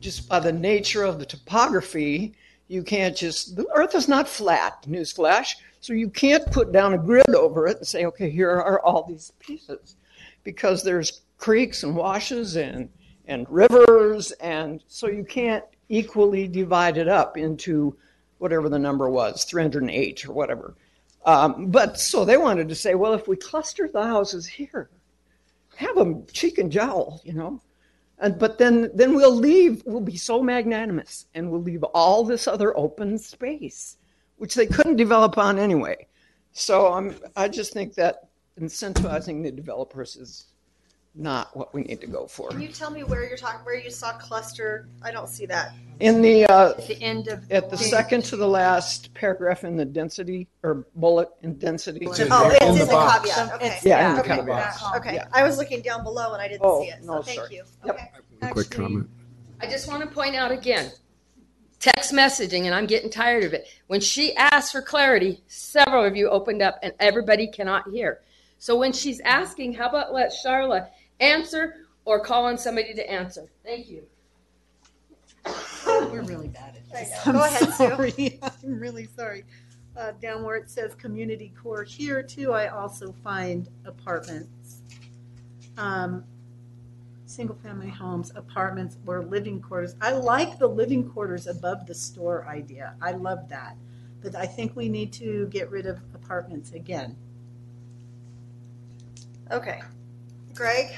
just 0.00 0.28
by 0.28 0.40
the 0.40 0.52
nature 0.52 1.04
of 1.04 1.18
the 1.18 1.26
topography, 1.26 2.34
you 2.68 2.82
can't 2.82 3.16
just 3.16 3.56
the 3.56 3.66
earth 3.74 3.94
is 3.94 4.08
not 4.08 4.28
flat, 4.28 4.84
newsflash. 4.88 5.54
So 5.80 5.92
you 5.92 6.10
can't 6.10 6.50
put 6.52 6.72
down 6.72 6.92
a 6.92 6.98
grid 6.98 7.34
over 7.34 7.66
it 7.66 7.78
and 7.78 7.86
say, 7.86 8.04
okay, 8.04 8.28
here 8.28 8.50
are 8.50 8.80
all 8.80 9.04
these 9.04 9.32
pieces. 9.38 9.96
Because 10.44 10.82
there's 10.82 11.22
creeks 11.38 11.84
and 11.84 11.96
washes 11.96 12.56
and 12.56 12.88
and 13.26 13.46
rivers 13.48 14.32
and 14.32 14.82
so 14.88 15.06
you 15.06 15.24
can't 15.24 15.64
equally 15.88 16.48
divide 16.48 16.96
it 16.96 17.08
up 17.08 17.36
into 17.36 17.96
whatever 18.40 18.68
the 18.68 18.78
number 18.78 19.08
was, 19.08 19.44
308 19.44 20.26
or 20.26 20.32
whatever. 20.32 20.74
Um, 21.26 21.66
but 21.66 22.00
so 22.00 22.24
they 22.24 22.38
wanted 22.38 22.68
to 22.70 22.74
say, 22.74 22.94
well, 22.94 23.12
if 23.12 23.28
we 23.28 23.36
cluster 23.36 23.88
the 23.92 24.02
houses 24.02 24.46
here, 24.46 24.88
have 25.76 25.94
them 25.94 26.26
cheek 26.32 26.58
and 26.58 26.72
jowl, 26.72 27.20
you 27.22 27.34
know, 27.34 27.60
and 28.18 28.38
but 28.38 28.58
then 28.58 28.90
then 28.94 29.14
we'll 29.14 29.34
leave. 29.34 29.82
We'll 29.84 30.00
be 30.00 30.16
so 30.16 30.42
magnanimous, 30.42 31.26
and 31.34 31.50
we'll 31.50 31.62
leave 31.62 31.82
all 31.82 32.24
this 32.24 32.48
other 32.48 32.76
open 32.76 33.18
space, 33.18 33.98
which 34.36 34.54
they 34.54 34.66
couldn't 34.66 34.96
develop 34.96 35.36
on 35.36 35.58
anyway. 35.58 36.06
So 36.52 36.92
I'm 36.92 37.14
I 37.36 37.48
just 37.48 37.72
think 37.72 37.94
that 37.94 38.28
incentivizing 38.58 39.42
the 39.42 39.50
developers 39.50 40.16
is 40.16 40.46
not 41.14 41.56
what 41.56 41.74
we 41.74 41.82
need 41.82 42.00
to 42.00 42.06
go 42.06 42.26
for. 42.26 42.50
Can 42.50 42.60
you 42.60 42.68
tell 42.68 42.90
me 42.90 43.02
where 43.02 43.26
you're 43.26 43.36
talking, 43.36 43.60
where 43.64 43.76
you 43.76 43.90
saw 43.90 44.12
cluster? 44.12 44.88
I 45.02 45.10
don't 45.10 45.28
see 45.28 45.46
that. 45.46 45.72
In 45.98 46.22
the 46.22 46.46
uh, 46.46 46.70
At 46.70 46.86
the 46.86 47.02
end 47.02 47.28
of 47.28 47.50
at 47.50 47.68
the 47.68 47.76
second 47.76 48.24
to 48.26 48.36
the 48.36 48.46
last 48.46 49.12
paragraph 49.12 49.64
in 49.64 49.76
the 49.76 49.84
density 49.84 50.48
or 50.62 50.86
bullet 50.94 51.28
in 51.42 51.58
density. 51.58 52.06
Oh, 52.06 52.10
it's 52.12 52.20
in 52.20 52.26
the 52.78 52.86
caveat, 52.86 53.54
okay. 53.54 53.78
Yeah, 53.82 54.10
in 54.10 54.16
the 54.16 54.22
Okay. 54.22 54.36
caveat. 54.36 54.82
Okay, 54.96 55.14
Yeah. 55.16 55.26
I 55.32 55.42
was 55.42 55.58
looking 55.58 55.82
down 55.82 56.02
below 56.04 56.32
and 56.32 56.40
I 56.40 56.48
didn't 56.48 56.62
Oh, 56.64 56.82
see 56.82 56.88
it, 56.90 57.04
so 57.04 57.16
no, 57.16 57.22
thank 57.22 57.40
sorry. 57.40 57.56
you. 57.56 57.64
Yep. 57.84 57.94
Okay. 57.94 58.08
One 58.38 58.52
quick 58.52 58.70
comment. 58.70 59.10
I 59.60 59.66
just 59.66 59.88
want 59.88 60.02
to 60.02 60.08
point 60.08 60.36
out 60.36 60.52
again 60.52 60.90
text 61.80 62.12
messaging, 62.12 62.64
and 62.64 62.74
I'm 62.74 62.86
getting 62.86 63.10
tired 63.10 63.44
of 63.44 63.52
it. 63.54 63.66
When 63.86 64.00
she 64.00 64.34
asked 64.36 64.72
for 64.72 64.82
clarity, 64.82 65.42
several 65.48 66.04
of 66.04 66.14
you 66.14 66.28
opened 66.28 66.62
up, 66.62 66.78
and 66.82 66.92
everybody 67.00 67.46
cannot 67.46 67.90
hear. 67.90 68.20
So 68.58 68.76
when 68.76 68.92
she's 68.92 69.20
asking, 69.20 69.72
how 69.72 69.88
about 69.88 70.12
let 70.12 70.32
Charla 70.44 70.88
answer 71.20 71.86
or 72.04 72.20
call 72.20 72.46
on 72.46 72.58
somebody 72.58 72.94
to 72.94 73.10
answer? 73.10 73.48
Thank 73.64 73.88
you. 73.88 74.02
We're 75.86 76.22
really 76.22 76.48
bad 76.48 76.76
at 76.76 76.90
this. 76.90 77.24
Go 77.24 77.30
I'm 77.30 77.36
ahead, 77.36 77.60
Sue. 77.60 77.72
sorry. 77.72 78.40
I'm 78.64 78.78
really 78.78 79.08
sorry. 79.16 79.44
Uh, 79.96 80.12
down 80.22 80.44
where 80.44 80.56
it 80.56 80.70
says 80.70 80.94
community 80.94 81.52
core 81.60 81.82
here 81.82 82.22
too, 82.22 82.52
I 82.52 82.68
also 82.68 83.12
find 83.24 83.68
apartments. 83.84 84.82
Um, 85.76 86.24
single 87.26 87.56
family 87.56 87.88
homes, 87.88 88.32
apartments, 88.34 88.98
or 89.06 89.22
living 89.22 89.60
quarters. 89.60 89.94
I 90.00 90.12
like 90.12 90.58
the 90.58 90.66
living 90.66 91.08
quarters 91.08 91.46
above 91.46 91.86
the 91.86 91.94
store 91.94 92.46
idea. 92.46 92.94
I 93.00 93.12
love 93.12 93.48
that. 93.48 93.76
But 94.20 94.34
I 94.34 94.46
think 94.46 94.76
we 94.76 94.88
need 94.88 95.12
to 95.14 95.46
get 95.46 95.70
rid 95.70 95.86
of 95.86 95.98
apartments 96.14 96.72
again. 96.72 97.16
Okay. 99.50 99.80
Greg? 100.60 100.94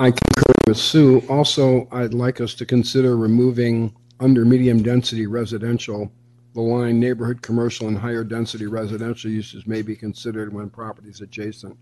I 0.00 0.10
concur 0.10 0.52
with 0.66 0.76
Sue. 0.76 1.22
Also, 1.28 1.86
I'd 1.92 2.12
like 2.12 2.40
us 2.40 2.54
to 2.54 2.66
consider 2.66 3.16
removing 3.16 3.94
under 4.18 4.44
medium 4.44 4.82
density 4.82 5.28
residential, 5.28 6.10
the 6.54 6.60
line 6.60 6.98
neighborhood 6.98 7.40
commercial 7.40 7.86
and 7.86 7.96
higher 7.96 8.24
density 8.24 8.66
residential 8.66 9.30
uses 9.30 9.64
may 9.68 9.80
be 9.80 9.94
considered 9.94 10.52
when 10.52 10.70
properties 10.70 11.20
adjacent. 11.20 11.78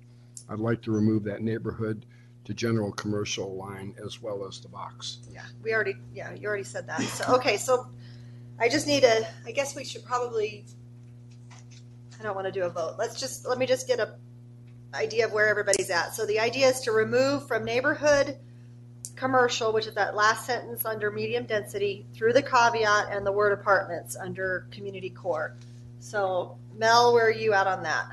I'd 0.51 0.59
like 0.59 0.83
to 0.83 0.91
remove 0.91 1.25
that 1.25 1.41
neighborhood 1.41 2.05
to 2.45 2.53
general 2.53 2.93
commercial 2.93 3.57
line 3.57 3.95
as 4.05 4.21
well 4.21 4.47
as 4.47 4.61
the 4.61 4.69
box. 4.69 5.21
Yeah, 5.33 5.47
we 5.63 5.73
already, 5.73 5.95
yeah, 6.13 6.35
you 6.35 6.47
already 6.47 6.65
said 6.65 6.87
that. 6.89 7.01
So, 7.01 7.37
okay, 7.37 7.57
so 7.57 7.87
I 8.59 8.69
just 8.69 8.87
need 8.87 9.05
a, 9.05 9.27
I 9.47 9.53
guess 9.53 9.75
we 9.75 9.85
should 9.85 10.05
probably, 10.05 10.67
I 12.21 12.23
don't 12.23 12.35
want 12.35 12.49
to 12.49 12.53
do 12.53 12.65
a 12.65 12.69
vote. 12.69 12.97
Let's 12.99 13.19
just, 13.19 13.47
let 13.49 13.57
me 13.57 13.65
just 13.65 13.89
get 13.89 13.99
a 13.99 14.17
idea 14.95 15.27
of 15.27 15.33
where 15.33 15.49
everybody's 15.49 15.91
at. 15.91 16.15
So 16.15 16.27
the 16.27 16.41
idea 16.41 16.69
is 16.69 16.81
to 16.83 16.93
remove 16.93 17.47
from 17.49 17.65
neighborhood 17.65 18.37
commercial, 19.17 19.73
which 19.73 19.87
is 19.87 19.95
that 19.95 20.15
last 20.15 20.47
sentence 20.47 20.85
under 20.85 21.11
medium 21.11 21.45
density, 21.45 22.07
through 22.15 22.33
the 22.33 22.43
caveat 22.43 23.09
and 23.11 23.25
the 23.25 23.33
word 23.33 23.53
apartments 23.53 24.17
under 24.17 24.67
community 24.71 25.11
core. 25.11 25.55
So 26.01 26.59
Mel, 26.77 27.13
where 27.13 27.27
are 27.27 27.31
you 27.31 27.53
at 27.53 27.67
on 27.67 27.85
that? 27.85 28.07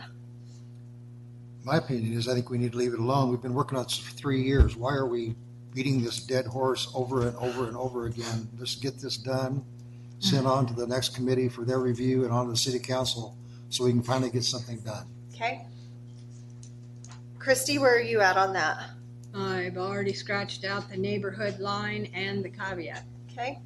My 1.64 1.78
opinion 1.78 2.14
is 2.14 2.28
I 2.28 2.34
think 2.34 2.50
we 2.50 2.58
need 2.58 2.74
to 2.74 2.78
leave 2.78 2.94
it 2.94 3.00
alone. 3.00 3.30
We've 3.30 3.42
been 3.42 3.54
working 3.54 3.78
on 3.78 3.86
this 3.86 3.98
for 3.98 4.12
three 4.12 4.44
years. 4.44 4.76
Why 4.76 4.94
are 4.94 5.06
we 5.06 5.36
beating 5.74 6.04
this 6.04 6.20
dead 6.20 6.46
horse 6.46 6.92
over 6.94 7.28
and 7.28 7.36
over 7.38 7.68
and 7.68 7.76
over 7.76 8.06
again? 8.06 8.48
Let's 8.58 8.76
get 8.76 9.00
this 9.00 9.18
done, 9.18 9.64
sent 10.20 10.44
hmm. 10.44 10.52
on 10.52 10.68
to 10.68 10.74
the 10.74 10.88
next 10.88 11.16
committee 11.16 11.50
for 11.50 11.66
their 11.66 11.80
review 11.80 12.24
and 12.24 12.32
on 12.32 12.46
to 12.46 12.52
the 12.52 12.58
city 12.58 12.80
council 12.80 13.36
so 13.70 13.84
we 13.84 13.92
can 13.92 14.04
finally 14.04 14.30
get 14.30 14.44
something 14.44 14.80
done. 14.80 15.06
Okay. 15.34 15.66
Christy, 17.50 17.80
where 17.80 17.96
are 17.96 18.00
you 18.00 18.22
at 18.22 18.38
on 18.38 18.54
that? 18.54 18.92
I've 19.34 19.76
already 19.76 20.14
scratched 20.14 20.66
out 20.66 20.88
the 20.88 20.98
neighborhood 20.98 21.60
line 21.60 22.08
and 22.14 22.46
the 22.46 22.50
caveat. 22.52 23.06
Okay. 23.32 23.58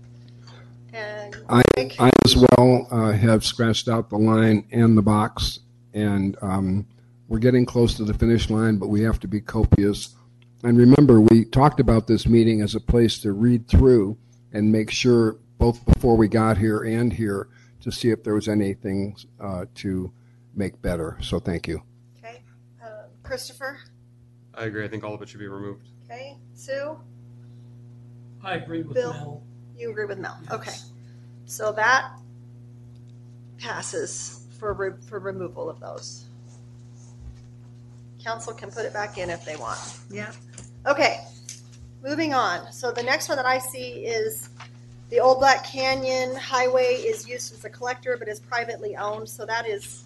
And 0.94 1.36
I, 1.50 1.62
I 2.00 2.10
as 2.24 2.38
well 2.38 2.88
uh, 2.90 3.12
have 3.12 3.44
scratched 3.44 3.90
out 3.90 4.10
the 4.10 4.18
line 4.18 4.66
and 4.72 4.98
the 4.98 5.02
box, 5.02 5.60
and 5.94 6.38
um, 6.42 6.88
we're 7.28 7.40
getting 7.40 7.66
close 7.66 7.94
to 7.96 8.06
the 8.06 8.14
finish 8.14 8.50
line, 8.50 8.78
but 8.78 8.88
we 8.88 9.02
have 9.02 9.20
to 9.20 9.28
be 9.28 9.42
copious. 9.42 10.16
And 10.64 10.78
remember, 10.78 11.20
we 11.20 11.44
talked 11.44 11.82
about 11.82 12.08
this 12.08 12.26
meeting 12.26 12.62
as 12.62 12.76
a 12.76 12.80
place 12.80 13.20
to 13.20 13.34
read 13.34 13.68
through 13.68 14.18
and 14.54 14.72
make 14.72 14.92
sure, 14.92 15.36
both 15.58 15.84
before 15.84 16.16
we 16.16 16.30
got 16.30 16.58
here 16.58 16.84
and 16.84 17.12
here, 17.12 17.50
to 17.82 17.92
see 17.92 18.12
if 18.12 18.24
there 18.24 18.36
was 18.36 18.48
anything 18.48 19.18
uh, 19.42 19.66
to 19.76 20.14
make 20.56 20.82
better. 20.82 21.18
So 21.20 21.38
thank 21.38 21.68
you. 21.68 21.84
Okay. 23.34 23.40
Christopher? 23.40 23.80
I 24.54 24.66
agree. 24.66 24.86
I 24.86 24.88
think 24.88 25.04
all 25.04 25.16
of 25.16 25.22
it 25.24 25.28
should 25.28 25.40
be 25.40 25.48
removed. 25.48 25.88
Okay. 26.06 26.38
Sue? 26.54 27.00
I 28.44 28.56
agree 28.56 28.84
with 28.84 28.94
Bill? 28.94 29.12
Mel. 29.12 29.44
You 29.76 29.90
agree 29.90 30.06
with 30.06 30.20
Mel? 30.20 30.38
Okay. 30.52 30.76
So 31.48 31.72
that 31.72 32.12
passes 33.58 34.46
for, 34.60 34.74
re- 34.74 35.02
for 35.08 35.18
removal 35.18 35.68
of 35.68 35.80
those. 35.80 36.26
Council 38.24 38.54
can 38.54 38.70
put 38.70 38.86
it 38.86 38.94
back 38.94 39.18
in 39.18 39.32
if 39.32 39.44
they 39.46 39.56
want. 39.56 39.80
Yeah. 40.12 40.32
Okay, 40.86 41.26
moving 42.04 42.36
on. 42.36 42.72
So 42.72 42.92
the 42.92 43.02
next 43.02 43.30
one 43.30 43.38
that 43.38 43.48
I 43.48 43.58
see 43.58 44.06
is 44.06 44.50
the 45.10 45.20
Old 45.20 45.40
Black 45.40 45.66
Canyon 45.66 46.36
Highway 46.36 46.94
is 46.96 47.28
used 47.28 47.52
as 47.54 47.66
a 47.66 47.70
collector, 47.70 48.16
but 48.16 48.28
is 48.28 48.40
privately 48.40 48.96
owned. 48.96 49.28
So 49.28 49.46
that 49.48 49.68
is. 49.68 50.04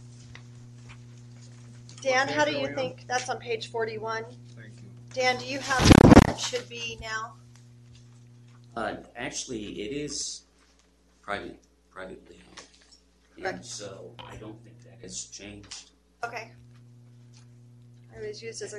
Dan, 2.08 2.30
how 2.30 2.46
do 2.46 2.52
you 2.52 2.74
think 2.74 3.06
that's 3.08 3.28
on 3.30 3.38
page 3.38 3.70
forty-one? 3.70 4.24
Thank 4.56 4.82
you. 4.82 4.90
Dan, 5.14 5.38
do 5.38 5.46
you 5.46 5.60
have 5.60 5.92
what 6.04 6.24
that 6.28 6.40
should 6.40 6.68
be 6.70 6.98
now? 7.02 7.34
Uh, 8.78 8.96
actually, 9.18 9.82
it 9.82 9.92
is 9.92 10.44
private, 11.22 11.60
privately 11.90 12.38
owned. 12.48 13.46
And 13.46 13.66
so 13.66 14.14
I 14.20 14.38
don't 14.38 14.58
think 14.64 14.82
that 14.84 14.98
has 15.02 15.26
changed. 15.26 15.92
Okay. 16.24 16.52
It 18.16 18.26
was 18.26 18.42
used 18.42 18.62
as 18.62 18.74
a, 18.74 18.78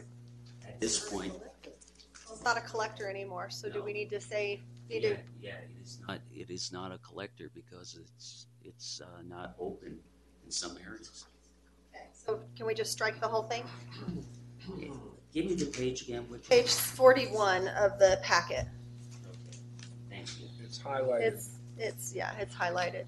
At 0.67 0.81
this 0.81 1.09
point, 1.11 1.33
it's 1.65 2.45
not 2.45 2.57
a 2.57 2.61
collector 2.63 3.09
anymore, 3.11 3.51
so 3.51 3.69
do 3.69 3.83
we 3.83 3.93
need 3.93 4.11
to 4.11 4.21
say, 4.21 4.61
need 4.89 5.03
yeah, 5.03 5.11
to, 5.11 5.17
yeah, 5.41 5.51
it 5.51 5.71
is 5.83 6.01
not, 6.09 6.21
it 6.35 6.51
is 6.51 6.73
not 6.73 6.93
a 6.93 6.99
collector 6.99 7.51
because 7.55 8.01
it's, 8.01 8.47
it's 8.65 9.01
uh, 9.01 9.23
not 9.29 9.55
open 9.61 9.99
in 10.45 10.51
some 10.51 10.77
areas. 10.85 11.27
So 12.29 12.41
can 12.57 12.67
we 12.67 12.75
just 12.75 12.93
strike 12.93 13.21
the 13.21 13.29
whole 13.29 13.45
thing? 13.45 13.65
Give 15.33 15.47
me 15.47 15.55
the 15.55 15.67
page 15.67 16.03
again, 16.03 16.25
which. 16.29 16.49
Page 16.49 16.73
forty-one 16.73 17.69
of 17.69 17.99
the 17.99 18.19
packet. 18.23 18.67
Okay, 19.27 19.59
thank 20.11 20.41
you. 20.41 20.47
It's 20.63 20.79
highlighted. 20.79 21.21
It's, 21.21 21.51
it's, 21.79 22.15
yeah, 22.15 22.33
it's 22.39 22.55
highlighted. 22.55 23.05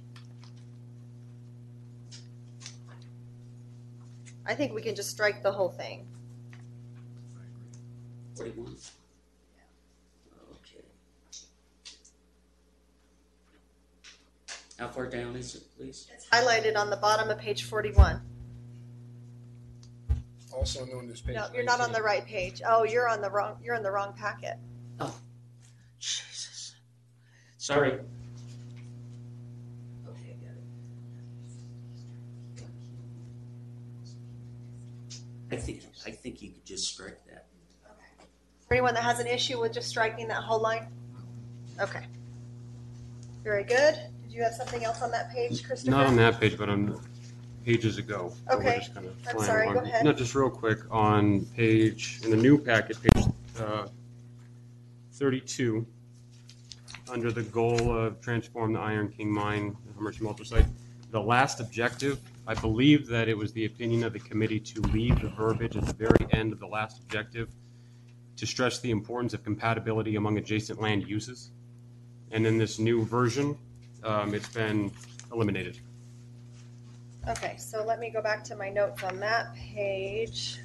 I 4.46 4.54
think 4.54 4.74
we 4.74 4.82
can 4.82 4.94
just 4.94 5.10
strike 5.10 5.42
the 5.42 5.52
whole 5.52 5.68
thing. 5.68 6.06
Forty-one? 8.36 8.76
Okay. 10.52 10.84
How 14.78 14.88
far 14.88 15.06
down 15.06 15.36
is 15.36 15.56
it, 15.56 15.62
please? 15.76 16.08
It's 16.14 16.26
highlighted 16.28 16.76
on 16.76 16.90
the 16.90 16.96
bottom 16.96 17.28
of 17.30 17.38
page 17.38 17.64
forty-one. 17.64 18.20
Also 20.52 20.84
known 20.84 21.10
as 21.10 21.20
page 21.20 21.36
No, 21.36 21.46
you're 21.54 21.64
not 21.64 21.80
on 21.80 21.92
the 21.92 22.02
right 22.02 22.26
page. 22.26 22.60
Oh, 22.66 22.84
you're 22.84 23.08
on 23.08 23.20
the 23.20 23.30
wrong, 23.30 23.56
you're 23.62 23.74
in 23.74 23.82
the 23.82 23.90
wrong 23.90 24.12
packet. 24.12 24.56
Oh, 24.98 25.14
Jesus. 25.98 26.74
Sorry. 27.56 27.92
Okay, 27.92 28.02
I 30.08 30.34
got 30.44 30.54
it. 32.56 32.64
I 35.52 35.56
think, 35.56 35.82
I 36.06 36.10
think 36.10 36.42
you 36.42 36.50
could 36.50 36.64
just 36.64 36.88
strike 36.88 37.24
that. 37.28 37.46
For 38.66 38.74
anyone 38.74 38.94
that 38.94 39.02
has 39.02 39.18
an 39.18 39.26
issue 39.26 39.60
with 39.60 39.72
just 39.72 39.88
striking 39.88 40.28
that 40.28 40.42
whole 40.42 40.60
line? 40.60 40.86
Okay. 41.80 42.04
Very 43.42 43.64
good. 43.64 43.98
Did 44.22 44.32
you 44.32 44.42
have 44.42 44.52
something 44.52 44.84
else 44.84 45.02
on 45.02 45.10
that 45.10 45.32
page, 45.32 45.64
Christopher? 45.64 45.90
Not 45.90 46.06
on 46.06 46.16
that 46.16 46.38
page, 46.38 46.56
but 46.56 46.68
on 46.68 47.00
pages 47.64 47.98
ago. 47.98 48.32
So 48.48 48.56
we're 48.56 48.62
Okay. 48.62 48.78
just 48.78 48.94
gonna 48.94 49.08
I'm 49.28 49.38
sorry, 49.40 49.64
along. 49.64 49.74
go 49.74 49.80
ahead. 49.80 50.04
No, 50.04 50.12
just 50.12 50.34
real 50.34 50.50
quick, 50.50 50.78
on 50.90 51.44
page, 51.56 52.20
in 52.24 52.30
the 52.30 52.36
new 52.36 52.58
packet, 52.58 52.96
page 53.02 53.24
uh, 53.58 53.86
32, 55.12 55.86
under 57.10 57.30
the 57.30 57.42
goal 57.42 57.96
of 57.96 58.20
transform 58.20 58.72
the 58.72 58.80
Iron 58.80 59.08
King 59.10 59.30
mine, 59.30 59.76
the 59.86 59.92
Hummer's 59.94 60.48
site, 60.48 60.66
the 61.10 61.20
last 61.20 61.60
objective, 61.60 62.18
I 62.46 62.54
believe 62.54 63.06
that 63.08 63.28
it 63.28 63.36
was 63.36 63.52
the 63.52 63.64
opinion 63.66 64.04
of 64.04 64.12
the 64.12 64.18
committee 64.20 64.60
to 64.60 64.80
leave 64.80 65.20
the 65.20 65.28
verbiage 65.28 65.76
at 65.76 65.86
the 65.86 65.94
very 65.94 66.26
end 66.32 66.52
of 66.52 66.60
the 66.60 66.66
last 66.66 66.98
objective 67.00 67.48
to 68.36 68.46
stress 68.46 68.78
the 68.80 68.90
importance 68.90 69.34
of 69.34 69.44
compatibility 69.44 70.16
among 70.16 70.38
adjacent 70.38 70.80
land 70.80 71.06
uses. 71.06 71.50
And 72.30 72.46
in 72.46 72.58
this 72.58 72.78
new 72.78 73.04
version, 73.04 73.58
um, 74.02 74.34
it's 74.34 74.48
been 74.48 74.90
eliminated. 75.32 75.78
Okay, 77.28 77.54
so 77.58 77.84
let 77.84 78.00
me 78.00 78.10
go 78.10 78.22
back 78.22 78.42
to 78.44 78.56
my 78.56 78.70
notes 78.70 79.02
on 79.04 79.20
that 79.20 79.54
page. 79.54 80.58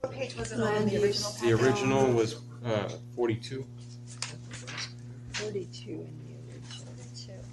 What 0.00 0.12
page 0.12 0.36
was 0.36 0.52
it 0.52 0.60
on 0.60 0.74
in 0.76 0.88
the 0.88 1.02
original 1.02 1.30
The 1.32 1.38
packet? 1.38 1.62
original 1.62 2.12
was 2.12 2.36
uh, 2.64 2.88
42. 3.14 3.66
Forty-two 5.32 5.90
in 5.90 6.18
the 6.26 6.54
original. 6.54 7.44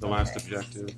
The 0.00 0.06
last 0.08 0.36
objective. 0.36 0.94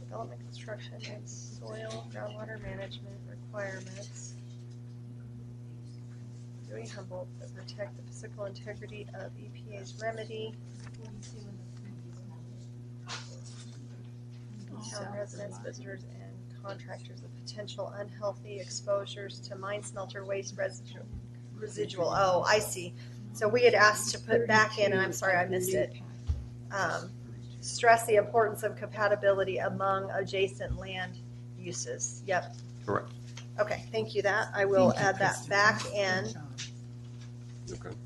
Development, 0.00 0.40
construction, 0.76 1.14
and 1.14 1.28
soil, 1.28 2.06
groundwater 2.12 2.60
management 2.62 3.16
requirements. 3.28 4.34
Dewey 6.68 6.86
Humboldt 6.86 7.28
that 7.40 7.54
protect 7.54 7.96
the 7.96 8.02
physical 8.04 8.46
integrity 8.46 9.06
of 9.14 9.32
EPA's 9.32 10.00
remedy. 10.02 10.54
Town 14.90 15.14
residents, 15.14 15.58
visitors, 15.58 16.04
and 16.04 16.64
contractors 16.64 17.22
of 17.22 17.34
potential 17.44 17.92
unhealthy 17.98 18.58
exposures 18.58 19.38
to 19.40 19.56
mine 19.56 19.82
smelter 19.82 20.24
waste 20.24 20.56
residual. 20.56 21.06
Residual, 21.54 22.08
oh, 22.08 22.44
I 22.48 22.58
see. 22.58 22.94
So 23.32 23.48
we 23.48 23.62
had 23.62 23.74
asked 23.74 24.10
to 24.14 24.18
put 24.18 24.46
back 24.46 24.78
in, 24.78 24.92
and 24.92 25.00
I'm 25.00 25.12
sorry, 25.12 25.36
I 25.36 25.46
missed 25.46 25.74
it. 25.74 25.94
Um, 26.70 27.10
stress 27.62 28.04
the 28.06 28.16
importance 28.16 28.62
of 28.64 28.76
compatibility 28.76 29.58
among 29.58 30.10
adjacent 30.10 30.76
land 30.76 31.18
uses. 31.58 32.22
Yep. 32.26 32.56
Correct. 32.84 33.10
Okay, 33.60 33.84
thank 33.92 34.14
you 34.14 34.22
that. 34.22 34.48
I 34.54 34.64
will 34.64 34.90
Thank 34.90 35.00
you, 35.00 35.06
add 35.06 35.18
that 35.18 35.34
Kristen. 35.34 35.48
back 35.50 35.86
in. 35.94 36.26
Okay. 37.72 37.96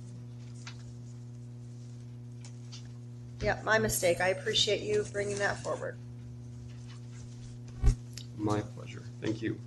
Yep, 3.41 3.65
my 3.65 3.79
mistake. 3.79 4.21
I 4.21 4.29
appreciate 4.29 4.83
you 4.83 5.05
bringing 5.13 5.39
that 5.39 5.59
forward. 5.63 5.97
My 8.37 8.61
pleasure. 8.61 9.03
Thank 9.23 9.41
you. 9.41 9.59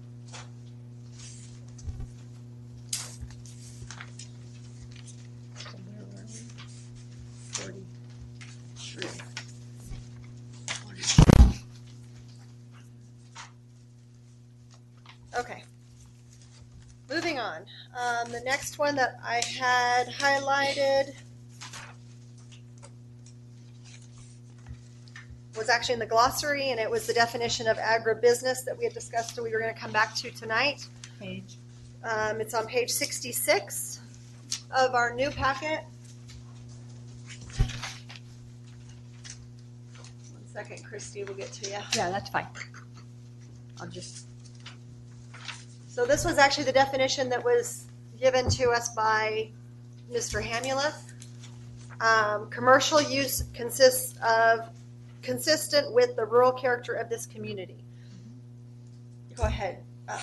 Okay. 15.39 15.63
Moving 17.09 17.39
on. 17.39 17.61
Um, 17.97 18.28
the 18.39 18.45
next 18.45 18.79
one 18.79 18.95
that 18.95 19.19
I 19.23 19.41
had 19.59 20.07
highlighted 20.07 21.13
was 25.57 25.67
actually 25.67 25.93
in 25.93 25.99
the 25.99 26.05
glossary, 26.05 26.69
and 26.69 26.79
it 26.79 26.89
was 26.89 27.05
the 27.05 27.13
definition 27.13 27.67
of 27.67 27.77
agribusiness 27.77 28.63
that 28.65 28.77
we 28.77 28.85
had 28.85 28.93
discussed, 28.93 29.35
so 29.35 29.43
we 29.43 29.51
were 29.51 29.59
going 29.59 29.73
to 29.73 29.79
come 29.79 29.91
back 29.91 30.15
to 30.15 30.31
tonight. 30.31 30.87
Page. 31.19 31.57
Um, 32.03 32.39
it's 32.39 32.53
on 32.53 32.65
page 32.65 32.89
66 32.89 33.99
of 34.71 34.93
our 34.93 35.13
new 35.13 35.29
packet. 35.31 35.81
One 40.31 40.47
second, 40.47 40.85
Christy, 40.85 41.25
we'll 41.25 41.35
get 41.35 41.51
to 41.51 41.69
you. 41.69 41.77
Yeah, 41.93 42.09
that's 42.09 42.29
fine. 42.29 42.47
I'll 43.81 43.87
just, 43.87 44.27
So 45.89 46.05
this 46.05 46.23
was 46.23 46.37
actually 46.37 46.65
the 46.65 46.71
definition 46.71 47.27
that 47.29 47.43
was 47.43 47.88
given 48.19 48.49
to 48.49 48.69
us 48.69 48.89
by 48.89 49.49
Mr. 50.11 50.41
Hamuleth. 50.43 51.11
Um, 52.01 52.49
commercial 52.49 53.01
use 53.01 53.43
consists 53.53 54.17
of 54.23 54.69
consistent 55.21 55.93
with 55.93 56.15
the 56.15 56.25
rural 56.25 56.51
character 56.51 56.93
of 56.93 57.09
this 57.09 57.25
community. 57.25 57.83
Go 59.35 59.43
ahead. 59.43 59.79
Uh, 60.07 60.19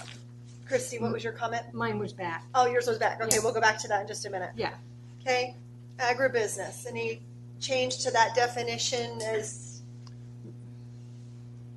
Christy, 0.66 0.98
what 0.98 1.12
was 1.12 1.22
your 1.22 1.32
comment? 1.32 1.62
Mine 1.72 1.98
was 1.98 2.12
back. 2.12 2.44
Oh, 2.54 2.66
yours 2.66 2.86
was 2.86 2.98
back. 2.98 3.20
Okay, 3.22 3.36
Yeah. 3.36 3.42
we'll 3.42 3.52
go 3.52 3.60
back 3.60 3.78
to 3.80 3.88
that 3.88 4.00
in 4.02 4.06
just 4.08 4.26
a 4.26 4.30
minute. 4.30 4.50
Yeah. 4.56 4.72
Okay, 5.20 5.54
agribusiness. 5.98 6.86
Any 6.86 7.22
change 7.60 7.98
to 8.04 8.10
that 8.10 8.34
definition 8.34 9.20
as 9.22 9.82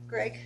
Greg? 0.07 0.39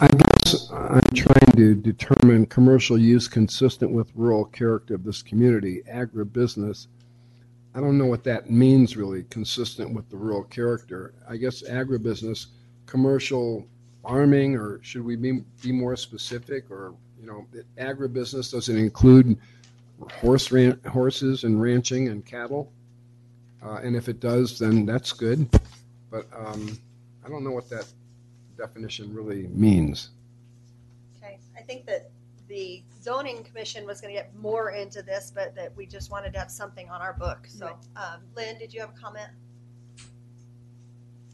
I 0.00 0.08
guess 0.08 0.70
I'm 0.72 1.00
trying 1.14 1.41
to 1.56 1.74
determine 1.74 2.46
commercial 2.46 2.98
use 2.98 3.28
consistent 3.28 3.92
with 3.92 4.10
rural 4.14 4.46
character 4.46 4.94
of 4.94 5.04
this 5.04 5.22
community, 5.22 5.82
agribusiness. 5.90 6.86
I 7.74 7.80
don't 7.80 7.98
know 7.98 8.06
what 8.06 8.24
that 8.24 8.50
means 8.50 8.96
really, 8.96 9.24
consistent 9.24 9.94
with 9.94 10.08
the 10.08 10.16
rural 10.16 10.44
character. 10.44 11.14
I 11.28 11.36
guess 11.36 11.62
agribusiness, 11.62 12.46
commercial 12.86 13.66
farming, 14.02 14.56
or 14.56 14.82
should 14.82 15.04
we 15.04 15.16
be, 15.16 15.42
be 15.62 15.72
more 15.72 15.96
specific? 15.96 16.70
Or, 16.70 16.94
you 17.20 17.26
know, 17.26 17.46
agribusiness, 17.78 18.52
does 18.52 18.68
it 18.68 18.76
include 18.76 19.38
horse 20.10 20.50
ran, 20.50 20.80
horses 20.88 21.44
and 21.44 21.60
ranching 21.60 22.08
and 22.08 22.24
cattle? 22.24 22.72
Uh, 23.62 23.76
and 23.76 23.94
if 23.94 24.08
it 24.08 24.20
does, 24.20 24.58
then 24.58 24.84
that's 24.86 25.12
good. 25.12 25.48
But 26.10 26.26
um, 26.36 26.78
I 27.24 27.28
don't 27.28 27.44
know 27.44 27.52
what 27.52 27.70
that 27.70 27.86
definition 28.56 29.14
really 29.14 29.46
means. 29.48 30.10
Okay, 31.62 31.72
I 31.72 31.74
think 31.74 31.86
that 31.86 32.10
the 32.48 32.82
zoning 33.00 33.42
commission 33.44 33.86
was 33.86 34.00
gonna 34.00 34.12
get 34.12 34.34
more 34.36 34.70
into 34.70 35.02
this, 35.02 35.32
but 35.34 35.54
that 35.54 35.74
we 35.76 35.86
just 35.86 36.10
wanted 36.10 36.32
to 36.34 36.38
have 36.38 36.50
something 36.50 36.88
on 36.88 37.00
our 37.00 37.14
book. 37.14 37.46
So, 37.48 37.78
um, 37.96 38.20
Lynn, 38.36 38.58
did 38.58 38.72
you 38.74 38.80
have 38.80 38.90
a 38.90 39.00
comment? 39.00 39.28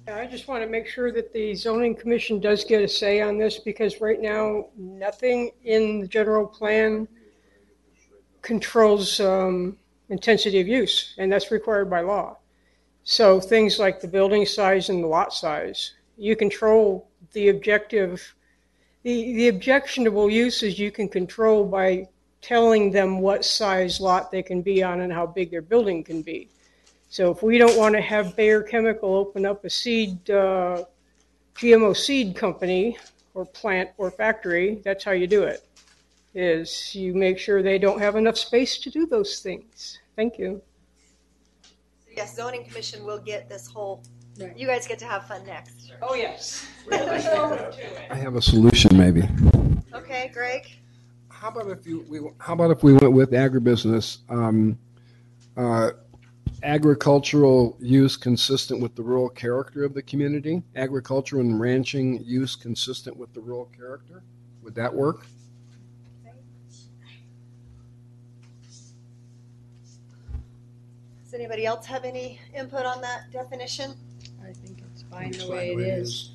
I 0.07 0.27
just 0.27 0.49
want 0.49 0.63
to 0.63 0.69
make 0.69 0.87
sure 0.87 1.13
that 1.13 1.35
the 1.35 1.55
zoning 1.55 1.95
commission 1.95 2.41
does 2.41 2.65
get 2.65 2.83
a 2.83 2.89
say 2.89 3.21
on 3.21 3.37
this 3.37 3.59
because 3.59 4.01
right 4.01 4.21
now, 4.21 4.69
nothing 4.77 5.51
in 5.65 6.01
the 6.01 6.09
general 6.09 6.47
plan 6.47 7.07
controls 8.41 9.21
um, 9.21 9.77
intensity 10.09 10.61
of 10.61 10.69
use, 10.69 11.15
and 11.19 11.31
that's 11.31 11.51
required 11.51 11.91
by 11.91 12.01
law. 12.01 12.39
So 13.03 13.39
things 13.39 13.79
like 13.79 14.01
the 14.01 14.09
building 14.09 14.47
size 14.47 14.89
and 14.89 15.05
the 15.05 15.09
lot 15.09 15.35
size, 15.35 15.93
you 16.17 16.37
control 16.37 17.11
the 17.33 17.49
objective, 17.49 18.35
the, 19.03 19.33
the 19.35 19.49
objectionable 19.49 20.31
uses 20.31 20.79
you 20.79 20.91
can 20.91 21.09
control 21.09 21.65
by 21.65 22.09
telling 22.41 22.91
them 22.91 23.21
what 23.21 23.45
size 23.45 24.01
lot 24.01 24.31
they 24.31 24.43
can 24.43 24.63
be 24.63 24.83
on 24.83 25.01
and 25.01 25.13
how 25.13 25.27
big 25.27 25.51
their 25.51 25.63
building 25.63 26.05
can 26.05 26.23
be. 26.23 26.49
So 27.11 27.31
if 27.31 27.43
we 27.43 27.59
don't 27.59 27.77
want 27.77 27.95
to 27.95 28.01
have 28.01 28.37
Bayer 28.37 28.63
Chemical 28.63 29.15
open 29.15 29.47
up 29.47 29.65
a 29.65 29.71
seed, 29.71 30.31
uh, 30.31 30.85
GMO 31.57 31.97
seed 31.97 32.37
company 32.37 32.99
or 33.35 33.47
plant 33.47 33.91
or 33.97 34.11
factory, 34.11 34.81
that's 34.85 35.05
how 35.05 35.13
you 35.13 35.27
do 35.27 35.43
it. 35.45 35.67
Is 36.35 36.95
you 36.95 37.15
make 37.15 37.39
sure 37.39 37.63
they 37.63 37.79
don't 37.79 38.01
have 38.01 38.17
enough 38.17 38.37
space 38.37 38.79
to 38.79 38.91
do 38.91 39.07
those 39.07 39.41
things. 39.41 39.99
Thank 40.17 40.39
you. 40.39 40.61
Yes, 42.15 42.37
zoning 42.37 42.65
commission 42.65 43.05
will 43.05 43.19
get 43.19 43.49
this 43.49 43.67
whole, 43.67 44.03
you 44.57 44.67
guys 44.67 44.87
get 44.87 44.99
to 45.01 45.07
have 45.07 45.27
fun 45.27 45.45
next. 45.47 45.93
Oh, 46.03 46.15
yes. 46.15 46.67
I 46.93 48.15
have 48.15 48.37
a 48.37 48.43
solution, 48.43 48.97
maybe. 48.97 49.29
Okay, 49.93 50.31
Greg? 50.33 50.69
How 51.29 51.49
about 51.49 51.69
if 51.71 51.87
you, 51.87 52.05
we, 52.09 52.21
how 52.39 52.55
about 52.55 52.71
if 52.71 52.83
we 52.83 52.95
went 52.95 53.13
with 53.13 53.31
agribusiness, 53.31 54.19
um, 54.29 54.79
uh, 55.57 55.91
agricultural 56.63 57.77
use 57.81 58.17
consistent 58.17 58.81
with 58.81 58.95
the 58.97 59.03
rural 59.03 59.29
character 59.29 59.85
of 59.85 59.95
the 59.95 60.03
community? 60.03 60.63
Agriculture 60.77 61.41
and 61.41 61.61
ranching 61.61 62.23
use 62.25 62.57
consistent 62.57 63.17
with 63.17 63.33
the 63.35 63.41
rural 63.41 63.71
character? 63.77 64.23
Would 64.63 64.75
that 64.75 64.93
work? 64.93 65.27
Does 71.25 71.35
anybody 71.35 71.67
else 71.67 71.85
have 71.87 72.05
any 72.05 72.41
input 72.55 72.87
on 72.87 73.03
that 73.03 73.31
definition? 73.31 73.95
I 74.43 74.53
think 74.53 74.83
it's 74.93 75.03
fine 75.11 75.33
the 75.33 75.49
way 75.51 75.73
it 75.73 75.81
is. 75.81 76.31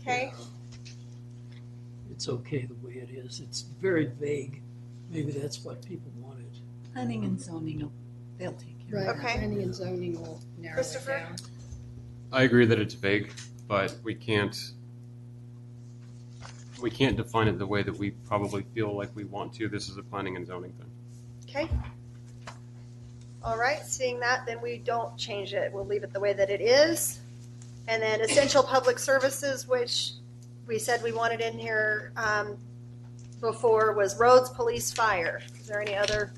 Okay, 0.00 0.32
It's 2.10 2.28
okay 2.28 2.66
the 2.66 2.74
way 2.86 2.94
it 2.94 3.10
is. 3.10 3.40
It's 3.40 3.62
very 3.80 4.06
vague. 4.06 4.62
Maybe 5.10 5.32
that's 5.32 5.64
what 5.64 5.84
people 5.86 6.10
wanted. 6.20 6.50
Planning 6.92 7.24
and 7.24 7.32
um, 7.32 7.38
zoning, 7.38 7.80
will- 7.80 7.92
they'll 8.38 8.52
take 8.52 8.78
care 8.88 9.00
Right, 9.00 9.08
of 9.08 9.16
that. 9.16 9.24
Okay. 9.24 9.38
planning 9.38 9.62
and 9.62 9.74
zoning 9.74 10.20
will 10.20 10.40
narrow 10.58 10.74
it 10.74 10.76
Christopher? 10.76 11.18
down. 11.18 11.36
I 12.32 12.42
agree 12.42 12.66
that 12.66 12.78
it's 12.78 12.94
vague, 12.94 13.32
but 13.68 13.96
we 14.04 14.14
can't 14.14 14.56
we 16.82 16.90
can't 16.90 17.16
define 17.16 17.46
it 17.48 17.58
the 17.58 17.66
way 17.66 17.82
that 17.82 17.94
we 17.98 18.10
probably 18.10 18.62
feel 18.74 18.96
like 18.96 19.14
we 19.14 19.24
want 19.24 19.52
to. 19.54 19.68
This 19.68 19.88
is 19.90 19.96
a 19.98 20.02
planning 20.02 20.36
and 20.36 20.46
zoning 20.46 20.72
thing. 20.72 20.90
okay. 21.48 21.68
All 23.42 23.58
right, 23.58 23.80
seeing 23.84 24.18
that, 24.20 24.44
then 24.46 24.60
we 24.62 24.78
don't 24.78 25.16
change 25.18 25.52
it. 25.54 25.72
We'll 25.72 25.86
leave 25.86 26.04
it 26.04 26.12
the 26.12 26.20
way 26.20 26.32
that 26.34 26.50
it 26.50 26.60
is. 26.60 27.20
And 27.90 28.00
then 28.00 28.20
essential 28.20 28.62
public 28.62 29.00
services, 29.00 29.66
which 29.66 30.12
we 30.68 30.78
said 30.78 31.02
we 31.02 31.10
wanted 31.10 31.40
in 31.40 31.58
here 31.58 32.12
um, 32.16 32.56
before, 33.40 33.92
was 33.94 34.16
roads, 34.16 34.48
police, 34.50 34.92
fire. 34.92 35.42
Is 35.58 35.66
there 35.66 35.82
any 35.82 35.96
other 35.96 36.32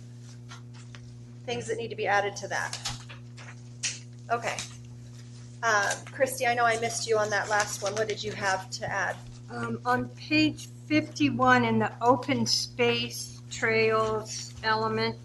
things 1.44 1.66
that 1.66 1.76
need 1.76 1.88
to 1.88 1.94
be 1.94 2.06
added 2.06 2.34
to 2.36 2.48
that? 2.48 2.78
Okay. 4.30 4.56
Um, 5.62 5.90
Christy, 6.10 6.46
I 6.46 6.54
know 6.54 6.64
I 6.64 6.80
missed 6.80 7.06
you 7.06 7.18
on 7.18 7.28
that 7.28 7.50
last 7.50 7.82
one. 7.82 7.92
What 7.96 8.08
did 8.08 8.24
you 8.24 8.32
have 8.32 8.70
to 8.70 8.90
add? 8.90 9.16
Um, 9.50 9.78
on 9.84 10.08
page 10.08 10.68
fifty-one 10.86 11.66
in 11.66 11.78
the 11.78 11.92
open 12.00 12.46
space 12.46 13.42
trails 13.50 14.54
element, 14.64 15.16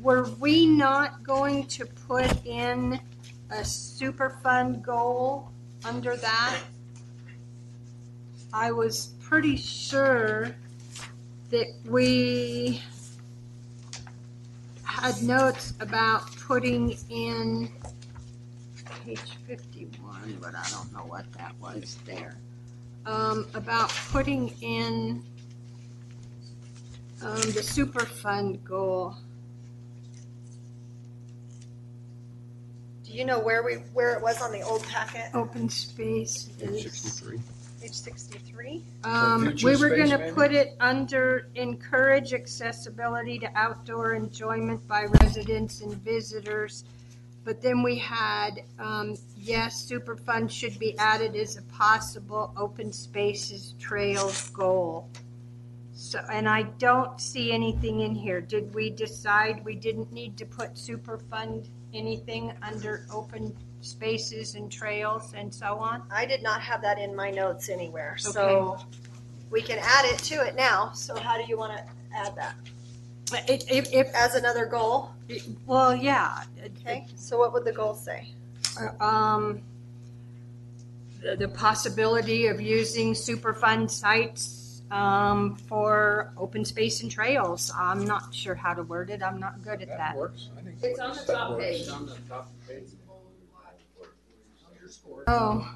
were 0.00 0.30
we 0.38 0.64
not 0.64 1.24
going 1.24 1.66
to 1.66 1.84
put 1.84 2.46
in 2.46 3.00
a 3.50 3.64
super 3.64 4.30
Superfund 4.44 4.82
goal 4.82 5.50
under 5.86 6.16
that? 6.16 6.58
I 8.52 8.72
was 8.72 9.14
pretty 9.20 9.56
sure 9.56 10.54
that 11.50 11.66
we 11.88 12.82
had 14.82 15.22
notes 15.22 15.74
about 15.80 16.34
putting 16.36 16.96
in 17.08 17.70
page 19.04 19.38
fifty-one, 19.46 20.38
but 20.40 20.54
I 20.54 20.66
don't 20.70 20.92
know 20.92 21.04
what 21.06 21.30
that 21.34 21.54
was 21.60 21.98
there 22.04 22.36
um, 23.04 23.46
about 23.54 23.90
putting 24.10 24.48
in 24.60 25.22
um, 27.22 27.40
the 27.40 27.62
Superfund 27.62 28.64
goal. 28.64 29.16
You 33.16 33.24
know 33.24 33.38
where 33.38 33.62
we, 33.62 33.74
where 33.94 34.14
it 34.14 34.22
was 34.22 34.42
on 34.42 34.52
the 34.52 34.60
old 34.60 34.82
packet? 34.84 35.30
Open 35.34 35.68
space 35.68 36.50
is, 36.60 36.82
Sixty-three. 36.82 37.40
Page 37.80 37.92
sixty-three? 37.92 38.82
um, 39.04 39.54
we 39.62 39.76
were 39.76 39.96
gonna 39.96 40.32
put 40.32 40.52
it 40.52 40.76
under 40.80 41.48
encourage 41.54 42.32
accessibility 42.34 43.38
to 43.38 43.50
outdoor 43.54 44.14
enjoyment 44.14 44.86
by 44.86 45.06
residents 45.22 45.80
and 45.80 45.92
visitors. 46.02 46.84
But 47.44 47.62
then 47.62 47.82
we 47.84 47.96
had, 47.96 48.64
um, 48.80 49.14
yes, 49.36 49.88
Superfund 49.88 50.50
should 50.50 50.78
be 50.80 50.98
added 50.98 51.36
as 51.36 51.56
a 51.56 51.62
possible 51.62 52.52
open 52.56 52.92
spaces 52.92 53.74
trails 53.78 54.50
goal. 54.50 55.08
So, 55.92 56.18
and 56.30 56.48
I 56.48 56.64
don't 56.64 57.20
see 57.20 57.52
anything 57.52 58.00
in 58.00 58.14
here. 58.14 58.40
Did 58.40 58.74
we 58.74 58.90
decide 58.90 59.64
we 59.64 59.76
didn't 59.76 60.12
need 60.12 60.36
to 60.38 60.44
put 60.44 60.74
Superfund 60.74 61.68
anything 61.96 62.52
under 62.62 63.06
open 63.12 63.54
spaces 63.80 64.54
and 64.54 64.70
trails 64.70 65.32
and 65.36 65.52
so 65.52 65.78
on? 65.78 66.02
I 66.10 66.26
did 66.26 66.42
not 66.42 66.60
have 66.60 66.82
that 66.82 66.98
in 66.98 67.14
my 67.14 67.30
notes 67.30 67.68
anywhere, 67.68 68.16
so 68.18 68.78
we 69.50 69.62
can 69.62 69.78
add 69.80 70.04
it 70.06 70.18
to 70.18 70.34
it 70.46 70.54
now. 70.56 70.92
So 70.92 71.18
how 71.18 71.36
do 71.36 71.44
you 71.48 71.56
want 71.56 71.76
to 71.76 71.84
add 72.14 72.34
that? 72.36 72.54
If, 73.48 73.70
if, 73.70 73.92
if, 73.92 74.14
As 74.14 74.34
another 74.34 74.66
goal? 74.66 75.10
well, 75.66 75.94
yeah. 75.94 76.42
Okay, 76.64 77.06
so 77.16 77.38
what 77.38 77.52
would 77.52 77.64
the 77.64 77.72
goal 77.72 77.94
say? 77.94 78.28
Uh, 78.80 79.04
Um, 79.04 79.62
the, 81.20 81.36
the 81.36 81.48
possibility 81.48 82.46
of 82.46 82.60
using 82.60 83.14
Superfund 83.14 83.90
sites, 83.90 84.55
um, 84.90 85.56
for 85.56 86.32
open 86.36 86.64
space 86.64 87.02
and 87.02 87.10
trails. 87.10 87.72
I'm 87.76 88.04
not 88.04 88.34
sure 88.34 88.54
how 88.54 88.74
to 88.74 88.82
word 88.82 89.10
it. 89.10 89.22
I'm 89.22 89.40
not 89.40 89.62
good 89.62 89.82
at 89.82 89.88
that. 89.88 90.16
works. 90.16 90.50
I 90.56 90.62
think 90.62 90.76
It's 90.82 90.98
on 91.00 91.16
the 91.16 91.32
top 91.32 91.58
page. 91.58 91.88
on 91.88 92.06
the 92.06 92.14
top 92.28 92.50
page. 92.68 92.84
Oh, 95.26 95.68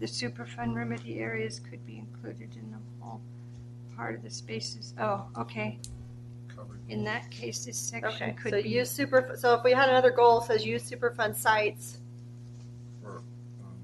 the 0.00 0.06
Superfund 0.06 0.74
remedy 0.74 1.20
areas 1.20 1.60
could 1.60 1.84
be 1.86 1.98
included 1.98 2.56
in 2.56 2.72
the 2.72 2.78
whole 3.04 3.20
part 3.96 4.16
of 4.16 4.22
the 4.22 4.30
spaces. 4.30 4.94
Oh, 4.98 5.26
okay. 5.38 5.78
In 6.88 7.04
that 7.04 7.30
case, 7.30 7.64
this 7.64 7.78
section 7.78 8.30
Okay, 8.30 8.32
could 8.32 8.50
so 8.52 8.62
be. 8.62 8.68
use 8.68 8.90
super, 8.90 9.36
so 9.38 9.54
if 9.54 9.62
we 9.64 9.72
had 9.72 9.88
another 9.88 10.10
goal, 10.10 10.40
it 10.40 10.46
says 10.46 10.66
use 10.66 10.88
Superfund 10.90 11.36
sites 11.36 11.98
For, 13.00 13.18
um, 13.18 13.24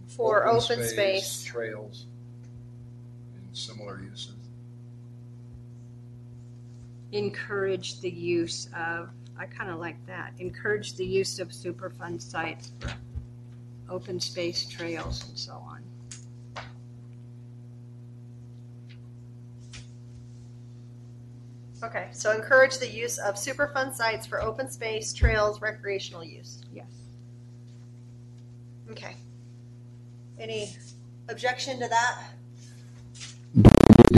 For 0.08 0.48
open 0.48 0.82
space. 0.84 1.42
Trails 1.44 2.06
and 3.36 3.56
similar 3.56 4.00
uses. 4.02 4.34
Encourage 7.12 8.00
the 8.00 8.10
use 8.10 8.68
of, 8.76 9.10
I 9.38 9.46
kind 9.46 9.70
of 9.70 9.78
like 9.78 10.04
that, 10.06 10.32
encourage 10.38 10.94
the 10.96 11.06
use 11.06 11.38
of 11.38 11.48
Superfund 11.48 12.20
sites 12.20 12.72
for 12.80 12.92
open 13.88 14.20
space 14.20 14.66
trails 14.66 15.26
and 15.28 15.38
so 15.38 15.52
on. 15.52 15.82
Okay, 21.82 22.08
so 22.10 22.32
encourage 22.32 22.78
the 22.78 22.90
use 22.90 23.18
of 23.18 23.36
Superfund 23.36 23.94
sites 23.94 24.26
for 24.26 24.42
open 24.42 24.68
space, 24.68 25.12
trails, 25.12 25.60
recreational 25.60 26.24
use. 26.24 26.62
Yes. 26.74 26.86
Okay. 28.90 29.14
Any 30.40 30.74
objection 31.28 31.78
to 31.78 31.88
that? 31.88 32.22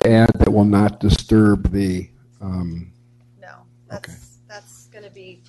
Add 0.07 0.31
that 0.39 0.51
will 0.51 0.65
not 0.65 1.01
disturb 1.01 1.71
the, 1.71 2.09
um, 2.41 2.93
No, 3.41 3.63
that's, 3.89 4.39
that's 4.49 4.87
gonna 4.89 5.11
be 5.11 5.43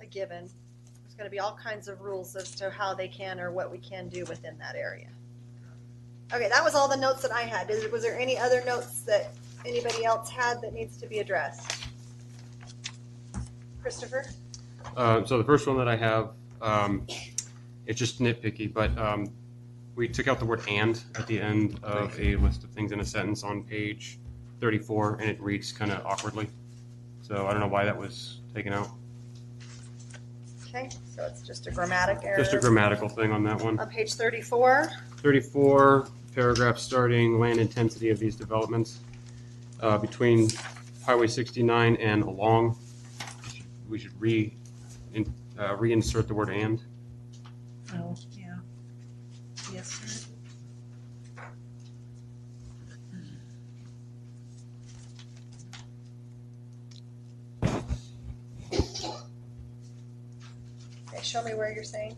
a 0.00 0.06
given. 0.06 0.48
There's 1.02 1.14
gonna 1.16 1.30
be 1.30 1.40
all 1.40 1.56
kinds 1.62 1.88
of 1.88 2.00
rules 2.00 2.34
as 2.36 2.54
to 2.56 2.70
how 2.70 2.94
they 2.94 3.08
can 3.08 3.40
or 3.40 3.50
what 3.50 3.70
we 3.70 3.78
can 3.78 4.08
do 4.08 4.24
within 4.24 4.58
that 4.58 4.74
area. 4.76 5.08
Okay, 6.32 6.48
that 6.48 6.64
was 6.64 6.74
all 6.74 6.88
the 6.88 6.96
notes 6.96 7.20
that 7.22 7.32
I 7.32 7.42
had. 7.42 7.70
Is, 7.70 7.90
was 7.92 8.02
there 8.02 8.18
any 8.18 8.38
other 8.38 8.64
notes 8.64 9.02
that 9.02 9.34
anybody 9.66 10.04
else 10.04 10.30
had 10.30 10.62
that 10.62 10.72
needs 10.72 10.96
to 10.98 11.06
be 11.06 11.18
addressed? 11.18 11.84
Christopher? 13.82 14.24
Uh, 14.96 15.24
so 15.24 15.36
the 15.36 15.44
first 15.44 15.66
one 15.66 15.76
that 15.76 15.88
I 15.88 15.96
have, 15.96 16.30
um, 16.62 17.06
it's 17.86 17.98
just 17.98 18.20
nitpicky, 18.20 18.72
but 18.72 18.96
um, 18.96 19.26
we 19.94 20.08
took 20.08 20.28
out 20.28 20.38
the 20.38 20.46
word 20.46 20.62
"and" 20.68 21.02
at 21.16 21.26
the 21.26 21.40
end 21.40 21.78
of 21.82 22.18
a 22.18 22.36
list 22.36 22.64
of 22.64 22.70
things 22.70 22.92
in 22.92 23.00
a 23.00 23.04
sentence 23.04 23.42
on 23.42 23.62
page 23.62 24.18
34, 24.72 25.16
and 25.20 25.28
it 25.28 25.40
reads 25.42 25.72
kind 25.72 25.90
of 25.90 26.06
awkwardly. 26.06 26.48
So 27.20 27.48
I 27.48 27.50
don't 27.50 27.58
know 27.58 27.66
why 27.66 27.84
that 27.84 27.98
was 27.98 28.38
taken 28.54 28.72
out. 28.72 28.88
Okay, 30.68 30.88
so 31.16 31.26
it's 31.26 31.42
just 31.42 31.66
a 31.66 31.72
grammatic 31.72 32.18
error. 32.22 32.38
Just 32.38 32.54
a 32.54 32.60
grammatical 32.60 33.08
thing 33.08 33.32
on 33.32 33.42
that 33.42 33.60
one. 33.60 33.80
On 33.80 33.88
page 33.90 34.14
thirty-four, 34.14 34.88
34, 35.16 36.06
paragraph 36.32 36.78
starting, 36.78 37.40
land 37.40 37.58
intensity 37.58 38.08
of 38.10 38.20
these 38.20 38.36
developments 38.36 39.00
uh, 39.80 39.98
between 39.98 40.48
Highway 41.04 41.26
69 41.26 41.96
and 41.96 42.22
along. 42.22 42.78
We 43.88 43.98
should 43.98 44.18
re, 44.20 44.54
in- 45.12 45.34
uh, 45.58 45.74
reinsert 45.76 46.28
the 46.28 46.34
word 46.34 46.50
"and." 46.50 46.80
Oh, 47.94 48.14
yeah. 48.38 48.54
Yes, 49.72 49.88
sir. 49.90 50.21
Show 61.32 61.42
me 61.42 61.54
where 61.54 61.72
you're 61.72 61.82
saying. 61.82 62.14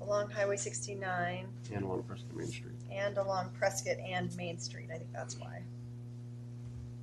Along 0.00 0.28
Highway 0.28 0.56
sixty-nine 0.56 1.46
and 1.72 1.84
along 1.84 2.02
Prescott 2.02 2.36
Main 2.36 2.46
Street. 2.48 2.74
and 2.92 3.16
along 3.16 3.50
Prescott 3.56 3.96
and 3.98 4.34
Main 4.36 4.58
Street. 4.58 4.88
I 4.92 4.98
think 4.98 5.12
that's 5.12 5.38
why. 5.38 5.62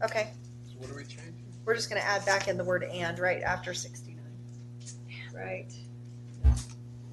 Okay, 0.03 0.30
So 0.68 0.73
what 0.80 0.91
are 0.91 0.95
we 0.95 1.03
changing? 1.03 1.34
we're 1.65 1.76
just 1.76 1.89
gonna 1.89 2.02
add 2.02 2.23
back 2.26 2.48
in 2.48 2.57
the 2.57 2.64
word 2.64 2.84
and 2.84 3.18
right 3.18 3.41
after 3.41 3.73
sixty-nine. 3.73 4.18
Right. 5.34 5.72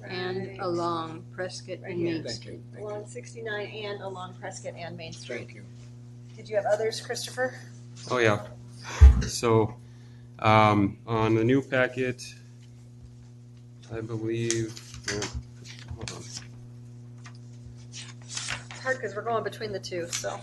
And 0.05 0.47
Right. 0.47 0.59
along 0.61 1.23
Prescott 1.31 1.79
Right 1.81 1.91
and 1.91 1.99
here. 1.99 2.13
Main 2.15 2.23
Thank 2.23 2.35
Street. 2.35 2.59
you. 2.77 2.85
Along 2.85 3.07
sixty-nine 3.07 3.67
and 3.67 4.01
along 4.01 4.35
Prescott 4.35 4.73
and 4.75 4.95
Main 4.97 5.13
Street. 5.13 5.37
Thank 5.37 5.53
you. 5.55 5.65
Did 6.35 6.49
you 6.49 6.55
have 6.57 6.65
others, 6.65 7.01
Christopher? 7.01 7.53
Oh, 8.11 8.17
yeah. 8.19 8.45
So, 9.27 9.75
um, 10.39 10.97
on 11.05 11.35
the 11.35 11.43
new 11.43 11.61
packet, 11.61 12.23
I 13.91 14.01
believe, 14.01 14.79
hold 15.95 16.11
on. 16.11 16.17
It's 17.89 18.79
hard 18.81 18.97
because 18.97 19.15
we're 19.15 19.23
going 19.23 19.43
between 19.43 19.71
the 19.71 19.79
two, 19.79 20.07
so. 20.11 20.39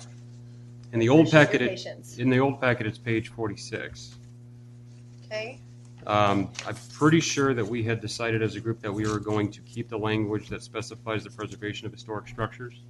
In 0.93 0.99
the 0.99 1.09
old 1.09 1.29
Appreciate 1.29 1.39
your 1.41 1.47
packet, 1.47 1.63
it- 1.63 1.69
patience. 1.69 2.19
in 2.19 2.31
the 2.31 2.39
old 2.39 2.61
packet, 2.61 2.87
it's 2.87 2.99
page 2.99 3.29
forty-six. 3.29 4.17
Okay, 5.25 5.61
Um, 6.07 6.51
I'm 6.67 6.77
pretty 6.93 7.19
sure 7.21 7.53
that 7.55 7.67
we 7.67 7.83
had 7.83 8.01
decided 8.01 8.41
as 8.43 8.55
a 8.55 8.61
group 8.61 8.81
that 8.81 8.93
we 8.93 9.07
were 9.09 9.19
going 9.19 9.51
to 9.51 9.61
keep 9.63 9.89
the 9.89 9.99
language 9.99 10.49
that 10.49 10.63
specifies 10.63 11.25
the 11.25 11.31
preservation 11.31 11.87
of 11.87 11.93
historic 11.93 12.29
structures. 12.29 12.83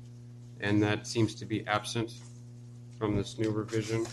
And 0.61 0.83
that 0.83 1.07
seems 1.07 1.35
to 1.37 1.47
be 1.47 1.66
absent 1.66 2.12
from 2.99 3.16
this 3.16 3.39
new 3.39 3.51
revision. 3.51 4.07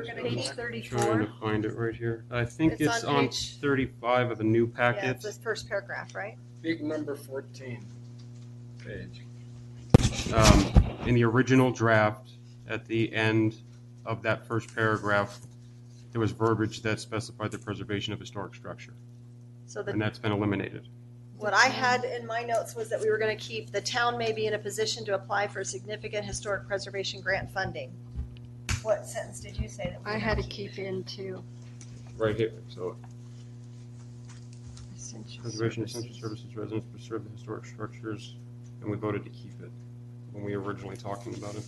Were 0.00 0.06
gonna 0.06 0.28
keep 0.28 0.44
Trying 0.44 0.56
thirty-four. 0.56 1.18
to 1.18 1.26
find 1.40 1.64
it 1.64 1.76
right 1.76 1.94
here. 1.94 2.24
I 2.30 2.44
think 2.44 2.72
It's 2.74 2.82
it's 2.82 3.04
on 3.04 3.14
on 3.16 3.24
page- 3.28 3.56
thirty-five 3.60 4.30
of 4.30 4.38
the 4.38 4.44
new 4.44 4.66
Yeah, 4.66 4.76
packet. 4.76 5.04
it's 5.16 5.24
this 5.24 5.38
first 5.38 5.68
paragraph, 5.68 6.14
right? 6.14 6.36
Big 6.62 6.82
number 6.82 7.14
14 7.16 7.84
page. 8.84 9.22
um, 10.34 10.66
in 11.06 11.14
the 11.14 11.24
original 11.24 11.70
draft, 11.70 12.30
at 12.68 12.86
the 12.86 13.12
end 13.14 13.56
of 14.06 14.22
that 14.22 14.46
first 14.46 14.74
paragraph, 14.74 15.38
there 16.12 16.20
was 16.20 16.32
verbiage 16.32 16.82
that 16.82 16.98
specified 17.00 17.50
the 17.50 17.58
preservation 17.58 18.12
of 18.12 18.18
historic 18.20 18.54
structure, 18.54 18.94
So 19.66 19.82
the 19.82 19.92
and 19.92 20.00
that's 20.00 20.18
been 20.18 20.32
eliminated. 20.32 20.88
What 21.36 21.54
I 21.54 21.66
had 21.66 22.04
in 22.04 22.26
my 22.26 22.42
notes 22.42 22.74
was 22.74 22.88
that 22.90 23.00
we 23.00 23.08
were 23.08 23.16
gonna 23.18 23.36
keep, 23.36 23.70
the 23.70 23.80
town 23.80 24.18
may 24.18 24.32
be 24.32 24.46
in 24.46 24.54
a 24.54 24.58
position 24.58 25.04
to 25.06 25.14
apply 25.14 25.46
for 25.48 25.64
significant 25.64 26.24
historic 26.26 26.66
preservation 26.66 27.20
grant 27.22 27.50
funding. 27.50 27.92
What 28.82 29.06
sentence 29.06 29.40
did 29.40 29.58
you 29.58 29.68
say 29.68 29.84
that? 29.90 30.04
we 30.04 30.10
I 30.10 30.18
had 30.18 30.36
to 30.36 30.42
gonna 30.42 30.52
keep 30.54 30.78
in 30.78 31.04
too. 31.04 31.42
Right 32.16 32.36
here, 32.36 32.52
so 32.68 32.96
Essential 34.96 35.42
preservation 35.42 35.82
of 35.82 35.90
services. 35.90 36.10
essential 36.12 36.28
services, 36.28 36.56
residents 36.56 36.86
preserve 36.92 37.24
the 37.24 37.30
historic 37.30 37.66
structures, 37.66 38.36
and 38.80 38.90
we 38.90 38.96
voted 38.96 39.24
to 39.24 39.30
keep 39.30 39.60
it 39.60 39.70
when 40.32 40.44
we 40.44 40.56
were 40.56 40.62
originally 40.62 40.96
talking 40.96 41.34
about 41.34 41.54
it. 41.56 41.64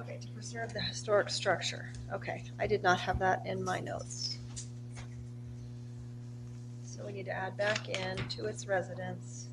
Okay, 0.00 0.18
to 0.20 0.28
preserve 0.28 0.72
the 0.72 0.80
historic 0.80 1.30
structure. 1.30 1.90
Okay, 2.12 2.44
I 2.60 2.66
did 2.66 2.82
not 2.82 3.00
have 3.00 3.18
that 3.18 3.44
in 3.46 3.62
my 3.64 3.80
notes. 3.80 4.38
So 6.84 7.04
we 7.04 7.12
need 7.12 7.26
to 7.26 7.32
add 7.32 7.56
back 7.56 7.88
in 7.88 8.16
to 8.28 8.46
its 8.46 8.66
residents. 8.66 9.46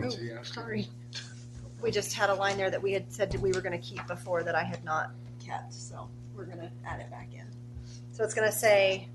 Um, 0.00 0.04
Oh, 0.38 0.42
sorry. 0.42 0.88
We 1.82 1.90
just 1.90 2.14
had 2.14 2.30
a 2.30 2.34
line 2.34 2.56
there 2.56 2.70
that 2.70 2.80
we 2.82 2.92
had 2.92 3.12
said 3.12 3.30
that 3.32 3.40
we 3.40 3.52
were 3.52 3.60
gonna 3.60 3.78
keep 3.78 4.06
before 4.06 4.42
that 4.44 4.54
I 4.54 4.62
had 4.62 4.84
not 4.84 5.10
kept, 5.44 5.74
so 5.74 6.08
we're 6.36 6.44
gonna 6.44 6.70
add 6.86 7.00
it 7.00 7.10
back 7.10 7.28
in. 7.34 7.44
So 8.12 8.22
it's 8.24 8.34
gonna 8.34 8.52
say, 8.52 9.08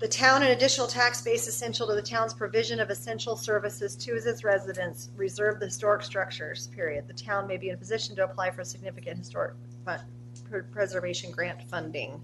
the 0.00 0.08
town 0.08 0.42
an 0.42 0.52
additional 0.52 0.86
tax 0.86 1.20
base 1.20 1.48
essential 1.48 1.86
to 1.88 1.94
the 1.94 2.02
town's 2.02 2.32
provision 2.32 2.78
of 2.80 2.88
essential 2.88 3.36
services 3.36 3.96
to 3.96 4.12
its 4.14 4.44
residents, 4.44 5.10
reserve 5.16 5.58
the 5.60 5.66
historic 5.66 6.02
structures, 6.02 6.68
period. 6.68 7.06
The 7.08 7.14
town 7.14 7.46
may 7.46 7.56
be 7.56 7.68
in 7.68 7.74
a 7.74 7.78
position 7.78 8.14
to 8.16 8.24
apply 8.24 8.50
for 8.52 8.62
significant 8.64 9.18
historic 9.18 9.54
fund, 9.84 10.02
pre- 10.48 10.62
preservation 10.62 11.30
grant 11.32 11.62
funding. 11.68 12.22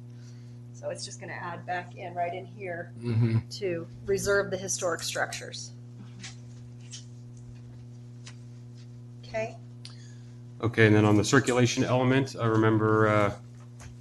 So 0.72 0.90
it's 0.90 1.04
just 1.04 1.20
gonna 1.20 1.32
add 1.32 1.66
back 1.66 1.96
in, 1.96 2.14
right 2.14 2.32
in 2.32 2.46
here, 2.46 2.92
Mhm. 3.02 3.48
to 3.58 3.86
reserve 4.06 4.50
the 4.50 4.56
historic 4.56 5.02
structures. 5.02 5.72
Okay? 9.34 9.56
Okay, 10.62 10.86
and 10.86 10.94
then 10.94 11.04
on 11.04 11.16
the 11.16 11.24
circulation 11.24 11.82
element, 11.82 12.36
I 12.40 12.46
remember 12.46 13.08
uh, 13.08 13.34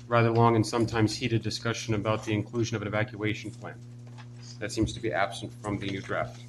rather 0.08 0.30
long 0.30 0.56
and 0.56 0.66
sometimes 0.66 1.16
heated 1.16 1.42
discussion 1.42 1.96
about 1.96 2.24
the 2.24 2.34
inclusion 2.34 2.76
of 2.76 2.84
an 2.84 2.88
evacuation 2.88 3.50
plan. 3.50 3.74
That 4.60 4.72
seems 4.72 4.94
to 4.94 5.00
be 5.00 5.12
absent 5.12 5.52
from 5.62 5.80
the 5.80 5.88
new 5.88 6.02
draft. 6.02 6.40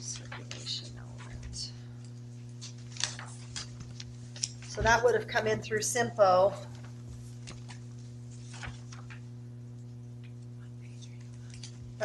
Circulation 0.00 0.90
element. 0.96 1.72
So 4.68 4.80
that 4.80 5.02
would 5.02 5.14
have 5.14 5.26
come 5.26 5.48
in 5.48 5.60
through 5.60 5.80
CYMPO. 5.80 6.54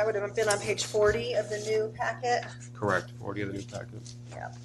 That 0.02 0.08
would 0.08 0.16
have 0.16 0.36
been 0.36 0.50
on 0.50 0.58
page 0.58 0.86
forty 0.86 1.34
of 1.36 1.48
the 1.48 1.60
new 1.60 1.94
packet. 1.96 2.44
Correct, 2.74 3.12
40 3.20 3.42
of 3.44 3.48
the 3.50 3.54
new 3.60 3.64
packet. 3.64 4.14
Yep. 4.32 4.56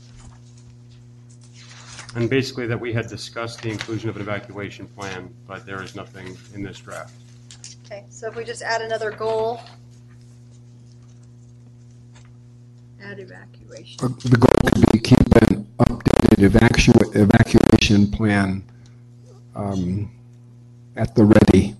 And 2.14 2.30
basically 2.30 2.66
that 2.66 2.80
we 2.80 2.94
had 2.94 3.06
discussed 3.08 3.60
the 3.60 3.68
inclusion 3.68 4.08
of 4.08 4.16
an 4.16 4.22
evacuation 4.22 4.86
plan, 4.86 5.28
but 5.46 5.66
there 5.66 5.82
is 5.82 5.94
nothing 5.94 6.38
in 6.54 6.62
this 6.62 6.78
draft. 6.78 7.12
Okay, 7.84 8.06
so 8.08 8.28
if 8.28 8.34
we 8.34 8.44
just 8.44 8.62
add 8.62 8.80
another 8.80 9.10
goal, 9.10 9.60
Add 13.02 13.18
evacuation. 13.18 14.06
Uh, 14.06 14.08
The 14.24 14.38
goal 14.38 14.58
would 14.64 14.90
be 14.90 14.98
keep 15.00 15.18
an 15.50 15.66
updated 15.80 16.48
evacu- 16.48 17.14
evacuation 17.14 18.10
plan 18.10 18.64
um, 19.54 20.10
at 20.96 21.14
the 21.14 21.24
ready. 21.26 21.76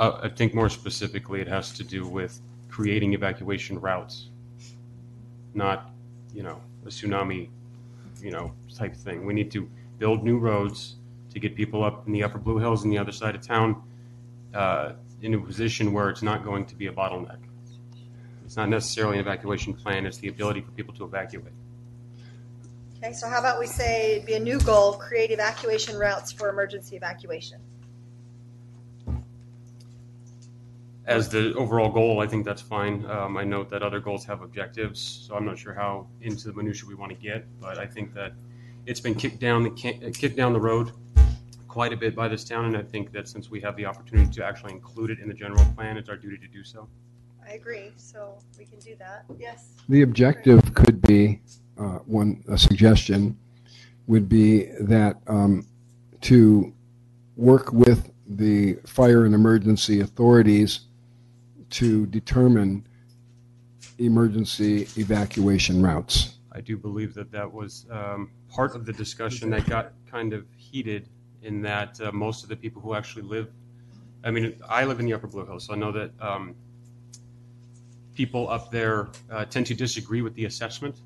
Uh, 0.00 0.18
I 0.22 0.30
think 0.30 0.54
more 0.54 0.70
specifically, 0.70 1.42
it 1.42 1.48
has 1.48 1.72
to 1.72 1.84
do 1.84 2.06
with 2.08 2.40
creating 2.70 3.12
evacuation 3.12 3.78
routes, 3.78 4.28
not, 5.52 5.90
you 6.32 6.42
know, 6.42 6.62
a 6.86 6.88
tsunami, 6.88 7.50
you 8.22 8.30
know, 8.30 8.50
type 8.74 8.96
thing. 8.96 9.26
We 9.26 9.34
need 9.34 9.50
to 9.50 9.68
build 9.98 10.24
new 10.24 10.38
roads 10.38 10.96
to 11.34 11.38
get 11.38 11.54
people 11.54 11.84
up 11.84 12.06
in 12.06 12.14
the 12.14 12.22
upper 12.24 12.38
Blue 12.38 12.56
Hills 12.56 12.82
and 12.82 12.90
the 12.90 12.96
other 12.96 13.12
side 13.12 13.34
of 13.34 13.42
town 13.42 13.82
uh, 14.54 14.92
in 15.20 15.34
a 15.34 15.38
position 15.38 15.92
where 15.92 16.08
it's 16.08 16.22
not 16.22 16.44
going 16.44 16.64
to 16.64 16.74
be 16.74 16.86
a 16.86 16.92
bottleneck. 16.92 17.40
It's 18.46 18.56
not 18.56 18.70
necessarily 18.70 19.18
an 19.18 19.20
evacuation 19.20 19.74
plan, 19.74 20.06
it's 20.06 20.16
the 20.16 20.28
ability 20.28 20.62
for 20.62 20.70
people 20.70 20.94
to 20.94 21.04
evacuate. 21.04 21.52
Okay, 22.96 23.12
so 23.12 23.28
how 23.28 23.38
about 23.38 23.60
we 23.60 23.66
say 23.66 24.12
it'd 24.12 24.26
be 24.26 24.32
a 24.32 24.40
new 24.40 24.60
goal, 24.60 24.94
create 24.94 25.30
evacuation 25.30 25.98
routes 25.98 26.32
for 26.32 26.48
emergency 26.48 26.96
evacuation? 26.96 27.60
As 31.06 31.28
the 31.28 31.54
overall 31.54 31.90
goal, 31.90 32.20
I 32.20 32.26
think 32.26 32.44
that's 32.44 32.62
fine. 32.62 33.04
Um, 33.06 33.36
I 33.36 33.44
note 33.44 33.70
that 33.70 33.82
other 33.82 34.00
goals 34.00 34.24
have 34.26 34.42
objectives, 34.42 35.00
so 35.26 35.34
I'm 35.34 35.44
not 35.44 35.58
sure 35.58 35.74
how 35.74 36.06
into 36.20 36.48
the 36.48 36.52
minutia 36.52 36.86
we 36.86 36.94
want 36.94 37.10
to 37.10 37.18
get, 37.18 37.46
but 37.60 37.78
I 37.78 37.86
think 37.86 38.14
that 38.14 38.32
it's 38.86 39.00
been 39.00 39.14
kicked 39.14 39.40
down 39.40 39.62
the 39.62 39.70
kicked 40.12 40.36
down 40.36 40.52
the 40.52 40.60
road 40.60 40.92
quite 41.68 41.92
a 41.92 41.96
bit 41.96 42.14
by 42.14 42.28
this 42.28 42.44
town, 42.44 42.64
and 42.66 42.76
I 42.76 42.82
think 42.82 43.12
that 43.12 43.28
since 43.28 43.48
we 43.48 43.60
have 43.60 43.76
the 43.76 43.86
opportunity 43.86 44.30
to 44.32 44.44
actually 44.44 44.72
include 44.72 45.10
it 45.10 45.20
in 45.20 45.28
the 45.28 45.34
general 45.34 45.64
plan, 45.76 45.96
it's 45.96 46.08
our 46.08 46.16
duty 46.16 46.36
to 46.38 46.48
do 46.48 46.64
so. 46.64 46.88
I 47.46 47.52
agree, 47.52 47.92
so 47.96 48.38
we 48.58 48.64
can 48.64 48.78
do 48.80 48.96
that. 48.98 49.24
Yes? 49.38 49.70
The 49.88 50.02
objective 50.02 50.74
could 50.74 51.00
be, 51.00 51.40
uh, 51.78 51.98
one, 52.06 52.44
a 52.48 52.58
suggestion 52.58 53.38
would 54.06 54.28
be 54.28 54.66
that 54.80 55.16
um, 55.28 55.66
to 56.22 56.72
work 57.36 57.72
with 57.72 58.10
the 58.28 58.74
fire 58.84 59.24
and 59.24 59.34
emergency 59.34 60.00
authorities 60.00 60.80
to 61.70 62.06
determine 62.06 62.86
emergency 63.98 64.88
evacuation 64.96 65.82
routes. 65.82 66.36
I 66.52 66.60
do 66.60 66.76
believe 66.76 67.14
that 67.14 67.30
that 67.32 67.50
was 67.52 67.86
um, 67.90 68.30
part 68.48 68.74
of 68.74 68.84
the 68.84 68.92
discussion 68.92 69.50
that 69.50 69.68
got 69.68 69.92
kind 70.10 70.32
of 70.32 70.46
heated 70.56 71.08
in 71.42 71.62
that 71.62 72.00
uh, 72.00 72.10
most 72.12 72.42
of 72.42 72.48
the 72.48 72.56
people 72.56 72.82
who 72.82 72.94
actually 72.94 73.22
live, 73.22 73.48
I 74.24 74.30
mean, 74.30 74.56
I 74.68 74.84
live 74.84 75.00
in 75.00 75.06
the 75.06 75.14
Upper 75.14 75.28
Blue 75.28 75.46
Hills, 75.46 75.66
so 75.66 75.74
I 75.74 75.76
know 75.76 75.92
that 75.92 76.10
um, 76.20 76.54
people 78.14 78.48
up 78.50 78.70
there 78.70 79.08
uh, 79.30 79.44
tend 79.44 79.66
to 79.66 79.74
disagree 79.74 80.22
with 80.22 80.34
the 80.34 80.46
assessment 80.46 81.00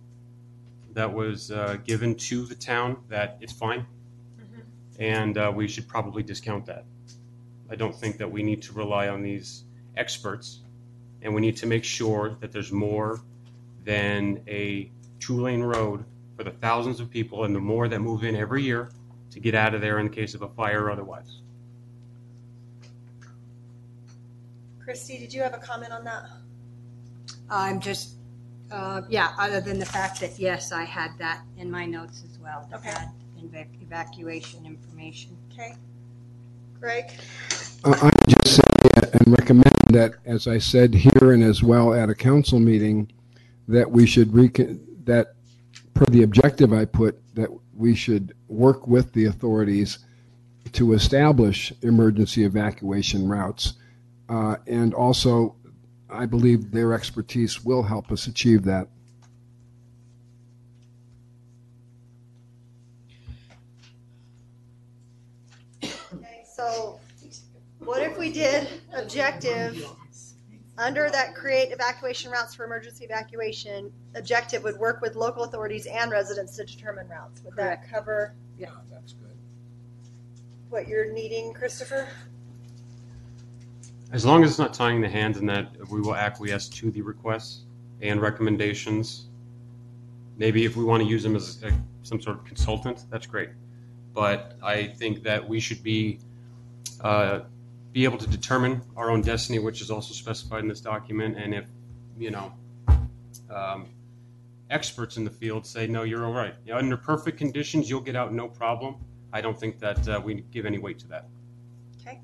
that 0.92 1.12
was 1.12 1.50
uh, 1.50 1.76
given 1.84 2.14
to 2.14 2.46
the 2.46 2.54
town 2.54 2.96
that 3.08 3.36
it's 3.40 3.52
fine, 3.52 3.86
and 4.98 5.36
uh, 5.36 5.52
we 5.54 5.68
should 5.68 5.86
probably 5.86 6.22
discount 6.22 6.64
that. 6.66 6.84
I 7.70 7.76
don't 7.76 7.94
think 7.94 8.16
that 8.18 8.30
we 8.30 8.42
need 8.42 8.62
to 8.62 8.72
rely 8.72 9.08
on 9.08 9.22
these 9.22 9.64
experts, 9.96 10.60
and 11.22 11.34
we 11.34 11.40
need 11.40 11.56
to 11.58 11.66
make 11.66 11.84
sure 11.84 12.36
that 12.40 12.52
there's 12.52 12.72
more 12.72 13.20
than 13.84 14.40
a 14.48 14.90
two-lane 15.20 15.62
road 15.62 16.04
for 16.36 16.44
the 16.44 16.50
thousands 16.50 17.00
of 17.00 17.10
people 17.10 17.44
and 17.44 17.54
the 17.54 17.60
more 17.60 17.88
that 17.88 18.00
move 18.00 18.24
in 18.24 18.34
every 18.36 18.62
year 18.62 18.90
to 19.30 19.40
get 19.40 19.54
out 19.54 19.74
of 19.74 19.80
there 19.80 19.98
in 19.98 20.06
the 20.08 20.14
case 20.14 20.34
of 20.34 20.42
a 20.42 20.48
fire 20.48 20.84
or 20.84 20.90
otherwise. 20.90 21.38
Christy, 24.82 25.18
did 25.18 25.32
you 25.32 25.42
have 25.42 25.54
a 25.54 25.58
comment 25.58 25.92
on 25.92 26.04
that? 26.04 26.24
I'm 27.48 27.80
just, 27.80 28.14
uh, 28.70 29.02
yeah, 29.08 29.32
other 29.38 29.60
than 29.60 29.78
the 29.78 29.86
fact 29.86 30.20
that, 30.20 30.38
yes, 30.38 30.72
I 30.72 30.84
had 30.84 31.10
that 31.18 31.42
in 31.56 31.70
my 31.70 31.86
notes 31.86 32.22
as 32.30 32.38
well. 32.38 32.66
to 32.70 32.76
Okay. 32.76 32.90
add 32.90 33.10
evac- 33.42 33.80
Evacuation 33.82 34.66
information. 34.66 35.36
Okay. 35.52 35.74
Greg? 36.80 37.12
Uh, 37.84 37.96
I 38.00 38.04
would 38.04 38.28
just 38.28 38.56
say 38.56 38.62
and 38.84 39.38
recommend 39.38 39.74
that, 39.90 40.14
as 40.24 40.46
I 40.46 40.58
said 40.58 40.94
here 40.94 41.32
and 41.32 41.42
as 41.42 41.62
well 41.62 41.94
at 41.94 42.10
a 42.10 42.14
council 42.14 42.58
meeting, 42.58 43.10
that 43.68 43.90
we 43.90 44.06
should 44.06 44.34
recon, 44.34 44.80
that 45.04 45.34
per 45.94 46.04
the 46.06 46.22
objective 46.22 46.72
I 46.72 46.84
put, 46.84 47.20
that 47.34 47.48
we 47.74 47.94
should 47.94 48.34
work 48.48 48.86
with 48.86 49.12
the 49.12 49.26
authorities 49.26 49.98
to 50.72 50.92
establish 50.92 51.72
emergency 51.82 52.44
evacuation 52.44 53.28
routes. 53.28 53.74
Uh, 54.28 54.56
and 54.66 54.94
also, 54.94 55.56
I 56.10 56.26
believe 56.26 56.70
their 56.70 56.92
expertise 56.92 57.64
will 57.64 57.82
help 57.82 58.10
us 58.10 58.26
achieve 58.26 58.64
that. 58.64 58.88
Okay, 65.82 66.44
so 66.54 67.00
what 67.78 68.02
if 68.02 68.12
we 68.24 68.32
did 68.32 68.66
objective, 68.94 69.86
under 70.78 71.10
that 71.10 71.34
create 71.34 71.72
evacuation 71.72 72.30
routes 72.30 72.54
for 72.54 72.64
emergency 72.64 73.04
evacuation, 73.04 73.92
objective 74.14 74.64
would 74.64 74.78
work 74.78 75.02
with 75.02 75.14
local 75.14 75.44
authorities 75.44 75.86
and 75.86 76.10
residents 76.10 76.56
to 76.56 76.64
determine 76.64 77.06
routes. 77.08 77.42
Would 77.44 77.54
that 77.56 77.88
cover 77.88 78.34
Yeah. 78.58 78.70
That's 78.90 79.12
good. 79.12 79.36
what 80.70 80.88
you're 80.88 81.12
needing, 81.12 81.52
Christopher? 81.52 82.08
As 84.10 84.24
long 84.24 84.42
as 84.42 84.50
it's 84.50 84.58
not 84.58 84.72
tying 84.72 85.02
the 85.02 85.08
hands 85.08 85.36
and 85.36 85.48
that 85.50 85.76
we 85.90 86.00
will 86.00 86.16
acquiesce 86.16 86.68
to 86.70 86.90
the 86.90 87.02
requests 87.02 87.64
and 88.00 88.22
recommendations. 88.22 89.26
Maybe 90.38 90.64
if 90.64 90.76
we 90.76 90.84
want 90.84 91.02
to 91.02 91.08
use 91.08 91.22
them 91.22 91.36
as 91.36 91.62
a, 91.62 91.72
some 92.02 92.20
sort 92.20 92.38
of 92.38 92.44
consultant, 92.44 93.04
that's 93.10 93.26
great. 93.26 93.50
But 94.14 94.56
I 94.62 94.86
think 94.86 95.22
that 95.24 95.46
we 95.46 95.60
should 95.60 95.82
be 95.82 96.20
uh, 97.00 97.40
be 97.94 98.04
able 98.04 98.18
to 98.18 98.26
determine 98.26 98.82
our 98.96 99.10
own 99.10 99.22
destiny, 99.22 99.60
which 99.60 99.80
is 99.80 99.88
also 99.88 100.12
specified 100.12 100.58
in 100.60 100.68
this 100.68 100.80
document. 100.80 101.38
And 101.38 101.54
if 101.54 101.66
you 102.18 102.32
know 102.32 102.52
um, 103.48 103.86
experts 104.68 105.16
in 105.16 105.22
the 105.24 105.30
field 105.30 105.64
say 105.64 105.86
no, 105.86 106.02
you're 106.02 106.26
all 106.26 106.32
right. 106.32 106.54
You 106.66 106.72
know, 106.72 106.78
under 106.78 106.96
perfect 106.96 107.38
conditions, 107.38 107.88
you'll 107.88 108.00
get 108.00 108.16
out 108.16 108.34
no 108.34 108.48
problem. 108.48 108.96
I 109.32 109.40
don't 109.40 109.58
think 109.58 109.78
that 109.78 110.08
uh, 110.08 110.20
we 110.22 110.44
give 110.50 110.66
any 110.66 110.78
weight 110.78 110.98
to 111.00 111.08
that. 111.08 111.28
Okay. 112.00 112.20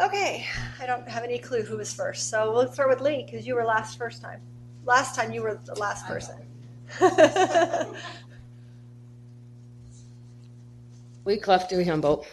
Okay, 0.00 0.46
I 0.78 0.86
don't 0.86 1.08
have 1.08 1.24
any 1.24 1.38
clue 1.38 1.62
who 1.62 1.78
was 1.78 1.92
first, 1.92 2.28
so 2.28 2.52
we'll 2.52 2.70
start 2.70 2.90
with 2.90 3.00
Lee, 3.00 3.24
because 3.24 3.46
you 3.46 3.54
were 3.54 3.64
last 3.64 3.96
first 3.96 4.20
time. 4.20 4.42
Last 4.84 5.14
time 5.14 5.32
you 5.32 5.42
were 5.42 5.58
the 5.64 5.74
last 5.78 6.06
person. 6.06 6.36
Lee 11.24 11.38
Clough 11.38 11.66
Dewey 11.68 11.84
Humboldt. 11.84 12.26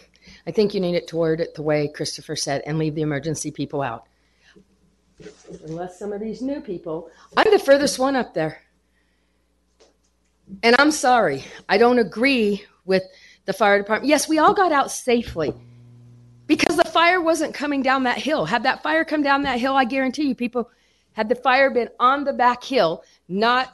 I 0.50 0.52
think 0.52 0.74
you 0.74 0.80
need 0.80 0.96
it 0.96 1.06
to 1.06 1.16
word 1.16 1.40
it 1.40 1.54
the 1.54 1.62
way 1.62 1.86
Christopher 1.86 2.34
said 2.34 2.62
and 2.66 2.76
leave 2.76 2.96
the 2.96 3.02
emergency 3.02 3.52
people 3.52 3.82
out. 3.82 4.08
Unless 5.64 5.96
some 5.96 6.12
of 6.12 6.18
these 6.18 6.42
new 6.42 6.60
people, 6.60 7.08
I'm 7.36 7.52
the 7.52 7.58
furthest 7.60 8.00
one 8.00 8.16
up 8.16 8.34
there. 8.34 8.60
And 10.64 10.74
I'm 10.80 10.90
sorry, 10.90 11.44
I 11.68 11.78
don't 11.78 12.00
agree 12.00 12.64
with 12.84 13.04
the 13.44 13.52
fire 13.52 13.78
department. 13.78 14.08
Yes, 14.08 14.28
we 14.28 14.38
all 14.38 14.52
got 14.52 14.72
out 14.72 14.90
safely 14.90 15.54
because 16.48 16.76
the 16.76 16.84
fire 16.84 17.20
wasn't 17.20 17.54
coming 17.54 17.80
down 17.80 18.02
that 18.02 18.18
hill. 18.18 18.44
Had 18.44 18.64
that 18.64 18.82
fire 18.82 19.04
come 19.04 19.22
down 19.22 19.42
that 19.42 19.60
hill, 19.60 19.76
I 19.76 19.84
guarantee 19.84 20.24
you, 20.24 20.34
people, 20.34 20.68
had 21.12 21.28
the 21.28 21.36
fire 21.36 21.70
been 21.70 21.90
on 22.00 22.24
the 22.24 22.32
back 22.32 22.64
hill, 22.64 23.04
not 23.28 23.72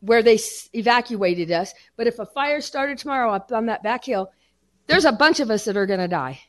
where 0.00 0.24
they 0.24 0.34
s- 0.34 0.68
evacuated 0.72 1.52
us, 1.52 1.72
but 1.96 2.08
if 2.08 2.18
a 2.18 2.26
fire 2.26 2.60
started 2.60 2.98
tomorrow 2.98 3.32
up 3.32 3.52
on 3.52 3.66
that 3.66 3.84
back 3.84 4.04
hill, 4.04 4.32
there's 4.86 5.04
a 5.04 5.12
bunch 5.12 5.40
of 5.40 5.50
us 5.50 5.64
that 5.64 5.76
are 5.76 5.86
going 5.86 6.00
to 6.00 6.08
die. 6.08 6.40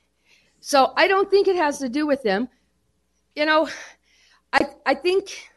So 0.60 0.94
I 0.96 1.08
don't 1.08 1.30
think 1.30 1.48
it 1.48 1.56
has 1.56 1.80
to 1.80 1.90
do 1.90 2.08
with 2.08 2.24
them. 2.24 2.50
You 3.36 3.46
know, 3.46 3.70
I 4.52 4.68
I 4.86 4.96
think 4.96 5.50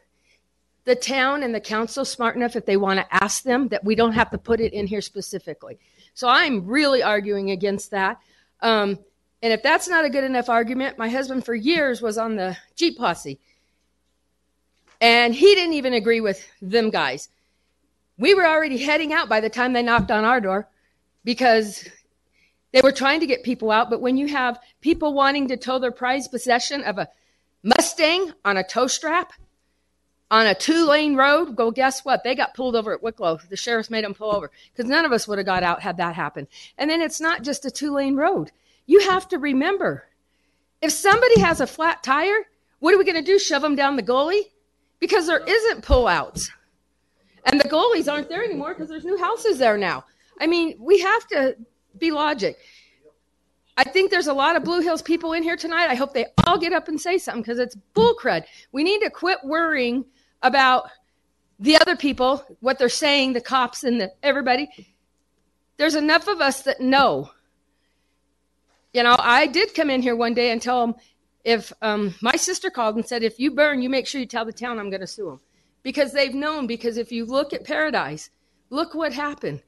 the 0.85 0.95
town 0.95 1.43
and 1.43 1.53
the 1.53 1.59
council 1.59 2.03
smart 2.03 2.35
enough 2.35 2.55
if 2.55 2.65
they 2.65 2.77
want 2.77 2.99
to 2.99 3.23
ask 3.23 3.43
them 3.43 3.67
that 3.67 3.83
we 3.83 3.95
don't 3.95 4.13
have 4.13 4.31
to 4.31 4.37
put 4.37 4.59
it 4.59 4.73
in 4.73 4.87
here 4.87 5.01
specifically. 5.01 5.77
So 6.13 6.27
I'm 6.27 6.65
really 6.65 7.03
arguing 7.03 7.51
against 7.51 7.91
that. 7.91 8.19
Um, 8.61 8.99
and 9.41 9.53
if 9.53 9.63
that's 9.63 9.87
not 9.87 10.03
a 10.03 10.09
good 10.09 10.23
enough 10.23 10.49
argument, 10.49 10.97
my 10.97 11.07
husband 11.07 11.45
for 11.45 11.55
years 11.55 12.01
was 12.01 12.17
on 12.17 12.35
the 12.35 12.57
Jeep 12.75 12.97
posse. 12.97 13.39
And 14.99 15.33
he 15.33 15.55
didn't 15.55 15.73
even 15.73 15.93
agree 15.93 16.21
with 16.21 16.45
them 16.61 16.89
guys. 16.89 17.29
We 18.17 18.33
were 18.33 18.45
already 18.45 18.77
heading 18.77 19.13
out 19.13 19.29
by 19.29 19.39
the 19.39 19.49
time 19.49 19.71
they 19.71 19.83
knocked 19.83 20.11
on 20.11 20.25
our 20.25 20.41
door 20.41 20.67
because 21.23 21.87
they 22.71 22.81
were 22.81 22.91
trying 22.91 23.19
to 23.19 23.27
get 23.27 23.43
people 23.43 23.71
out. 23.71 23.89
But 23.89 24.01
when 24.01 24.17
you 24.17 24.27
have 24.27 24.59
people 24.81 25.13
wanting 25.13 25.47
to 25.47 25.57
tow 25.57 25.79
their 25.79 25.91
prized 25.91 26.31
possession 26.31 26.83
of 26.83 26.97
a 26.97 27.09
Mustang 27.63 28.31
on 28.45 28.57
a 28.57 28.63
tow 28.63 28.87
strap 28.87 29.33
on 30.31 30.45
a 30.45 30.55
two 30.55 30.85
lane 30.85 31.15
road, 31.15 31.55
go 31.55 31.71
guess 31.71 32.05
what? 32.05 32.23
They 32.23 32.35
got 32.35 32.53
pulled 32.53 32.75
over 32.75 32.93
at 32.93 33.03
Wicklow. 33.03 33.39
The 33.49 33.57
sheriff's 33.57 33.89
made 33.89 34.05
them 34.05 34.13
pull 34.13 34.33
over 34.33 34.51
because 34.71 34.89
none 34.89 35.03
of 35.03 35.11
us 35.11 35.27
would 35.27 35.39
have 35.39 35.45
got 35.45 35.63
out 35.63 35.81
had 35.81 35.97
that 35.97 36.15
happened. 36.15 36.47
And 36.77 36.89
then 36.89 37.01
it's 37.01 37.19
not 37.19 37.43
just 37.43 37.65
a 37.65 37.71
two 37.71 37.93
lane 37.93 38.15
road. 38.15 38.51
You 38.85 39.01
have 39.01 39.27
to 39.29 39.37
remember 39.37 40.05
if 40.81 40.91
somebody 40.91 41.39
has 41.41 41.59
a 41.59 41.67
flat 41.67 42.03
tire, 42.03 42.45
what 42.79 42.93
are 42.93 42.97
we 42.97 43.03
going 43.03 43.15
to 43.15 43.21
do? 43.21 43.37
Shove 43.39 43.61
them 43.61 43.75
down 43.75 43.95
the 43.95 44.01
gully? 44.01 44.43
Because 44.99 45.27
there 45.27 45.43
isn't 45.45 45.83
pullouts. 45.83 46.49
And 47.45 47.59
the 47.59 47.69
goalies 47.69 48.11
aren't 48.11 48.29
there 48.29 48.43
anymore 48.43 48.73
because 48.73 48.89
there's 48.89 49.05
new 49.05 49.17
houses 49.17 49.57
there 49.57 49.77
now. 49.77 50.05
I 50.39 50.47
mean, 50.47 50.77
we 50.79 50.99
have 50.99 51.27
to 51.27 51.57
be 51.97 52.11
logic. 52.11 52.57
I 53.77 53.83
think 53.83 54.11
there's 54.11 54.27
a 54.27 54.33
lot 54.33 54.57
of 54.57 54.63
Blue 54.65 54.81
Hills 54.81 55.01
people 55.01 55.31
in 55.33 55.41
here 55.41 55.55
tonight. 55.55 55.89
I 55.89 55.95
hope 55.95 56.13
they 56.13 56.25
all 56.45 56.57
get 56.57 56.73
up 56.73 56.89
and 56.89 56.99
say 56.99 57.17
something 57.17 57.41
because 57.41 57.59
it's 57.59 57.75
bull 57.93 58.13
crud. 58.21 58.43
We 58.73 58.83
need 58.83 58.99
to 59.01 59.09
quit 59.09 59.39
worrying 59.43 60.03
about 60.43 60.89
the 61.59 61.77
other 61.77 61.95
people, 61.95 62.43
what 62.59 62.77
they're 62.77 62.89
saying, 62.89 63.33
the 63.33 63.41
cops 63.41 63.83
and 63.83 63.99
the 64.01 64.11
everybody. 64.23 64.69
There's 65.77 65.95
enough 65.95 66.27
of 66.27 66.41
us 66.41 66.63
that 66.63 66.81
know. 66.81 67.31
You 68.93 69.03
know, 69.03 69.15
I 69.17 69.47
did 69.47 69.73
come 69.73 69.89
in 69.89 70.01
here 70.01 70.15
one 70.15 70.33
day 70.33 70.51
and 70.51 70.61
tell 70.61 70.85
them 70.85 70.95
if 71.45 71.71
um, 71.81 72.15
my 72.21 72.35
sister 72.35 72.69
called 72.69 72.95
and 72.95 73.05
said, 73.05 73.23
if 73.23 73.39
you 73.39 73.51
burn, 73.51 73.81
you 73.81 73.89
make 73.89 74.07
sure 74.07 74.19
you 74.19 74.27
tell 74.27 74.45
the 74.45 74.51
town 74.51 74.77
I'm 74.77 74.89
going 74.89 75.01
to 75.01 75.07
sue 75.07 75.29
them. 75.29 75.39
Because 75.83 76.11
they've 76.11 76.33
known, 76.33 76.67
because 76.67 76.97
if 76.97 77.11
you 77.11 77.25
look 77.25 77.53
at 77.53 77.63
Paradise, 77.63 78.29
look 78.69 78.93
what 78.93 79.13
happened. 79.13 79.61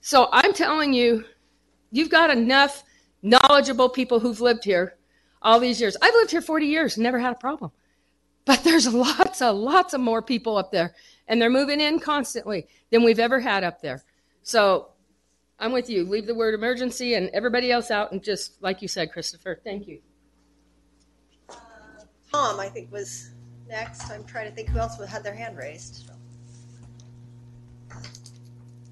So 0.00 0.28
I'm 0.30 0.52
telling 0.52 0.92
you, 0.92 1.24
you've 1.90 2.10
got 2.10 2.30
enough 2.30 2.84
knowledgeable 3.22 3.88
people 3.88 4.20
who've 4.20 4.40
lived 4.40 4.64
here 4.64 4.96
all 5.42 5.60
these 5.60 5.80
years. 5.80 5.96
I've 6.00 6.14
lived 6.14 6.30
here 6.30 6.40
40 6.40 6.66
years, 6.66 6.98
never 6.98 7.18
had 7.18 7.32
a 7.32 7.36
problem. 7.36 7.70
But 8.44 8.64
there's 8.64 8.92
lots 8.92 9.42
of 9.42 9.56
lots 9.56 9.94
of 9.94 10.00
more 10.00 10.22
people 10.22 10.56
up 10.56 10.72
there, 10.72 10.94
and 11.26 11.40
they're 11.40 11.50
moving 11.50 11.80
in 11.80 12.00
constantly 12.00 12.66
than 12.90 13.04
we've 13.04 13.18
ever 13.18 13.40
had 13.40 13.64
up 13.64 13.80
there. 13.80 14.02
So 14.42 14.88
I'm 15.58 15.72
with 15.72 15.90
you. 15.90 16.04
Leave 16.04 16.26
the 16.26 16.34
word 16.34 16.54
emergency 16.54 17.14
and 17.14 17.28
everybody 17.30 17.70
else 17.70 17.90
out, 17.90 18.12
and 18.12 18.22
just 18.22 18.62
like 18.62 18.80
you 18.80 18.88
said, 18.88 19.12
Christopher. 19.12 19.60
Thank 19.64 19.86
you. 19.86 20.00
Uh, 21.50 21.54
Tom, 22.32 22.60
I 22.60 22.68
think, 22.68 22.90
was 22.92 23.30
next. 23.68 24.10
I'm 24.10 24.24
trying 24.24 24.48
to 24.48 24.54
think 24.54 24.68
who 24.68 24.78
else 24.78 24.98
had 25.04 25.22
their 25.22 25.34
hand 25.34 25.56
raised. 25.56 26.10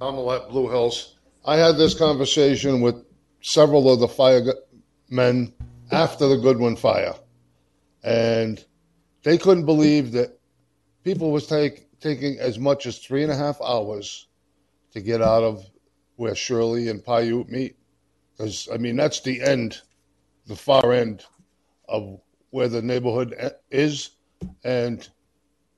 I'm 0.00 0.18
at 0.28 0.48
Blue 0.50 0.68
Hills. 0.68 1.15
I 1.46 1.56
had 1.58 1.76
this 1.76 1.94
conversation 1.94 2.80
with 2.80 3.04
several 3.40 3.92
of 3.92 4.00
the 4.00 4.08
firemen 4.08 5.52
after 5.92 6.26
the 6.26 6.38
Goodwin 6.38 6.74
fire, 6.74 7.14
and 8.02 8.64
they 9.22 9.38
couldn't 9.38 9.64
believe 9.64 10.10
that 10.12 10.40
people 11.04 11.30
was 11.30 11.46
take, 11.46 12.00
taking 12.00 12.36
as 12.40 12.58
much 12.58 12.84
as 12.86 12.98
three 12.98 13.22
and 13.22 13.30
a 13.30 13.36
half 13.36 13.60
hours 13.62 14.26
to 14.92 15.00
get 15.00 15.22
out 15.22 15.44
of 15.44 15.64
where 16.16 16.34
Shirley 16.34 16.88
and 16.88 17.04
Paiute 17.04 17.48
meet. 17.48 17.76
Because 18.36 18.68
I 18.72 18.78
mean, 18.78 18.96
that's 18.96 19.20
the 19.20 19.40
end, 19.40 19.80
the 20.48 20.56
far 20.56 20.92
end 20.92 21.24
of 21.88 22.20
where 22.50 22.68
the 22.68 22.82
neighborhood 22.82 23.36
e- 23.40 23.48
is, 23.70 24.10
and 24.64 25.08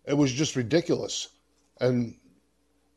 it 0.07 0.15
was 0.15 0.33
just 0.33 0.57
ridiculous. 0.57 1.29
And 1.79 2.17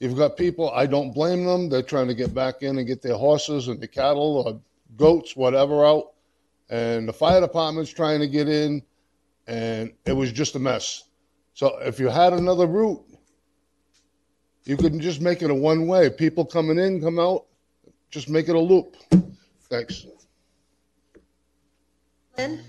you've 0.02 0.18
got 0.18 0.36
people, 0.36 0.72
I 0.72 0.88
don't 0.88 1.14
blame 1.14 1.46
them. 1.46 1.70
They're 1.70 1.84
trying 1.84 2.08
to 2.08 2.16
get 2.16 2.34
back 2.34 2.64
in 2.64 2.80
and 2.80 2.88
get 2.88 3.02
their 3.02 3.16
horses 3.16 3.68
and 3.68 3.80
the 3.80 3.88
cattle 3.88 4.44
or 4.46 4.60
goats, 4.98 5.36
whatever, 5.36 5.86
out. 5.86 6.14
And 6.70 7.08
the 7.08 7.14
fire 7.14 7.40
department's 7.40 7.92
trying 7.92 8.20
to 8.20 8.28
get 8.28 8.50
in, 8.50 8.82
and 9.46 9.94
it 10.06 10.14
was 10.14 10.32
just 10.32 10.56
a 10.56 10.60
mess. 10.60 11.04
So 11.54 11.78
if 11.80 12.00
you 12.00 12.08
had 12.08 12.34
another 12.34 12.66
route, 12.66 13.06
you 14.64 14.76
could 14.76 15.00
just 15.00 15.22
make 15.22 15.42
it 15.42 15.52
a 15.52 15.56
one 15.56 15.86
way. 15.86 16.10
People 16.10 16.46
coming 16.46 16.80
in, 16.80 17.00
come 17.00 17.20
out, 17.20 17.46
just 18.10 18.28
make 18.28 18.50
it 18.50 18.56
a 18.56 18.60
loop. 18.60 18.96
Thanks. 19.70 20.08
Lynn? 22.38 22.64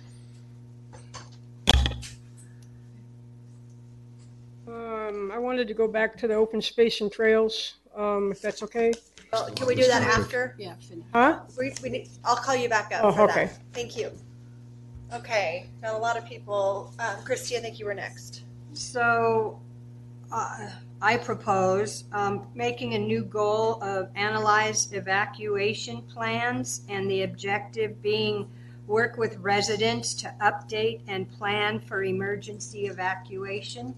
Um, 5.12 5.30
I 5.30 5.39
wanted 5.39 5.68
to 5.68 5.74
go 5.74 5.86
back 5.86 6.16
to 6.18 6.28
the 6.28 6.34
open 6.34 6.62
space 6.62 7.01
and 7.01 7.12
trails, 7.12 7.74
um, 7.94 8.32
if 8.32 8.40
that's 8.40 8.62
okay. 8.62 8.93
Well, 9.32 9.51
can 9.51 9.66
we 9.66 9.74
do 9.74 9.86
that 9.86 10.02
after? 10.02 10.55
Yeah, 10.59 10.74
finish. 10.76 11.05
Huh? 11.12 11.40
We, 11.59 11.74
we 11.82 11.89
need, 11.90 12.09
I'll 12.24 12.36
call 12.36 12.56
you 12.56 12.68
back 12.68 12.93
up 12.94 13.05
Oh, 13.05 13.12
for 13.12 13.22
okay. 13.22 13.47
that. 13.47 13.59
Thank 13.72 13.97
you. 13.97 14.10
Okay, 15.12 15.66
now 15.82 15.97
a 15.97 16.01
lot 16.01 16.16
of 16.16 16.24
people, 16.24 16.94
um, 16.98 17.22
Christy, 17.24 17.56
I 17.56 17.60
think 17.60 17.78
you 17.78 17.84
were 17.84 17.94
next. 17.94 18.44
So 18.72 19.60
uh, 20.30 20.70
I 21.02 21.18
propose 21.18 22.05
um, 22.12 22.47
making 22.55 22.94
a 22.94 22.98
new 22.98 23.22
goal 23.22 23.82
of 23.82 24.09
analyze 24.14 24.93
evacuation 24.93 26.02
plans 26.02 26.82
and 26.89 27.10
the 27.10 27.22
objective 27.22 28.01
being 28.01 28.48
work 28.86 29.18
with 29.18 29.36
residents 29.39 30.14
to 30.14 30.34
update 30.40 31.02
and 31.06 31.30
plan 31.32 31.80
for 31.80 32.02
emergency 32.02 32.86
evacuation. 32.86 33.94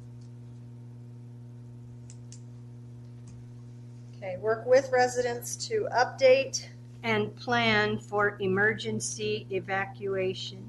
Okay, 4.24 4.38
work 4.38 4.64
with 4.64 4.90
residents 4.90 5.54
to 5.68 5.86
update 5.94 6.68
and 7.02 7.36
plan 7.36 7.98
for 7.98 8.38
emergency 8.40 9.46
evacuation. 9.50 10.64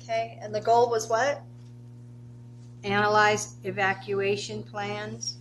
Okay, 0.00 0.38
and 0.40 0.54
the 0.54 0.62
goal 0.62 0.88
was 0.88 1.10
what? 1.10 1.42
Analyze 2.84 3.56
evacuation 3.64 4.62
plans. 4.62 5.36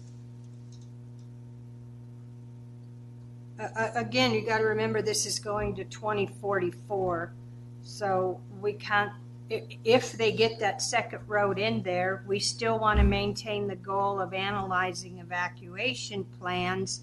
Uh, 3.60 3.90
again, 3.96 4.34
you 4.34 4.46
got 4.46 4.60
to 4.60 4.66
remember 4.66 5.02
this 5.02 5.26
is 5.26 5.40
going 5.40 5.76
to 5.76 5.84
2044. 5.86 7.34
So 7.82 8.40
we 8.62 8.74
can't, 8.74 9.12
if 9.50 10.12
they 10.12 10.32
get 10.32 10.60
that 10.60 10.82
second 10.82 11.22
road 11.28 11.58
in 11.58 11.82
there, 11.82 12.24
we 12.28 12.40
still 12.40 12.78
want 12.78 13.00
to 13.00 13.04
maintain 13.04 13.68
the 13.68 13.76
goal 13.76 14.20
of 14.20 14.34
analyzing 14.34 15.20
evacuation 15.20 16.26
plans. 16.40 17.02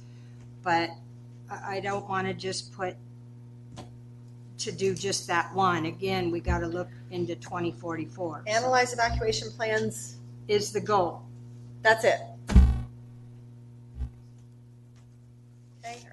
But 0.63 0.91
I 1.51 1.77
I 1.77 1.81
don't 1.81 2.09
want 2.09 2.27
to 2.27 2.35
just 2.35 2.73
put, 2.73 2.97
to 4.59 4.73
do 4.73 4.95
just 4.95 5.27
that 5.27 5.55
one. 5.55 5.87
Again, 5.87 6.31
we 6.31 6.41
got 6.41 6.61
to 6.61 6.67
look 6.67 6.89
into 7.11 7.35
2044. 7.35 8.45
Analyze 8.47 8.93
evacuation 8.93 9.51
plans. 9.51 10.17
Is 10.47 10.73
the 10.73 10.81
goal. 10.81 11.23
That's 11.81 12.05
it. 12.05 12.21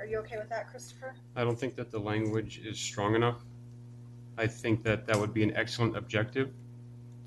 Are 0.02 0.07
you 0.07 0.18
okay 0.18 0.38
with 0.38 0.49
that, 0.49 0.68
Christopher? 0.68 1.14
I 1.36 1.44
don't 1.44 1.60
think 1.60 1.76
that 1.76 1.91
the 1.91 1.99
language 1.99 2.60
is 2.65 2.80
strong 2.80 3.14
enough. 3.14 3.45
I 4.36 4.48
think 4.48 4.82
that 4.84 5.06
that 5.06 5.15
would 5.19 5.32
be 5.32 5.44
an 5.44 5.56
excellent 5.56 5.95
objective 5.95 6.49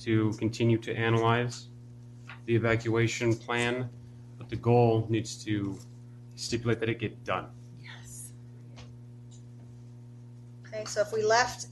to 0.01 0.33
continue 0.33 0.79
to 0.79 0.93
analyze 0.93 1.69
the 2.47 2.57
evacuation 2.57 3.33
plan, 3.33 3.89
but 4.39 4.49
the 4.49 4.57
goal 4.57 5.07
needs 5.09 5.45
to 5.45 5.79
stipulate 6.35 6.81
that 6.81 6.89
it 6.89 6.99
get 6.99 7.23
done. 7.23 7.47
Yes. 7.81 8.33
Okay, 10.67 10.85
so 10.85 11.03
if 11.03 11.13
we 11.13 11.23
left, 11.23 11.69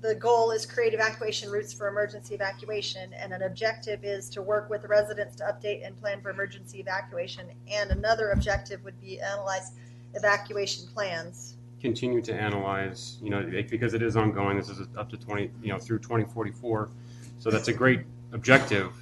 the 0.00 0.16
goal 0.16 0.50
is 0.50 0.66
create 0.66 0.94
evacuation 0.94 1.48
routes 1.48 1.72
for 1.72 1.86
emergency 1.86 2.34
evacuation, 2.34 3.12
and 3.12 3.32
an 3.32 3.42
objective 3.42 4.02
is 4.02 4.28
to 4.30 4.42
work 4.42 4.68
with 4.68 4.82
the 4.82 4.88
residents 4.88 5.36
to 5.36 5.44
update 5.44 5.86
and 5.86 5.96
plan 6.00 6.20
for 6.20 6.30
emergency 6.30 6.80
evacuation, 6.80 7.46
and 7.70 7.92
another 7.92 8.30
objective 8.30 8.82
would 8.82 9.00
be 9.00 9.20
analyze 9.20 9.72
evacuation 10.14 10.86
plans. 10.94 11.56
Continue 11.80 12.20
to 12.22 12.34
analyze, 12.34 13.18
you 13.22 13.30
know, 13.30 13.42
because 13.70 13.94
it 13.94 14.02
is 14.02 14.16
ongoing. 14.16 14.56
This 14.56 14.68
is 14.68 14.86
up 14.96 15.08
to 15.10 15.16
20, 15.16 15.50
you 15.62 15.72
know, 15.72 15.78
through 15.78 16.00
2044. 16.00 16.90
So 17.38 17.50
that's 17.50 17.68
a 17.68 17.72
great 17.72 18.02
objective. 18.32 18.92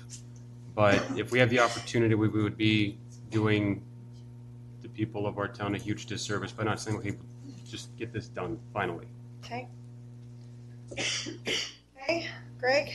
But 0.74 1.02
if 1.16 1.32
we 1.32 1.40
have 1.40 1.50
the 1.50 1.58
opportunity, 1.58 2.14
we 2.14 2.28
we 2.28 2.42
would 2.42 2.56
be 2.56 2.98
doing 3.30 3.82
the 4.80 4.88
people 4.88 5.26
of 5.26 5.38
our 5.38 5.48
town 5.48 5.74
a 5.74 5.78
huge 5.78 6.06
disservice 6.06 6.52
by 6.52 6.62
not 6.62 6.80
saying, 6.80 6.98
okay, 6.98 7.16
just 7.68 7.96
get 7.96 8.12
this 8.12 8.28
done 8.28 8.58
finally. 8.72 9.06
Okay. 9.44 9.68
Okay, 10.92 12.26
Greg? 12.58 12.92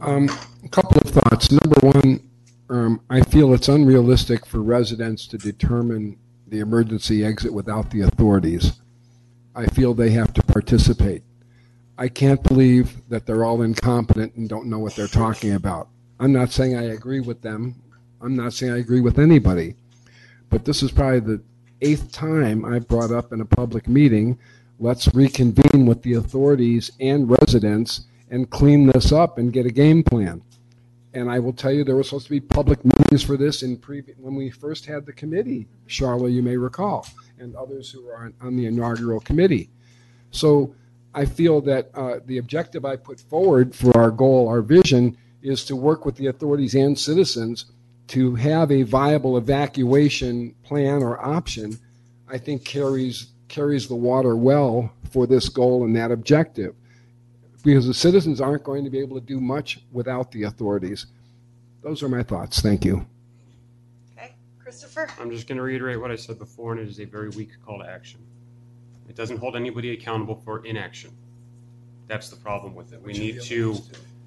Um, 0.00 0.28
a 0.64 0.68
couple 0.68 0.98
of 0.98 1.08
thoughts. 1.08 1.50
Number 1.50 1.80
one, 1.80 2.30
um, 2.68 3.00
I 3.10 3.22
feel 3.22 3.52
it's 3.54 3.68
unrealistic 3.68 4.46
for 4.46 4.60
residents 4.60 5.26
to 5.28 5.38
determine 5.38 6.18
the 6.52 6.60
emergency 6.60 7.24
exit 7.24 7.50
without 7.50 7.90
the 7.90 8.02
authorities. 8.02 8.72
I 9.54 9.64
feel 9.66 9.94
they 9.94 10.10
have 10.10 10.34
to 10.34 10.42
participate. 10.42 11.22
I 11.96 12.08
can't 12.08 12.42
believe 12.42 13.08
that 13.08 13.24
they're 13.24 13.44
all 13.44 13.62
incompetent 13.62 14.34
and 14.34 14.50
don't 14.50 14.66
know 14.66 14.78
what 14.78 14.94
they're 14.94 15.06
talking 15.06 15.54
about. 15.54 15.88
I'm 16.20 16.32
not 16.32 16.50
saying 16.50 16.76
I 16.76 16.92
agree 16.92 17.20
with 17.20 17.40
them. 17.40 17.82
I'm 18.20 18.36
not 18.36 18.52
saying 18.52 18.70
I 18.70 18.78
agree 18.78 19.00
with 19.00 19.18
anybody. 19.18 19.76
But 20.50 20.66
this 20.66 20.82
is 20.82 20.92
probably 20.92 21.20
the 21.20 21.42
eighth 21.80 22.12
time 22.12 22.66
I've 22.66 22.86
brought 22.86 23.10
up 23.10 23.32
in 23.32 23.40
a 23.40 23.46
public 23.46 23.88
meeting, 23.88 24.38
let's 24.78 25.08
reconvene 25.14 25.86
with 25.86 26.02
the 26.02 26.14
authorities 26.14 26.90
and 27.00 27.30
residents 27.30 28.02
and 28.30 28.50
clean 28.50 28.88
this 28.88 29.10
up 29.10 29.38
and 29.38 29.54
get 29.54 29.64
a 29.64 29.70
game 29.70 30.02
plan. 30.02 30.42
And 31.14 31.30
I 31.30 31.38
will 31.38 31.52
tell 31.52 31.72
you, 31.72 31.84
there 31.84 31.96
were 31.96 32.02
supposed 32.02 32.26
to 32.26 32.30
be 32.30 32.40
public 32.40 32.84
meetings 32.84 33.22
for 33.22 33.36
this 33.36 33.62
in 33.62 33.76
when 34.18 34.34
we 34.34 34.50
first 34.50 34.86
had 34.86 35.04
the 35.04 35.12
committee, 35.12 35.66
Charlotte, 35.86 36.30
you 36.30 36.42
may 36.42 36.56
recall, 36.56 37.06
and 37.38 37.54
others 37.54 37.90
who 37.90 38.04
were 38.06 38.16
on, 38.16 38.34
on 38.40 38.56
the 38.56 38.66
inaugural 38.66 39.20
committee. 39.20 39.68
So 40.30 40.74
I 41.14 41.26
feel 41.26 41.60
that 41.62 41.90
uh, 41.94 42.20
the 42.24 42.38
objective 42.38 42.84
I 42.84 42.96
put 42.96 43.20
forward 43.20 43.74
for 43.74 43.94
our 43.96 44.10
goal, 44.10 44.48
our 44.48 44.62
vision, 44.62 45.18
is 45.42 45.64
to 45.66 45.76
work 45.76 46.06
with 46.06 46.16
the 46.16 46.28
authorities 46.28 46.74
and 46.74 46.98
citizens 46.98 47.66
to 48.08 48.34
have 48.34 48.70
a 48.70 48.82
viable 48.82 49.36
evacuation 49.36 50.54
plan 50.64 51.02
or 51.02 51.24
option, 51.24 51.78
I 52.28 52.38
think 52.38 52.64
carries 52.64 53.28
carries 53.48 53.86
the 53.86 53.94
water 53.94 54.34
well 54.34 54.90
for 55.10 55.26
this 55.26 55.50
goal 55.50 55.84
and 55.84 55.94
that 55.94 56.10
objective. 56.10 56.74
Because 57.62 57.86
the 57.86 57.94
citizens 57.94 58.40
aren't 58.40 58.64
going 58.64 58.84
to 58.84 58.90
be 58.90 58.98
able 58.98 59.18
to 59.20 59.24
do 59.24 59.40
much 59.40 59.80
without 59.92 60.32
the 60.32 60.44
authorities. 60.44 61.06
Those 61.82 62.02
are 62.02 62.08
my 62.08 62.22
thoughts. 62.22 62.60
Thank 62.60 62.84
you. 62.84 63.06
Okay, 64.16 64.34
Christopher? 64.58 65.08
I'm 65.20 65.30
just 65.30 65.46
going 65.46 65.56
to 65.56 65.62
reiterate 65.62 66.00
what 66.00 66.10
I 66.10 66.16
said 66.16 66.38
before, 66.38 66.72
and 66.72 66.80
it 66.80 66.88
is 66.88 67.00
a 67.00 67.04
very 67.04 67.28
weak 67.30 67.50
call 67.64 67.78
to 67.78 67.88
action. 67.88 68.20
It 69.08 69.16
doesn't 69.16 69.38
hold 69.38 69.56
anybody 69.56 69.92
accountable 69.92 70.40
for 70.44 70.64
inaction. 70.64 71.10
That's 72.08 72.28
the 72.28 72.36
problem 72.36 72.74
with 72.74 72.92
it. 72.92 73.02
We 73.02 73.12
need 73.12 73.42
to 73.42 73.80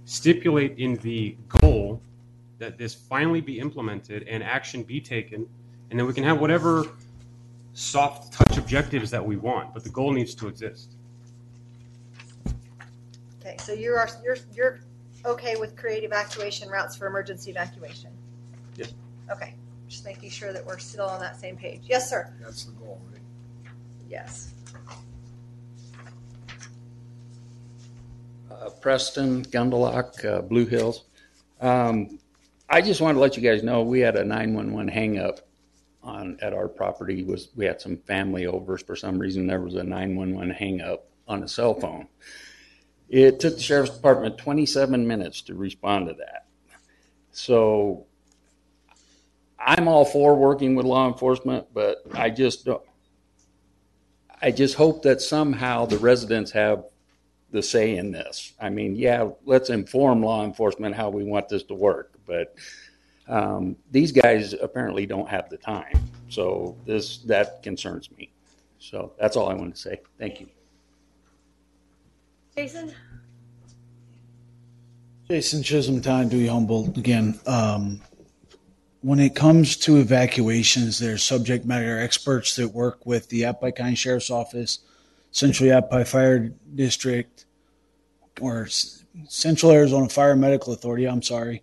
stipulate 0.05 0.77
in 0.77 0.95
the 0.97 1.35
goal 1.47 2.01
that 2.57 2.77
this 2.77 2.93
finally 2.93 3.41
be 3.41 3.59
implemented 3.59 4.27
and 4.27 4.43
action 4.43 4.83
be 4.83 5.01
taken, 5.01 5.47
and 5.89 5.99
then 5.99 6.07
we 6.07 6.13
can 6.13 6.23
have 6.23 6.39
whatever 6.39 6.85
soft 7.73 8.33
touch 8.33 8.57
objectives 8.57 9.11
that 9.11 9.25
we 9.25 9.35
want, 9.35 9.73
but 9.73 9.83
the 9.83 9.89
goal 9.89 10.11
needs 10.11 10.33
to 10.35 10.47
exist. 10.47 10.94
Okay, 13.45 13.57
so 13.59 13.73
you 13.73 13.93
are, 13.93 14.09
you're, 14.23 14.37
you're 14.55 14.79
okay 15.23 15.55
with 15.55 15.75
creative 15.75 16.11
evacuation 16.11 16.67
routes 16.67 16.95
for 16.95 17.05
emergency 17.05 17.51
evacuation? 17.51 18.09
Yes. 18.75 18.95
Okay, 19.31 19.53
just 19.87 20.03
making 20.03 20.31
sure 20.31 20.51
that 20.51 20.65
we're 20.65 20.79
still 20.79 21.05
on 21.05 21.19
that 21.19 21.39
same 21.39 21.55
page. 21.55 21.81
Yes, 21.85 22.09
sir? 22.09 22.33
That's 22.41 22.63
the 22.63 22.71
goal, 22.71 22.99
right? 23.11 23.21
Yes. 24.09 24.55
uh, 28.49 28.69
Preston, 28.81 29.43
Gundelock, 29.45 30.25
uh, 30.25 30.41
Blue 30.41 30.65
Hills. 30.65 31.03
Um, 31.61 32.17
I 32.67 32.81
just 32.81 32.99
wanted 32.99 33.15
to 33.15 33.19
let 33.19 33.37
you 33.37 33.43
guys 33.43 33.61
know 33.61 33.83
we 33.83 33.99
had 33.99 34.15
a 34.15 34.23
911 34.23 34.87
hang 34.87 35.19
up 35.19 35.41
on 36.01 36.37
at 36.41 36.53
our 36.53 36.67
property 36.67 37.23
was 37.23 37.49
we 37.55 37.65
had 37.65 37.79
some 37.79 37.97
family 37.97 38.45
over 38.47 38.77
for 38.77 38.95
some 38.95 39.17
reason 39.17 39.47
there 39.47 39.61
was 39.61 39.75
a 39.75 39.83
911 39.83 40.51
hang 40.51 40.81
up 40.81 41.05
on 41.27 41.43
a 41.43 41.47
cell 41.47 41.75
phone. 41.75 42.07
It 43.09 43.39
took 43.39 43.55
the 43.55 43.61
sheriff's 43.61 43.91
department 43.91 44.37
27 44.37 45.07
minutes 45.07 45.41
to 45.43 45.55
respond 45.55 46.07
to 46.07 46.13
that. 46.15 46.47
So 47.31 48.05
I'm 49.59 49.87
all 49.87 50.05
for 50.05 50.35
working 50.35 50.75
with 50.75 50.85
law 50.85 51.07
enforcement, 51.07 51.67
but 51.73 52.03
I 52.13 52.29
just 52.29 52.65
don't 52.65 52.81
I 54.41 54.51
just 54.51 54.75
hope 54.75 55.03
that 55.03 55.21
somehow 55.21 55.85
the 55.85 55.97
residents 55.97 56.51
have 56.51 56.85
the 57.51 57.63
say 57.63 57.97
in 57.97 58.11
this. 58.11 58.53
I 58.59 58.69
mean, 58.69 58.95
yeah, 58.95 59.29
let's 59.45 59.69
inform 59.69 60.21
law 60.21 60.43
enforcement 60.43 60.93
how 60.93 61.09
we 61.09 61.23
want 61.23 61.47
this 61.47 61.63
to 61.63 61.73
work, 61.73 62.13
but 62.25 62.55
um, 63.27 63.75
these 63.91 64.11
guys 64.11 64.53
apparently 64.53 65.05
don't 65.05 65.27
have 65.29 65.49
the 65.49 65.57
time. 65.57 65.97
So 66.29 66.75
this 66.85 67.19
that 67.19 67.63
concerns 67.63 68.11
me. 68.17 68.31
So 68.79 69.13
that's 69.19 69.35
all 69.35 69.49
I 69.49 69.53
wanted 69.53 69.75
to 69.75 69.81
say. 69.81 70.01
Thank 70.19 70.41
you. 70.41 70.47
Jason? 72.57 72.93
Jason 75.27 75.63
Chisholm, 75.63 76.01
Town 76.01 76.29
Dewey 76.29 76.47
Humboldt 76.47 76.97
again. 76.97 77.39
Um, 77.45 78.01
when 79.01 79.19
it 79.19 79.35
comes 79.35 79.75
to 79.77 79.97
evacuations, 79.97 80.97
there's 80.97 81.23
subject 81.23 81.65
matter 81.65 81.99
experts 81.99 82.55
that 82.55 82.69
work 82.69 83.05
with 83.05 83.29
the 83.29 83.37
Yavapai 83.37 83.71
County 83.71 83.95
Sheriff's 83.95 84.29
Office, 84.29 84.79
Central 85.31 85.67
Yavapai 85.67 86.05
Fire 86.05 86.53
District, 86.73 87.45
or 88.39 88.67
Central 89.27 89.71
Arizona 89.71 90.09
Fire 90.09 90.35
Medical 90.35 90.73
Authority. 90.73 91.07
I'm 91.07 91.21
sorry, 91.21 91.61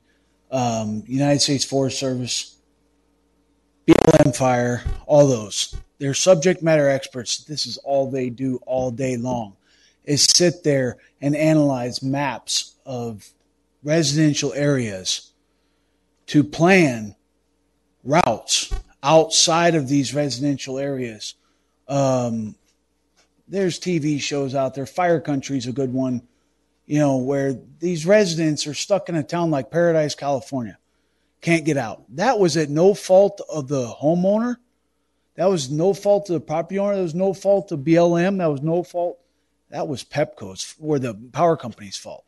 um, 0.50 1.02
United 1.06 1.40
States 1.40 1.64
Forest 1.64 1.98
Service, 1.98 2.58
BLM 3.86 4.36
Fire, 4.36 4.84
all 5.06 5.26
those. 5.26 5.74
They're 5.98 6.14
subject 6.14 6.62
matter 6.62 6.88
experts. 6.88 7.44
This 7.44 7.66
is 7.66 7.78
all 7.78 8.10
they 8.10 8.28
do 8.28 8.60
all 8.66 8.90
day 8.90 9.16
long, 9.16 9.56
is 10.04 10.24
sit 10.24 10.64
there 10.64 10.98
and 11.20 11.36
analyze 11.36 12.02
maps 12.02 12.74
of 12.84 13.28
residential 13.82 14.52
areas 14.54 15.32
to 16.26 16.42
plan 16.42 17.14
routes 18.04 18.72
outside 19.02 19.74
of 19.74 19.88
these 19.88 20.14
residential 20.14 20.78
areas. 20.78 21.34
Um, 21.88 22.56
there's 23.48 23.78
TV 23.78 24.20
shows 24.20 24.54
out 24.54 24.74
there. 24.74 24.86
Fire 24.86 25.20
Country 25.20 25.58
is 25.58 25.66
a 25.66 25.72
good 25.72 25.92
one, 25.92 26.22
you 26.86 26.98
know, 26.98 27.18
where 27.18 27.54
these 27.80 28.06
residents 28.06 28.66
are 28.66 28.74
stuck 28.74 29.08
in 29.08 29.14
a 29.14 29.22
town 29.22 29.50
like 29.50 29.70
Paradise, 29.70 30.14
California, 30.14 30.78
can't 31.40 31.64
get 31.64 31.76
out. 31.76 32.04
That 32.16 32.38
was 32.38 32.56
at 32.56 32.70
no 32.70 32.94
fault 32.94 33.40
of 33.52 33.68
the 33.68 33.86
homeowner. 33.86 34.56
That 35.34 35.46
was 35.46 35.70
no 35.70 35.92
fault 35.94 36.30
of 36.30 36.34
the 36.34 36.40
property 36.40 36.78
owner. 36.78 36.96
That 36.96 37.02
was 37.02 37.14
no 37.14 37.34
fault 37.34 37.72
of 37.72 37.80
BLM. 37.80 38.38
That 38.38 38.46
was 38.46 38.62
no 38.62 38.82
fault. 38.82 39.18
That 39.72 39.88
was 39.88 40.04
Pepco's 40.04 40.74
or 40.78 40.98
the 40.98 41.14
power 41.32 41.56
company's 41.56 41.96
fault 41.96 42.26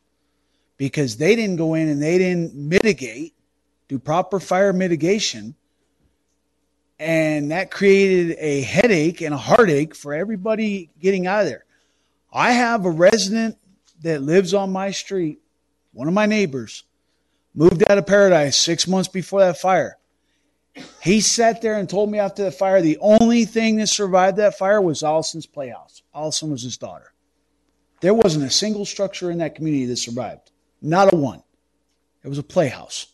because 0.78 1.18
they 1.18 1.36
didn't 1.36 1.56
go 1.56 1.74
in 1.74 1.88
and 1.88 2.02
they 2.02 2.16
didn't 2.16 2.54
mitigate, 2.54 3.34
do 3.86 3.98
proper 3.98 4.40
fire 4.40 4.72
mitigation. 4.72 5.54
And 6.98 7.50
that 7.50 7.70
created 7.70 8.38
a 8.40 8.62
headache 8.62 9.20
and 9.20 9.34
a 9.34 9.38
heartache 9.38 9.94
for 9.94 10.14
everybody 10.14 10.90
getting 10.98 11.26
out 11.26 11.42
of 11.42 11.46
there. 11.48 11.66
I 12.32 12.52
have 12.52 12.86
a 12.86 12.90
resident 12.90 13.58
that 14.00 14.22
lives 14.22 14.54
on 14.54 14.72
my 14.72 14.90
street, 14.90 15.40
one 15.92 16.08
of 16.08 16.14
my 16.14 16.24
neighbors, 16.24 16.84
moved 17.54 17.84
out 17.90 17.98
of 17.98 18.06
paradise 18.06 18.56
six 18.56 18.88
months 18.88 19.08
before 19.08 19.40
that 19.40 19.58
fire. 19.58 19.98
He 21.02 21.20
sat 21.20 21.60
there 21.60 21.74
and 21.74 21.90
told 21.90 22.10
me 22.10 22.18
after 22.18 22.42
the 22.42 22.50
fire 22.50 22.80
the 22.80 22.98
only 23.02 23.44
thing 23.44 23.76
that 23.76 23.88
survived 23.88 24.38
that 24.38 24.56
fire 24.56 24.80
was 24.80 25.02
Allison's 25.02 25.46
playhouse. 25.46 26.02
Allison 26.14 26.50
was 26.50 26.62
his 26.62 26.78
daughter. 26.78 27.13
There 28.04 28.12
wasn't 28.12 28.44
a 28.44 28.50
single 28.50 28.84
structure 28.84 29.30
in 29.30 29.38
that 29.38 29.54
community 29.54 29.86
that 29.86 29.96
survived. 29.96 30.50
Not 30.82 31.14
a 31.14 31.16
one. 31.16 31.42
It 32.22 32.28
was 32.28 32.36
a 32.36 32.42
playhouse. 32.42 33.06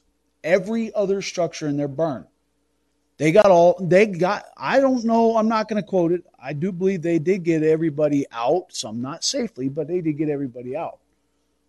Every 0.42 0.92
other 0.94 1.22
structure 1.22 1.68
in 1.68 1.76
there 1.76 1.86
burned. 1.86 2.26
They 3.16 3.30
got 3.30 3.46
all, 3.46 3.78
they 3.80 4.06
got, 4.06 4.46
I 4.56 4.80
don't 4.80 5.04
know, 5.04 5.36
I'm 5.36 5.46
not 5.46 5.68
going 5.68 5.80
to 5.80 5.88
quote 5.88 6.10
it. 6.10 6.24
I 6.42 6.54
do 6.54 6.72
believe 6.72 7.02
they 7.02 7.20
did 7.20 7.44
get 7.44 7.62
everybody 7.62 8.26
out, 8.32 8.72
some 8.72 9.00
not 9.00 9.22
safely, 9.22 9.68
but 9.68 9.86
they 9.86 10.00
did 10.00 10.18
get 10.18 10.28
everybody 10.28 10.74
out. 10.76 10.98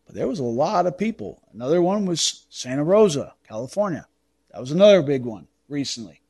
But 0.08 0.16
there 0.16 0.28
was 0.28 0.40
a 0.40 0.44
lot 0.44 0.88
of 0.88 0.98
people. 0.98 1.44
Another 1.54 1.84
one 1.84 2.08
was 2.08 2.48
Santa 2.50 2.84
Rosa, 2.84 3.36
California. 3.48 4.08
That 4.52 4.62
was 4.62 4.72
another 4.72 5.04
big 5.04 5.26
one 5.26 5.48
recently. 5.70 6.24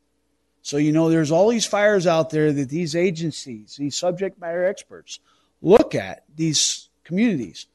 So, 0.62 0.76
you 0.76 0.92
know, 0.92 1.10
there's 1.10 1.32
all 1.32 1.48
these 1.48 1.66
fires 1.66 2.06
out 2.06 2.32
there 2.32 2.52
that 2.52 2.68
these 2.68 2.98
agencies, 2.98 3.78
these 3.78 3.96
subject 3.96 4.42
matter 4.42 4.66
experts, 4.66 5.22
look 5.62 5.96
at 5.96 6.24
these 6.36 6.90
communities. 7.04 7.68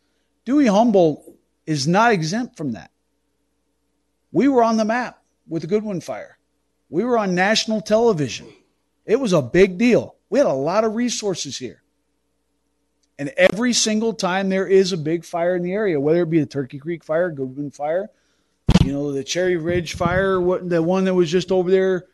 Dewey 0.44 0.66
Humboldt 0.66 1.24
is 1.66 1.86
not 1.86 2.12
exempt 2.12 2.56
from 2.56 2.72
that. 2.72 2.90
We 4.32 4.48
were 4.48 4.62
on 4.62 4.76
the 4.76 4.84
map 4.84 5.22
with 5.48 5.62
the 5.62 5.68
Goodwin 5.68 6.00
fire. 6.00 6.38
We 6.88 7.04
were 7.04 7.18
on 7.18 7.34
national 7.34 7.80
television. 7.80 8.46
It 9.04 9.18
was 9.18 9.32
a 9.32 9.42
big 9.42 9.78
deal. 9.78 10.16
We 10.30 10.38
had 10.38 10.46
a 10.46 10.52
lot 10.52 10.84
of 10.84 10.94
resources 10.94 11.56
here. 11.58 11.82
And 13.18 13.30
every 13.36 13.72
single 13.72 14.12
time 14.12 14.48
there 14.48 14.66
is 14.66 14.92
a 14.92 14.98
big 14.98 15.24
fire 15.24 15.56
in 15.56 15.62
the 15.62 15.72
area, 15.72 15.98
whether 15.98 16.22
it 16.22 16.30
be 16.30 16.40
the 16.40 16.46
Turkey 16.46 16.78
Creek 16.78 17.02
fire, 17.02 17.30
Goodwin 17.30 17.70
fire, 17.70 18.10
you 18.84 18.92
know, 18.92 19.10
the 19.12 19.24
Cherry 19.24 19.56
Ridge 19.56 19.94
fire, 19.94 20.40
what 20.40 20.68
the 20.68 20.82
one 20.82 21.04
that 21.04 21.14
was 21.14 21.30
just 21.30 21.50
over 21.50 21.70
there 21.70 22.06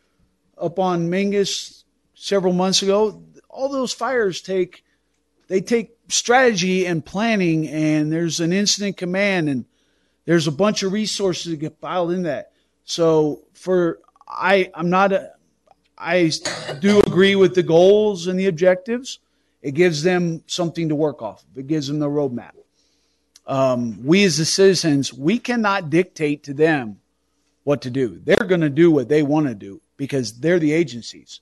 up 0.57 0.79
on 0.79 1.09
Mingus 1.09 1.85
several 2.15 2.53
months 2.53 2.83
ago, 2.83 3.23
all 3.49 3.69
those 3.69 3.93
fires 3.93 4.41
take 4.41 4.85
they 5.49 5.61
take 5.61 5.97
strategy 6.09 6.87
and 6.87 7.05
planning 7.05 7.69
and 7.69 8.13
there's 8.13 8.41
an 8.41 8.53
incident 8.53 8.97
command 8.97 9.49
and 9.49 9.65
there's 10.25 10.47
a 10.47 10.53
bunch 10.53 10.83
of 10.83 10.93
resources 10.93 11.53
that 11.53 11.57
get 11.57 11.79
filed 11.79 12.13
in 12.13 12.23
that. 12.25 12.53
So 12.85 13.43
for 13.55 13.99
I 14.29 14.71
I'm 14.75 14.91
not 14.91 15.13
a 15.13 15.33
I 15.99 16.31
do 16.81 17.01
agree 17.01 17.37
with 17.37 17.55
the 17.55 17.63
goals 17.63 18.27
and 18.27 18.39
the 18.39 18.47
objectives. 18.47 19.21
It 19.63 19.73
gives 19.73 20.03
them 20.03 20.43
something 20.47 20.89
to 20.89 20.95
work 20.95 21.23
off. 21.23 21.45
It 21.55 21.69
gives 21.69 21.87
them 21.87 22.01
the 22.01 22.09
roadmap. 22.09 22.53
Um, 23.47 24.05
we 24.05 24.25
as 24.25 24.39
the 24.39 24.45
citizens, 24.45 25.13
we 25.13 25.39
cannot 25.39 25.91
dictate 25.91 26.45
to 26.45 26.55
them 26.55 27.01
what 27.65 27.83
to 27.83 27.91
do. 27.91 28.21
They're 28.25 28.47
going 28.47 28.61
to 28.61 28.71
do 28.71 28.91
what 28.91 29.09
they 29.09 29.23
want 29.23 29.47
to 29.47 29.55
do 29.55 29.81
because 29.97 30.41
they're 30.41 30.59
the 30.59 30.73
agencies. 30.73 31.41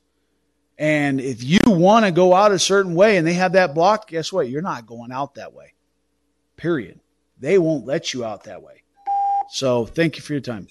And 0.80 1.20
if 1.20 1.44
you 1.44 1.58
want 1.66 2.06
to 2.06 2.10
go 2.10 2.34
out 2.34 2.52
a 2.52 2.58
certain 2.58 2.94
way 2.94 3.18
and 3.18 3.26
they 3.26 3.34
have 3.34 3.52
that 3.52 3.74
blocked, 3.74 4.08
guess 4.08 4.32
what? 4.32 4.48
You're 4.48 4.62
not 4.62 4.86
going 4.86 5.12
out 5.12 5.34
that 5.34 5.52
way. 5.52 5.74
Period. 6.56 6.98
They 7.38 7.58
won't 7.58 7.84
let 7.84 8.14
you 8.14 8.24
out 8.24 8.44
that 8.44 8.62
way. 8.62 8.82
So 9.50 9.84
thank 9.84 10.16
you 10.16 10.22
for 10.22 10.32
your 10.32 10.40
time. 10.40 10.68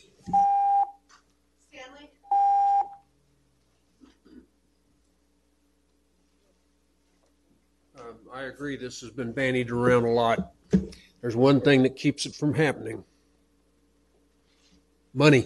Um, 7.95 8.15
I 8.33 8.43
agree. 8.45 8.77
This 8.77 9.01
has 9.01 9.11
been 9.11 9.31
bandied 9.31 9.69
around 9.69 10.05
a 10.05 10.11
lot. 10.11 10.53
There's 11.21 11.35
one 11.35 11.61
thing 11.61 11.83
that 11.83 11.95
keeps 11.95 12.25
it 12.25 12.33
from 12.33 12.55
happening. 12.55 13.03
money. 15.13 15.45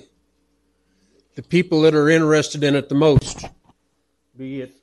The 1.35 1.43
people 1.43 1.81
that 1.81 1.95
are 1.95 2.07
interested 2.07 2.63
in 2.63 2.75
it 2.77 2.87
the 2.87 2.95
most, 2.95 3.45
be 4.37 4.61
it 4.61 4.75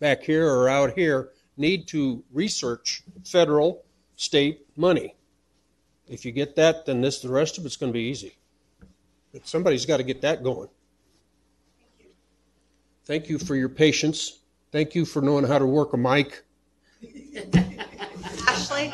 back 0.00 0.22
here 0.22 0.48
or 0.48 0.68
out 0.68 0.94
here, 0.94 1.30
need 1.56 1.86
to 1.88 2.22
research 2.32 3.02
federal, 3.24 3.84
state 4.16 4.66
money. 4.76 5.14
If 6.08 6.24
you 6.24 6.32
get 6.32 6.56
that, 6.56 6.86
then 6.86 7.00
this 7.00 7.20
the 7.20 7.28
rest 7.28 7.58
of 7.58 7.66
it's 7.66 7.76
going 7.76 7.92
to 7.92 7.96
be 7.96 8.04
easy. 8.04 8.36
But 9.32 9.46
somebody's 9.46 9.86
got 9.86 9.98
to 9.98 10.02
get 10.02 10.20
that 10.22 10.42
going. 10.42 10.68
Thank 13.04 13.28
you 13.28 13.38
for 13.38 13.56
your 13.56 13.68
patience. 13.68 14.40
Thank 14.70 14.94
you 14.94 15.04
for 15.04 15.22
knowing 15.22 15.44
how 15.44 15.58
to 15.58 15.66
work 15.66 15.92
a 15.92 15.96
mic. 15.96 16.44
Ashley? 18.46 18.92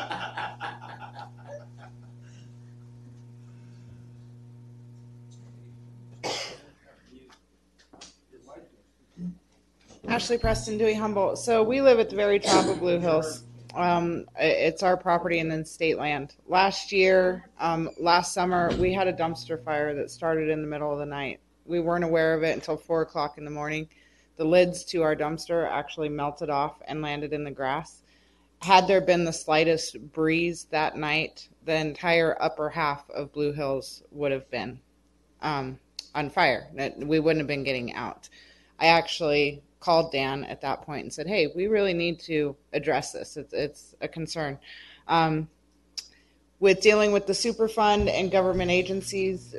Ashley 10.07 10.37
Preston, 10.37 10.77
Dewey 10.77 10.93
Humboldt. 10.93 11.37
So 11.37 11.63
we 11.63 11.81
live 11.81 11.99
at 11.99 12.09
the 12.09 12.15
very 12.15 12.39
top 12.39 12.65
of 12.67 12.79
Blue 12.79 12.99
Hills. 12.99 13.43
Um, 13.75 14.25
it's 14.39 14.81
our 14.81 14.97
property 14.97 15.39
and 15.39 15.51
then 15.51 15.63
state 15.65 15.97
land. 15.97 16.35
Last 16.47 16.91
year, 16.91 17.49
um, 17.59 17.89
last 17.99 18.33
summer, 18.33 18.71
we 18.77 18.93
had 18.93 19.07
a 19.07 19.13
dumpster 19.13 19.63
fire 19.63 19.93
that 19.95 20.09
started 20.09 20.49
in 20.49 20.61
the 20.61 20.67
middle 20.67 20.91
of 20.91 20.99
the 20.99 21.05
night. 21.05 21.39
We 21.65 21.79
weren't 21.79 22.03
aware 22.03 22.33
of 22.33 22.43
it 22.43 22.55
until 22.55 22.77
four 22.77 23.01
o'clock 23.01 23.37
in 23.37 23.45
the 23.45 23.51
morning. 23.51 23.87
The 24.37 24.45
lids 24.45 24.83
to 24.85 25.03
our 25.03 25.15
dumpster 25.15 25.69
actually 25.69 26.09
melted 26.09 26.49
off 26.49 26.81
and 26.87 27.01
landed 27.01 27.33
in 27.33 27.43
the 27.43 27.51
grass. 27.51 28.01
Had 28.61 28.87
there 28.87 29.01
been 29.01 29.25
the 29.25 29.33
slightest 29.33 29.99
breeze 30.11 30.65
that 30.71 30.97
night, 30.97 31.47
the 31.65 31.75
entire 31.75 32.35
upper 32.41 32.69
half 32.69 33.09
of 33.11 33.31
Blue 33.31 33.51
Hills 33.53 34.03
would 34.11 34.31
have 34.31 34.49
been 34.49 34.79
um, 35.41 35.77
on 36.15 36.29
fire. 36.29 36.67
We 36.97 37.19
wouldn't 37.19 37.41
have 37.41 37.47
been 37.47 37.63
getting 37.63 37.93
out. 37.93 38.27
I 38.79 38.87
actually 38.87 39.61
called 39.79 40.11
Dan 40.11 40.43
at 40.45 40.61
that 40.61 40.81
point 40.83 41.03
and 41.03 41.13
said, 41.13 41.27
"Hey, 41.27 41.47
we 41.55 41.67
really 41.67 41.93
need 41.93 42.19
to 42.21 42.55
address 42.73 43.11
this. 43.11 43.37
It's 43.37 43.53
it's 43.53 43.95
a 44.01 44.07
concern." 44.07 44.59
Um, 45.07 45.49
with 46.59 46.81
dealing 46.81 47.11
with 47.11 47.25
the 47.25 47.33
Superfund 47.33 48.09
and 48.09 48.29
government 48.29 48.69
agencies, 48.69 49.55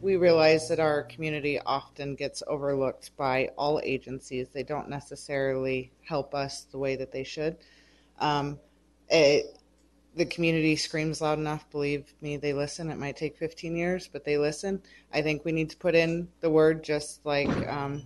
we 0.00 0.16
realize 0.16 0.68
that 0.68 0.80
our 0.80 1.04
community 1.04 1.60
often 1.64 2.16
gets 2.16 2.42
overlooked 2.48 3.16
by 3.16 3.50
all 3.56 3.80
agencies. 3.84 4.48
They 4.48 4.64
don't 4.64 4.88
necessarily 4.88 5.92
help 6.02 6.34
us 6.34 6.66
the 6.72 6.78
way 6.78 6.96
that 6.96 7.12
they 7.12 7.22
should. 7.22 7.56
Um, 8.18 8.58
it, 9.08 9.56
the 10.16 10.26
community 10.26 10.76
screams 10.76 11.20
loud 11.20 11.38
enough. 11.38 11.70
Believe 11.70 12.12
me, 12.20 12.36
they 12.36 12.52
listen. 12.52 12.90
It 12.90 12.98
might 12.98 13.16
take 13.16 13.36
15 13.38 13.76
years, 13.76 14.08
but 14.12 14.24
they 14.24 14.36
listen. 14.36 14.82
I 15.14 15.22
think 15.22 15.44
we 15.44 15.52
need 15.52 15.70
to 15.70 15.76
put 15.76 15.94
in 15.94 16.28
the 16.40 16.50
word, 16.50 16.82
just 16.82 17.24
like 17.24 17.48
um, 17.68 18.02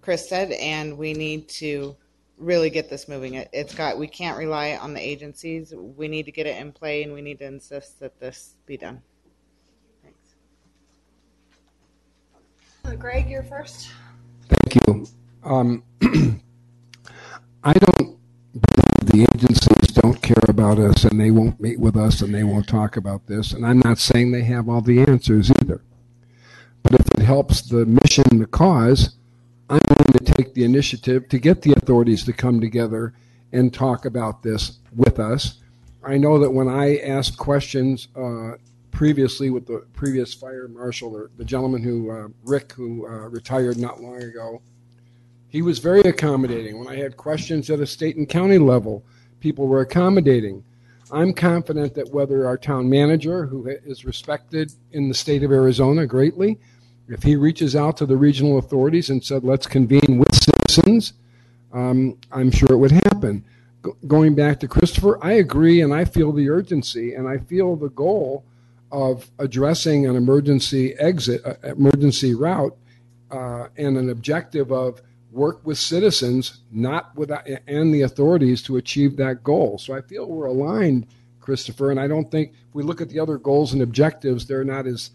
Chris 0.00 0.28
said, 0.28 0.52
and 0.52 0.96
we 0.96 1.12
need 1.12 1.48
to 1.48 1.96
really 2.38 2.70
get 2.70 2.88
this 2.88 3.08
moving. 3.08 3.34
It, 3.34 3.48
it's 3.52 3.74
got. 3.74 3.98
We 3.98 4.06
can't 4.06 4.38
rely 4.38 4.76
on 4.76 4.94
the 4.94 5.00
agencies. 5.00 5.74
We 5.74 6.08
need 6.08 6.24
to 6.24 6.32
get 6.32 6.46
it 6.46 6.56
in 6.56 6.72
play, 6.72 7.02
and 7.02 7.12
we 7.12 7.20
need 7.20 7.38
to 7.40 7.46
insist 7.46 8.00
that 8.00 8.18
this 8.18 8.54
be 8.66 8.76
done. 8.76 9.02
Uh, 12.84 12.94
Greg, 12.94 13.28
you're 13.28 13.42
first. 13.42 13.90
Thank 14.48 14.86
you. 14.86 15.06
Um, 15.44 15.82
I 17.62 17.72
don't 17.74 18.18
believe 18.52 19.00
the 19.04 19.26
agencies 19.34 19.94
don't 19.94 20.20
care 20.22 20.44
about 20.48 20.78
us 20.78 21.04
and 21.04 21.20
they 21.20 21.30
won't 21.30 21.60
meet 21.60 21.78
with 21.78 21.96
us 21.96 22.20
and 22.20 22.34
they 22.34 22.42
won't 22.42 22.66
talk 22.66 22.96
about 22.96 23.26
this. 23.26 23.52
And 23.52 23.66
I'm 23.66 23.80
not 23.80 23.98
saying 23.98 24.32
they 24.32 24.42
have 24.44 24.68
all 24.68 24.80
the 24.80 25.00
answers 25.00 25.50
either. 25.60 25.82
But 26.82 26.94
if 26.94 27.06
it 27.18 27.22
helps 27.22 27.62
the 27.62 27.84
mission, 27.84 28.38
the 28.38 28.46
cause, 28.46 29.16
I'm 29.70 29.78
willing 29.88 30.12
to 30.14 30.32
take 30.34 30.52
the 30.54 30.64
initiative 30.64 31.28
to 31.28 31.38
get 31.38 31.62
the 31.62 31.70
authorities 31.74 32.24
to 32.24 32.32
come 32.32 32.60
together 32.60 33.14
and 33.52 33.72
talk 33.72 34.04
about 34.04 34.42
this 34.42 34.80
with 34.96 35.20
us. 35.20 35.58
I 36.02 36.16
know 36.16 36.40
that 36.40 36.50
when 36.50 36.66
I 36.66 36.96
asked 36.96 37.38
questions 37.38 38.08
uh, 38.16 38.54
previously 38.90 39.48
with 39.48 39.68
the 39.68 39.86
previous 39.92 40.34
fire 40.34 40.66
marshal, 40.66 41.14
or 41.14 41.30
the 41.36 41.44
gentleman 41.44 41.84
who, 41.84 42.10
uh, 42.10 42.28
Rick, 42.42 42.72
who 42.72 43.06
uh, 43.06 43.28
retired 43.28 43.78
not 43.78 44.02
long 44.02 44.20
ago, 44.20 44.60
he 45.50 45.62
was 45.62 45.78
very 45.78 46.00
accommodating. 46.00 46.76
When 46.76 46.88
I 46.88 46.96
had 46.96 47.16
questions 47.16 47.70
at 47.70 47.78
a 47.78 47.86
state 47.86 48.16
and 48.16 48.28
county 48.28 48.58
level, 48.58 49.04
people 49.38 49.68
were 49.68 49.82
accommodating. 49.82 50.64
I'm 51.12 51.32
confident 51.32 51.94
that 51.94 52.10
whether 52.10 52.44
our 52.44 52.58
town 52.58 52.90
manager, 52.90 53.46
who 53.46 53.68
is 53.68 54.04
respected 54.04 54.72
in 54.90 55.06
the 55.06 55.14
state 55.14 55.44
of 55.44 55.52
Arizona 55.52 56.08
greatly, 56.08 56.58
if 57.10 57.22
he 57.22 57.36
reaches 57.36 57.74
out 57.74 57.96
to 57.98 58.06
the 58.06 58.16
regional 58.16 58.58
authorities 58.58 59.10
and 59.10 59.22
said, 59.22 59.42
let's 59.42 59.66
convene 59.66 60.18
with 60.18 60.34
citizens, 60.34 61.12
um, 61.72 62.16
I'm 62.30 62.50
sure 62.50 62.68
it 62.70 62.78
would 62.78 62.92
happen. 62.92 63.44
Go- 63.82 63.96
going 64.06 64.34
back 64.34 64.60
to 64.60 64.68
Christopher, 64.68 65.22
I 65.22 65.32
agree 65.32 65.80
and 65.80 65.92
I 65.92 66.04
feel 66.04 66.32
the 66.32 66.48
urgency 66.48 67.14
and 67.14 67.28
I 67.28 67.38
feel 67.38 67.74
the 67.76 67.90
goal 67.90 68.44
of 68.92 69.30
addressing 69.38 70.06
an 70.06 70.16
emergency 70.16 70.94
exit, 70.94 71.44
uh, 71.44 71.54
emergency 71.64 72.34
route, 72.34 72.76
uh, 73.30 73.68
and 73.76 73.96
an 73.96 74.10
objective 74.10 74.72
of 74.72 75.02
work 75.32 75.64
with 75.64 75.78
citizens, 75.78 76.60
not 76.72 77.14
with 77.16 77.30
and 77.66 77.94
the 77.94 78.02
authorities 78.02 78.62
to 78.62 78.76
achieve 78.76 79.16
that 79.16 79.44
goal. 79.44 79.78
So 79.78 79.94
I 79.94 80.00
feel 80.00 80.26
we're 80.26 80.46
aligned, 80.46 81.06
Christopher, 81.40 81.90
and 81.90 82.00
I 82.00 82.08
don't 82.08 82.30
think 82.30 82.52
if 82.68 82.74
we 82.74 82.82
look 82.82 83.00
at 83.00 83.08
the 83.08 83.20
other 83.20 83.38
goals 83.38 83.72
and 83.72 83.82
objectives, 83.82 84.46
they're 84.46 84.64
not 84.64 84.86
as 84.86 85.10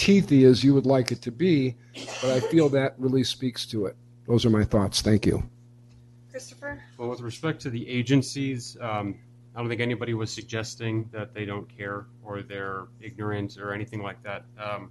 teethy 0.00 0.44
as 0.44 0.64
you 0.64 0.72
would 0.72 0.86
like 0.86 1.12
it 1.12 1.20
to 1.20 1.30
be, 1.30 1.76
but 2.22 2.30
I 2.30 2.40
feel 2.40 2.70
that 2.70 2.94
really 2.96 3.22
speaks 3.22 3.66
to 3.66 3.84
it. 3.84 3.96
Those 4.26 4.46
are 4.46 4.50
my 4.50 4.64
thoughts. 4.64 5.02
Thank 5.02 5.26
you. 5.26 5.42
Christopher? 6.30 6.82
Well, 6.96 7.10
with 7.10 7.20
respect 7.20 7.60
to 7.62 7.70
the 7.70 7.86
agencies, 7.86 8.78
um, 8.80 9.18
I 9.54 9.58
don't 9.58 9.68
think 9.68 9.82
anybody 9.82 10.14
was 10.14 10.30
suggesting 10.32 11.06
that 11.12 11.34
they 11.34 11.44
don't 11.44 11.68
care 11.68 12.06
or 12.24 12.40
they're 12.40 12.86
ignorant 13.02 13.58
or 13.58 13.74
anything 13.74 14.02
like 14.02 14.22
that. 14.22 14.44
Um, 14.58 14.90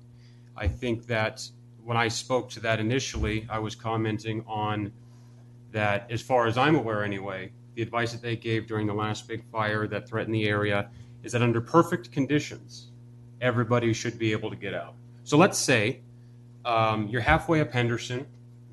I 0.55 0.67
think 0.67 1.07
that 1.07 1.49
when 1.83 1.97
I 1.97 2.07
spoke 2.07 2.51
to 2.51 2.59
that 2.59 2.79
initially, 2.79 3.47
I 3.49 3.57
was 3.57 3.73
commenting 3.73 4.43
on 4.45 4.91
that, 5.71 6.05
as 6.11 6.21
far 6.21 6.45
as 6.45 6.55
I'm 6.55 6.75
aware 6.75 7.03
anyway, 7.03 7.51
the 7.73 7.81
advice 7.81 8.11
that 8.11 8.21
they 8.21 8.35
gave 8.35 8.67
during 8.67 8.85
the 8.85 8.93
last 8.93 9.27
big 9.27 9.43
fire 9.51 9.87
that 9.87 10.07
threatened 10.07 10.35
the 10.35 10.47
area 10.47 10.89
is 11.23 11.31
that 11.31 11.41
under 11.41 11.61
perfect 11.61 12.11
conditions, 12.11 12.91
everybody 13.41 13.91
should 13.93 14.19
be 14.19 14.31
able 14.31 14.49
to 14.51 14.55
get 14.55 14.73
out. 14.73 14.93
So 15.29 15.37
let's 15.37 15.59
say 15.59 15.99
um, 16.65 17.07
you're 17.07 17.21
halfway 17.21 17.61
up 17.61 17.71
Henderson, 17.71 18.25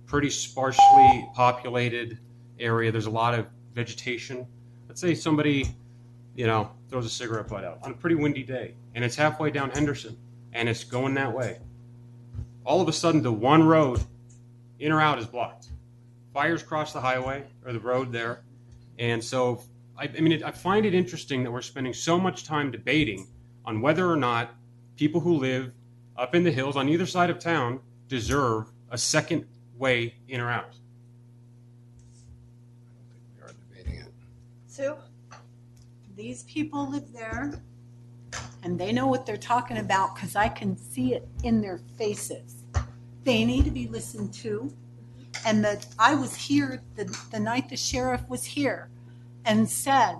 pretty 0.07 0.31
sparsely 0.31 1.29
populated 1.35 2.19
area. 2.59 2.91
There's 2.91 3.05
a 3.05 3.11
lot 3.11 3.39
of 3.39 3.47
vegetation. 3.75 4.47
Let's 4.89 5.03
say 5.03 5.15
somebody, 5.15 5.67
you 6.35 6.47
know, 6.47 6.71
throws 6.89 7.05
a 7.05 7.11
cigarette 7.11 7.49
butt 7.49 7.63
out 7.63 7.81
on 7.83 7.91
a 7.91 7.95
pretty 7.95 8.17
windy 8.17 8.43
day, 8.43 8.73
and 8.95 9.05
it's 9.05 9.17
halfway 9.17 9.51
down 9.51 9.69
Henderson, 9.69 10.17
and 10.55 10.67
it's 10.67 10.83
going 10.83 11.13
that 11.13 11.31
way. 11.31 11.59
All 12.65 12.81
of 12.81 12.89
a 12.89 12.93
sudden, 12.95 13.21
the 13.21 13.31
one 13.31 13.63
road, 13.63 14.01
in 14.79 14.93
or 14.93 15.01
out, 15.03 15.19
is 15.19 15.27
blocked. 15.27 15.67
Fires 16.33 16.63
cross 16.63 16.91
the 16.95 17.03
highway 17.03 17.45
or 17.67 17.75
the 17.75 17.81
road 17.81 18.13
there, 18.13 18.45
and 18.99 19.23
so 19.23 19.61
I, 19.99 20.05
I 20.05 20.21
mean, 20.21 20.33
it, 20.33 20.43
I 20.43 20.53
find 20.53 20.87
it 20.87 20.95
interesting 20.95 21.43
that 21.43 21.51
we're 21.51 21.61
spending 21.61 21.93
so 21.93 22.19
much 22.19 22.45
time 22.45 22.71
debating 22.71 23.27
on 23.67 23.83
whether 23.83 24.11
or 24.11 24.17
not 24.17 24.55
people 24.97 25.21
who 25.21 25.35
live 25.35 25.71
up 26.19 26.35
in 26.35 26.45
the 26.45 26.51
hills 26.51 26.77
on 26.77 26.89
either 26.89 27.07
side 27.07 27.31
of 27.31 27.39
town 27.39 27.81
deserve 28.09 28.73
a 28.91 28.99
second 28.99 29.47
way 29.77 30.15
in 30.29 30.41
or 30.41 30.51
out. 30.51 30.75
I 32.95 32.97
don't 32.97 33.09
think 33.11 33.23
we 33.37 33.43
are 33.43 33.55
debating 33.69 34.01
it. 34.01 34.13
Sue? 34.67 34.97
These 36.17 36.45
people 36.45 36.91
live 36.91 37.13
there 37.13 37.61
and 38.63 38.79
they 38.79 38.93
know 38.93 39.07
what 39.07 39.27
they're 39.27 39.37
talking 39.37 39.79
about 39.79 40.15
because 40.15 40.35
I 40.35 40.49
can 40.49 40.77
see 40.77 41.15
it 41.15 41.29
in 41.45 41.61
their 41.61 41.79
faces. 41.97 42.65
They 43.25 43.45
need 43.45 43.65
to 43.65 43.71
be 43.71 43.87
listened 43.89 44.33
to. 44.35 44.73
And 45.45 45.65
that 45.65 45.87
I 45.99 46.15
was 46.15 46.35
here 46.35 46.83
the, 46.97 47.05
the 47.31 47.39
night 47.39 47.69
the 47.69 47.77
sheriff 47.77 48.23
was 48.29 48.45
here 48.45 48.89
and 49.45 49.69
said, 49.69 50.17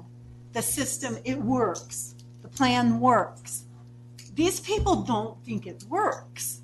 the 0.53 0.63
system, 0.63 1.19
it 1.25 1.39
works. 1.39 2.15
The 2.43 2.49
plan 2.49 3.01
works. 3.01 3.66
These 4.37 4.61
people 4.61 4.97
don't 4.97 5.43
think 5.45 5.67
it 5.67 5.85
works. 5.89 6.61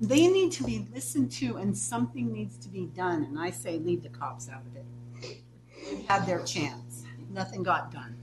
They 0.00 0.26
need 0.26 0.50
to 0.52 0.64
be 0.64 0.86
listened 0.92 1.30
to 1.32 1.56
and 1.56 1.78
something 1.78 2.32
needs 2.32 2.56
to 2.58 2.68
be 2.68 2.86
done. 2.86 3.22
And 3.22 3.38
I 3.38 3.50
say, 3.50 3.78
leave 3.78 4.02
the 4.02 4.08
cops 4.08 4.48
out 4.48 4.62
of 4.66 4.76
it. 4.76 5.40
They've 5.88 6.06
had 6.06 6.26
their 6.26 6.42
chance. 6.42 7.04
Nothing 7.30 7.62
got 7.62 7.92
done. 7.92 8.16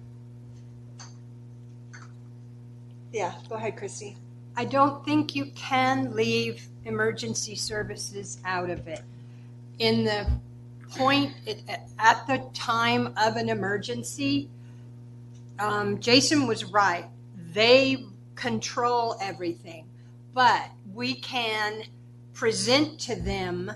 Yeah, 3.13 3.33
go 3.49 3.55
ahead, 3.55 3.77
Christy. 3.77 4.17
I 4.57 4.65
don't 4.65 5.03
think 5.05 5.35
you 5.35 5.45
can 5.55 6.13
leave 6.13 6.67
emergency 6.83 7.55
services 7.55 8.39
out 8.43 8.69
of 8.69 8.87
it. 8.87 9.03
In 9.79 10.03
the 10.03 10.29
point, 10.91 11.33
it- 11.45 11.63
at 11.97 12.27
the 12.27 12.39
time 12.53 13.13
of 13.15 13.37
an 13.37 13.47
emergency, 13.47 14.49
um, 15.59 15.99
Jason 15.99 16.45
was 16.45 16.65
right. 16.65 17.05
They 17.53 18.05
control 18.41 19.15
everything. 19.21 19.85
But 20.33 20.69
we 20.93 21.15
can 21.15 21.83
present 22.33 22.99
to 23.01 23.15
them 23.15 23.71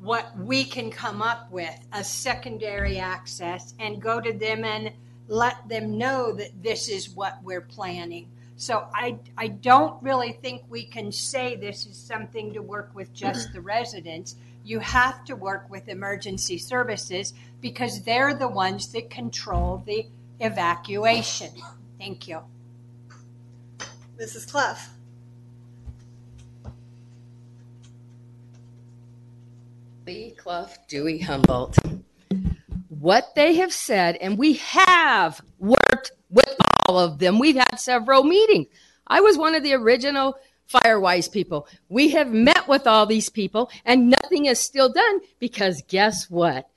what 0.00 0.38
we 0.38 0.64
can 0.64 0.90
come 0.90 1.20
up 1.20 1.50
with 1.50 1.76
a 1.92 2.04
secondary 2.04 2.98
access 2.98 3.74
and 3.78 4.00
go 4.00 4.20
to 4.20 4.32
them 4.32 4.64
and 4.64 4.92
let 5.26 5.68
them 5.68 5.98
know 5.98 6.32
that 6.32 6.62
this 6.62 6.88
is 6.88 7.10
what 7.10 7.38
we're 7.42 7.60
planning. 7.60 8.28
So 8.56 8.86
I, 8.94 9.18
I 9.36 9.48
don't 9.48 10.00
really 10.02 10.32
think 10.32 10.62
we 10.68 10.84
can 10.84 11.10
say 11.10 11.56
this 11.56 11.86
is 11.86 11.96
something 11.96 12.52
to 12.52 12.60
work 12.60 12.90
with 12.94 13.12
just 13.12 13.52
the 13.52 13.60
residents. 13.60 14.36
You 14.64 14.78
have 14.80 15.24
to 15.24 15.34
work 15.34 15.68
with 15.68 15.88
emergency 15.88 16.58
services 16.58 17.32
because 17.60 18.02
they're 18.02 18.34
the 18.34 18.48
ones 18.48 18.92
that 18.92 19.10
control 19.10 19.82
the 19.86 20.06
evacuation. 20.40 21.50
Thank 21.98 22.28
you. 22.28 22.40
Mrs. 24.20 24.50
Clough. 24.50 24.76
Lee 30.06 30.32
Clough, 30.36 30.68
Dewey 30.88 31.20
Humboldt. 31.20 31.78
What 32.88 33.34
they 33.34 33.54
have 33.54 33.72
said, 33.72 34.16
and 34.16 34.36
we 34.36 34.54
have 34.54 35.40
worked 35.58 36.12
with 36.28 36.54
all 36.86 36.98
of 36.98 37.18
them. 37.18 37.38
We've 37.38 37.56
had 37.56 37.76
several 37.76 38.24
meetings. 38.24 38.66
I 39.06 39.22
was 39.22 39.38
one 39.38 39.54
of 39.54 39.62
the 39.62 39.72
original 39.72 40.36
Firewise 40.70 41.32
people. 41.32 41.66
We 41.88 42.10
have 42.10 42.30
met 42.30 42.68
with 42.68 42.86
all 42.86 43.06
these 43.06 43.30
people, 43.30 43.70
and 43.86 44.10
nothing 44.10 44.46
is 44.46 44.60
still 44.60 44.92
done 44.92 45.20
because 45.38 45.82
guess 45.88 46.28
what? 46.28 46.68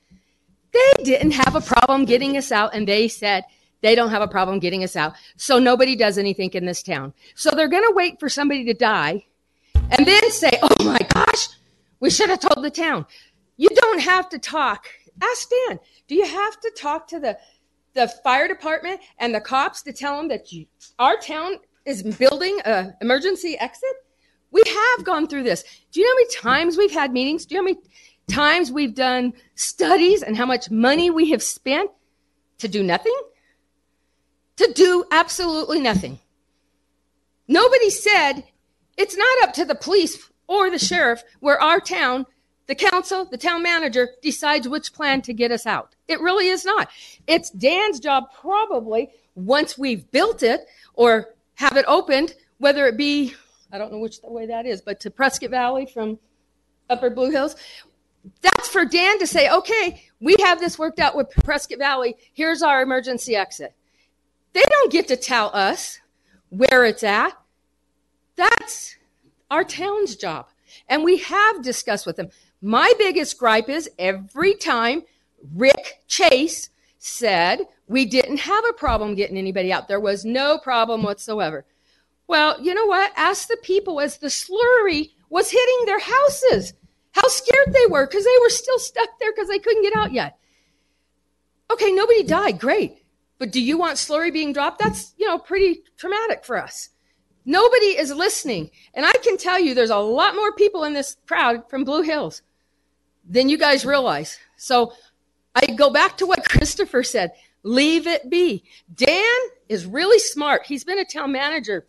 They 0.72 1.04
didn't 1.04 1.32
have 1.32 1.54
a 1.54 1.60
problem 1.60 2.06
getting 2.06 2.38
us 2.38 2.50
out, 2.50 2.74
and 2.74 2.88
they 2.88 3.06
said 3.08 3.44
they 3.84 3.94
don't 3.94 4.08
have 4.08 4.22
a 4.22 4.26
problem 4.26 4.58
getting 4.60 4.82
us 4.82 4.96
out. 4.96 5.12
So 5.36 5.58
nobody 5.58 5.94
does 5.94 6.16
anything 6.16 6.48
in 6.54 6.64
this 6.64 6.82
town. 6.82 7.12
So 7.34 7.50
they're 7.50 7.68
going 7.68 7.84
to 7.84 7.92
wait 7.94 8.18
for 8.18 8.30
somebody 8.30 8.64
to 8.64 8.72
die 8.72 9.26
and 9.90 10.06
then 10.06 10.30
say, 10.30 10.52
oh 10.62 10.84
my 10.84 10.98
gosh, 11.12 11.48
we 12.00 12.08
should 12.08 12.30
have 12.30 12.40
told 12.40 12.64
the 12.64 12.70
town. 12.70 13.04
You 13.58 13.68
don't 13.68 14.00
have 14.00 14.30
to 14.30 14.38
talk. 14.38 14.86
Ask 15.22 15.50
Dan. 15.68 15.78
Do 16.08 16.14
you 16.14 16.24
have 16.24 16.58
to 16.60 16.72
talk 16.74 17.06
to 17.08 17.20
the 17.20 17.38
the 17.92 18.08
fire 18.24 18.48
department 18.48 19.00
and 19.18 19.34
the 19.34 19.40
cops 19.40 19.82
to 19.82 19.92
tell 19.92 20.16
them 20.16 20.28
that 20.28 20.50
you, 20.50 20.66
our 20.98 21.16
town 21.16 21.58
is 21.84 22.02
building 22.02 22.58
a 22.64 22.92
emergency 23.02 23.56
exit? 23.60 23.94
We 24.50 24.62
have 24.66 25.04
gone 25.04 25.28
through 25.28 25.42
this. 25.42 25.62
Do 25.92 26.00
you 26.00 26.06
know 26.06 26.10
how 26.10 26.16
many 26.16 26.58
times 26.58 26.76
we've 26.78 26.90
had 26.90 27.12
meetings? 27.12 27.44
Do 27.44 27.54
you 27.54 27.62
know 27.62 27.68
how 27.68 27.74
many 27.74 27.86
times 28.28 28.72
we've 28.72 28.94
done 28.94 29.34
studies 29.56 30.22
and 30.22 30.38
how 30.38 30.46
much 30.46 30.70
money 30.70 31.10
we 31.10 31.30
have 31.30 31.42
spent 31.42 31.90
to 32.58 32.66
do 32.66 32.82
nothing? 32.82 33.14
To 34.56 34.72
do 34.72 35.04
absolutely 35.10 35.80
nothing. 35.80 36.20
Nobody 37.48 37.90
said 37.90 38.44
it's 38.96 39.16
not 39.16 39.42
up 39.42 39.52
to 39.54 39.64
the 39.64 39.74
police 39.74 40.30
or 40.46 40.70
the 40.70 40.78
sheriff 40.78 41.22
where 41.40 41.60
our 41.60 41.80
town, 41.80 42.26
the 42.66 42.74
council, 42.74 43.24
the 43.24 43.36
town 43.36 43.62
manager 43.62 44.10
decides 44.22 44.68
which 44.68 44.92
plan 44.92 45.22
to 45.22 45.32
get 45.32 45.50
us 45.50 45.66
out. 45.66 45.94
It 46.08 46.20
really 46.20 46.48
is 46.48 46.64
not. 46.64 46.88
It's 47.26 47.50
Dan's 47.50 47.98
job, 48.00 48.24
probably, 48.40 49.10
once 49.34 49.76
we've 49.76 50.10
built 50.10 50.42
it 50.42 50.60
or 50.94 51.34
have 51.54 51.76
it 51.76 51.84
opened, 51.88 52.34
whether 52.58 52.86
it 52.86 52.96
be, 52.96 53.34
I 53.72 53.78
don't 53.78 53.92
know 53.92 53.98
which 53.98 54.18
way 54.22 54.46
that 54.46 54.66
is, 54.66 54.80
but 54.80 55.00
to 55.00 55.10
Prescott 55.10 55.50
Valley 55.50 55.86
from 55.86 56.18
Upper 56.88 57.10
Blue 57.10 57.30
Hills. 57.30 57.56
That's 58.40 58.68
for 58.68 58.84
Dan 58.84 59.18
to 59.18 59.26
say, 59.26 59.50
okay, 59.50 60.02
we 60.20 60.36
have 60.40 60.60
this 60.60 60.78
worked 60.78 61.00
out 61.00 61.16
with 61.16 61.30
Prescott 61.44 61.78
Valley. 61.78 62.16
Here's 62.32 62.62
our 62.62 62.82
emergency 62.82 63.36
exit. 63.36 63.74
They 64.54 64.62
don't 64.70 64.92
get 64.92 65.08
to 65.08 65.16
tell 65.16 65.50
us 65.54 66.00
where 66.48 66.86
it's 66.86 67.02
at. 67.02 67.36
That's 68.36 68.96
our 69.50 69.64
town's 69.64 70.16
job. 70.16 70.46
And 70.88 71.04
we 71.04 71.18
have 71.18 71.62
discussed 71.62 72.06
with 72.06 72.16
them. 72.16 72.30
My 72.62 72.92
biggest 72.98 73.38
gripe 73.38 73.68
is 73.68 73.90
every 73.98 74.54
time 74.54 75.02
Rick 75.54 76.02
Chase 76.08 76.70
said 76.98 77.60
we 77.86 78.06
didn't 78.06 78.38
have 78.38 78.64
a 78.68 78.72
problem 78.72 79.14
getting 79.14 79.36
anybody 79.36 79.72
out, 79.72 79.88
there 79.88 80.00
was 80.00 80.24
no 80.24 80.58
problem 80.58 81.02
whatsoever. 81.02 81.66
Well, 82.26 82.60
you 82.62 82.72
know 82.72 82.86
what? 82.86 83.12
Ask 83.16 83.48
the 83.48 83.58
people 83.62 84.00
as 84.00 84.16
the 84.16 84.28
slurry 84.28 85.10
was 85.28 85.50
hitting 85.50 85.82
their 85.84 86.00
houses 86.00 86.72
how 87.14 87.28
scared 87.28 87.72
they 87.72 87.86
were 87.88 88.06
because 88.06 88.24
they 88.24 88.38
were 88.42 88.50
still 88.50 88.78
stuck 88.78 89.08
there 89.20 89.32
because 89.32 89.48
they 89.48 89.60
couldn't 89.60 89.82
get 89.82 89.96
out 89.96 90.12
yet. 90.12 90.36
Okay, 91.70 91.92
nobody 91.92 92.24
died. 92.24 92.58
Great. 92.58 93.03
But 93.38 93.50
do 93.50 93.60
you 93.60 93.76
want 93.76 93.96
slurry 93.96 94.32
being 94.32 94.52
dropped? 94.52 94.78
That's, 94.78 95.14
you 95.18 95.26
know, 95.26 95.38
pretty 95.38 95.82
traumatic 95.96 96.44
for 96.44 96.56
us. 96.56 96.90
Nobody 97.44 97.98
is 97.98 98.12
listening. 98.12 98.70
And 98.94 99.04
I 99.04 99.12
can 99.12 99.36
tell 99.36 99.60
you 99.60 99.74
there's 99.74 99.90
a 99.90 99.96
lot 99.98 100.34
more 100.34 100.52
people 100.52 100.84
in 100.84 100.94
this 100.94 101.16
crowd 101.26 101.68
from 101.68 101.84
Blue 101.84 102.02
Hills 102.02 102.42
than 103.28 103.48
you 103.48 103.58
guys 103.58 103.84
realize. 103.84 104.38
So 104.56 104.92
I 105.54 105.66
go 105.66 105.90
back 105.90 106.16
to 106.18 106.26
what 106.26 106.48
Christopher 106.48 107.02
said 107.02 107.32
leave 107.64 108.06
it 108.06 108.30
be. 108.30 108.62
Dan 108.94 109.36
is 109.68 109.86
really 109.86 110.18
smart. 110.18 110.66
He's 110.66 110.84
been 110.84 110.98
a 110.98 111.04
town 111.04 111.32
manager 111.32 111.86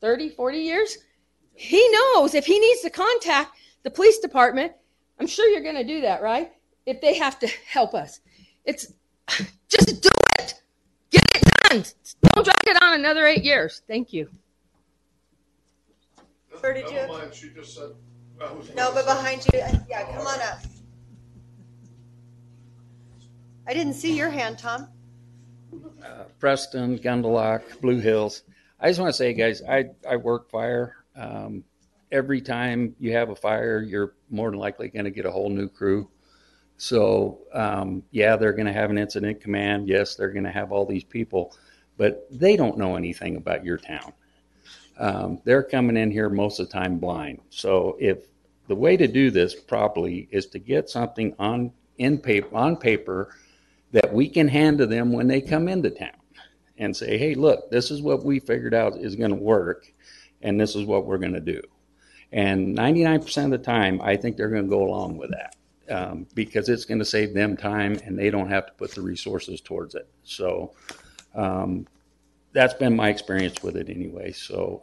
30, 0.00 0.30
40 0.30 0.58
years. 0.58 0.98
He 1.54 1.86
knows 1.90 2.34
if 2.34 2.46
he 2.46 2.58
needs 2.58 2.80
to 2.82 2.90
contact 2.90 3.56
the 3.82 3.90
police 3.90 4.18
department, 4.18 4.72
I'm 5.18 5.26
sure 5.26 5.48
you're 5.48 5.62
going 5.62 5.74
to 5.74 5.84
do 5.84 6.00
that, 6.02 6.22
right? 6.22 6.52
If 6.86 7.00
they 7.00 7.18
have 7.18 7.38
to 7.40 7.48
help 7.66 7.94
us. 7.94 8.20
It's 8.64 8.92
just 9.68 10.02
do 10.02 10.09
it. 10.40 10.54
Get 11.10 11.24
it 11.34 11.42
done. 11.68 11.84
Don't 12.34 12.44
drag 12.44 12.76
it 12.76 12.82
on 12.82 12.98
another 12.98 13.26
eight 13.26 13.44
years. 13.44 13.82
Thank 13.88 14.12
you. 14.12 14.28
Or 16.62 16.72
did 16.74 16.88
you? 16.90 16.96
Never 16.96 17.08
mind, 17.12 17.34
she 17.34 17.50
just 17.50 17.74
said. 17.74 17.90
I 18.40 18.52
was 18.52 18.74
No, 18.74 18.92
but 18.92 19.04
behind 19.06 19.44
you, 19.52 19.58
yeah, 19.88 20.04
come 20.14 20.26
on 20.26 20.40
up. 20.40 20.58
I 23.66 23.74
didn't 23.74 23.94
see 23.94 24.16
your 24.16 24.30
hand, 24.30 24.58
Tom. 24.58 24.88
uh, 26.04 26.24
Preston, 26.38 26.98
Gundalock, 26.98 27.80
Blue 27.80 27.98
Hills. 28.00 28.42
I 28.80 28.88
just 28.88 28.98
want 28.98 29.10
to 29.10 29.16
say, 29.16 29.32
guys, 29.34 29.62
I, 29.68 29.90
I 30.08 30.16
work 30.16 30.50
fire. 30.50 30.96
Um, 31.14 31.64
every 32.10 32.40
time 32.40 32.96
you 32.98 33.12
have 33.12 33.28
a 33.28 33.36
fire, 33.36 33.80
you're 33.82 34.14
more 34.30 34.50
than 34.50 34.58
likely 34.58 34.88
going 34.88 35.04
to 35.04 35.10
get 35.10 35.26
a 35.26 35.30
whole 35.30 35.50
new 35.50 35.68
crew. 35.68 36.10
So, 36.80 37.40
um, 37.52 38.02
yeah, 38.10 38.36
they're 38.36 38.54
going 38.54 38.64
to 38.64 38.72
have 38.72 38.88
an 38.88 38.96
incident 38.96 39.42
command. 39.42 39.86
Yes, 39.86 40.14
they're 40.14 40.30
going 40.30 40.44
to 40.44 40.50
have 40.50 40.72
all 40.72 40.86
these 40.86 41.04
people, 41.04 41.54
but 41.98 42.26
they 42.30 42.56
don't 42.56 42.78
know 42.78 42.96
anything 42.96 43.36
about 43.36 43.66
your 43.66 43.76
town. 43.76 44.14
Um, 44.98 45.42
they're 45.44 45.62
coming 45.62 45.98
in 45.98 46.10
here 46.10 46.30
most 46.30 46.58
of 46.58 46.68
the 46.68 46.72
time 46.72 46.98
blind. 46.98 47.42
So, 47.50 47.98
if 48.00 48.28
the 48.66 48.74
way 48.74 48.96
to 48.96 49.06
do 49.06 49.30
this 49.30 49.54
properly 49.54 50.26
is 50.30 50.46
to 50.46 50.58
get 50.58 50.88
something 50.88 51.34
on 51.38 51.70
in 51.98 52.16
paper 52.16 52.56
on 52.56 52.78
paper 52.78 53.36
that 53.92 54.10
we 54.10 54.26
can 54.26 54.48
hand 54.48 54.78
to 54.78 54.86
them 54.86 55.12
when 55.12 55.28
they 55.28 55.42
come 55.42 55.68
into 55.68 55.90
town 55.90 56.16
and 56.78 56.96
say, 56.96 57.18
hey, 57.18 57.34
look, 57.34 57.70
this 57.70 57.90
is 57.90 58.00
what 58.00 58.24
we 58.24 58.40
figured 58.40 58.72
out 58.72 58.96
is 58.96 59.16
going 59.16 59.32
to 59.32 59.36
work, 59.36 59.92
and 60.40 60.58
this 60.58 60.74
is 60.74 60.86
what 60.86 61.04
we're 61.04 61.18
going 61.18 61.34
to 61.34 61.40
do. 61.40 61.60
And 62.32 62.74
99% 62.74 63.44
of 63.44 63.50
the 63.50 63.58
time, 63.58 64.00
I 64.00 64.16
think 64.16 64.38
they're 64.38 64.48
going 64.48 64.64
to 64.64 64.70
go 64.70 64.82
along 64.82 65.18
with 65.18 65.32
that 65.32 65.56
um, 65.90 66.26
because 66.34 66.68
it's 66.68 66.84
going 66.84 66.98
to 66.98 67.04
save 67.04 67.34
them 67.34 67.56
time 67.56 67.98
and 68.04 68.18
they 68.18 68.30
don't 68.30 68.48
have 68.48 68.66
to 68.66 68.72
put 68.72 68.92
the 68.92 69.02
resources 69.02 69.60
towards 69.60 69.94
it. 69.94 70.08
So 70.22 70.72
um, 71.34 71.86
that's 72.52 72.74
been 72.74 72.96
my 72.96 73.08
experience 73.08 73.62
with 73.62 73.76
it 73.76 73.88
anyway. 73.88 74.32
So 74.32 74.82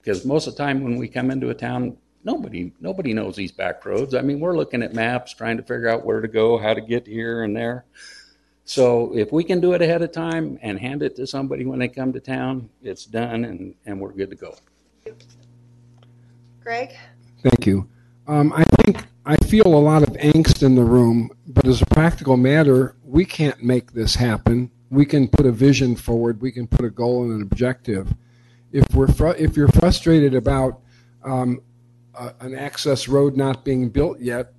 because 0.00 0.24
most 0.24 0.46
of 0.46 0.56
the 0.56 0.62
time 0.62 0.82
when 0.82 0.96
we 0.96 1.08
come 1.08 1.30
into 1.30 1.50
a 1.50 1.54
town, 1.54 1.96
nobody 2.24 2.72
nobody 2.80 3.12
knows 3.12 3.36
these 3.36 3.52
back 3.52 3.84
roads. 3.84 4.14
I 4.14 4.22
mean, 4.22 4.40
we're 4.40 4.56
looking 4.56 4.82
at 4.82 4.94
maps, 4.94 5.34
trying 5.34 5.56
to 5.56 5.62
figure 5.62 5.88
out 5.88 6.04
where 6.04 6.20
to 6.20 6.28
go, 6.28 6.58
how 6.58 6.74
to 6.74 6.80
get 6.80 7.06
here 7.06 7.44
and 7.44 7.56
there. 7.56 7.84
So 8.64 9.16
if 9.16 9.32
we 9.32 9.42
can 9.42 9.60
do 9.60 9.72
it 9.72 9.82
ahead 9.82 10.02
of 10.02 10.12
time 10.12 10.58
and 10.62 10.78
hand 10.78 11.02
it 11.02 11.16
to 11.16 11.26
somebody 11.26 11.66
when 11.66 11.78
they 11.78 11.88
come 11.88 12.12
to 12.12 12.20
town, 12.20 12.68
it's 12.82 13.04
done 13.04 13.44
and, 13.44 13.74
and 13.86 14.00
we're 14.00 14.12
good 14.12 14.30
to 14.30 14.36
go. 14.36 14.54
Greg? 16.62 16.96
Thank 17.42 17.66
you. 17.66 17.88
Um, 18.28 18.52
I 18.52 18.62
think 18.62 19.04
I 19.24 19.36
feel 19.36 19.66
a 19.66 19.78
lot 19.78 20.02
of 20.02 20.14
angst 20.14 20.64
in 20.64 20.74
the 20.74 20.82
room, 20.82 21.30
but 21.46 21.66
as 21.66 21.80
a 21.80 21.86
practical 21.86 22.36
matter, 22.36 22.96
we 23.04 23.24
can't 23.24 23.62
make 23.62 23.92
this 23.92 24.16
happen. 24.16 24.70
We 24.90 25.06
can 25.06 25.28
put 25.28 25.46
a 25.46 25.52
vision 25.52 25.94
forward. 25.94 26.40
We 26.40 26.50
can 26.50 26.66
put 26.66 26.84
a 26.84 26.90
goal 26.90 27.22
and 27.22 27.32
an 27.32 27.42
objective. 27.42 28.12
If 28.72 28.92
we're 28.94 29.06
fru- 29.06 29.30
if 29.38 29.56
you're 29.56 29.68
frustrated 29.68 30.34
about 30.34 30.80
um, 31.22 31.62
an 32.40 32.56
access 32.56 33.06
road 33.06 33.36
not 33.36 33.64
being 33.64 33.90
built 33.90 34.18
yet, 34.18 34.54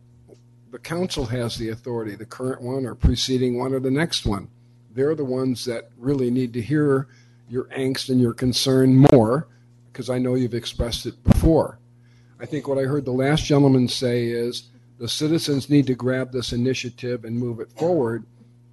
the 0.72 0.80
council 0.80 1.26
has 1.26 1.58
the 1.58 1.70
authority, 1.70 2.16
the 2.16 2.26
current 2.26 2.62
one 2.62 2.86
or 2.86 2.96
preceding 2.96 3.60
one 3.60 3.74
or 3.74 3.82
the 3.82 3.92
next 3.92 4.26
one. 4.26 4.48
They're 4.94 5.14
the 5.14 5.26
ones 5.26 5.66
that 5.66 5.90
really 5.98 6.32
need 6.32 6.54
to 6.54 6.62
hear 6.62 7.10
your 7.50 7.66
angst 7.66 8.10
and 8.10 8.22
your 8.22 8.34
concern 8.34 8.96
more, 9.12 9.50
because 9.92 10.10
I 10.10 10.20
know 10.20 10.36
you've 10.36 10.54
expressed 10.54 11.06
it 11.06 11.22
before. 11.24 11.80
I 12.44 12.46
think 12.46 12.68
what 12.68 12.78
I 12.78 12.82
heard 12.82 13.06
the 13.06 13.14
last 13.14 13.46
gentleman 13.46 13.88
say 13.88 14.26
is 14.26 14.64
the 15.00 15.08
citizens 15.08 15.70
need 15.70 15.88
to 15.88 15.96
grab 15.96 16.34
this 16.34 16.52
initiative 16.52 17.24
and 17.24 17.40
move 17.40 17.62
it 17.62 17.72
forward. 17.72 18.26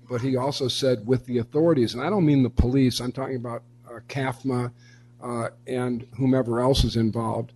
But 0.09 0.21
he 0.21 0.35
also 0.35 0.67
said 0.67 1.07
with 1.07 1.25
the 1.27 1.39
authorities, 1.39 1.95
and 1.95 2.03
I 2.03 2.11
don't 2.11 2.27
mean 2.27 2.43
the 2.43 2.51
police, 2.51 2.99
I'm 2.99 3.13
talking 3.13 3.37
about 3.37 3.63
uh, 3.89 4.01
CAFMA 4.09 4.73
uh, 5.23 5.49
and 5.69 6.05
whomever 6.17 6.59
else 6.59 6.83
is 6.83 6.97
involved. 6.97 7.53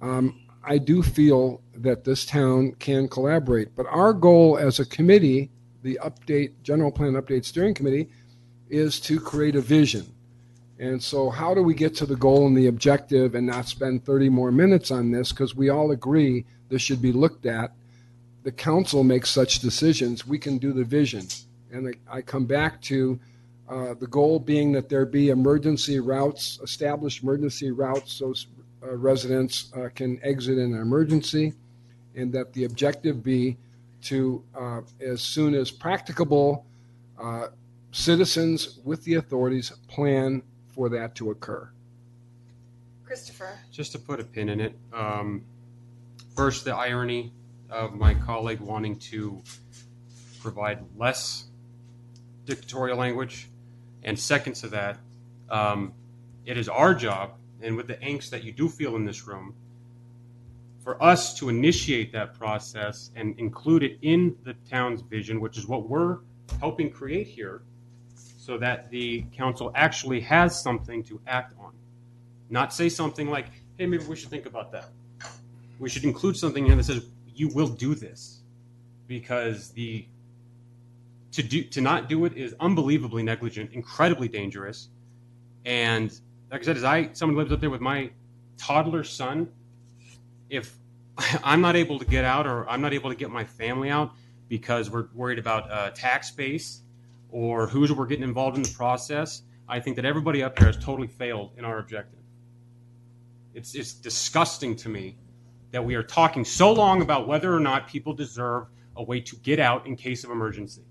um, 0.00 0.40
I 0.64 0.78
do 0.78 1.02
feel 1.02 1.60
that 1.76 2.02
this 2.02 2.24
town 2.24 2.72
can 2.78 3.06
collaborate. 3.06 3.76
But 3.76 3.86
our 3.86 4.14
goal 4.14 4.56
as 4.56 4.80
a 4.80 4.86
committee, 4.86 5.50
the 5.82 5.98
update, 6.02 6.52
general 6.62 6.90
plan 6.90 7.12
update 7.12 7.44
steering 7.44 7.74
committee, 7.74 8.08
is 8.70 9.00
to 9.00 9.20
create 9.20 9.54
a 9.54 9.60
vision. 9.60 10.06
And 10.80 11.02
so, 11.02 11.28
how 11.28 11.54
do 11.54 11.62
we 11.62 11.74
get 11.74 11.94
to 11.96 12.06
the 12.06 12.16
goal 12.16 12.46
and 12.46 12.56
the 12.56 12.68
objective 12.68 13.34
and 13.34 13.46
not 13.46 13.66
spend 13.66 14.04
30 14.04 14.28
more 14.28 14.52
minutes 14.52 14.90
on 14.90 15.10
this? 15.10 15.32
Because 15.32 15.54
we 15.54 15.70
all 15.70 15.90
agree 15.90 16.44
this 16.68 16.82
should 16.82 17.02
be 17.02 17.12
looked 17.12 17.46
at. 17.46 17.72
The 18.44 18.52
council 18.52 19.02
makes 19.02 19.30
such 19.30 19.58
decisions. 19.58 20.26
We 20.26 20.38
can 20.38 20.58
do 20.58 20.72
the 20.72 20.84
vision. 20.84 21.26
And 21.72 21.96
I 22.10 22.22
come 22.22 22.46
back 22.46 22.80
to 22.82 23.18
uh, 23.68 23.94
the 23.94 24.06
goal 24.06 24.38
being 24.38 24.72
that 24.72 24.88
there 24.88 25.04
be 25.04 25.30
emergency 25.30 25.98
routes, 25.98 26.60
established 26.62 27.22
emergency 27.22 27.70
routes 27.70 28.12
so 28.12 28.32
uh, 28.82 28.96
residents 28.96 29.72
uh, 29.76 29.88
can 29.94 30.20
exit 30.22 30.58
in 30.58 30.72
an 30.72 30.80
emergency, 30.80 31.52
and 32.14 32.32
that 32.32 32.52
the 32.52 32.64
objective 32.64 33.22
be 33.22 33.56
to, 34.02 34.42
uh, 34.54 34.80
as 35.00 35.20
soon 35.20 35.54
as 35.54 35.70
practicable, 35.70 36.64
uh, 37.20 37.48
citizens 37.90 38.78
with 38.84 39.02
the 39.04 39.14
authorities 39.14 39.72
plan 39.88 40.40
for 40.78 40.88
that 40.88 41.16
to 41.16 41.32
occur. 41.32 41.68
Christopher. 43.04 43.58
Just 43.72 43.90
to 43.92 43.98
put 43.98 44.20
a 44.20 44.24
pin 44.24 44.48
in 44.48 44.60
it, 44.60 44.78
um, 44.92 45.42
first, 46.36 46.64
the 46.64 46.72
irony 46.72 47.32
of 47.68 47.96
my 47.96 48.14
colleague 48.14 48.60
wanting 48.60 48.96
to 48.96 49.42
provide 50.40 50.78
less 50.96 51.48
dictatorial 52.46 52.96
language, 52.96 53.48
and 54.04 54.16
second 54.16 54.52
to 54.54 54.68
that, 54.68 54.98
um, 55.50 55.92
it 56.46 56.56
is 56.56 56.68
our 56.68 56.94
job, 56.94 57.32
and 57.60 57.76
with 57.76 57.88
the 57.88 57.96
angst 57.96 58.30
that 58.30 58.44
you 58.44 58.52
do 58.52 58.68
feel 58.68 58.94
in 58.94 59.04
this 59.04 59.26
room, 59.26 59.56
for 60.84 61.02
us 61.02 61.36
to 61.40 61.48
initiate 61.48 62.12
that 62.12 62.38
process 62.38 63.10
and 63.16 63.36
include 63.40 63.82
it 63.82 63.98
in 64.02 64.36
the 64.44 64.54
town's 64.70 65.00
vision, 65.00 65.40
which 65.40 65.58
is 65.58 65.66
what 65.66 65.88
we're 65.88 66.18
helping 66.60 66.88
create 66.88 67.26
here, 67.26 67.62
so 68.48 68.56
that 68.56 68.90
the 68.90 69.22
council 69.36 69.70
actually 69.74 70.20
has 70.20 70.58
something 70.58 71.02
to 71.02 71.20
act 71.26 71.52
on. 71.60 71.70
Not 72.48 72.72
say 72.72 72.88
something 72.88 73.28
like, 73.28 73.48
hey, 73.76 73.84
maybe 73.84 74.02
we 74.04 74.16
should 74.16 74.30
think 74.30 74.46
about 74.46 74.72
that. 74.72 74.88
We 75.78 75.90
should 75.90 76.04
include 76.04 76.34
something 76.34 76.66
in 76.66 76.78
that 76.78 76.84
says, 76.84 77.04
you 77.26 77.48
will 77.48 77.68
do 77.68 77.94
this. 77.94 78.40
Because 79.06 79.68
the 79.72 80.06
to 81.32 81.42
do 81.42 81.62
to 81.62 81.82
not 81.82 82.08
do 82.08 82.24
it 82.24 82.38
is 82.38 82.54
unbelievably 82.58 83.22
negligent, 83.22 83.74
incredibly 83.74 84.28
dangerous. 84.28 84.88
And 85.66 86.10
like 86.50 86.62
I 86.62 86.64
said, 86.64 86.78
as 86.78 86.84
I 86.84 87.10
someone 87.12 87.36
lives 87.36 87.52
up 87.52 87.60
there 87.60 87.68
with 87.68 87.82
my 87.82 88.08
toddler 88.56 89.04
son, 89.04 89.52
if 90.48 90.74
I'm 91.44 91.60
not 91.60 91.76
able 91.76 91.98
to 91.98 92.06
get 92.06 92.24
out 92.24 92.46
or 92.46 92.66
I'm 92.66 92.80
not 92.80 92.94
able 92.94 93.10
to 93.10 93.16
get 93.16 93.30
my 93.30 93.44
family 93.44 93.90
out 93.90 94.14
because 94.48 94.88
we're 94.88 95.08
worried 95.12 95.38
about 95.38 95.70
uh, 95.70 95.90
tax 95.90 96.30
base 96.30 96.80
or 97.30 97.66
who's 97.66 97.92
we're 97.92 98.06
getting 98.06 98.24
involved 98.24 98.56
in 98.56 98.62
the 98.62 98.74
process, 98.74 99.42
I 99.68 99.80
think 99.80 99.96
that 99.96 100.04
everybody 100.04 100.42
up 100.42 100.58
here 100.58 100.66
has 100.66 100.76
totally 100.76 101.08
failed 101.08 101.52
in 101.56 101.64
our 101.64 101.78
objective. 101.78 102.20
It's 103.54 103.74
it's 103.74 103.92
disgusting 103.92 104.76
to 104.76 104.88
me 104.88 105.16
that 105.72 105.84
we 105.84 105.94
are 105.94 106.02
talking 106.02 106.44
so 106.44 106.72
long 106.72 107.02
about 107.02 107.28
whether 107.28 107.54
or 107.54 107.60
not 107.60 107.88
people 107.88 108.14
deserve 108.14 108.66
a 108.96 109.02
way 109.02 109.20
to 109.20 109.36
get 109.36 109.60
out 109.60 109.86
in 109.86 109.96
case 109.96 110.24
of 110.24 110.30
emergency. 110.30 110.82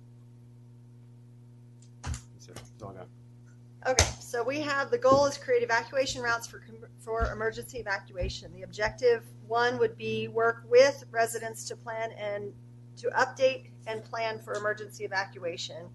Okay, 3.88 4.10
so 4.20 4.44
we 4.44 4.60
have, 4.60 4.92
the 4.92 4.98
goal 4.98 5.26
is 5.28 5.38
create 5.38 5.64
evacuation 5.64 6.22
routes 6.22 6.46
for, 6.46 6.62
for 7.00 7.32
emergency 7.32 7.78
evacuation. 7.78 8.52
The 8.54 8.64
objective, 8.64 9.24
one 9.48 9.78
would 9.80 9.98
be 9.98 10.28
work 10.28 10.66
with 10.70 11.06
residents 11.10 11.64
to 11.70 11.78
plan 11.78 12.12
and 12.12 12.52
to 12.98 13.08
update 13.12 13.70
and 13.86 14.04
plan 14.04 14.40
for 14.40 14.56
emergency 14.56 15.06
evacuation. 15.06 15.88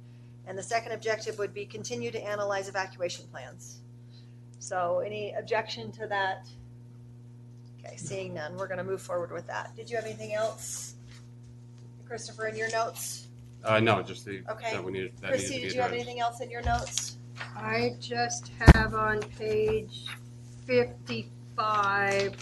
And 0.47 0.59
the 0.59 0.63
second 0.63 0.93
objective 0.93 1.39
would 1.39 1.55
be 1.55 1.65
continue 1.65 2.11
to 2.11 2.21
analyze 2.21 2.69
evacuation 2.69 3.27
plans. 3.31 3.81
So 4.59 5.01
any 5.01 5.33
objection 5.39 5.93
to 5.93 6.07
that? 6.09 6.49
Okay, 7.79 7.97
seeing 7.97 8.35
none, 8.35 8.57
we're 8.57 8.69
gonna 8.69 8.85
move 8.85 9.03
forward 9.03 9.33
with 9.33 9.47
that. 9.47 9.75
Did 9.77 9.91
you 9.91 9.97
have 9.97 10.05
anything 10.05 10.35
else? 10.35 10.95
Christopher, 12.07 12.47
in 12.47 12.57
your 12.57 12.71
notes? 12.71 13.29
Uh, 13.65 13.81
no, 13.81 14.03
just 14.03 14.25
the 14.25 14.43
Okay. 14.51 14.73
that 14.73 14.83
we 14.85 14.93
needed 14.93 15.13
that 15.21 15.31
Chrissy, 15.31 15.55
needed 15.57 15.61
to 15.61 15.61
did 15.61 15.69
be 15.71 15.75
you 15.77 15.81
have 15.83 15.91
addressed. 15.93 16.07
anything 16.09 16.21
else 16.21 16.41
in 16.41 16.51
your 16.51 16.63
notes? 16.63 17.17
I 17.57 17.97
just 18.01 18.51
have 18.75 18.95
on 18.95 19.21
page 19.21 20.07
fifty-five, 20.67 22.35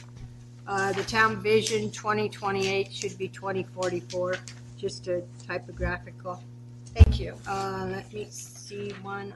uh, 0.66 0.92
the 0.92 1.04
town 1.04 1.42
vision 1.42 1.90
twenty 1.90 2.28
twenty-eight 2.28 2.92
should 2.92 3.16
be 3.18 3.28
twenty 3.28 3.62
forty-four, 3.62 4.36
just 4.76 5.08
a 5.08 5.22
typographical. 5.46 6.42
Thank 6.94 7.20
you. 7.20 7.34
Uh, 7.46 7.86
let 7.88 8.12
me 8.12 8.26
see 8.30 8.90
one 9.02 9.32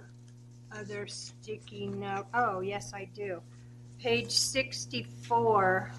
other 0.77 1.07
sticky 1.07 1.87
note. 1.87 2.27
Oh, 2.35 2.61
yes, 2.61 2.93
I 2.95 3.09
do. 3.15 3.41
Page 4.01 4.31
sixty-four, 4.31 5.91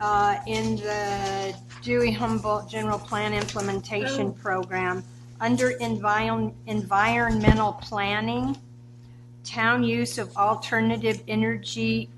uh, 0.00 0.36
in 0.46 0.76
the 0.76 1.56
Dewey 1.82 2.12
Humboldt 2.12 2.68
General 2.68 2.98
Plan 2.98 3.32
Implementation 3.32 4.32
Program, 4.34 5.02
under 5.40 5.70
environ- 5.70 6.54
environmental 6.66 7.72
planning, 7.74 8.56
town 9.44 9.82
use 9.82 10.18
of 10.18 10.36
alternative 10.36 11.22
energy, 11.26 12.10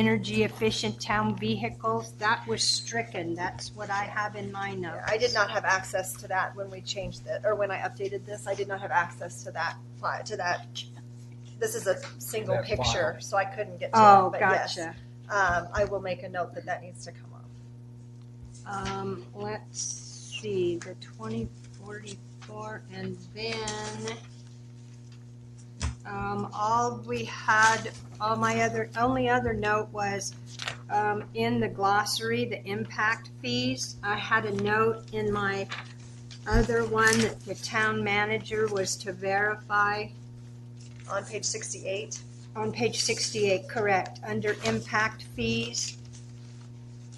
energy 0.00 0.44
efficient 0.44 1.00
town 1.00 1.36
vehicles, 1.36 2.12
that 2.18 2.46
was 2.46 2.62
stricken. 2.62 3.34
That's 3.34 3.74
what 3.74 3.90
I 3.90 4.04
have 4.04 4.36
in 4.36 4.52
my 4.52 4.74
notes. 4.74 5.02
I 5.08 5.16
did 5.16 5.32
not 5.34 5.50
have 5.50 5.64
access 5.64 6.12
to 6.14 6.28
that 6.28 6.54
when 6.54 6.70
we 6.70 6.80
changed 6.82 7.22
it, 7.26 7.42
or 7.44 7.54
when 7.54 7.70
I 7.70 7.78
updated 7.78 8.24
this, 8.26 8.46
I 8.46 8.54
did 8.54 8.68
not 8.68 8.80
have 8.80 8.90
access 8.90 9.42
to 9.44 9.50
that, 9.52 9.76
fi- 10.00 10.22
to 10.22 10.36
that. 10.36 10.82
This 11.58 11.74
is 11.74 11.86
a 11.86 11.96
single 12.18 12.56
That 12.56 12.64
picture, 12.66 13.12
file. 13.14 13.20
so 13.20 13.36
I 13.38 13.46
couldn't 13.46 13.78
get 13.80 13.92
to 13.94 13.98
Oh, 14.00 14.26
it, 14.26 14.32
but 14.32 14.40
yes. 14.40 14.76
gotcha. 14.76 14.94
Um, 15.28 15.68
I 15.72 15.84
will 15.86 16.00
make 16.02 16.22
a 16.22 16.28
note 16.28 16.54
that 16.54 16.66
that 16.66 16.82
needs 16.82 17.04
to 17.06 17.12
come 17.12 17.30
up. 17.34 18.88
Um, 18.88 19.24
let's 19.34 19.80
see, 20.40 20.76
the 20.76 20.94
twenty 20.96 21.48
forty-four, 21.82 22.82
and 22.92 23.16
then, 23.34 24.16
um, 26.06 26.48
all 26.54 27.02
we 27.06 27.24
had, 27.24 27.90
all 28.20 28.36
my 28.36 28.62
other, 28.62 28.88
only 28.96 29.28
other 29.28 29.52
note 29.52 29.88
was, 29.92 30.34
um, 30.90 31.24
in 31.34 31.60
the 31.60 31.68
glossary, 31.68 32.44
the 32.44 32.64
impact 32.64 33.30
fees. 33.42 33.96
I 34.02 34.16
had 34.16 34.44
a 34.44 34.62
note 34.62 35.04
in 35.12 35.32
my 35.32 35.66
other 36.46 36.84
one 36.84 37.18
that 37.18 37.40
the 37.40 37.56
town 37.56 38.04
manager 38.04 38.68
was 38.68 38.96
to 38.98 39.12
verify. 39.12 40.06
On 41.10 41.24
page 41.24 41.44
sixty-eight? 41.44 42.20
On 42.54 42.72
page 42.72 43.00
sixty-eight, 43.00 43.68
correct, 43.68 44.20
under 44.24 44.56
impact 44.64 45.24
fees. 45.34 45.98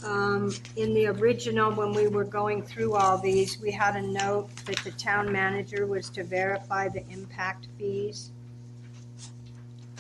Um, 0.05 0.55
in 0.77 0.94
the 0.94 1.09
original, 1.09 1.73
when 1.73 1.93
we 1.93 2.06
were 2.06 2.24
going 2.24 2.62
through 2.62 2.94
all 2.94 3.19
these, 3.19 3.60
we 3.60 3.70
had 3.70 3.97
a 3.97 4.02
note 4.02 4.48
that 4.66 4.77
the 4.78 4.93
town 4.93 5.31
manager 5.32 5.86
was 5.86 6.09
to 6.10 6.23
verify 6.23 6.89
the 6.89 7.05
impact 7.10 7.66
fees. 7.78 8.31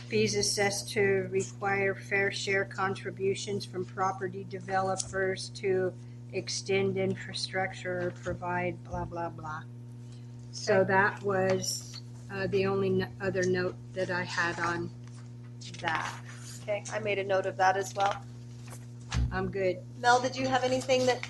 Fees 0.08 0.36
assessed 0.36 0.88
to 0.92 1.28
require 1.30 1.94
fair 1.94 2.30
share 2.32 2.64
contributions 2.64 3.66
from 3.66 3.84
property 3.84 4.46
developers 4.48 5.50
to 5.50 5.92
extend 6.32 6.96
infrastructure 6.96 8.06
or 8.06 8.10
provide 8.22 8.82
blah, 8.84 9.04
blah, 9.04 9.28
blah. 9.28 9.60
So 10.50 10.82
that 10.84 11.22
was, 11.22 12.00
uh, 12.32 12.46
the 12.46 12.64
only 12.64 12.88
no- 12.88 13.06
other 13.20 13.44
note 13.44 13.74
that 13.92 14.10
I 14.10 14.24
had 14.24 14.58
on 14.60 14.90
that. 15.82 16.10
Okay, 16.62 16.82
I 16.90 17.00
made 17.00 17.18
a 17.18 17.24
note 17.24 17.44
of 17.44 17.58
that 17.58 17.76
as 17.76 17.94
well. 17.94 18.16
I'm 19.30 19.50
good. 19.50 19.76
Mel, 20.00 20.20
did 20.22 20.34
you 20.34 20.48
have 20.48 20.64
anything 20.64 21.04
that, 21.04 21.20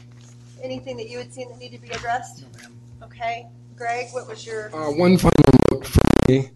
anything 0.62 0.96
that 0.98 1.08
you 1.10 1.18
had 1.18 1.32
seen 1.34 1.48
that 1.48 1.58
needed 1.58 1.80
to 1.80 1.88
be 1.88 1.92
addressed? 1.92 2.42
No, 2.42 2.48
ma'am. 2.60 2.72
Okay, 3.02 3.46
Greg, 3.74 4.06
what 4.12 4.28
was 4.28 4.46
your? 4.46 4.74
Uh, 4.74 4.92
one 4.92 5.18
final 5.18 5.32
note 5.72 5.84
for 5.86 6.00
me. 6.28 6.50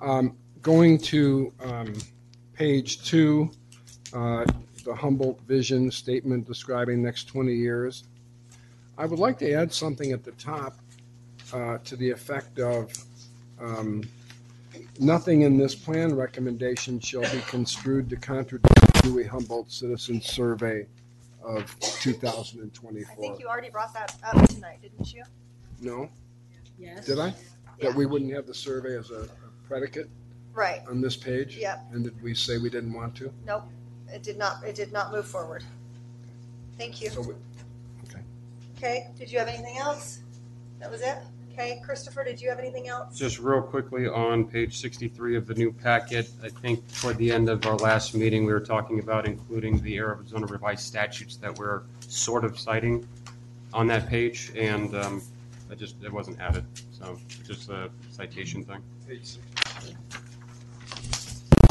Um, 0.00 0.36
going 0.62 0.98
to 0.98 1.52
um, 1.60 1.94
page 2.54 3.04
two, 3.04 3.50
uh, 4.12 4.44
the 4.84 4.94
Humboldt 4.94 5.40
vision 5.42 5.90
statement 5.90 6.46
describing 6.46 7.02
next 7.02 7.24
20 7.24 7.52
years. 7.54 8.04
I 8.98 9.06
would 9.06 9.18
like 9.18 9.38
to 9.38 9.52
add 9.52 9.72
something 9.72 10.12
at 10.12 10.24
the 10.24 10.32
top 10.32 10.76
uh, 11.52 11.78
to 11.78 11.96
the 11.96 12.10
effect 12.10 12.58
of 12.58 12.92
um, 13.60 14.02
nothing 14.98 15.42
in 15.42 15.56
this 15.56 15.74
plan 15.74 16.14
recommendation 16.14 17.00
shall 17.00 17.22
be 17.22 17.40
construed 17.46 18.08
to 18.10 18.16
contradict 18.16 18.74
the 18.74 19.00
Dewey 19.02 19.24
Humboldt 19.24 19.70
Citizen 19.72 20.20
Survey 20.20 20.86
of 21.42 21.74
2024. 21.80 23.12
I 23.12 23.16
think 23.16 23.40
you 23.40 23.46
already 23.46 23.70
brought 23.70 23.94
that 23.94 24.14
up 24.22 24.48
tonight, 24.48 24.82
didn't 24.82 25.12
you? 25.12 25.24
No? 25.80 26.10
Yes. 26.78 27.06
Did 27.06 27.18
I? 27.18 27.34
That 27.80 27.94
we 27.94 28.04
wouldn't 28.04 28.32
have 28.34 28.46
the 28.46 28.54
survey 28.54 28.96
as 28.98 29.10
a 29.10 29.22
a 29.22 29.28
predicate 29.66 30.10
Right. 30.52 30.80
on 30.88 31.00
this 31.00 31.16
page? 31.16 31.56
Yep. 31.56 31.86
And 31.92 32.04
did 32.04 32.22
we 32.22 32.34
say 32.34 32.58
we 32.58 32.70
didn't 32.70 32.92
want 32.92 33.14
to? 33.16 33.32
Nope. 33.46 33.64
it 34.12 34.22
did 34.22 34.36
not, 34.36 34.64
it 34.64 34.74
did 34.74 34.92
not 34.92 35.12
move 35.12 35.26
forward. 35.26 35.62
Thank 36.76 37.00
you. 37.00 37.10
So 37.10 37.20
we- 37.20 37.34
okay. 38.08 38.22
Okay, 38.76 39.10
did 39.18 39.30
you 39.30 39.38
have 39.38 39.48
anything 39.48 39.78
else? 39.78 40.20
That 40.80 40.90
was 40.90 41.02
it? 41.02 41.18
Okay, 41.52 41.80
Christopher, 41.84 42.24
did 42.24 42.40
you 42.40 42.48
have 42.48 42.58
anything 42.58 42.88
else? 42.88 43.18
Just 43.18 43.38
real 43.38 43.60
quickly 43.60 44.06
on 44.08 44.46
page 44.46 44.80
63 44.80 45.36
of 45.36 45.46
the 45.46 45.54
new 45.54 45.72
packet, 45.72 46.30
I 46.42 46.48
think 46.48 46.82
toward 47.00 47.18
the 47.18 47.30
end 47.30 47.48
of 47.48 47.66
our 47.66 47.76
last 47.76 48.14
meeting, 48.14 48.46
we 48.46 48.52
were 48.52 48.60
talking 48.60 48.98
about 48.98 49.26
including 49.26 49.80
the 49.82 49.98
Arizona 49.98 50.46
revised 50.46 50.86
statutes 50.86 51.36
that 51.36 51.58
we're 51.58 51.82
sort 52.00 52.44
of 52.44 52.58
citing 52.58 53.06
on 53.74 53.86
that 53.88 54.08
page, 54.08 54.52
and 54.56 54.94
um, 54.94 55.22
that 55.68 55.78
just, 55.78 55.96
it 56.02 56.12
wasn't 56.12 56.40
added, 56.40 56.64
so 56.92 57.18
just 57.46 57.68
a 57.68 57.90
citation 58.10 58.64
thing. 58.64 58.82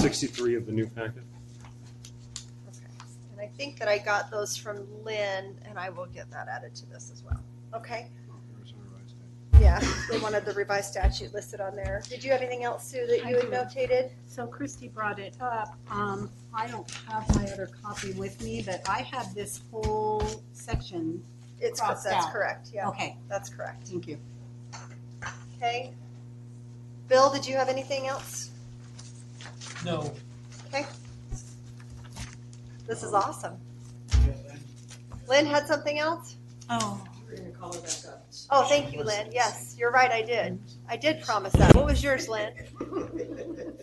63 0.01 0.55
of 0.55 0.65
the 0.65 0.71
new 0.71 0.87
packet. 0.87 1.23
Okay. 2.67 2.85
And 3.31 3.41
I 3.41 3.47
think 3.57 3.77
that 3.79 3.87
I 3.87 3.97
got 3.97 4.31
those 4.31 4.55
from 4.55 4.85
Lynn, 5.03 5.55
and 5.65 5.77
I 5.77 5.89
will 5.89 6.05
get 6.07 6.29
that 6.31 6.47
added 6.47 6.75
to 6.75 6.85
this 6.89 7.11
as 7.13 7.23
well. 7.23 7.41
Okay? 7.75 8.07
Yeah, 9.59 9.81
they 10.09 10.17
wanted 10.19 10.45
the 10.45 10.53
revised 10.53 10.89
statute 10.89 11.33
listed 11.33 11.59
on 11.59 11.75
there. 11.75 12.01
Did 12.07 12.23
you 12.23 12.31
have 12.31 12.39
anything 12.39 12.63
else, 12.63 12.89
Sue, 12.89 13.05
that 13.07 13.25
you 13.27 13.35
had 13.35 13.41
do. 13.41 13.51
notated? 13.51 14.11
So 14.25 14.47
Christy 14.47 14.87
brought 14.87 15.19
it 15.19 15.35
up. 15.41 15.77
Um, 15.91 16.29
I 16.53 16.67
don't 16.67 16.89
have 17.09 17.27
my 17.35 17.43
other 17.51 17.69
copy 17.83 18.13
with 18.13 18.41
me, 18.41 18.63
but 18.65 18.81
I 18.87 18.99
have 19.01 19.35
this 19.35 19.59
whole 19.69 20.23
section 20.53 21.21
It's, 21.59 21.81
crossed 21.81 22.05
that's 22.05 22.27
out. 22.27 22.31
correct, 22.31 22.69
yeah. 22.73 22.87
Okay, 22.87 23.17
That's 23.27 23.49
correct. 23.49 23.85
thank 23.89 24.07
you. 24.07 24.17
Okay. 25.57 25.91
Bill, 27.09 27.29
did 27.29 27.45
you 27.45 27.57
have 27.57 27.67
anything 27.67 28.07
else? 28.07 28.48
No. 29.85 30.13
Okay. 30.67 30.85
This 32.87 33.03
is 33.03 33.13
awesome. 33.13 33.57
Lynn 35.27 35.45
had 35.45 35.67
something 35.67 35.99
else? 35.99 36.35
Oh. 36.69 37.03
Oh, 38.51 38.63
thank 38.63 38.91
you, 38.93 39.03
Lynn. 39.03 39.29
Yes, 39.31 39.75
you're 39.77 39.91
right, 39.91 40.09
I 40.11 40.23
did. 40.23 40.59
I 40.89 40.97
did 40.97 41.21
promise 41.21 41.53
that. 41.53 41.75
What 41.75 41.85
was 41.85 42.03
yours, 42.03 42.27
Lynn? 42.27 42.51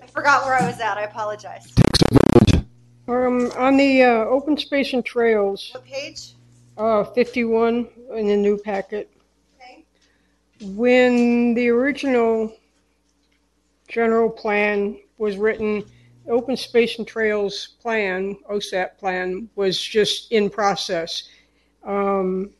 I 0.02 0.06
forgot 0.08 0.44
where 0.44 0.54
I 0.54 0.66
was 0.66 0.80
at. 0.80 0.98
I 0.98 1.02
apologize. 1.02 1.72
Um, 3.08 3.52
on 3.56 3.76
the 3.76 4.02
uh, 4.02 4.08
open 4.24 4.56
space 4.56 4.92
and 4.92 5.04
trails, 5.04 5.70
What 5.72 5.84
page? 5.84 6.32
uh, 6.76 7.04
51 7.04 7.88
in 8.16 8.26
the 8.26 8.36
new 8.36 8.58
packet. 8.58 9.08
Okay. 9.60 9.84
When 10.72 11.54
the 11.54 11.68
original 11.68 12.52
general 13.86 14.28
plan 14.28 14.98
was 15.18 15.36
written, 15.36 15.84
open 16.28 16.56
space 16.56 16.98
and 16.98 17.06
trails 17.06 17.76
plan, 17.80 18.36
OSAP 18.50 18.98
plan, 18.98 19.48
was 19.54 19.80
just 19.80 20.32
in 20.32 20.50
process. 20.50 21.28
Um, 21.84 22.50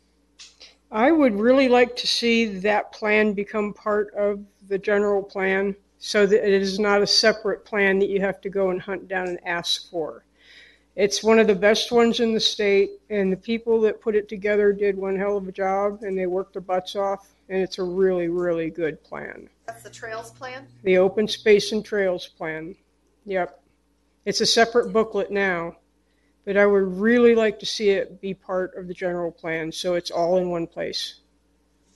I 0.91 1.11
would 1.11 1.35
really 1.35 1.69
like 1.69 1.97
to 1.97 2.07
see 2.07 2.47
that 2.61 2.93
plan 2.93 3.33
become 3.33 3.75
part 3.75 4.15
of 4.15 4.41
the 4.69 4.79
general 4.79 5.23
plan 5.23 5.75
so 5.99 6.27
that 6.27 6.47
it 6.47 6.63
is 6.63 6.79
not 6.79 7.03
a 7.03 7.07
separate 7.07 7.65
plan 7.65 7.99
that 7.99 8.09
you 8.09 8.21
have 8.21 8.41
to 8.43 8.49
go 8.49 8.71
and 8.71 8.81
hunt 8.81 9.09
down 9.09 9.29
and 9.29 9.45
ask 9.45 9.91
for. 9.91 10.25
It's 10.95 11.23
one 11.23 11.39
of 11.39 11.47
the 11.47 11.55
best 11.55 11.93
ones 11.93 12.21
in 12.21 12.33
the 12.33 12.41
state, 12.41 12.91
and 13.11 13.31
the 13.31 13.37
people 13.37 13.81
that 13.83 14.01
put 14.01 14.15
it 14.15 14.29
together 14.29 14.73
did 14.73 14.97
one 14.97 15.17
hell 15.17 15.37
of 15.37 15.47
a 15.47 15.53
job, 15.53 16.03
and 16.03 16.17
they 16.17 16.27
worked 16.27 16.55
their 16.55 16.63
butts 16.63 16.97
off, 16.97 17.35
and 17.49 17.61
it's 17.63 17.79
a 17.79 17.83
really, 17.83 18.29
really 18.29 18.71
good 18.71 19.03
plan. 19.03 19.49
That's 19.67 19.83
the 19.83 19.91
trails 19.91 20.31
plan? 20.31 20.67
The 20.83 20.99
Open 20.99 21.27
Space 21.29 21.73
and 21.73 21.85
Trails 21.85 22.27
Plan. 22.29 22.75
Yep. 23.25 23.61
It's 24.25 24.41
a 24.41 24.47
separate 24.47 24.93
booklet 24.93 25.31
now, 25.31 25.77
but 26.45 26.57
I 26.57 26.67
would 26.67 26.99
really 27.01 27.35
like 27.35 27.59
to 27.61 27.67
see 27.67 27.91
it 27.91 28.21
be 28.21 28.35
part 28.35 28.77
of 28.77 28.89
the 28.89 28.95
general 28.95 29.31
plan, 29.31 29.71
so 29.73 29.95
it's 29.95 30.11
all 30.11 30.39
in 30.39 30.51
one 30.51 30.67
place. 30.67 31.21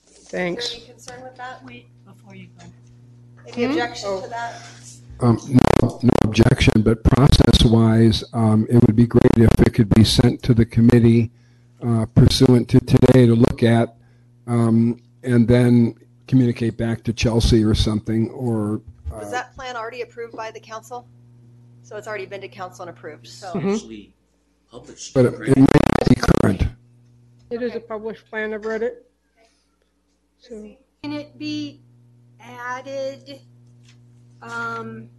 Is 0.07 0.27
Thanks. 0.29 0.69
there 0.69 0.77
any 0.79 0.87
concern 0.87 1.21
with 1.23 1.35
that? 1.35 1.63
Wait, 1.65 1.87
before 2.05 2.35
you 2.35 2.47
go. 2.57 2.65
Any 3.47 3.65
Hmm? 3.65 3.71
objection 3.71 4.21
to 4.21 4.29
that? 4.29 4.61
Um, 5.19 5.37
no, 5.81 5.99
no 6.01 6.09
objection, 6.23 6.81
but 6.81 7.03
process-wise, 7.03 8.23
um, 8.33 8.65
it 8.69 8.81
would 8.87 8.95
be 8.95 9.05
great 9.05 9.31
if 9.37 9.51
it 9.67 9.73
could 9.73 9.89
be 9.89 10.03
sent 10.03 10.41
to 10.43 10.53
the 10.53 10.65
committee 10.65 11.31
uh, 11.85 12.05
pursuant 12.15 12.69
to 12.69 12.79
today 12.79 13.25
to 13.27 13.35
look 13.35 13.61
at, 13.63 13.95
um, 14.47 14.99
and 15.23 15.47
then 15.47 15.95
communicate 16.27 16.77
back 16.77 17.03
to 17.03 17.13
Chelsea 17.13 17.63
or 17.63 17.75
something, 17.75 18.29
or 18.31 18.81
Was 19.11 19.31
that 19.31 19.53
plan 19.55 19.75
already 19.75 20.01
approved 20.01 20.35
by 20.35 20.51
the 20.51 20.59
council? 20.59 21.07
So 21.83 21.97
it's 21.97 22.07
already 22.07 22.25
been 22.25 22.41
to 22.41 22.47
council 22.47 22.83
and 22.83 22.89
approved, 22.95 23.27
so. 23.27 23.47
Actually 23.47 24.13
published. 24.69 25.13
but 25.13 25.25
it, 25.25 25.33
it 25.33 25.57
may 25.57 25.61
not 25.61 26.09
be 26.09 26.15
current. 26.15 26.63
It 27.49 27.61
is 27.61 27.75
a 27.75 27.79
published 27.79 28.25
plan, 28.29 28.53
I've 28.53 28.65
read 28.65 28.81
it. 28.81 29.11
So, 30.37 30.75
Can 31.03 31.13
it 31.13 31.37
be 31.37 31.81
added 32.39 33.41
um, 34.41 35.09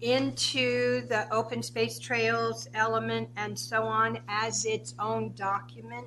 into 0.00 1.06
the 1.08 1.32
open 1.32 1.62
space 1.62 1.98
trails 1.98 2.68
element 2.74 3.28
and 3.36 3.58
so 3.58 3.82
on 3.82 4.20
as 4.28 4.64
its 4.64 4.94
own 4.98 5.32
document 5.34 6.06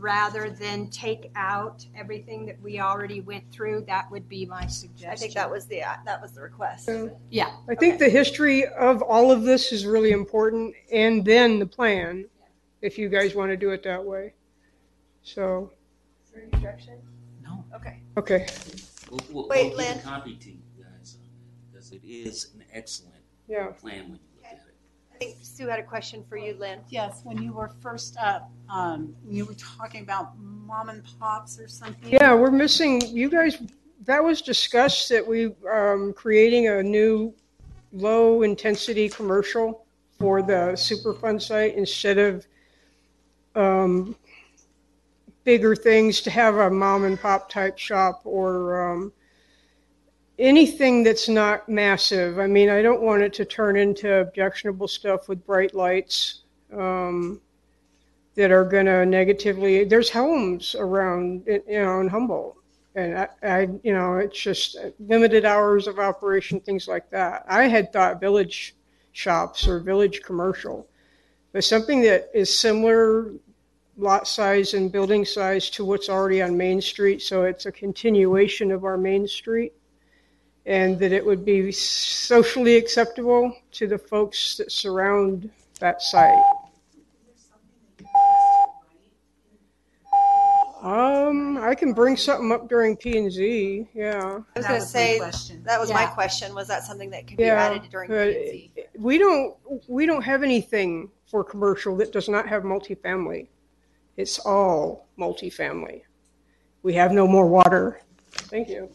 rather 0.00 0.50
than 0.50 0.88
take 0.90 1.30
out 1.36 1.84
everything 1.96 2.46
that 2.46 2.60
we 2.62 2.80
already 2.80 3.20
went 3.20 3.50
through? 3.52 3.84
That 3.86 4.10
would 4.10 4.28
be 4.28 4.46
my 4.46 4.66
suggestion. 4.66 5.10
I 5.10 5.16
think 5.16 5.34
that 5.34 5.50
was 5.50 5.66
the, 5.66 5.82
uh, 5.82 5.96
that 6.04 6.20
was 6.20 6.32
the 6.32 6.40
request. 6.40 6.88
Yeah. 7.30 7.54
I 7.68 7.74
think 7.74 7.98
the 7.98 8.08
history 8.08 8.66
of 8.66 9.02
all 9.02 9.30
of 9.30 9.42
this 9.42 9.72
is 9.72 9.86
really 9.86 10.12
important, 10.12 10.74
and 10.92 11.24
then 11.24 11.58
the 11.58 11.66
plan, 11.66 12.24
if 12.82 12.98
you 12.98 13.08
guys 13.08 13.34
want 13.34 13.50
to 13.50 13.56
do 13.56 13.70
it 13.70 13.82
that 13.84 14.04
way. 14.04 14.32
So, 15.22 15.70
Is 16.24 16.30
there 16.32 16.42
any 16.42 16.50
objection? 16.54 16.98
No. 17.42 17.64
Okay. 17.74 18.00
okay. 18.16 18.46
We'll, 19.10 19.20
we'll, 19.30 19.48
Wait, 19.48 19.70
we'll 19.70 19.78
give 19.78 19.78
Lynn. 19.78 19.98
a 19.98 20.02
copy 20.02 20.36
to 20.36 20.50
you 20.50 20.58
guys 20.78 21.18
uh, 21.18 21.24
on 21.24 21.30
that 21.34 21.72
because 21.72 21.92
it 21.92 22.00
is 22.04 22.50
an 22.54 22.64
excellent 22.72 23.22
Yeah. 23.48 23.66
plan 23.68 24.04
when 24.04 24.12
you 24.12 24.18
look 24.36 24.44
at 24.46 24.52
it. 24.52 24.74
I 25.09 25.09
think 25.20 25.36
Sue 25.42 25.68
had 25.68 25.78
a 25.78 25.82
question 25.82 26.24
for 26.28 26.38
you, 26.38 26.56
Lynn. 26.58 26.80
Yes, 26.88 27.20
when 27.24 27.42
you 27.42 27.52
were 27.52 27.68
first 27.82 28.16
up, 28.16 28.50
um, 28.70 29.14
you 29.28 29.44
were 29.44 29.54
talking 29.54 30.02
about 30.02 30.32
mom 30.38 30.88
and 30.88 31.04
pops 31.20 31.60
or 31.60 31.68
something. 31.68 32.10
Yeah, 32.10 32.34
we're 32.34 32.50
missing, 32.50 33.02
you 33.02 33.28
guys, 33.28 33.58
that 34.06 34.24
was 34.24 34.40
discussed 34.40 35.10
that 35.10 35.26
we, 35.26 35.54
um, 35.70 36.14
creating 36.14 36.68
a 36.68 36.82
new 36.82 37.34
low-intensity 37.92 39.10
commercial 39.10 39.84
for 40.18 40.40
the 40.40 40.72
Superfund 40.74 41.42
site 41.42 41.74
instead 41.74 42.16
of, 42.16 42.46
um, 43.54 44.16
bigger 45.44 45.76
things 45.76 46.22
to 46.22 46.30
have 46.30 46.56
a 46.56 46.70
mom 46.70 47.04
and 47.04 47.20
pop 47.20 47.50
type 47.50 47.76
shop 47.76 48.22
or, 48.24 48.90
um, 48.90 49.12
anything 50.40 51.04
that's 51.04 51.28
not 51.28 51.68
massive. 51.68 52.38
I 52.38 52.46
mean, 52.46 52.70
I 52.70 52.82
don't 52.82 53.02
want 53.02 53.22
it 53.22 53.32
to 53.34 53.44
turn 53.44 53.76
into 53.76 54.12
objectionable 54.16 54.88
stuff 54.88 55.28
with 55.28 55.46
bright 55.46 55.74
lights. 55.74 56.42
Um, 56.72 57.40
that 58.40 58.50
are 58.50 58.64
going 58.64 58.86
to 58.86 59.04
negatively. 59.04 59.84
There's 59.84 60.10
homes 60.10 60.74
around, 60.74 61.42
you 61.46 61.82
know, 61.82 62.00
in 62.00 62.08
Humboldt, 62.08 62.56
and 62.94 63.18
I, 63.18 63.28
I, 63.42 63.60
you 63.82 63.92
know, 63.92 64.16
it's 64.16 64.40
just 64.40 64.76
limited 64.98 65.44
hours 65.44 65.86
of 65.86 65.98
operation, 65.98 66.60
things 66.60 66.88
like 66.88 67.10
that. 67.10 67.44
I 67.48 67.64
had 67.64 67.92
thought 67.92 68.20
village 68.20 68.74
shops 69.12 69.66
or 69.66 69.80
village 69.80 70.22
commercial, 70.22 70.88
but 71.52 71.64
something 71.64 72.00
that 72.02 72.30
is 72.32 72.56
similar 72.56 73.32
lot 73.96 74.26
size 74.26 74.72
and 74.72 74.90
building 74.90 75.26
size 75.26 75.68
to 75.68 75.84
what's 75.84 76.08
already 76.08 76.40
on 76.40 76.56
Main 76.56 76.80
Street, 76.80 77.20
so 77.20 77.42
it's 77.44 77.66
a 77.66 77.72
continuation 77.72 78.70
of 78.70 78.84
our 78.84 78.96
Main 78.96 79.26
Street, 79.26 79.74
and 80.66 80.98
that 80.98 81.12
it 81.12 81.24
would 81.24 81.44
be 81.44 81.72
socially 81.72 82.76
acceptable 82.76 83.54
to 83.72 83.86
the 83.86 83.98
folks 83.98 84.56
that 84.58 84.70
surround 84.70 85.50
that 85.80 86.02
site. 86.02 86.42
Um, 90.82 91.58
I 91.58 91.74
can 91.74 91.92
bring 91.92 92.16
something 92.16 92.50
up 92.52 92.66
during 92.68 92.96
P 92.96 93.18
and 93.18 93.30
Z. 93.30 93.86
Yeah. 93.92 94.16
I 94.16 94.18
was 94.22 94.42
That 94.54 94.54
going 94.54 94.64
to 94.66 94.72
was 94.72 94.80
my 94.94 95.00
say, 95.00 95.18
question. 95.18 95.62
that 95.64 95.78
was 95.78 95.92
my 95.92 96.06
question, 96.06 96.54
was 96.54 96.68
that 96.68 96.84
something 96.84 97.10
that 97.10 97.26
could 97.26 97.36
be 97.36 97.44
Yeah, 97.44 97.62
added 97.62 97.82
during 97.90 98.08
P&Z? 98.08 98.72
we 98.98 99.18
don't 99.18 99.54
we 99.88 100.06
don't 100.06 100.22
have 100.22 100.42
anything 100.42 101.10
for 101.26 101.44
commercial 101.44 101.96
that 101.98 102.12
does 102.12 102.30
not 102.30 102.48
have 102.48 102.62
multifamily. 102.62 103.48
It's 104.16 104.38
all 104.38 105.06
multifamily. 105.18 106.02
We 106.82 106.94
have 106.94 107.12
no 107.12 107.26
more 107.26 107.46
water. 107.46 108.00
Thank 108.32 108.68
you. 108.70 108.88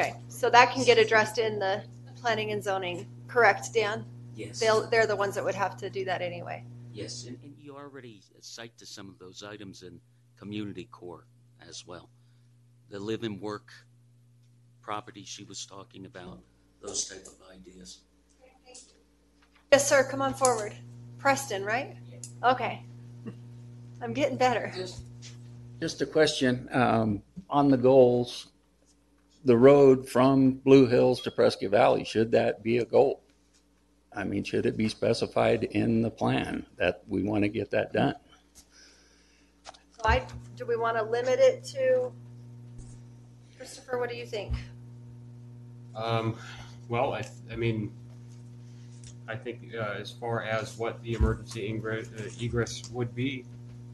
Okay, 0.00 0.14
so 0.28 0.48
that 0.50 0.72
can 0.72 0.84
get 0.84 0.96
addressed 0.98 1.38
in 1.38 1.58
the 1.58 1.82
planning 2.14 2.52
and 2.52 2.62
zoning, 2.62 3.06
correct, 3.26 3.72
Dan? 3.74 4.04
Yes. 4.36 4.60
They'll, 4.60 4.88
they're 4.88 5.06
the 5.06 5.16
ones 5.16 5.34
that 5.34 5.44
would 5.44 5.56
have 5.56 5.76
to 5.78 5.90
do 5.90 6.04
that 6.04 6.22
anyway. 6.22 6.64
Yes, 6.92 7.24
and, 7.24 7.36
and 7.42 7.54
you 7.58 7.76
already 7.76 8.22
cite 8.40 8.76
to 8.78 8.86
some 8.86 9.08
of 9.08 9.18
those 9.18 9.42
items 9.42 9.82
in 9.82 10.00
community 10.38 10.88
core 10.92 11.26
as 11.66 11.84
well. 11.86 12.10
The 12.90 12.98
live 13.00 13.24
and 13.24 13.40
work 13.40 13.72
property 14.82 15.24
she 15.24 15.44
was 15.44 15.66
talking 15.66 16.06
about, 16.06 16.38
those 16.80 17.04
type 17.08 17.26
of 17.26 17.34
ideas. 17.52 18.02
Yes, 19.72 19.88
sir, 19.88 20.04
come 20.04 20.22
on 20.22 20.32
forward. 20.32 20.74
Preston, 21.18 21.64
right? 21.64 21.96
Okay. 22.44 22.82
I'm 24.00 24.12
getting 24.12 24.36
better. 24.36 24.72
Just 25.80 26.00
a 26.00 26.06
question, 26.06 26.68
um, 26.72 27.22
on 27.50 27.68
the 27.68 27.76
goals, 27.76 28.46
the 29.44 29.56
road 29.56 30.08
from 30.08 30.52
Blue 30.52 30.86
Hills 30.86 31.20
to 31.22 31.30
Prescott 31.30 31.70
Valley, 31.70 32.04
should 32.04 32.32
that 32.32 32.62
be 32.62 32.78
a 32.78 32.84
goal? 32.84 33.22
I 34.14 34.24
mean, 34.24 34.42
should 34.44 34.66
it 34.66 34.76
be 34.76 34.88
specified 34.88 35.64
in 35.64 36.02
the 36.02 36.10
plan 36.10 36.66
that 36.76 37.02
we 37.06 37.22
want 37.22 37.44
to 37.44 37.48
get 37.48 37.70
that 37.70 37.92
done? 37.92 38.14
So 39.64 40.02
I, 40.04 40.24
do 40.56 40.66
we 40.66 40.76
want 40.76 40.96
to 40.96 41.02
limit 41.02 41.38
it 41.38 41.64
to, 41.74 42.10
Christopher, 43.56 43.98
what 43.98 44.10
do 44.10 44.16
you 44.16 44.26
think? 44.26 44.54
Um, 45.94 46.36
well, 46.88 47.12
I, 47.12 47.24
I 47.52 47.56
mean, 47.56 47.92
I 49.28 49.36
think 49.36 49.74
uh, 49.74 49.96
as 50.00 50.10
far 50.10 50.42
as 50.42 50.78
what 50.78 51.02
the 51.02 51.14
emergency 51.14 51.68
ingress, 51.68 52.08
uh, 52.18 52.28
egress 52.40 52.90
would 52.90 53.14
be, 53.14 53.44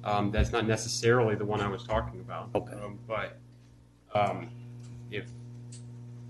um, 0.05 0.31
that's 0.31 0.53
not 0.53 0.67
necessarily 0.67 1.35
the 1.35 1.45
one 1.45 1.61
I 1.61 1.69
was 1.69 1.85
talking 1.85 2.21
about. 2.21 2.51
Okay. 2.55 2.75
Um, 2.75 2.99
but 3.09 3.39
um, 4.15 4.51
if 5.11 5.27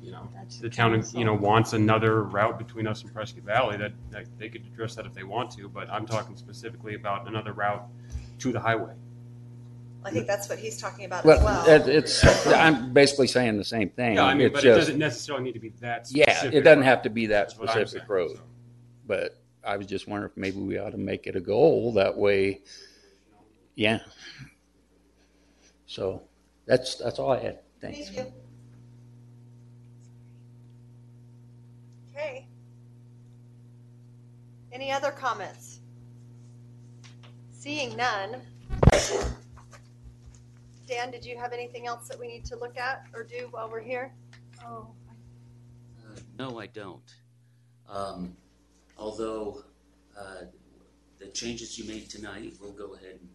you 0.03 0.11
know 0.13 0.29
the 0.61 0.69
town, 0.69 1.03
you 1.15 1.25
know, 1.25 1.35
wants 1.35 1.73
another 1.73 2.25
route 2.25 2.59
between 2.59 2.87
us 2.87 3.03
and 3.03 3.13
Prescott 3.13 3.43
Valley, 3.45 3.77
that, 3.79 3.93
that 4.11 4.27
they 4.39 4.49
could 4.49 4.63
address 4.73 4.95
that 4.97 5.07
if 5.07 5.15
they 5.15 5.25
want 5.25 5.51
to. 5.53 5.69
But 5.69 5.89
I'm 5.91 6.07
talking 6.07 6.37
specifically 6.37 6.95
about 6.95 7.27
another 7.27 7.53
route 7.53 7.87
to 8.41 8.53
the 8.53 8.61
highway. 8.61 8.93
I 10.07 10.11
think 10.11 10.27
that's 10.27 10.51
what 10.51 10.59
he's 10.59 10.77
talking 10.79 11.07
about 11.07 11.21
as 11.21 11.25
Well, 11.25 11.43
well. 11.45 11.67
it- 11.67 11.89
it's, 11.89 12.47
I'm 12.47 12.93
basically 12.93 13.27
saying 13.27 13.57
the 13.57 13.65
same 13.65 13.89
thing. 13.89 14.17
Yeah, 14.17 14.25
I 14.25 14.35
mean, 14.35 14.49
It's 14.49 14.53
but 14.55 14.65
it 14.65 14.67
just- 14.69 14.81
doesn't 14.81 14.99
necessarily 14.99 15.45
need 15.45 15.53
to 15.53 15.61
be 15.61 15.71
that. 15.81 16.07
Yeah, 16.11 16.25
Specific 16.31 16.55
it 16.55 16.61
doesn't 16.61 16.81
route. 16.81 16.85
have 16.87 17.03
to 17.05 17.11
be 17.11 17.27
that 17.29 17.49
That's 17.49 17.59
what 17.59 17.71
I'm 17.71 17.77
specific 17.87 18.07
saying, 18.09 18.11
road. 18.11 18.39
But 19.07 19.41
I 19.65 19.79
was 19.79 19.87
just 19.87 20.07
wondering 20.07 20.31
if 20.31 20.37
maybe 20.37 20.59
we 20.59 20.77
ought 20.77 20.91
to 20.91 20.99
make 20.99 21.27
it 21.27 21.37
a 21.37 21.41
goal, 21.41 21.95
that 21.95 22.15
way, 22.19 22.61
yeah. 23.77 24.01
So, 25.87 26.21
that's, 26.67 26.97
that's 26.97 27.19
all 27.19 27.31
I 27.33 27.39
had, 27.39 27.61
thanks. 27.81 28.11
Thank 28.11 28.17
you. 28.29 28.33
Okay. 32.15 32.47
Any 34.75 34.91
other 34.91 35.13
comments? 35.13 35.79
Seeing 37.53 37.97
none. 37.97 38.41
Dan, 40.89 41.13
did 41.13 41.25
you 41.25 41.39
have 41.39 41.53
anything 41.53 41.87
else 41.87 42.09
that 42.09 42.19
we 42.19 42.27
need 42.27 42.45
to 42.47 42.57
look 42.57 42.77
at 42.77 43.07
or 43.15 43.23
do 43.23 43.47
while 43.53 43.71
we're 43.71 43.81
here? 43.81 44.13
Oh. 44.67 44.89
Uh, 46.05 46.19
No, 46.39 46.59
I 46.61 46.67
don't. 46.67 47.15
Um, 47.89 48.37
Although, 48.99 49.65
uh, 50.17 50.43
the 51.19 51.27
changes 51.29 51.77
you 51.79 51.85
made 51.85 52.09
tonight, 52.11 52.55
we'll 52.61 52.73
go 52.73 52.95
ahead 52.95 53.19
and- 53.21 53.35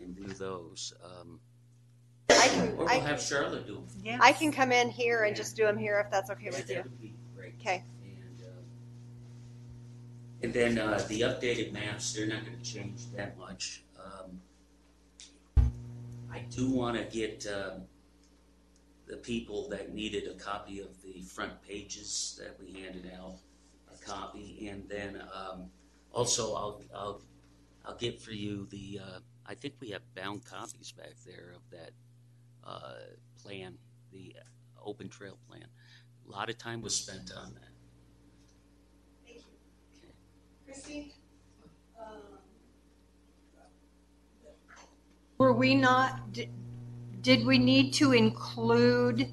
and 0.00 0.16
do 0.16 0.26
those. 0.34 0.92
Um, 1.02 1.40
I 2.28 2.48
can, 2.48 2.68
Or 2.72 2.76
we'll 2.76 2.88
have 2.88 3.18
can, 3.18 3.18
Charlotte 3.18 3.66
do 3.66 3.86
them. 4.02 4.20
I 4.20 4.32
can 4.32 4.50
come 4.52 4.72
in 4.72 4.90
here 4.90 5.24
and 5.24 5.36
just 5.36 5.54
do 5.56 5.64
them 5.64 5.78
here 5.78 6.00
if 6.00 6.10
that's 6.10 6.28
okay 6.30 6.50
with 6.50 6.68
you. 6.68 6.76
That 6.76 6.84
would 6.84 7.00
be 7.00 7.14
great. 7.36 7.54
Okay. 7.60 7.84
And, 10.44 10.52
then 10.52 10.78
uh, 10.78 11.02
the 11.08 11.22
updated 11.22 11.72
maps, 11.72 12.12
they're 12.12 12.26
not 12.26 12.44
going 12.44 12.58
to 12.58 12.62
change 12.62 13.10
that 13.16 13.38
much. 13.38 13.82
Um, 13.98 14.38
I 16.30 16.40
do 16.50 16.70
want 16.70 16.98
to 16.98 17.04
get 17.04 17.46
um, 17.46 17.84
the 19.06 19.16
people 19.16 19.70
that 19.70 19.94
needed 19.94 20.28
a 20.28 20.34
copy 20.34 20.80
of 20.80 21.00
the 21.02 21.22
front 21.22 21.62
pages 21.66 22.38
that 22.38 22.58
we 22.60 22.78
handed 22.78 23.10
out 23.18 23.36
a 23.90 24.04
copy, 24.04 24.68
and 24.68 24.86
then 24.86 25.22
um, 25.34 25.70
also 26.12 26.54
I'll 26.54 26.82
I'll 26.94 27.22
I'll 27.86 27.96
get 27.96 28.20
for 28.20 28.32
you 28.32 28.66
the 28.70 29.00
uh, 29.02 29.18
I 29.46 29.54
think 29.54 29.76
we 29.80 29.88
have 29.90 30.02
bound 30.14 30.44
copies 30.44 30.92
back 30.92 31.14
there 31.24 31.54
of 31.56 31.62
that 31.70 31.92
uh, 32.66 32.96
plan, 33.42 33.78
the 34.12 34.36
open 34.84 35.08
trail 35.08 35.38
plan. 35.48 35.64
A 36.28 36.30
lot 36.30 36.50
of 36.50 36.58
time 36.58 36.82
was 36.82 36.94
spent 36.94 37.32
on 37.34 37.54
that. 37.54 37.73
Christine? 40.64 41.10
Um, 41.98 42.20
were 45.38 45.52
we 45.52 45.74
not, 45.74 46.32
did, 46.32 46.48
did 47.22 47.46
we 47.46 47.58
need 47.58 47.92
to 47.94 48.12
include 48.12 49.28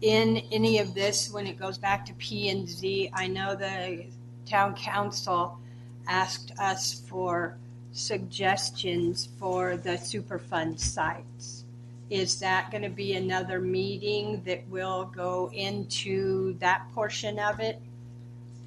in 0.00 0.38
any 0.52 0.78
of 0.78 0.94
this 0.94 1.30
when 1.30 1.46
it 1.46 1.58
goes 1.58 1.78
back 1.78 2.06
to 2.06 2.14
P 2.14 2.48
and 2.48 2.68
Z? 2.68 3.10
I 3.14 3.26
know 3.26 3.54
the 3.54 4.06
town 4.46 4.74
council 4.74 5.58
asked 6.06 6.52
us 6.58 6.94
for 7.08 7.58
suggestions 7.92 9.28
for 9.38 9.76
the 9.76 9.90
Superfund 9.90 10.78
sites. 10.78 11.64
Is 12.10 12.40
that 12.40 12.70
going 12.70 12.82
to 12.82 12.88
be 12.88 13.14
another 13.14 13.60
meeting 13.60 14.42
that 14.46 14.66
will 14.68 15.12
go 15.14 15.50
into 15.52 16.56
that 16.58 16.86
portion 16.94 17.38
of 17.38 17.60
it? 17.60 17.82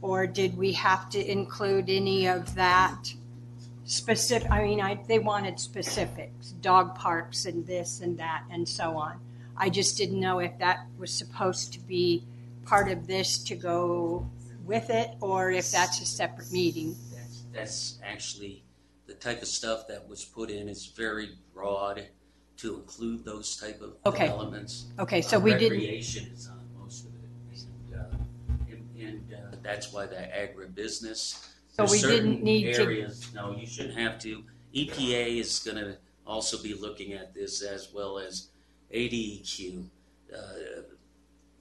Or 0.02 0.26
did 0.26 0.58
we 0.58 0.74
have 0.74 1.10
to 1.12 1.32
include 1.32 1.90
any 1.90 2.28
of 2.28 2.56
that 2.56 3.14
specific, 3.86 4.50
I 4.50 4.64
mean, 4.64 4.82
I, 4.82 5.00
they 5.08 5.20
wanted 5.20 5.60
specifics, 5.60 6.52
dog 6.62 6.96
parks 6.96 7.46
and 7.46 7.66
this 7.68 8.02
and 8.02 8.18
that 8.18 8.44
and 8.52 8.68
so 8.68 8.98
on. 8.98 9.20
I 9.58 9.70
just 9.70 9.98
didn't 9.98 10.20
know 10.20 10.40
if 10.40 10.58
that 10.60 10.86
was 10.98 11.12
supposed 11.12 11.74
to 11.74 11.80
be 11.80 12.24
part 12.66 12.90
of 12.90 13.06
this 13.06 13.38
to 13.44 13.56
go 13.56 14.30
with 14.66 14.90
it 14.90 15.12
or 15.20 15.52
if 15.52 15.72
that's 15.72 16.00
a 16.02 16.06
separate 16.06 16.52
meeting. 16.52 16.96
That's, 17.14 17.44
that's 17.54 18.00
actually 18.04 18.64
the 19.08 19.14
type 19.14 19.42
of 19.42 19.48
stuff 19.48 19.88
that 19.90 20.08
was 20.08 20.24
put 20.24 20.50
in 20.50 20.70
is 20.70 20.86
very 20.86 21.32
broad 21.54 22.08
to 22.58 22.76
include 22.76 23.26
those 23.26 23.58
type 23.58 23.82
of 23.82 23.96
Okay. 24.06 24.28
elements. 24.28 24.86
Okay, 25.00 25.22
so 25.22 25.38
Uh, 25.38 25.42
we 25.42 25.52
didn't- 25.54 25.72
Recreation 25.80 26.32
is 26.32 26.48
on 26.48 26.61
that's 29.64 29.92
why 29.92 30.06
the 30.06 30.16
agribusiness. 30.16 31.48
So 31.74 31.86
there's 31.86 31.92
we 31.92 32.02
didn't 32.02 32.44
need 32.44 32.74
to- 32.74 32.82
areas, 32.84 33.34
No, 33.34 33.56
you 33.56 33.66
shouldn't 33.66 33.98
have 33.98 34.20
to. 34.20 34.44
EPA 34.74 35.40
is 35.40 35.60
gonna 35.60 35.98
also 36.26 36.62
be 36.62 36.74
looking 36.74 37.14
at 37.14 37.34
this 37.34 37.62
as 37.62 37.92
well 37.94 38.20
as 38.20 38.50
ADEQ, 38.92 39.86
uh, 40.36 40.42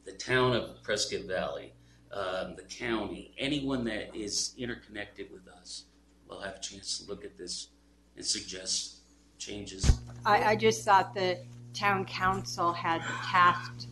the 0.05 0.12
town 0.12 0.55
of 0.55 0.82
Prescott 0.82 1.22
Valley, 1.22 1.72
um, 2.12 2.56
the 2.56 2.62
county, 2.68 3.32
anyone 3.39 3.85
that 3.85 4.14
is 4.14 4.55
interconnected 4.59 5.31
with 5.32 5.47
us 5.48 5.85
will 6.28 6.40
have 6.40 6.56
a 6.56 6.60
chance 6.60 6.98
to 6.98 7.09
look 7.09 7.24
at 7.24 7.36
this 7.36 7.68
and 8.16 8.24
suggest 8.24 8.97
changes. 9.39 9.98
I, 10.24 10.43
I 10.52 10.56
just 10.56 10.85
thought 10.85 11.14
the 11.14 11.39
town 11.72 12.05
council 12.05 12.72
had 12.72 13.01
tasked 13.02 13.86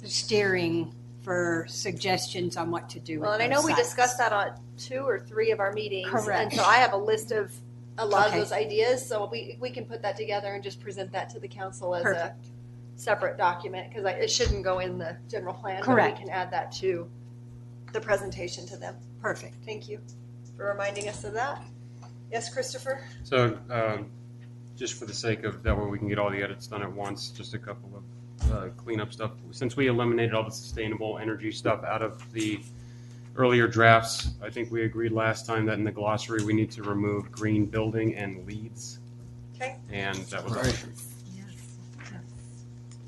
the 0.00 0.08
steering 0.08 0.94
for 1.28 1.66
suggestions 1.68 2.56
on 2.56 2.70
what 2.70 2.88
to 2.88 2.98
do 2.98 3.20
with 3.20 3.24
Well, 3.28 3.34
and 3.34 3.42
I 3.42 3.48
know 3.48 3.56
those 3.56 3.66
we 3.66 3.72
sites. 3.72 3.88
discussed 3.88 4.16
that 4.16 4.32
on 4.32 4.52
two 4.78 5.00
or 5.06 5.20
three 5.20 5.50
of 5.50 5.60
our 5.60 5.74
meetings. 5.74 6.08
Correct. 6.08 6.40
And 6.40 6.52
so 6.54 6.64
I 6.64 6.76
have 6.76 6.94
a 6.94 6.96
list 6.96 7.32
of 7.32 7.52
a 7.98 8.06
lot 8.06 8.28
Okay. 8.28 8.38
of 8.38 8.44
those 8.48 8.52
ideas, 8.52 9.06
so 9.06 9.28
we, 9.30 9.58
we 9.60 9.68
can 9.68 9.84
put 9.84 10.00
that 10.00 10.16
together 10.16 10.54
and 10.54 10.64
just 10.64 10.80
present 10.80 11.12
that 11.12 11.28
to 11.30 11.38
the 11.38 11.46
council 11.46 11.94
as 11.94 12.06
a 12.06 12.34
separate 12.96 13.36
document, 13.36 13.90
because 13.92 14.06
it 14.06 14.30
shouldn't 14.30 14.64
go 14.64 14.78
in 14.78 14.96
the 14.96 15.18
general 15.28 15.52
plan. 15.52 15.80
but 15.80 15.84
Correct. 15.84 16.16
We 16.18 16.24
can 16.24 16.32
add 16.32 16.50
that 16.50 16.72
to 16.76 17.06
the 17.92 18.00
presentation 18.00 18.64
to 18.68 18.78
them. 18.78 18.96
Perfect. 19.20 19.54
Thank 19.66 19.86
you 19.86 20.00
for 20.56 20.64
reminding 20.64 21.10
us 21.10 21.24
of 21.24 21.34
that. 21.34 21.62
Yes, 22.32 22.50
Christopher? 22.50 23.02
So, 23.24 23.58
um, 23.68 24.08
just 24.76 24.94
for 24.94 25.04
the 25.04 25.12
sake 25.14 25.44
of 25.44 25.62
that 25.64 25.76
way 25.76 25.84
we 25.84 25.98
can 25.98 26.08
get 26.08 26.18
all 26.18 26.30
the 26.30 26.42
edits 26.42 26.68
done 26.68 26.82
at 26.82 26.90
once, 26.90 27.28
just 27.28 27.52
a 27.52 27.58
couple 27.58 27.90
of 27.94 28.02
uh, 28.52 28.68
cleanup 28.76 29.12
stuff. 29.12 29.32
Since 29.50 29.76
we 29.76 29.86
eliminated 29.88 30.34
all 30.34 30.44
the 30.44 30.50
sustainable 30.50 31.18
energy 31.18 31.50
stuff 31.52 31.84
out 31.84 32.02
of 32.02 32.30
the 32.32 32.60
earlier 33.36 33.68
drafts, 33.68 34.30
I 34.42 34.50
think 34.50 34.70
we 34.70 34.82
agreed 34.84 35.12
last 35.12 35.46
time 35.46 35.64
that 35.66 35.78
in 35.78 35.84
the 35.84 35.92
glossary 35.92 36.44
we 36.44 36.52
need 36.52 36.70
to 36.72 36.82
remove 36.82 37.30
green 37.30 37.66
building 37.66 38.14
and 38.16 38.46
LEEDs. 38.46 38.98
Okay. 39.56 39.76
And 39.92 40.16
that 40.16 40.44
was 40.44 40.54
Right. 40.54 40.84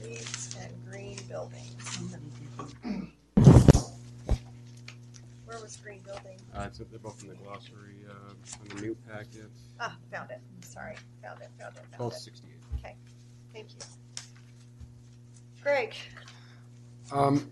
LEEDs 0.03 0.57
and 0.61 0.73
green 0.91 1.19
building. 1.29 1.65
Where 5.47 5.61
was 5.61 5.77
green 5.77 6.01
building? 6.01 6.39
Uh, 6.55 6.65
it's, 6.67 6.79
they're 6.79 6.99
both 7.01 7.23
in 7.23 7.29
the 7.29 7.35
glossary 7.37 7.97
uh, 8.09 8.31
on 8.61 8.69
the 8.77 8.83
new 8.83 8.97
packet. 9.09 9.51
Ah, 9.81 9.97
found 10.13 10.31
it. 10.31 10.41
Sorry, 10.65 10.95
found 11.23 11.41
it, 11.41 11.49
found 11.59 11.75
it, 11.77 11.81
found 11.83 11.95
Twelve 11.97 12.13
it. 12.13 12.21
sixty-eight. 12.21 12.63
Okay, 12.79 12.95
thank 13.53 13.71
you. 13.71 13.77
Greg? 15.63 15.95
Um, 17.13 17.51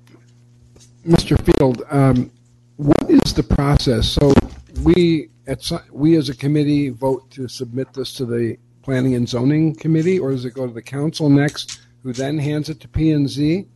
Mr. 1.07 1.41
Field, 1.45 1.83
um, 1.91 2.31
what 2.77 3.11
is 3.11 3.35
the 3.35 3.43
process? 3.43 4.09
So 4.09 4.33
we, 4.83 5.31
at, 5.47 5.71
we 5.91 6.17
as 6.17 6.29
a 6.29 6.37
committee 6.37 6.91
vote 6.91 7.31
to 7.33 7.49
submit 7.49 7.93
this 7.93 8.13
to 8.15 8.25
the 8.25 8.59
Planning 8.83 9.15
and 9.15 9.29
Zoning 9.29 9.75
Committee, 9.75 10.19
or 10.19 10.31
does 10.31 10.45
it 10.45 10.55
go 10.55 10.67
to 10.67 10.73
the 10.73 10.83
council 10.83 11.29
next, 11.29 11.81
who 12.03 12.13
then 12.13 12.39
hands 12.39 12.71
it 12.71 12.81
to 12.81 12.89
P 12.89 13.13
and 13.13 13.29
Z? 13.29 13.67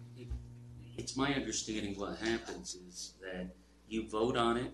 It's 0.97 1.17
my 1.17 1.35
understanding 1.35 1.99
what 1.99 2.17
happens 2.19 2.77
is 2.89 3.15
that 3.21 3.47
you 3.89 4.09
vote 4.09 4.37
on 4.37 4.57
it, 4.57 4.73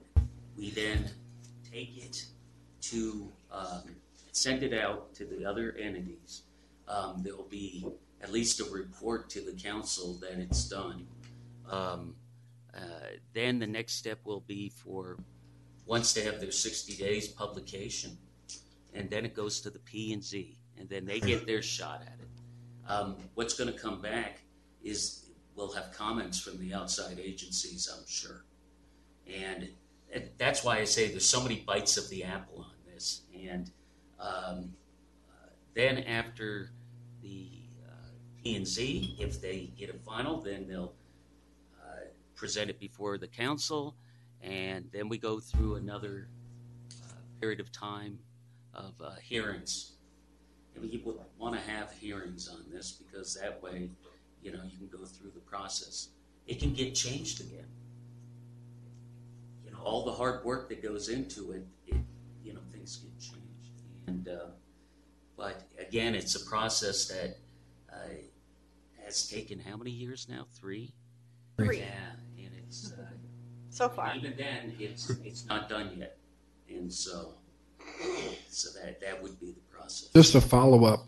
we 0.56 0.70
then 0.70 1.10
take 1.72 1.96
it 1.96 2.24
to 2.82 3.28
um, 3.50 3.82
send 4.32 4.62
it 4.62 4.72
out 4.72 5.12
to 5.14 5.24
the 5.24 5.44
other 5.44 5.74
entities. 5.80 6.42
Um, 6.86 7.22
There'll 7.24 7.42
be 7.44 7.84
at 8.22 8.32
least 8.32 8.60
a 8.60 8.64
report 8.64 9.30
to 9.30 9.40
the 9.40 9.52
council 9.52 10.14
that 10.20 10.38
it's 10.38 10.68
done. 10.68 11.06
Um, 11.70 12.14
uh, 12.74 12.80
Then 13.32 13.58
the 13.58 13.66
next 13.66 13.94
step 13.94 14.18
will 14.24 14.40
be 14.40 14.70
for, 14.70 15.18
once 15.86 16.12
they 16.12 16.22
have 16.22 16.40
their 16.40 16.52
60 16.52 16.96
days 16.96 17.28
publication, 17.28 18.18
and 18.94 19.08
then 19.10 19.24
it 19.24 19.34
goes 19.34 19.60
to 19.60 19.70
the 19.70 19.78
P 19.80 20.12
and 20.12 20.22
Z, 20.24 20.58
and 20.78 20.88
then 20.88 21.04
they 21.04 21.20
get 21.20 21.46
their 21.46 21.62
shot 21.62 22.02
at 22.02 22.18
it. 22.20 22.90
Um, 22.90 23.16
What's 23.34 23.54
going 23.54 23.72
to 23.72 23.78
come 23.78 24.00
back 24.00 24.42
is, 24.82 25.30
we'll 25.54 25.72
have 25.72 25.92
comments 25.92 26.40
from 26.40 26.58
the 26.58 26.74
outside 26.74 27.18
agencies, 27.18 27.88
I'm 27.92 28.06
sure. 28.06 28.44
And 29.26 29.68
that's 30.38 30.64
why 30.64 30.78
I 30.78 30.84
say 30.84 31.08
there's 31.08 31.28
so 31.28 31.42
many 31.42 31.62
bites 31.66 31.96
of 31.96 32.08
the 32.08 32.24
apple 32.24 32.60
on 32.62 32.92
this. 32.92 33.22
And 33.38 33.70
um, 34.18 34.72
uh, 35.28 35.50
then 35.74 35.98
after 35.98 36.72
the 37.22 37.57
And 38.56 38.66
Z, 38.66 39.16
if 39.18 39.40
they 39.40 39.70
get 39.76 39.90
a 39.90 39.98
final, 39.98 40.40
then 40.40 40.66
they'll 40.68 40.94
uh, 41.82 42.06
present 42.34 42.70
it 42.70 42.78
before 42.78 43.18
the 43.18 43.28
council, 43.28 43.96
and 44.42 44.88
then 44.92 45.08
we 45.08 45.18
go 45.18 45.40
through 45.40 45.76
another 45.76 46.28
uh, 46.92 47.14
period 47.40 47.60
of 47.60 47.72
time 47.72 48.18
of 48.74 48.94
uh, 49.02 49.14
hearings. 49.22 49.92
And 50.74 50.84
we 50.84 51.02
would 51.04 51.16
want 51.38 51.54
to 51.54 51.70
have 51.70 51.92
hearings 51.92 52.48
on 52.48 52.64
this 52.70 52.92
because 52.92 53.34
that 53.34 53.62
way, 53.62 53.90
you 54.42 54.52
know, 54.52 54.60
you 54.64 54.78
can 54.78 54.88
go 54.88 55.04
through 55.04 55.32
the 55.34 55.40
process. 55.40 56.08
It 56.46 56.60
can 56.60 56.72
get 56.72 56.94
changed 56.94 57.40
again. 57.40 57.66
You 59.64 59.72
know, 59.72 59.78
all 59.82 60.04
the 60.04 60.12
hard 60.12 60.44
work 60.44 60.68
that 60.68 60.82
goes 60.82 61.08
into 61.08 61.52
it, 61.52 61.66
it 61.86 61.96
you 62.44 62.54
know, 62.54 62.60
things 62.72 62.96
get 62.96 63.18
changed. 63.18 63.72
And 64.06 64.28
uh, 64.28 64.46
but 65.36 65.68
again, 65.78 66.14
it's 66.14 66.34
a 66.34 66.44
process 66.48 67.06
that 67.08 67.36
has 69.08 69.28
taken 69.28 69.58
how 69.58 69.76
many 69.76 69.90
years 69.90 70.26
now? 70.28 70.46
Three. 70.54 70.92
Three. 71.56 71.78
Yeah, 71.78 72.44
and 72.44 72.50
it's 72.66 72.92
uh, 72.92 73.04
So 73.70 73.88
far. 73.88 74.14
even 74.16 74.34
then, 74.36 74.74
it's 74.78 75.10
it's 75.24 75.46
not 75.46 75.68
done 75.68 75.90
yet, 75.96 76.18
and 76.68 76.92
so 76.92 77.34
so 78.48 78.68
that 78.78 79.00
that 79.00 79.22
would 79.22 79.38
be 79.40 79.52
the 79.52 79.60
process. 79.76 80.08
Just 80.14 80.34
a 80.34 80.40
follow-up. 80.40 81.06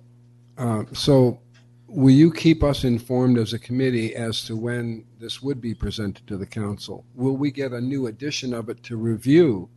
Uh, 0.59 0.85
So 0.93 1.41
will 1.87 2.15
you 2.15 2.33
keep 2.33 2.63
us 2.63 2.85
informed 2.85 3.37
as 3.39 3.53
a 3.53 3.59
committee 3.59 4.15
as 4.15 4.45
to 4.45 4.57
when 4.57 5.05
this 5.19 5.43
would 5.43 5.61
be 5.61 5.75
presented 5.75 6.27
to 6.27 6.37
the 6.37 6.47
council? 6.47 7.05
Will 7.15 7.37
we 7.37 7.51
get 7.51 7.73
a 7.73 7.81
new 7.81 8.07
edition 8.07 8.55
of 8.55 8.69
it 8.69 8.83
to 8.85 8.97
review? 8.97 9.69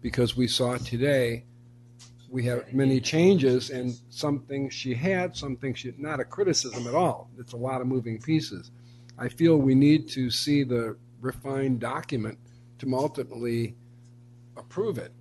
Because 0.00 0.36
we 0.36 0.46
saw 0.46 0.76
today, 0.78 1.44
we 2.30 2.44
have 2.44 2.72
many 2.72 3.00
changes 3.00 3.70
and 3.70 3.98
some 4.10 4.40
things 4.40 4.74
she 4.74 4.94
had, 4.94 5.34
some 5.34 5.56
things 5.56 5.78
she, 5.78 5.92
not 5.96 6.20
a 6.20 6.24
criticism 6.24 6.86
at 6.86 6.94
all. 6.94 7.30
It's 7.38 7.52
a 7.52 7.56
lot 7.56 7.80
of 7.80 7.86
moving 7.86 8.20
pieces. 8.20 8.70
I 9.18 9.28
feel 9.28 9.56
we 9.56 9.74
need 9.74 10.08
to 10.10 10.30
see 10.30 10.62
the 10.62 10.96
refined 11.20 11.80
document 11.80 12.38
to 12.78 12.94
ultimately 12.94 13.74
approve 14.56 14.98
it. 14.98 15.12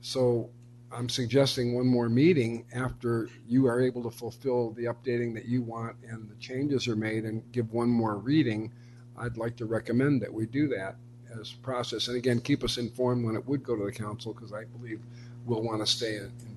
So 0.00 0.50
I'm 0.90 1.08
suggesting 1.08 1.74
one 1.74 1.86
more 1.86 2.08
meeting 2.08 2.64
after 2.74 3.28
you 3.46 3.66
are 3.66 3.80
able 3.80 4.02
to 4.04 4.10
fulfill 4.10 4.72
the 4.72 4.84
updating 4.84 5.34
that 5.34 5.46
you 5.46 5.62
want 5.62 5.96
and 6.08 6.28
the 6.28 6.36
changes 6.36 6.86
are 6.86 6.96
made 6.96 7.24
and 7.24 7.42
give 7.52 7.72
one 7.72 7.88
more 7.88 8.16
reading. 8.16 8.72
I'd 9.16 9.36
like 9.36 9.56
to 9.56 9.66
recommend 9.66 10.22
that 10.22 10.32
we 10.32 10.46
do 10.46 10.68
that 10.68 10.96
as 11.38 11.52
process. 11.52 12.08
And 12.08 12.16
again, 12.16 12.40
keep 12.40 12.62
us 12.62 12.78
informed 12.78 13.24
when 13.24 13.36
it 13.36 13.46
would 13.46 13.62
go 13.62 13.76
to 13.76 13.84
the 13.84 13.92
council 13.92 14.32
because 14.32 14.52
I 14.52 14.64
believe 14.64 15.00
we'll 15.44 15.62
want 15.62 15.80
to 15.80 15.86
stay 15.86 16.16
involved. 16.16 16.51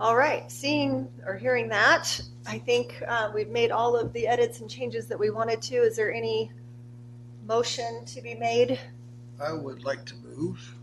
All 0.00 0.16
right, 0.16 0.50
seeing 0.50 1.06
or 1.26 1.36
hearing 1.36 1.68
that, 1.68 2.18
I 2.46 2.56
think 2.56 3.02
uh, 3.06 3.30
we've 3.34 3.50
made 3.50 3.70
all 3.70 3.94
of 3.94 4.14
the 4.14 4.26
edits 4.26 4.60
and 4.60 4.70
changes 4.70 5.06
that 5.08 5.18
we 5.18 5.28
wanted 5.28 5.60
to. 5.60 5.74
Is 5.74 5.94
there 5.94 6.10
any 6.10 6.50
motion 7.46 8.06
to 8.06 8.22
be 8.22 8.34
made? 8.34 8.80
I 9.38 9.52
would 9.52 9.84
like 9.84 10.06
to 10.06 10.14
move 10.16 10.74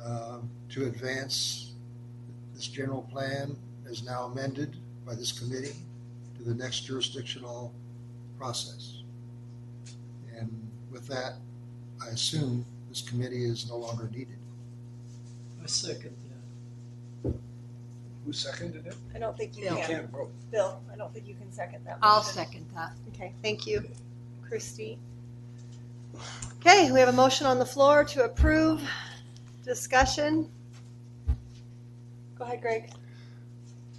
uh, 0.00 0.38
to 0.68 0.84
advance 0.84 1.72
this 2.54 2.68
general 2.68 3.02
plan 3.02 3.56
as 3.90 4.04
now 4.04 4.26
amended 4.26 4.76
by 5.04 5.16
this 5.16 5.32
committee 5.32 5.74
to 6.36 6.44
the 6.44 6.54
next 6.54 6.86
jurisdictional 6.86 7.74
process. 8.38 9.02
And 10.38 10.70
with 10.92 11.08
that, 11.08 11.32
I 12.00 12.10
assume 12.10 12.64
this 12.88 13.02
committee 13.02 13.44
is 13.44 13.68
no 13.68 13.76
longer 13.76 14.08
needed. 14.12 14.38
I 15.60 15.66
second 15.66 16.14
Who 18.24 18.32
seconded 18.32 18.86
it? 18.86 18.94
I 19.14 19.18
don't 19.18 19.36
think 19.36 19.56
you 19.56 19.64
You 19.64 19.70
can. 19.70 19.86
can't 19.86 20.10
vote. 20.10 20.30
Bill, 20.50 20.80
I 20.92 20.96
don't 20.96 21.12
think 21.12 21.26
you 21.26 21.34
can 21.34 21.50
second 21.52 21.84
that. 21.86 21.98
I'll 22.02 22.18
motion. 22.18 22.32
second 22.34 22.66
that. 22.74 22.92
Okay, 23.08 23.34
thank 23.42 23.66
you, 23.66 23.82
Christie. 24.46 24.98
Okay, 26.60 26.92
we 26.92 27.00
have 27.00 27.08
a 27.08 27.12
motion 27.12 27.46
on 27.46 27.58
the 27.58 27.66
floor 27.66 28.04
to 28.04 28.24
approve. 28.24 28.80
Discussion. 29.64 30.48
Go 32.38 32.44
ahead, 32.44 32.60
Greg. 32.60 32.90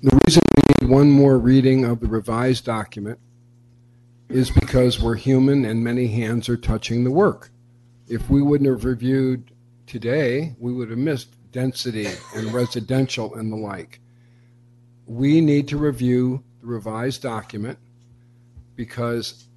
The 0.02 0.20
reason 0.26 0.42
we 0.56 0.88
need 0.88 0.94
one 0.94 1.10
more 1.10 1.38
reading 1.38 1.86
of 1.86 2.00
the 2.00 2.08
revised 2.08 2.66
document 2.66 3.20
is 4.30 4.50
because 4.52 5.02
we're 5.02 5.16
human 5.16 5.66
and 5.66 5.84
many 5.84 6.08
hands 6.08 6.50
are 6.50 6.58
touching 6.58 7.04
the 7.04 7.12
work. 7.12 7.52
If 8.08 8.30
we 8.30 8.42
wouldn't 8.42 8.70
have 8.70 8.84
reviewed 8.86 9.52
today, 9.88 10.56
we 10.60 10.74
would 10.74 10.90
have 10.90 11.00
missed 11.00 11.36
density 11.52 12.08
and 12.36 12.54
residential 12.54 13.36
and 13.36 13.52
the 13.52 13.56
like. 13.58 14.00
We 15.06 15.42
need 15.42 15.68
to 15.70 15.78
review 15.78 16.44
the 16.62 16.68
revised 16.68 17.22
document 17.22 17.78
because 18.76 19.48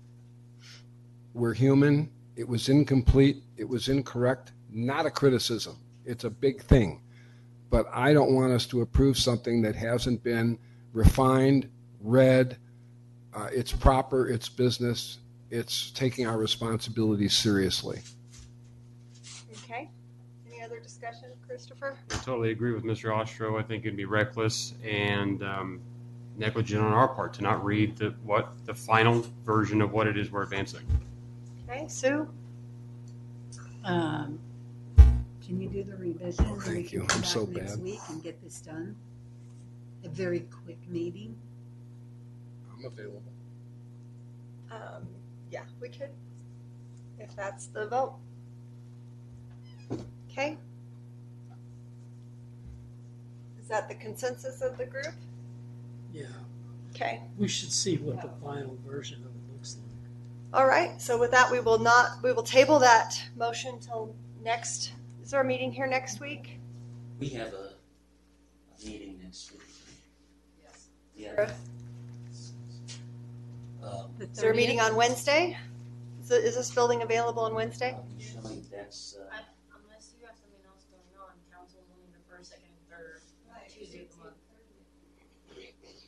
we're 1.35 1.55
human. 1.55 2.11
It 2.35 2.49
was 2.49 2.69
incomplete. 2.69 3.43
It 3.57 3.69
was 3.69 3.89
incorrect. 3.89 4.53
Not 4.71 5.07
a 5.07 5.11
criticism. 5.11 5.79
It's 6.05 6.25
a 6.25 6.31
big 6.31 6.63
thing. 6.63 7.03
But 7.71 7.87
I 7.93 8.13
don't 8.13 8.35
want 8.35 8.53
us 8.53 8.67
to 8.67 8.81
approve 8.81 9.19
something 9.19 9.63
that 9.63 9.75
hasn't 9.75 10.23
been 10.23 10.59
refined, 10.93 11.69
read. 12.01 12.59
Uh, 13.35 13.49
it's 13.53 13.73
proper. 13.73 14.29
It's 14.29 14.49
business. 14.49 15.19
It's 15.51 15.91
taking 15.93 16.27
our 16.27 16.39
responsibilities 16.39 17.35
seriously. 17.35 18.01
Okay. 20.77 20.83
Any 20.83 20.83
other 20.83 20.83
discussion, 20.83 21.29
Christopher? 21.47 21.97
I 22.11 22.15
totally 22.19 22.51
agree 22.51 22.73
with 22.73 22.85
Mr. 22.85 23.15
Ostro. 23.17 23.59
I 23.59 23.63
think 23.63 23.85
it'd 23.85 23.97
be 23.97 24.05
reckless 24.05 24.75
and 24.85 25.43
um, 25.43 25.81
negligent 26.37 26.83
on 26.83 26.93
our 26.93 27.09
part 27.09 27.35
to 27.35 27.43
not 27.43 27.65
read 27.65 27.97
the 27.97 28.15
what 28.25 28.53
the 28.67 28.75
final 28.75 29.25
version 29.45 29.81
of 29.83 29.93
what 29.93 30.07
it 30.07 30.17
is 30.19 30.31
we're 30.31 30.43
advancing. 30.43 30.83
Okay, 31.69 31.87
Sue? 31.89 32.29
Um, 33.85 34.39
Can 35.45 35.61
you 35.61 35.69
do 35.69 35.85
the 35.85 35.97
revision? 35.97 36.45
and 36.45 36.57
we 36.57 36.61
thank 36.63 36.93
you. 36.93 37.01
I'm 37.03 37.07
back 37.07 37.25
so 37.25 37.45
Next 37.47 37.77
bad. 37.77 37.83
week 37.83 38.01
and 38.09 38.23
get 38.23 38.43
this 38.43 38.61
done? 38.61 38.97
A 40.05 40.09
very 40.09 40.41
quick 40.65 40.79
meeting? 40.89 41.37
I'm 42.73 42.85
available. 42.85 43.23
Um, 44.71 45.07
yeah, 45.51 45.63
we 45.81 45.89
could, 45.89 46.11
if 47.19 47.35
that's 47.37 47.67
the 47.67 47.87
vote. 47.87 48.15
Okay. 50.31 50.59
Is 53.67 53.71
that 53.71 53.89
the 53.89 53.97
consensus 53.97 54.61
of 54.63 54.79
the 54.79 54.87
group? 54.87 55.13
Yeah, 56.13 56.27
Okay. 56.95 57.21
we 57.37 57.49
should 57.49 57.73
see 57.73 57.97
what 57.97 58.23
the 58.23 58.29
final 58.41 58.79
version 58.87 59.19
of 59.25 59.27
it 59.35 59.53
looks 59.53 59.75
like. 59.75 60.61
All 60.61 60.69
right, 60.69 61.03
so 61.03 61.19
with 61.19 61.33
that, 61.33 61.51
we 61.51 61.59
will 61.59 61.81
not, 61.81 62.23
we 62.23 62.33
will 62.33 62.45
table 62.45 62.79
that 62.79 63.21
motion 63.35 63.81
till 63.81 64.15
next, 64.45 64.93
is 65.21 65.33
there 65.33 65.41
a 65.41 65.45
meeting 65.45 65.73
here 65.73 65.89
next 65.89 66.21
week? 66.21 66.61
We 67.19 67.27
have 67.31 67.53
a, 67.55 67.73
a 68.81 68.87
meeting 68.87 69.19
next 69.21 69.51
week. 69.51 69.63
Yes. 70.63 70.87
Yeah. 71.17 71.51
Um, 73.83 74.11
Is 74.21 74.39
there 74.39 74.53
a 74.53 74.55
meeting 74.55 74.79
on 74.81 74.95
Wednesday? 74.95 75.57
Is, 76.23 76.31
it- 76.31 76.45
is 76.45 76.55
this 76.55 76.71
building 76.71 77.03
available 77.03 77.43
on 77.43 77.53
Wednesday? 77.53 77.97
showing 78.21 78.65
that's, 78.71 79.17
uh, 79.21 79.37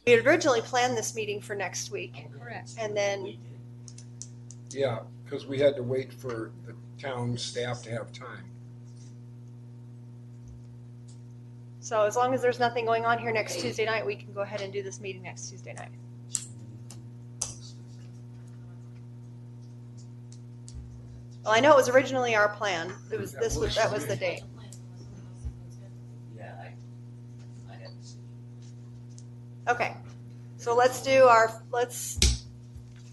We 0.08 0.12
had 0.12 0.24
originally 0.24 0.62
planned 0.62 0.96
this 0.96 1.14
meeting 1.14 1.38
for 1.38 1.54
next 1.54 1.90
week, 1.90 2.28
Correct. 2.40 2.76
and 2.78 2.96
then, 2.96 3.36
Yeah, 4.70 5.00
because 5.22 5.44
we 5.44 5.58
had 5.58 5.76
to 5.76 5.82
wait 5.82 6.14
for 6.14 6.50
the 6.64 6.74
town 6.98 7.36
staff 7.36 7.82
to 7.82 7.90
have 7.90 8.10
time. 8.10 8.44
so 11.80 12.04
as 12.04 12.16
long 12.16 12.32
as 12.32 12.40
there's 12.40 12.58
nothing 12.58 12.86
going 12.86 13.04
on 13.04 13.18
here 13.18 13.32
next 13.32 13.60
Tuesday 13.60 13.84
night, 13.84 14.06
we 14.06 14.16
can 14.16 14.32
go 14.32 14.40
ahead 14.40 14.62
and 14.62 14.72
do 14.72 14.82
this 14.82 14.98
meeting 14.98 15.24
next 15.24 15.50
Tuesday 15.50 15.74
night. 15.74 15.90
Well, 21.44 21.52
I 21.52 21.60
know 21.60 21.72
it 21.72 21.76
was 21.76 21.90
originally 21.90 22.34
our 22.34 22.48
plan. 22.48 22.94
It 23.12 23.20
was, 23.20 23.32
this 23.32 23.58
was, 23.58 23.74
that 23.74 23.92
was 23.92 24.06
the 24.06 24.16
date. 24.16 24.40
Okay, 29.68 29.94
so 30.68 30.74
let's 30.74 31.02
do 31.02 31.24
our, 31.24 31.62
let's 31.72 32.44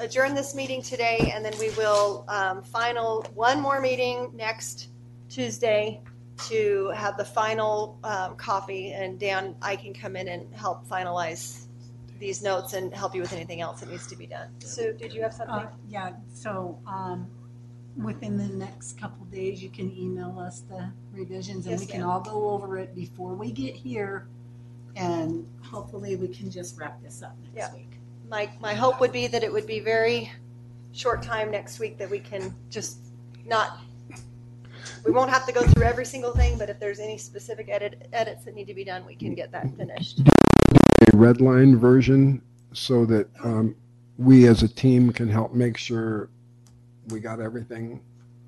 adjourn 0.02 0.36
this 0.36 0.54
meeting 0.56 0.82
today, 0.82 1.32
and 1.34 1.46
then 1.46 1.54
we 1.58 1.70
will 1.72 2.26
um, 2.28 2.62
final, 2.62 3.22
one 3.34 3.62
more 3.62 3.80
meeting 3.80 4.30
next 4.34 4.90
Tuesday 5.30 6.02
to 6.50 6.92
have 6.94 7.16
the 7.16 7.24
final 7.24 7.98
um, 8.04 8.36
copy, 8.36 8.92
and 8.92 9.18
Dan, 9.18 9.56
I 9.62 9.78
can 9.78 9.94
come 9.94 10.18
in 10.18 10.28
and 10.28 10.54
help 10.54 10.86
finalize 10.90 11.68
these 12.20 12.44
notes 12.44 12.74
and 12.74 12.94
help 12.94 13.16
you 13.16 13.22
with 13.22 13.32
anything 13.32 13.62
else 13.62 13.80
that 13.80 13.90
needs 13.90 14.06
to 14.08 14.18
be 14.18 14.28
done. 14.28 14.50
Sue, 14.60 14.92
did 14.92 15.14
you 15.14 15.22
have 15.22 15.34
something? 15.34 15.56
Uh, 15.56 15.70
Yeah, 15.88 16.12
so 16.34 16.78
um, 16.86 17.26
within 17.96 18.38
the 18.38 18.50
next 18.50 19.00
couple 19.00 19.26
days, 19.28 19.64
you 19.64 19.70
can 19.70 19.98
email 19.98 20.38
us 20.40 20.60
the 20.68 20.92
revisions 21.14 21.68
and 21.68 21.72
Yes, 21.72 21.80
we 21.80 21.86
can 21.86 22.02
ma'am. 22.02 22.10
all 22.10 22.20
go 22.20 22.50
over 22.50 22.78
it 22.78 22.94
before 22.94 23.34
we 23.34 23.50
get 23.54 23.78
here. 23.78 24.28
And 24.96 25.48
hopefully 25.62 26.16
we 26.16 26.28
can 26.28 26.50
just 26.50 26.78
wrap 26.80 27.02
this 27.02 27.22
up 27.22 27.36
Yeah. 27.54 27.64
next 27.64 27.76
week. 27.76 27.92
My, 28.30 28.50
my 28.60 28.74
hope 28.74 29.00
would 29.02 29.12
be 29.12 29.28
that 29.28 29.44
it 29.44 29.52
would 29.52 29.68
be 29.68 29.80
very 29.80 30.32
short 30.94 31.22
time 31.22 31.52
next 31.52 31.80
week 31.80 31.98
that 31.98 32.10
we 32.10 32.20
can 32.20 32.54
just 32.70 32.98
not, 33.46 33.80
we 35.06 35.12
won't 35.12 35.30
have 35.30 35.46
to 35.46 35.52
go 35.52 35.64
through 35.64 35.84
every 35.84 36.06
single 36.06 36.32
thing, 36.32 36.58
but 36.58 36.70
if 36.70 36.80
there's 36.80 37.00
any 37.00 37.18
specific 37.18 37.68
edit, 37.70 38.08
edits 38.14 38.46
that 38.46 38.56
need 38.56 38.68
to 38.68 38.74
be 38.74 38.84
done, 38.84 39.06
we 39.06 39.16
can 39.16 39.36
get 39.36 39.52
that 39.52 39.68
finished. 39.78 40.22
A 41.14 41.18
red 41.18 41.42
line 41.42 41.78
version 41.78 42.42
so 42.74 43.06
that 43.06 43.28
um, 43.44 43.76
we 44.18 44.48
as 44.48 44.64
a 44.64 44.68
team 44.68 45.12
can 45.12 45.30
help 45.30 45.54
make 45.54 45.78
sure 45.78 46.30
we 47.10 47.20
got 47.20 47.40
everything. 47.40 48.02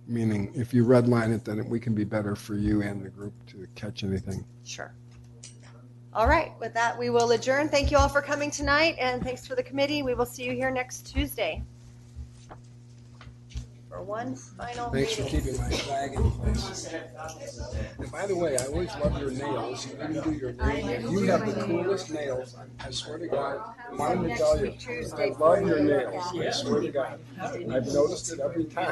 Meaning, 0.09 0.53
if 0.55 0.73
you 0.73 0.85
redline 0.85 1.35
it, 1.35 1.43
then 1.43 1.67
we 1.67 1.81
can 1.81 1.93
be 1.93 2.05
better 2.05 2.33
for 2.33 2.55
you 2.55 2.81
and 2.81 3.03
the 3.05 3.09
group 3.09 3.33
to 3.47 3.67
catch 3.75 4.05
anything. 4.05 4.45
Sure. 4.63 4.93
All 6.17 6.27
right, 6.27 6.51
with 6.59 6.73
that, 6.73 6.97
we 6.97 7.11
will 7.11 7.29
adjourn. 7.29 7.69
Thank 7.69 7.91
you 7.91 7.97
all 7.99 8.09
for 8.09 8.23
coming 8.23 8.49
tonight, 8.49 8.95
and 8.99 9.23
thanks 9.23 9.45
for 9.45 9.53
the 9.53 9.61
committee. 9.61 10.01
We 10.01 10.15
will 10.15 10.25
see 10.25 10.45
you 10.45 10.53
here 10.53 10.71
next 10.71 11.05
Tuesday 11.05 11.61
for 13.97 14.03
one 14.03 14.35
final 14.35 14.89
Thanks 14.89 15.15
for 15.15 15.23
meeting. 15.23 15.41
keeping 15.41 15.57
my 15.59 15.69
flag 15.69 16.13
in 16.13 16.31
place. 16.31 16.93
And 17.99 18.11
by 18.11 18.27
the 18.27 18.35
way, 18.35 18.57
I 18.57 18.65
always 18.65 18.95
love 18.95 19.19
your 19.19 19.31
nails. 19.31 19.85
You 19.85 19.93
didn't 19.93 20.23
do 20.23 20.31
your 20.33 20.53
nails. 20.53 21.11
You 21.11 21.19
have 21.27 21.45
the 21.45 21.63
coolest 21.63 22.11
nails. 22.11 22.55
I 22.79 22.91
swear 22.91 23.17
to 23.17 23.27
God. 23.27 23.61
Wanted 23.93 24.29
to 24.29 24.37
tell 24.37 24.65
you, 24.65 24.73
I 25.17 25.29
love 25.39 25.67
your 25.67 25.79
nails. 25.79 26.23
I 26.35 26.49
swear 26.51 26.81
to 26.81 26.89
God. 26.89 27.19
I've 27.41 27.87
noticed 27.87 28.31
it 28.31 28.39
every 28.39 28.65
time. 28.65 28.85